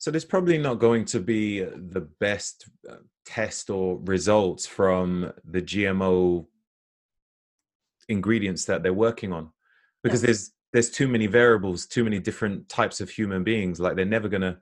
So 0.00 0.10
there's 0.10 0.24
probably 0.24 0.56
not 0.56 0.78
going 0.78 1.04
to 1.06 1.20
be 1.20 1.60
the 1.60 2.08
best 2.20 2.70
uh, 2.88 2.96
test 3.26 3.68
or 3.68 3.98
results 4.04 4.66
from 4.66 5.30
the 5.44 5.60
GMO 5.60 6.46
ingredients 8.08 8.64
that 8.64 8.82
they're 8.82 8.94
working 8.94 9.30
on 9.32 9.50
because 10.02 10.22
yes. 10.22 10.26
there's 10.26 10.52
there's 10.72 10.90
too 10.90 11.06
many 11.06 11.26
variables, 11.26 11.86
too 11.86 12.02
many 12.02 12.18
different 12.18 12.66
types 12.68 13.02
of 13.02 13.10
human 13.10 13.44
beings. 13.44 13.78
Like 13.78 13.94
they're 13.94 14.06
never 14.06 14.28
going 14.28 14.40
to 14.40 14.56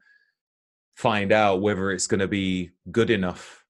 find 0.97 1.31
out 1.31 1.63
whether 1.63 1.93
it's 1.93 2.09
going 2.09 2.21
to 2.21 2.29
be 2.29 2.71
good 2.91 3.11
enough. 3.11 3.65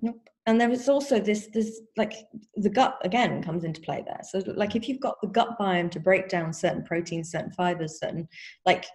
Nope. 0.00 0.20
And 0.46 0.60
there 0.60 0.70
is 0.70 0.88
also 0.88 1.18
this 1.18 1.48
this 1.52 1.80
like 1.96 2.14
the 2.54 2.70
gut 2.70 2.96
again 3.02 3.42
comes 3.42 3.64
into 3.64 3.80
play 3.80 4.04
there. 4.06 4.20
So 4.22 4.40
like 4.54 4.76
if 4.76 4.88
you've 4.88 5.00
got 5.00 5.20
the 5.20 5.28
gut 5.28 5.58
biome 5.58 5.90
to 5.90 5.98
break 5.98 6.28
down 6.28 6.52
certain 6.52 6.84
proteins, 6.84 7.32
certain 7.32 7.50
fibers, 7.50 7.98
certain 7.98 8.28
like 8.64 8.86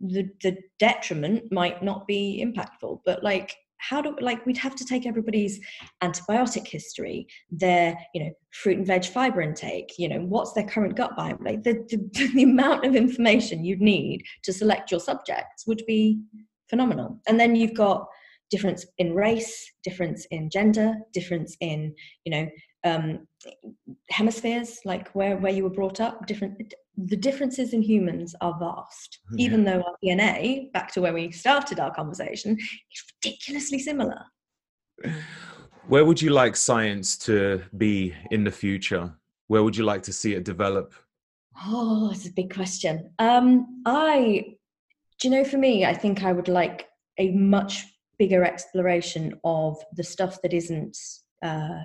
the 0.00 0.28
the 0.42 0.56
detriment 0.78 1.50
might 1.50 1.82
not 1.82 2.06
be 2.06 2.44
impactful 2.44 3.00
but 3.04 3.22
like 3.22 3.54
how 3.80 4.02
do 4.02 4.16
like 4.20 4.44
we'd 4.44 4.58
have 4.58 4.74
to 4.74 4.84
take 4.84 5.06
everybody's 5.06 5.60
antibiotic 6.02 6.66
history 6.66 7.26
their 7.50 7.96
you 8.12 8.24
know 8.24 8.30
fruit 8.50 8.76
and 8.76 8.86
veg 8.86 9.04
fiber 9.04 9.40
intake 9.40 9.92
you 9.98 10.08
know 10.08 10.20
what's 10.20 10.52
their 10.52 10.66
current 10.66 10.96
gut 10.96 11.16
biome 11.16 11.44
like 11.44 11.62
the, 11.62 11.74
the, 11.88 12.28
the 12.34 12.42
amount 12.42 12.84
of 12.84 12.96
information 12.96 13.64
you'd 13.64 13.80
need 13.80 14.22
to 14.42 14.52
select 14.52 14.90
your 14.90 15.00
subjects 15.00 15.66
would 15.66 15.82
be 15.86 16.20
phenomenal. 16.68 17.20
And 17.26 17.38
then 17.38 17.56
you've 17.56 17.74
got 17.74 18.06
difference 18.50 18.86
in 18.96 19.14
race 19.14 19.70
difference 19.84 20.26
in 20.30 20.48
gender 20.48 20.94
difference 21.12 21.54
in 21.60 21.94
you 22.24 22.32
know 22.32 22.48
um, 22.82 23.26
hemispheres 24.08 24.78
like 24.86 25.10
where 25.10 25.36
where 25.36 25.52
you 25.52 25.62
were 25.62 25.70
brought 25.70 26.00
up 26.00 26.26
different 26.26 26.72
the 27.06 27.16
differences 27.16 27.72
in 27.72 27.82
humans 27.82 28.34
are 28.40 28.58
vast, 28.58 29.20
yeah. 29.32 29.46
even 29.46 29.64
though 29.64 29.82
our 29.82 29.96
DNA, 30.02 30.72
back 30.72 30.92
to 30.92 31.00
where 31.00 31.14
we 31.14 31.30
started 31.30 31.78
our 31.78 31.94
conversation, 31.94 32.58
is 32.58 33.04
ridiculously 33.22 33.78
similar. 33.78 34.24
Where 35.86 36.04
would 36.04 36.20
you 36.20 36.28
like 36.28 36.54
science 36.54 37.16
to 37.18 37.62
be 37.78 38.14
in 38.30 38.44
the 38.44 38.50
future? 38.50 39.10
Where 39.46 39.62
would 39.62 39.74
you 39.74 39.84
like 39.84 40.02
to 40.02 40.12
see 40.12 40.34
it 40.34 40.44
develop? 40.44 40.92
Oh, 41.64 42.10
it's 42.12 42.26
a 42.26 42.32
big 42.32 42.52
question. 42.52 43.10
Um, 43.18 43.82
I, 43.86 44.56
do 45.18 45.28
you 45.28 45.30
know, 45.30 45.44
for 45.44 45.56
me, 45.56 45.86
I 45.86 45.94
think 45.94 46.24
I 46.24 46.32
would 46.32 46.48
like 46.48 46.88
a 47.16 47.30
much 47.30 47.84
bigger 48.18 48.44
exploration 48.44 49.40
of 49.44 49.78
the 49.96 50.04
stuff 50.04 50.42
that 50.42 50.52
isn't 50.52 50.98
uh, 51.42 51.80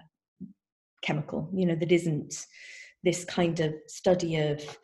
chemical, 1.02 1.49
you 1.53 1.65
know, 1.65 1.76
that 1.76 1.94
isn't 1.94 2.45
this 3.06 3.23
kind 3.23 3.61
of 3.61 3.73
study 3.88 4.35
of 4.35 4.77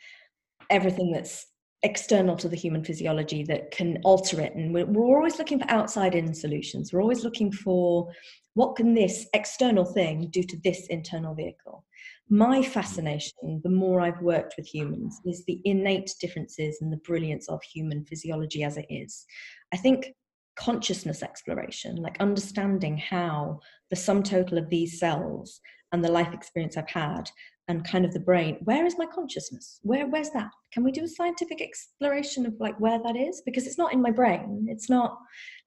everything 0.70 1.12
that's 1.12 1.46
external 1.84 2.36
to 2.36 2.50
the 2.50 2.58
human 2.58 2.84
physiology 2.84 3.44
that 3.44 3.72
can 3.72 4.00
alter 4.04 4.42
it. 4.42 4.54
And 4.54 4.74
we're, 4.74 4.86
we're 4.86 5.18
always 5.18 5.40
looking 5.40 5.60
for 5.60 5.72
outside 5.72 6.14
in 6.14 6.34
solutions. 6.34 6.92
We're 6.92 7.02
always 7.02 7.24
looking 7.24 7.52
for 7.52 8.12
what 8.56 8.76
can 8.76 8.94
this 8.94 9.28
external 9.34 9.86
thing 9.86 10.30
do 10.32 10.44
to 10.44 10.60
this 10.64 10.88
internal 10.88 11.34
vehicle? 11.34 11.86
My 12.30 12.62
fascination 12.62 13.62
the 13.64 13.70
more 13.70 14.02
i've 14.02 14.22
worked 14.22 14.56
with 14.58 14.68
humans 14.68 15.20
is 15.26 15.44
the 15.46 15.62
innate 15.64 16.14
differences 16.20 16.78
and 16.82 16.92
the 16.92 16.98
brilliance 16.98 17.48
of 17.48 17.62
human 17.64 18.06
physiology 18.06 18.64
as 18.64 18.78
it 18.78 18.86
is. 18.90 19.26
I 19.74 19.78
think 19.78 20.14
consciousness 20.58 21.24
exploration 21.24 21.96
like 21.96 22.18
understanding 22.20 22.98
how 22.98 23.60
the 23.90 23.96
sum 23.96 24.22
total 24.22 24.58
of 24.58 24.70
these 24.70 25.00
cells 25.00 25.62
and 25.94 26.04
the 26.04 26.12
life 26.12 26.34
experience 26.34 26.76
i've 26.76 26.90
had 26.90 27.30
and 27.70 27.86
kind 27.86 28.04
of 28.04 28.12
the 28.12 28.20
brain 28.20 28.58
where 28.64 28.86
is 28.86 28.98
my 28.98 29.06
consciousness? 29.06 29.80
Where 29.84 30.08
where's 30.08 30.32
that? 30.32 30.52
Can 30.74 30.84
we 30.84 30.92
do 30.92 31.06
a 31.06 31.08
scientific 31.08 31.62
exploration 31.62 32.46
of 32.46 32.56
like 32.60 32.78
where 32.80 33.02
that 33.02 33.16
is? 33.16 33.42
Because 33.46 33.66
it's 33.66 33.78
not 33.78 33.94
in 33.94 34.02
my 34.02 34.12
brain. 34.12 34.68
It's 34.70 34.90
not 34.90 35.18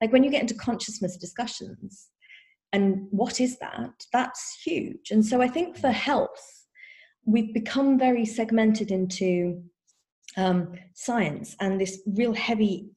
like 0.01 0.11
when 0.11 0.23
you 0.23 0.29
get 0.29 0.41
into 0.41 0.53
consciousness 0.53 1.17
discussions 1.17 2.09
and 2.73 3.07
what 3.11 3.39
is 3.39 3.57
that? 3.59 3.93
That's 4.11 4.61
huge. 4.63 5.09
And 5.11 5.25
so 5.25 5.41
i 5.41 5.47
think 5.47 5.77
for 5.77 5.91
health 5.91 6.43
we've 7.25 7.53
become 7.53 7.97
very 7.97 8.25
segmented 8.25 8.91
into 8.91 9.63
um, 10.35 10.73
science 10.93 11.55
and 11.61 11.79
this 11.79 12.01
real 12.05 12.33
heavy 12.33 12.89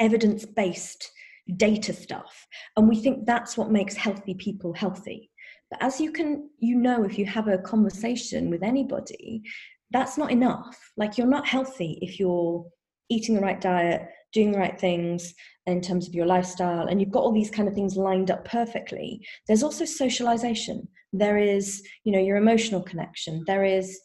evidence 0.00 0.44
based 0.44 1.10
data 1.56 1.92
stuff. 1.92 2.46
And 2.76 2.88
we 2.88 2.96
think 2.96 3.24
that's 3.24 3.56
what 3.56 3.70
makes 3.70 3.94
healthy 3.94 4.34
people 4.34 4.72
healthy 4.72 5.30
but 5.70 5.82
as 5.82 6.00
you 6.00 6.12
can, 6.12 6.48
you 6.58 6.76
know, 6.76 7.04
if 7.04 7.18
you 7.18 7.26
have 7.26 7.48
a 7.48 7.58
conversation 7.58 8.50
with 8.50 8.62
anybody, 8.62 9.42
that's 9.90 10.18
not 10.18 10.30
enough. 10.30 10.76
Like 10.96 11.18
you're 11.18 11.26
not 11.26 11.46
healthy 11.46 11.98
if 12.02 12.18
you're 12.18 12.64
eating 13.08 13.34
the 13.34 13.40
right 13.40 13.60
diet, 13.60 14.02
doing 14.32 14.52
the 14.52 14.58
right 14.58 14.78
things 14.78 15.34
in 15.66 15.80
terms 15.80 16.06
of 16.06 16.14
your 16.14 16.26
lifestyle, 16.26 16.86
and 16.86 17.00
you've 17.00 17.10
got 17.10 17.22
all 17.22 17.32
these 17.32 17.50
kind 17.50 17.68
of 17.68 17.74
things 17.74 17.96
lined 17.96 18.30
up 18.30 18.44
perfectly. 18.44 19.26
There's 19.46 19.62
also 19.62 19.84
socialization. 19.84 20.86
There 21.12 21.38
is, 21.38 21.82
you 22.04 22.12
know, 22.12 22.20
your 22.20 22.36
emotional 22.36 22.82
connection. 22.82 23.42
There 23.46 23.64
is 23.64 24.00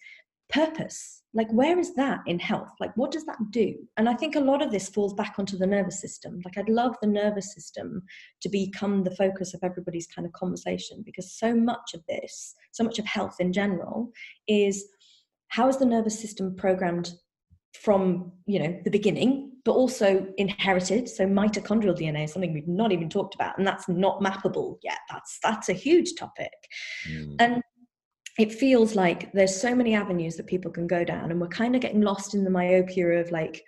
purpose 0.49 1.20
like 1.33 1.51
where 1.51 1.79
is 1.79 1.93
that 1.95 2.19
in 2.27 2.39
health? 2.39 2.71
Like 2.79 2.95
what 2.95 3.11
does 3.11 3.25
that 3.25 3.37
do? 3.51 3.75
And 3.97 4.09
i 4.09 4.13
think 4.13 4.35
a 4.35 4.39
lot 4.39 4.61
of 4.61 4.71
this 4.71 4.89
falls 4.89 5.13
back 5.13 5.35
onto 5.37 5.57
the 5.57 5.67
nervous 5.67 6.01
system. 6.01 6.39
Like 6.43 6.57
i'd 6.57 6.69
love 6.69 6.95
the 7.01 7.07
nervous 7.07 7.53
system 7.53 8.03
to 8.41 8.49
become 8.49 9.03
the 9.03 9.15
focus 9.15 9.53
of 9.53 9.61
everybody's 9.63 10.07
kind 10.07 10.25
of 10.25 10.33
conversation 10.33 11.03
because 11.05 11.31
so 11.33 11.55
much 11.55 11.93
of 11.93 12.01
this 12.07 12.55
so 12.71 12.83
much 12.83 12.99
of 12.99 13.05
health 13.05 13.37
in 13.39 13.53
general 13.53 14.11
is 14.47 14.85
how 15.49 15.67
is 15.67 15.77
the 15.77 15.85
nervous 15.85 16.19
system 16.19 16.55
programmed 16.55 17.13
from 17.73 18.31
you 18.45 18.59
know 18.59 18.79
the 18.83 18.91
beginning 18.91 19.51
but 19.63 19.73
also 19.73 20.27
inherited? 20.37 21.07
So 21.07 21.25
mitochondrial 21.25 21.97
dna 21.97 22.23
is 22.23 22.33
something 22.33 22.53
we've 22.53 22.67
not 22.67 22.91
even 22.91 23.09
talked 23.09 23.35
about 23.35 23.57
and 23.57 23.67
that's 23.67 23.87
not 23.87 24.19
mappable 24.19 24.77
yet. 24.83 24.97
That's 25.09 25.39
that's 25.43 25.69
a 25.69 25.73
huge 25.73 26.15
topic. 26.15 26.53
Mm. 27.09 27.35
and 27.39 27.61
it 28.41 28.51
feels 28.51 28.95
like 28.95 29.31
there's 29.33 29.55
so 29.55 29.75
many 29.75 29.93
avenues 29.93 30.35
that 30.35 30.47
people 30.47 30.71
can 30.71 30.87
go 30.87 31.03
down 31.03 31.29
and 31.29 31.39
we're 31.39 31.47
kind 31.47 31.75
of 31.75 31.81
getting 31.81 32.01
lost 32.01 32.33
in 32.33 32.43
the 32.43 32.49
myopia 32.49 33.21
of 33.21 33.29
like 33.29 33.63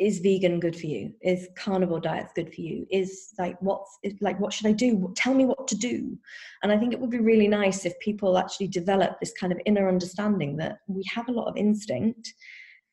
is 0.00 0.20
vegan 0.20 0.58
good 0.58 0.74
for 0.74 0.86
you? 0.86 1.12
Is 1.22 1.48
carnivore 1.56 2.00
diet 2.00 2.28
good 2.34 2.54
for 2.54 2.62
you? 2.62 2.86
Is 2.90 3.34
like 3.38 3.60
what's 3.60 3.98
is 4.02 4.14
like 4.22 4.40
what 4.40 4.54
should 4.54 4.66
i 4.66 4.72
do? 4.72 5.12
Tell 5.16 5.34
me 5.34 5.44
what 5.44 5.68
to 5.68 5.76
do. 5.76 6.16
And 6.62 6.72
i 6.72 6.78
think 6.78 6.94
it 6.94 7.00
would 7.00 7.10
be 7.10 7.20
really 7.20 7.46
nice 7.46 7.84
if 7.84 7.98
people 8.00 8.38
actually 8.38 8.68
develop 8.68 9.20
this 9.20 9.34
kind 9.38 9.52
of 9.52 9.60
inner 9.66 9.86
understanding 9.86 10.56
that 10.56 10.78
we 10.86 11.04
have 11.14 11.28
a 11.28 11.32
lot 11.32 11.48
of 11.48 11.56
instinct 11.58 12.32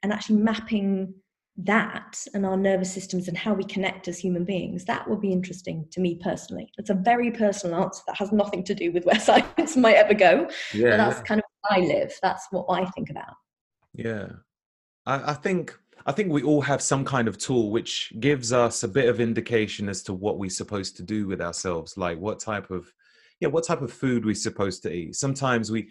and 0.03 0.11
actually 0.11 0.41
mapping 0.41 1.13
that 1.63 2.25
and 2.33 2.45
our 2.45 2.55
nervous 2.55 2.93
systems 2.93 3.27
and 3.27 3.37
how 3.37 3.53
we 3.53 3.63
connect 3.63 4.07
as 4.07 4.17
human 4.17 4.45
beings, 4.45 4.85
that 4.85 5.07
would 5.09 5.19
be 5.19 5.31
interesting 5.31 5.85
to 5.91 5.99
me 5.99 6.15
personally. 6.15 6.71
It's 6.77 6.89
a 6.89 6.95
very 6.95 7.31
personal 7.31 7.83
answer 7.83 8.01
that 8.07 8.17
has 8.17 8.31
nothing 8.31 8.63
to 8.65 8.75
do 8.75 8.91
with 8.91 9.05
where 9.05 9.19
science 9.19 9.75
might 9.75 9.95
ever 9.95 10.13
go. 10.13 10.49
Yeah, 10.73 10.91
but 10.91 10.97
that's 10.97 11.17
yeah. 11.17 11.23
kind 11.23 11.39
of 11.39 11.45
where 11.61 11.79
I 11.79 11.85
live. 11.85 12.13
That's 12.21 12.47
what 12.51 12.65
I 12.69 12.85
think 12.91 13.09
about. 13.09 13.33
Yeah. 13.93 14.27
I, 15.05 15.31
I 15.31 15.33
think 15.33 15.77
I 16.05 16.11
think 16.13 16.31
we 16.31 16.43
all 16.43 16.61
have 16.61 16.81
some 16.81 17.03
kind 17.03 17.27
of 17.27 17.37
tool 17.37 17.71
which 17.71 18.13
gives 18.19 18.53
us 18.53 18.83
a 18.83 18.87
bit 18.87 19.09
of 19.09 19.19
indication 19.19 19.89
as 19.89 20.01
to 20.03 20.13
what 20.13 20.39
we're 20.39 20.49
supposed 20.49 20.95
to 20.97 21.03
do 21.03 21.27
with 21.27 21.41
ourselves, 21.41 21.97
like 21.97 22.17
what 22.19 22.39
type 22.39 22.71
of 22.71 22.91
yeah, 23.41 23.49
what 23.49 23.65
type 23.65 23.81
of 23.81 23.91
food 23.91 24.25
we're 24.25 24.35
supposed 24.35 24.81
to 24.83 24.93
eat. 24.93 25.15
Sometimes 25.15 25.71
we 25.71 25.89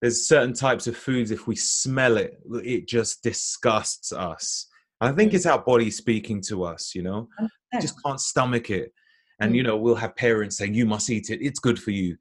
there's 0.00 0.28
certain 0.28 0.52
types 0.52 0.86
of 0.86 0.96
foods 0.96 1.30
if 1.30 1.46
we 1.46 1.56
smell 1.56 2.18
it, 2.18 2.40
it 2.62 2.86
just 2.86 3.22
disgusts 3.22 4.12
us 4.12 4.67
I 5.00 5.12
think 5.12 5.34
it's 5.34 5.46
our 5.46 5.60
body 5.60 5.90
speaking 5.90 6.40
to 6.48 6.64
us, 6.64 6.94
you 6.94 7.02
know, 7.02 7.28
okay. 7.40 7.80
just 7.80 8.02
can't 8.04 8.20
stomach 8.20 8.70
it. 8.70 8.92
And, 9.40 9.54
you 9.54 9.62
mm. 9.62 9.66
know, 9.66 9.76
we'll 9.76 9.94
have 9.94 10.16
parents 10.16 10.56
saying, 10.56 10.74
you 10.74 10.86
must 10.86 11.08
eat 11.10 11.30
it. 11.30 11.40
It's 11.40 11.60
good 11.60 11.80
for 11.80 11.92
you. 11.92 12.16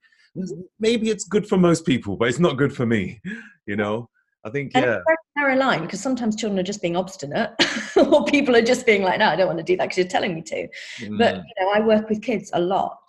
Maybe 0.79 1.09
it's 1.09 1.23
good 1.23 1.47
for 1.47 1.57
most 1.57 1.85
people, 1.85 2.15
but 2.15 2.27
it's 2.27 2.39
not 2.39 2.57
good 2.57 2.75
for 2.75 2.85
me, 2.85 3.19
you 3.65 3.75
know? 3.75 4.09
I 4.45 4.49
think, 4.51 4.71
and 4.75 4.85
yeah. 4.85 4.99
It's 5.07 5.21
narrow 5.35 5.55
line 5.55 5.81
because 5.81 5.99
sometimes 5.99 6.35
children 6.35 6.59
are 6.59 6.63
just 6.63 6.81
being 6.81 6.95
obstinate 6.95 7.51
or 7.97 8.23
people 8.25 8.55
are 8.55 8.61
just 8.61 8.85
being 8.85 9.01
like, 9.01 9.19
no, 9.19 9.27
I 9.27 9.35
don't 9.35 9.47
want 9.47 9.57
to 9.57 9.63
do 9.63 9.75
that 9.77 9.85
because 9.85 9.97
you're 9.97 10.07
telling 10.07 10.35
me 10.35 10.41
to. 10.43 10.67
Mm. 10.99 11.17
But, 11.17 11.35
you 11.35 11.65
know, 11.65 11.71
I 11.73 11.79
work 11.81 12.07
with 12.09 12.21
kids 12.21 12.51
a 12.53 12.61
lot. 12.61 12.99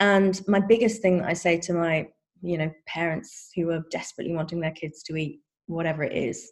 And 0.00 0.40
my 0.48 0.58
biggest 0.58 1.02
thing 1.02 1.18
that 1.18 1.28
I 1.28 1.34
say 1.34 1.58
to 1.60 1.74
my, 1.74 2.08
you 2.42 2.58
know, 2.58 2.72
parents 2.86 3.50
who 3.54 3.70
are 3.70 3.84
desperately 3.90 4.34
wanting 4.34 4.60
their 4.60 4.72
kids 4.72 5.02
to 5.04 5.16
eat 5.16 5.40
whatever 5.66 6.02
it 6.02 6.16
is, 6.16 6.50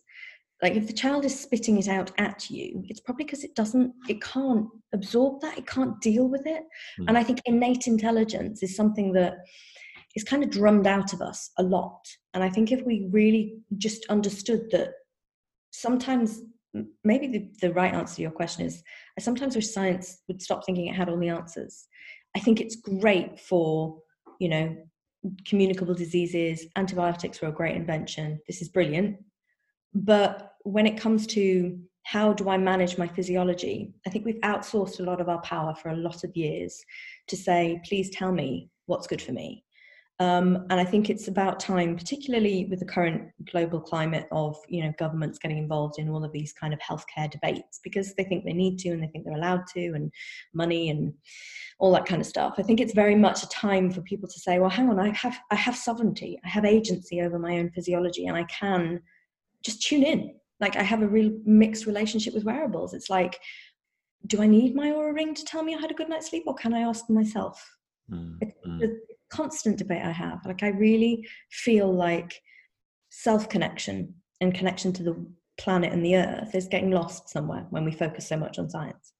like 0.62 0.74
if 0.74 0.86
the 0.86 0.92
child 0.92 1.24
is 1.24 1.38
spitting 1.38 1.78
it 1.78 1.88
out 1.88 2.10
at 2.18 2.50
you 2.50 2.82
it's 2.88 3.00
probably 3.00 3.24
because 3.24 3.44
it 3.44 3.54
doesn't 3.54 3.92
it 4.08 4.22
can't 4.22 4.66
absorb 4.92 5.40
that 5.40 5.58
it 5.58 5.66
can't 5.66 6.00
deal 6.00 6.28
with 6.28 6.46
it. 6.46 6.62
Mm. 7.00 7.04
and 7.08 7.18
i 7.18 7.22
think 7.22 7.40
innate 7.46 7.86
intelligence 7.86 8.62
is 8.62 8.76
something 8.76 9.12
that 9.12 9.34
is 10.16 10.24
kind 10.24 10.42
of 10.42 10.50
drummed 10.50 10.88
out 10.88 11.12
of 11.12 11.20
us 11.22 11.50
a 11.58 11.62
lot. 11.62 12.00
And 12.34 12.42
i 12.42 12.48
think 12.48 12.72
if 12.72 12.82
we 12.84 13.08
really 13.10 13.58
just 13.78 14.06
understood 14.06 14.70
that 14.72 14.90
sometimes 15.72 16.40
maybe 17.04 17.26
the, 17.26 17.50
the 17.60 17.72
right 17.74 17.94
answer 17.94 18.16
to 18.16 18.22
your 18.22 18.30
question 18.30 18.64
is 18.64 18.82
I 19.18 19.20
sometimes 19.20 19.56
wish 19.56 19.68
science 19.68 20.22
would 20.28 20.40
stop 20.40 20.64
thinking 20.64 20.86
it 20.86 20.94
had 20.94 21.08
all 21.08 21.18
the 21.18 21.28
answers. 21.28 21.88
I 22.36 22.40
think 22.40 22.60
it's 22.60 22.76
great 22.76 23.40
for 23.40 23.98
you 24.38 24.48
know 24.48 24.76
communicable 25.46 25.94
diseases 25.94 26.66
antibiotics 26.76 27.42
were 27.42 27.48
a 27.48 27.52
great 27.52 27.76
invention 27.76 28.40
this 28.46 28.62
is 28.62 28.70
brilliant 28.70 29.16
but 29.94 30.54
when 30.62 30.86
it 30.86 31.00
comes 31.00 31.26
to 31.28 31.78
how 32.04 32.32
do 32.32 32.48
I 32.48 32.56
manage 32.56 32.98
my 32.98 33.06
physiology, 33.06 33.92
I 34.06 34.10
think 34.10 34.24
we've 34.24 34.40
outsourced 34.42 35.00
a 35.00 35.04
lot 35.04 35.20
of 35.20 35.28
our 35.28 35.40
power 35.42 35.74
for 35.74 35.90
a 35.90 35.96
lot 35.96 36.24
of 36.24 36.36
years 36.36 36.82
to 37.28 37.36
say, 37.36 37.80
please 37.84 38.10
tell 38.10 38.32
me 38.32 38.70
what's 38.86 39.06
good 39.06 39.22
for 39.22 39.32
me. 39.32 39.64
Um, 40.20 40.66
and 40.68 40.78
I 40.78 40.84
think 40.84 41.08
it's 41.08 41.28
about 41.28 41.60
time, 41.60 41.96
particularly 41.96 42.66
with 42.68 42.80
the 42.80 42.84
current 42.84 43.30
global 43.50 43.80
climate 43.80 44.28
of 44.30 44.54
you 44.68 44.84
know 44.84 44.92
governments 44.98 45.38
getting 45.38 45.56
involved 45.56 45.98
in 45.98 46.10
all 46.10 46.22
of 46.22 46.32
these 46.32 46.52
kind 46.52 46.74
of 46.74 46.80
healthcare 46.80 47.30
debates 47.30 47.80
because 47.82 48.14
they 48.14 48.24
think 48.24 48.44
they 48.44 48.52
need 48.52 48.78
to 48.80 48.90
and 48.90 49.02
they 49.02 49.06
think 49.06 49.24
they're 49.24 49.38
allowed 49.38 49.66
to, 49.74 49.92
and 49.94 50.12
money 50.52 50.90
and 50.90 51.14
all 51.78 51.90
that 51.92 52.04
kind 52.04 52.20
of 52.20 52.26
stuff. 52.26 52.56
I 52.58 52.62
think 52.62 52.80
it's 52.80 52.92
very 52.92 53.14
much 53.14 53.42
a 53.42 53.48
time 53.48 53.90
for 53.90 54.02
people 54.02 54.28
to 54.28 54.38
say, 54.40 54.58
well, 54.58 54.68
hang 54.68 54.90
on, 54.90 55.00
I 55.00 55.08
have 55.16 55.38
I 55.50 55.54
have 55.54 55.74
sovereignty, 55.74 56.38
I 56.44 56.48
have 56.50 56.66
agency 56.66 57.22
over 57.22 57.38
my 57.38 57.58
own 57.58 57.70
physiology, 57.70 58.26
and 58.26 58.36
I 58.36 58.44
can 58.44 59.00
just 59.64 59.82
tune 59.82 60.02
in. 60.02 60.34
Like 60.60 60.76
I 60.76 60.82
have 60.82 61.02
a 61.02 61.08
real 61.08 61.32
mixed 61.44 61.86
relationship 61.86 62.34
with 62.34 62.44
wearables. 62.44 62.94
It's 62.94 63.10
like, 63.10 63.38
do 64.26 64.42
I 64.42 64.46
need 64.46 64.74
my 64.74 64.88
Oura 64.88 65.14
ring 65.14 65.34
to 65.34 65.44
tell 65.44 65.62
me 65.62 65.74
I 65.74 65.80
had 65.80 65.90
a 65.90 65.94
good 65.94 66.08
night's 66.08 66.28
sleep, 66.28 66.44
or 66.46 66.54
can 66.54 66.74
I 66.74 66.80
ask 66.80 67.08
myself? 67.08 67.66
Mm, 68.10 68.36
it's 68.40 68.52
mm. 68.66 68.84
a 68.84 68.96
constant 69.30 69.78
debate 69.78 70.02
I 70.02 70.10
have. 70.10 70.44
Like 70.44 70.62
I 70.62 70.68
really 70.68 71.26
feel 71.50 71.92
like 71.92 72.40
self 73.08 73.48
connection 73.48 74.14
and 74.40 74.54
connection 74.54 74.92
to 74.94 75.02
the 75.02 75.26
planet 75.58 75.92
and 75.92 76.04
the 76.04 76.16
earth 76.16 76.54
is 76.54 76.68
getting 76.68 76.90
lost 76.90 77.28
somewhere 77.28 77.66
when 77.70 77.84
we 77.84 77.92
focus 77.92 78.26
so 78.26 78.36
much 78.36 78.58
on 78.58 78.68
science. 78.68 79.12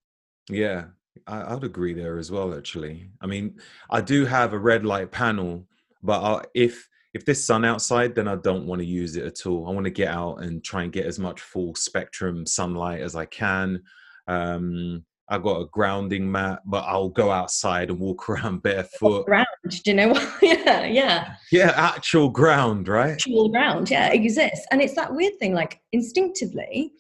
Yeah, 0.49 0.87
I, 1.27 1.55
would 1.55 1.65
agree 1.65 1.95
there 1.95 2.19
as 2.19 2.31
well. 2.31 2.55
Actually, 2.55 3.11
I 3.21 3.27
mean, 3.27 3.59
I 3.91 4.01
do 4.01 4.25
have 4.25 4.53
a 4.53 4.59
red 4.59 4.85
light 4.85 5.11
panel, 5.11 5.67
but 6.03 6.23
I, 6.23 6.45
if 6.55 6.89
if 7.13 7.25
there's 7.25 7.45
sun 7.45 7.65
outside, 7.65 8.15
then 8.15 8.29
I 8.29 8.37
don't 8.37 8.67
want 8.67 8.81
to 8.81 8.87
use 8.87 9.17
it 9.17 9.25
at 9.25 9.47
all. 9.47 9.69
I 9.69 9.73
want 9.73 9.85
to 9.85 9.91
get 9.91 10.09
out 10.09 10.43
and 10.43 10.63
try 10.63 10.85
and 10.85 10.93
get 10.93 11.07
as 11.07 11.19
much 11.19 11.41
full 11.41 11.75
spectrum 11.75 12.47
sunlight 12.47 13.01
as 13.01 13.17
I 13.17 13.25
can. 13.27 13.83
Um, 14.29 15.05
I 15.29 15.39
got 15.39 15.61
a 15.61 15.67
grounding 15.67 16.31
mat, 16.31 16.61
but 16.67 16.85
I'll 16.87 17.09
go 17.09 17.31
outside 17.31 17.91
and 17.91 17.99
walk 17.99 18.29
around 18.29 18.63
barefoot. 18.63 19.27
Ground, 19.27 19.47
do 19.69 19.81
you 19.85 19.95
know 19.95 20.09
what? 20.09 20.29
yeah, 20.43 20.85
yeah. 20.85 21.35
Yeah, 21.51 21.73
actual 21.75 22.29
ground, 22.29 22.87
right? 22.89 23.13
Actual 23.13 23.49
ground, 23.49 23.91
yeah, 23.91 24.13
exists. 24.13 24.67
And 24.71 24.81
it's 24.81 24.95
that 24.95 25.13
weird 25.13 25.39
thing, 25.39 25.53
like 25.53 25.81
instinctively. 25.93 26.93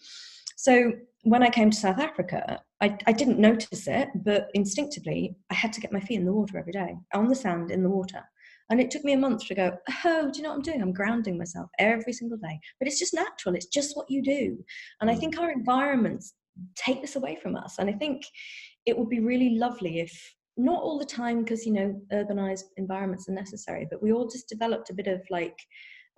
So 0.56 0.92
when 1.22 1.42
I 1.42 1.50
came 1.50 1.70
to 1.70 1.76
South 1.76 1.98
Africa, 1.98 2.60
I, 2.80 2.96
I 3.06 3.12
didn't 3.12 3.38
notice 3.38 3.86
it, 3.86 4.08
but 4.14 4.48
instinctively, 4.54 5.36
I 5.50 5.54
had 5.54 5.72
to 5.74 5.80
get 5.80 5.92
my 5.92 6.00
feet 6.00 6.18
in 6.18 6.24
the 6.24 6.32
water 6.32 6.58
every 6.58 6.72
day, 6.72 6.96
on 7.14 7.28
the 7.28 7.34
sand, 7.34 7.70
in 7.70 7.82
the 7.82 7.90
water 7.90 8.22
And 8.70 8.80
it 8.80 8.90
took 8.90 9.04
me 9.04 9.12
a 9.12 9.18
month 9.18 9.46
to 9.46 9.54
go, 9.54 9.76
oh, 10.04 10.30
do 10.30 10.38
you 10.38 10.42
know 10.42 10.50
what 10.50 10.56
I'm 10.56 10.62
doing? 10.62 10.80
I'm 10.80 10.92
grounding 10.92 11.36
myself 11.36 11.68
every 11.78 12.12
single 12.12 12.38
day. 12.38 12.58
But 12.78 12.88
it's 12.88 12.98
just 12.98 13.14
natural, 13.14 13.54
it's 13.54 13.66
just 13.66 13.96
what 13.96 14.10
you 14.10 14.22
do. 14.22 14.56
And 15.00 15.10
I 15.10 15.14
mm. 15.14 15.20
think 15.20 15.38
our 15.38 15.50
environments 15.50 16.34
take 16.76 17.00
this 17.00 17.16
away 17.16 17.36
from 17.42 17.56
us. 17.56 17.78
And 17.78 17.90
I 17.90 17.94
think 17.94 18.22
it 18.86 18.96
would 18.96 19.08
be 19.08 19.20
really 19.20 19.50
lovely 19.50 20.00
if 20.00 20.34
not 20.56 20.82
all 20.82 20.98
the 20.98 21.04
time 21.04 21.42
because 21.42 21.64
you 21.64 21.72
know 21.72 22.00
urbanized 22.12 22.64
environments 22.76 23.28
are 23.28 23.32
necessary 23.32 23.86
but 23.90 24.02
we 24.02 24.12
all 24.12 24.28
just 24.28 24.48
developed 24.48 24.90
a 24.90 24.94
bit 24.94 25.06
of 25.06 25.20
like 25.30 25.56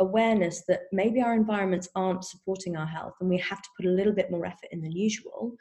awareness 0.01 0.65
that 0.67 0.81
maybe 0.91 1.21
our 1.21 1.35
environments 1.35 1.89
aren't 1.95 2.25
supporting 2.25 2.77
our 2.77 2.87
health 2.87 3.13
and 3.21 3.29
we 3.29 3.39
have 3.39 3.63
to 3.63 3.69
put 3.77 3.87
a 3.87 3.91
little 3.91 4.13
bit 4.13 4.31
more 4.31 4.47
effort 4.47 4.69
in 4.73 4.81
than 4.81 4.91
usual 4.91 5.53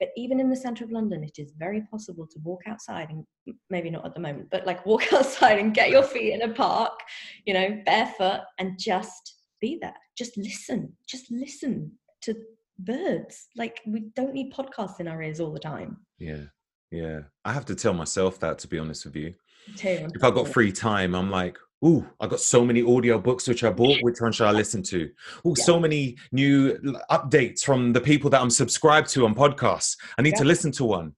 but 0.00 0.08
even 0.16 0.40
in 0.40 0.50
the 0.50 0.56
center 0.56 0.82
of 0.82 0.90
london 0.90 1.22
it 1.22 1.38
is 1.38 1.52
very 1.58 1.82
possible 1.82 2.26
to 2.26 2.38
walk 2.42 2.62
outside 2.66 3.10
and 3.10 3.24
maybe 3.68 3.90
not 3.90 4.04
at 4.04 4.14
the 4.14 4.20
moment 4.20 4.48
but 4.50 4.66
like 4.66 4.84
walk 4.84 5.12
outside 5.12 5.58
and 5.58 5.74
get 5.74 5.90
your 5.90 6.02
feet 6.02 6.32
in 6.32 6.42
a 6.42 6.52
park 6.52 6.98
you 7.46 7.54
know 7.54 7.80
barefoot 7.84 8.40
and 8.58 8.78
just 8.78 9.40
be 9.60 9.78
there. 9.80 9.94
Just 10.16 10.36
listen. 10.36 10.92
Just 11.06 11.30
listen 11.30 11.92
to 12.22 12.34
birds. 12.78 13.48
Like 13.56 13.80
we 13.86 14.10
don't 14.16 14.34
need 14.34 14.52
podcasts 14.52 15.00
in 15.00 15.08
our 15.08 15.22
ears 15.22 15.40
all 15.40 15.52
the 15.52 15.60
time. 15.60 15.98
Yeah. 16.18 16.44
Yeah, 16.90 17.20
I 17.44 17.52
have 17.52 17.66
to 17.66 17.76
tell 17.76 17.94
myself 17.94 18.40
that 18.40 18.58
to 18.58 18.66
be 18.66 18.76
honest 18.76 19.04
with 19.04 19.14
you. 19.14 19.34
If 19.76 20.24
I've 20.24 20.34
got 20.34 20.48
free 20.48 20.72
time, 20.72 21.14
I'm 21.14 21.30
like, 21.30 21.56
ooh, 21.84 22.06
I 22.20 22.26
got 22.26 22.40
so 22.40 22.64
many 22.64 22.82
audio 22.82 23.18
books 23.18 23.48
which 23.48 23.64
I 23.64 23.70
bought. 23.70 23.98
Which 24.02 24.20
one 24.20 24.32
should 24.32 24.46
I 24.46 24.52
listen 24.52 24.82
to? 24.84 25.10
Oh, 25.44 25.54
yeah. 25.56 25.64
so 25.64 25.80
many 25.80 26.16
new 26.32 26.74
updates 27.10 27.62
from 27.62 27.92
the 27.92 28.00
people 28.00 28.30
that 28.30 28.40
I'm 28.40 28.50
subscribed 28.50 29.08
to 29.10 29.24
on 29.24 29.34
podcasts. 29.34 29.96
I 30.18 30.22
need 30.22 30.34
yeah. 30.34 30.40
to 30.40 30.44
listen 30.44 30.72
to 30.72 30.84
one. 30.84 31.08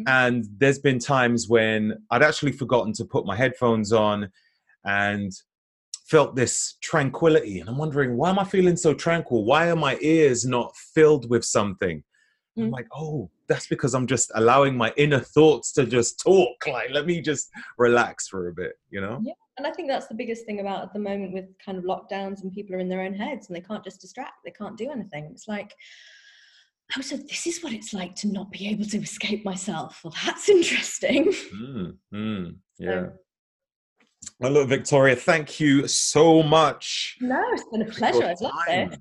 Mm-hmm. 0.00 0.02
And 0.08 0.44
there's 0.58 0.78
been 0.78 0.98
times 0.98 1.48
when 1.48 1.94
I'd 2.10 2.22
actually 2.22 2.52
forgotten 2.52 2.92
to 2.94 3.04
put 3.04 3.26
my 3.26 3.36
headphones 3.36 3.92
on 3.92 4.30
and 4.84 5.32
felt 6.06 6.36
this 6.36 6.76
tranquility. 6.82 7.60
And 7.60 7.68
I'm 7.68 7.78
wondering, 7.78 8.16
why 8.16 8.30
am 8.30 8.38
I 8.38 8.44
feeling 8.44 8.76
so 8.76 8.92
tranquil? 8.94 9.44
Why 9.44 9.70
are 9.70 9.76
my 9.76 9.98
ears 10.00 10.44
not 10.44 10.76
filled 10.76 11.30
with 11.30 11.44
something? 11.44 12.02
Mm. 12.58 12.64
I'm 12.64 12.70
like, 12.70 12.88
oh, 12.94 13.30
that's 13.48 13.66
because 13.66 13.94
I'm 13.94 14.06
just 14.06 14.30
allowing 14.34 14.76
my 14.76 14.92
inner 14.96 15.20
thoughts 15.20 15.72
to 15.72 15.86
just 15.86 16.20
talk. 16.20 16.66
Like, 16.66 16.90
let 16.90 17.06
me 17.06 17.20
just 17.20 17.48
relax 17.78 18.28
for 18.28 18.48
a 18.48 18.52
bit, 18.52 18.72
you 18.90 19.00
know? 19.00 19.20
Yeah. 19.22 19.32
And 19.58 19.66
I 19.66 19.70
think 19.70 19.88
that's 19.88 20.06
the 20.06 20.14
biggest 20.14 20.46
thing 20.46 20.60
about 20.60 20.82
at 20.82 20.92
the 20.92 20.98
moment 20.98 21.32
with 21.32 21.46
kind 21.64 21.78
of 21.78 21.84
lockdowns 21.84 22.42
and 22.42 22.52
people 22.52 22.74
are 22.74 22.78
in 22.78 22.88
their 22.88 23.02
own 23.02 23.14
heads 23.14 23.48
and 23.48 23.56
they 23.56 23.60
can't 23.60 23.84
just 23.84 24.00
distract, 24.00 24.44
they 24.44 24.50
can't 24.50 24.78
do 24.78 24.90
anything. 24.90 25.28
It's 25.30 25.46
like, 25.46 25.74
oh, 26.96 27.02
so 27.02 27.16
this 27.16 27.46
is 27.46 27.62
what 27.62 27.72
it's 27.72 27.92
like 27.92 28.14
to 28.16 28.28
not 28.28 28.50
be 28.50 28.68
able 28.68 28.86
to 28.86 28.98
escape 28.98 29.44
myself. 29.44 30.00
Well, 30.02 30.14
that's 30.24 30.48
interesting. 30.48 31.32
Mm, 31.54 31.96
mm, 32.14 32.56
yeah. 32.78 32.88
So, 32.88 33.12
well, 34.40 34.52
look, 34.52 34.68
Victoria, 34.68 35.16
thank 35.16 35.60
you 35.60 35.86
so 35.86 36.42
much. 36.42 37.16
No, 37.20 37.42
it's 37.52 37.64
been 37.70 37.82
a 37.82 37.86
pleasure. 37.86 38.24
I've 38.24 38.40
loved 38.40 38.56
it. 38.68 38.98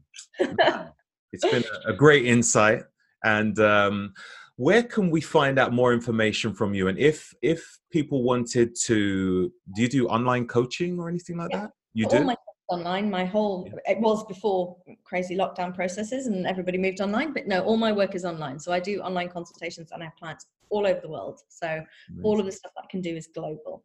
it's 1.31 1.45
been 1.45 1.63
a 1.85 1.93
great 1.93 2.25
insight 2.25 2.83
and 3.23 3.59
um, 3.59 4.13
where 4.55 4.83
can 4.83 5.09
we 5.09 5.21
find 5.21 5.57
out 5.57 5.73
more 5.73 5.93
information 5.93 6.53
from 6.53 6.73
you? 6.73 6.87
And 6.87 6.97
if 6.97 7.33
if 7.41 7.79
people 7.91 8.23
wanted 8.23 8.75
to, 8.83 9.51
do 9.75 9.81
you 9.81 9.87
do 9.87 10.07
online 10.07 10.47
coaching 10.47 10.99
or 10.99 11.09
anything 11.09 11.37
like 11.37 11.51
yeah. 11.51 11.61
that? 11.61 11.71
You 11.93 12.05
All 12.05 12.19
do. 12.19 12.23
My 12.23 12.35
online 12.71 13.11
my 13.11 13.25
whole 13.25 13.69
it 13.85 13.99
was 13.99 14.23
before 14.25 14.77
crazy 15.03 15.35
lockdown 15.35 15.75
processes 15.75 16.27
and 16.27 16.47
everybody 16.47 16.77
moved 16.77 17.01
online 17.01 17.33
but 17.33 17.45
no 17.45 17.61
all 17.63 17.75
my 17.75 17.91
work 17.91 18.15
is 18.15 18.23
online 18.23 18.57
so 18.57 18.71
i 18.71 18.79
do 18.79 19.01
online 19.01 19.27
consultations 19.27 19.91
and 19.91 20.01
i 20.01 20.05
have 20.05 20.15
clients 20.15 20.45
all 20.69 20.87
over 20.87 21.01
the 21.01 21.09
world 21.09 21.41
so 21.49 21.67
Amazing. 21.67 22.23
all 22.23 22.39
of 22.39 22.45
the 22.45 22.51
stuff 22.51 22.71
that 22.77 22.83
i 22.85 22.87
can 22.89 23.01
do 23.01 23.13
is 23.13 23.27
global 23.27 23.83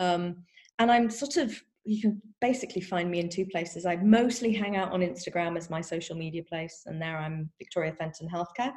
um, 0.00 0.36
and 0.78 0.92
i'm 0.92 1.08
sort 1.08 1.38
of 1.38 1.58
you 1.86 2.00
can 2.00 2.20
basically 2.40 2.82
find 2.82 3.10
me 3.10 3.20
in 3.20 3.28
two 3.28 3.46
places. 3.46 3.86
I 3.86 3.96
mostly 3.96 4.52
hang 4.52 4.76
out 4.76 4.92
on 4.92 5.00
Instagram 5.00 5.56
as 5.56 5.70
my 5.70 5.80
social 5.80 6.16
media 6.16 6.42
place, 6.42 6.82
and 6.86 7.00
there 7.00 7.16
I'm 7.16 7.48
Victoria 7.58 7.92
Fenton 7.92 8.28
Healthcare. 8.28 8.72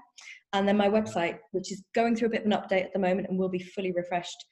And 0.53 0.67
then 0.67 0.77
my 0.77 0.87
website, 0.87 1.39
which 1.51 1.71
is 1.71 1.83
going 1.95 2.15
through 2.15 2.27
a 2.27 2.31
bit 2.31 2.45
of 2.45 2.45
an 2.45 2.51
update 2.51 2.85
at 2.85 2.93
the 2.93 2.99
moment 2.99 3.27
and 3.27 3.37
will 3.37 3.49
be 3.49 3.59
fully 3.59 3.91
refreshed 3.91 4.45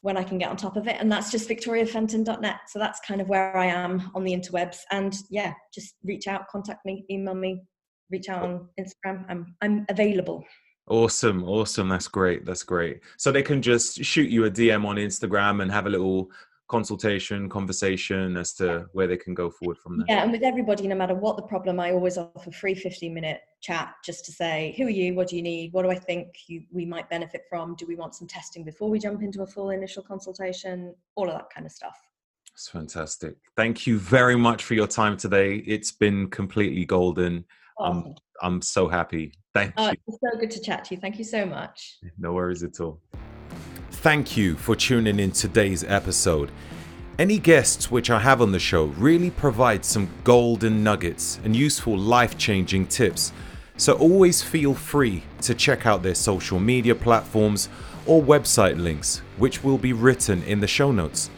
when 0.00 0.16
I 0.16 0.24
can 0.24 0.38
get 0.38 0.50
on 0.50 0.56
top 0.56 0.76
of 0.76 0.86
it. 0.86 0.96
And 0.98 1.10
that's 1.10 1.30
just 1.30 1.48
victoriafenton.net. 1.48 2.56
So 2.68 2.78
that's 2.78 3.00
kind 3.00 3.20
of 3.20 3.28
where 3.28 3.56
I 3.56 3.66
am 3.66 4.10
on 4.14 4.24
the 4.24 4.32
interwebs. 4.32 4.78
And 4.90 5.14
yeah, 5.30 5.52
just 5.74 5.94
reach 6.04 6.26
out, 6.26 6.48
contact 6.48 6.84
me, 6.84 7.04
email 7.10 7.34
me, 7.34 7.62
reach 8.10 8.28
out 8.28 8.42
on 8.42 8.68
Instagram. 8.80 9.24
I'm 9.28 9.54
I'm 9.60 9.86
available. 9.88 10.44
Awesome, 10.88 11.44
awesome. 11.44 11.88
That's 11.88 12.08
great. 12.08 12.44
That's 12.44 12.62
great. 12.62 13.00
So 13.16 13.32
they 13.32 13.42
can 13.42 13.62
just 13.62 14.04
shoot 14.04 14.28
you 14.28 14.44
a 14.44 14.50
DM 14.50 14.84
on 14.84 14.96
Instagram 14.96 15.62
and 15.62 15.72
have 15.72 15.86
a 15.86 15.90
little 15.90 16.30
consultation, 16.74 17.48
conversation 17.48 18.36
as 18.36 18.52
to 18.52 18.86
where 18.94 19.06
they 19.06 19.16
can 19.16 19.32
go 19.32 19.48
forward 19.48 19.78
from 19.78 19.96
there. 19.96 20.06
Yeah, 20.08 20.24
and 20.24 20.32
with 20.32 20.42
everybody, 20.42 20.88
no 20.88 20.96
matter 20.96 21.14
what 21.14 21.36
the 21.36 21.42
problem, 21.44 21.78
I 21.78 21.92
always 21.92 22.18
offer 22.18 22.50
free 22.50 22.74
15 22.74 23.14
minute 23.14 23.42
chat 23.60 23.94
just 24.04 24.24
to 24.24 24.32
say, 24.32 24.74
who 24.76 24.86
are 24.86 24.90
you? 24.90 25.14
What 25.14 25.28
do 25.28 25.36
you 25.36 25.42
need? 25.42 25.72
What 25.72 25.84
do 25.84 25.90
I 25.92 25.94
think 25.94 26.26
you, 26.48 26.64
we 26.72 26.84
might 26.84 27.08
benefit 27.08 27.42
from? 27.48 27.76
Do 27.76 27.86
we 27.86 27.94
want 27.94 28.16
some 28.16 28.26
testing 28.26 28.64
before 28.64 28.90
we 28.90 28.98
jump 28.98 29.22
into 29.22 29.42
a 29.42 29.46
full 29.46 29.70
initial 29.70 30.02
consultation? 30.02 30.96
All 31.14 31.28
of 31.28 31.34
that 31.34 31.48
kind 31.54 31.64
of 31.64 31.70
stuff. 31.70 31.96
That's 32.50 32.68
fantastic. 32.68 33.36
Thank 33.56 33.86
you 33.86 34.00
very 34.00 34.34
much 34.34 34.64
for 34.64 34.74
your 34.74 34.88
time 34.88 35.16
today. 35.16 35.58
It's 35.58 35.92
been 35.92 36.28
completely 36.28 36.84
golden. 36.84 37.44
I'm 37.78 38.16
I'm 38.42 38.60
so 38.62 38.88
happy. 38.88 39.32
Thank 39.52 39.74
uh, 39.76 39.92
you. 39.92 39.98
It's 40.08 40.18
so 40.20 40.40
good 40.40 40.50
to 40.50 40.60
chat 40.60 40.84
to 40.86 40.96
you. 40.96 41.00
Thank 41.00 41.18
you 41.18 41.24
so 41.24 41.46
much. 41.46 41.98
No 42.18 42.32
worries 42.32 42.64
at 42.64 42.80
all. 42.80 43.00
Thank 44.04 44.36
you 44.36 44.56
for 44.56 44.76
tuning 44.76 45.18
in 45.18 45.30
today's 45.30 45.82
episode. 45.82 46.50
Any 47.18 47.38
guests 47.38 47.90
which 47.90 48.10
I 48.10 48.18
have 48.20 48.42
on 48.42 48.52
the 48.52 48.58
show 48.58 48.84
really 48.98 49.30
provide 49.30 49.82
some 49.82 50.10
golden 50.24 50.84
nuggets 50.84 51.40
and 51.42 51.56
useful 51.56 51.96
life 51.96 52.36
changing 52.36 52.88
tips, 52.88 53.32
so 53.78 53.94
always 53.94 54.42
feel 54.42 54.74
free 54.74 55.22
to 55.40 55.54
check 55.54 55.86
out 55.86 56.02
their 56.02 56.14
social 56.14 56.60
media 56.60 56.94
platforms 56.94 57.70
or 58.04 58.22
website 58.22 58.78
links, 58.78 59.22
which 59.38 59.64
will 59.64 59.78
be 59.78 59.94
written 59.94 60.42
in 60.42 60.60
the 60.60 60.66
show 60.66 60.92
notes. 60.92 61.30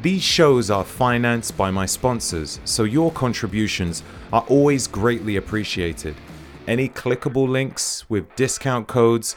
These 0.00 0.22
shows 0.22 0.70
are 0.70 0.84
financed 0.84 1.54
by 1.58 1.70
my 1.70 1.84
sponsors, 1.84 2.60
so 2.64 2.84
your 2.84 3.12
contributions 3.12 4.02
are 4.32 4.46
always 4.48 4.86
greatly 4.86 5.36
appreciated. 5.36 6.16
Any 6.66 6.88
clickable 6.88 7.46
links 7.46 8.08
with 8.08 8.34
discount 8.36 8.86
codes 8.86 9.36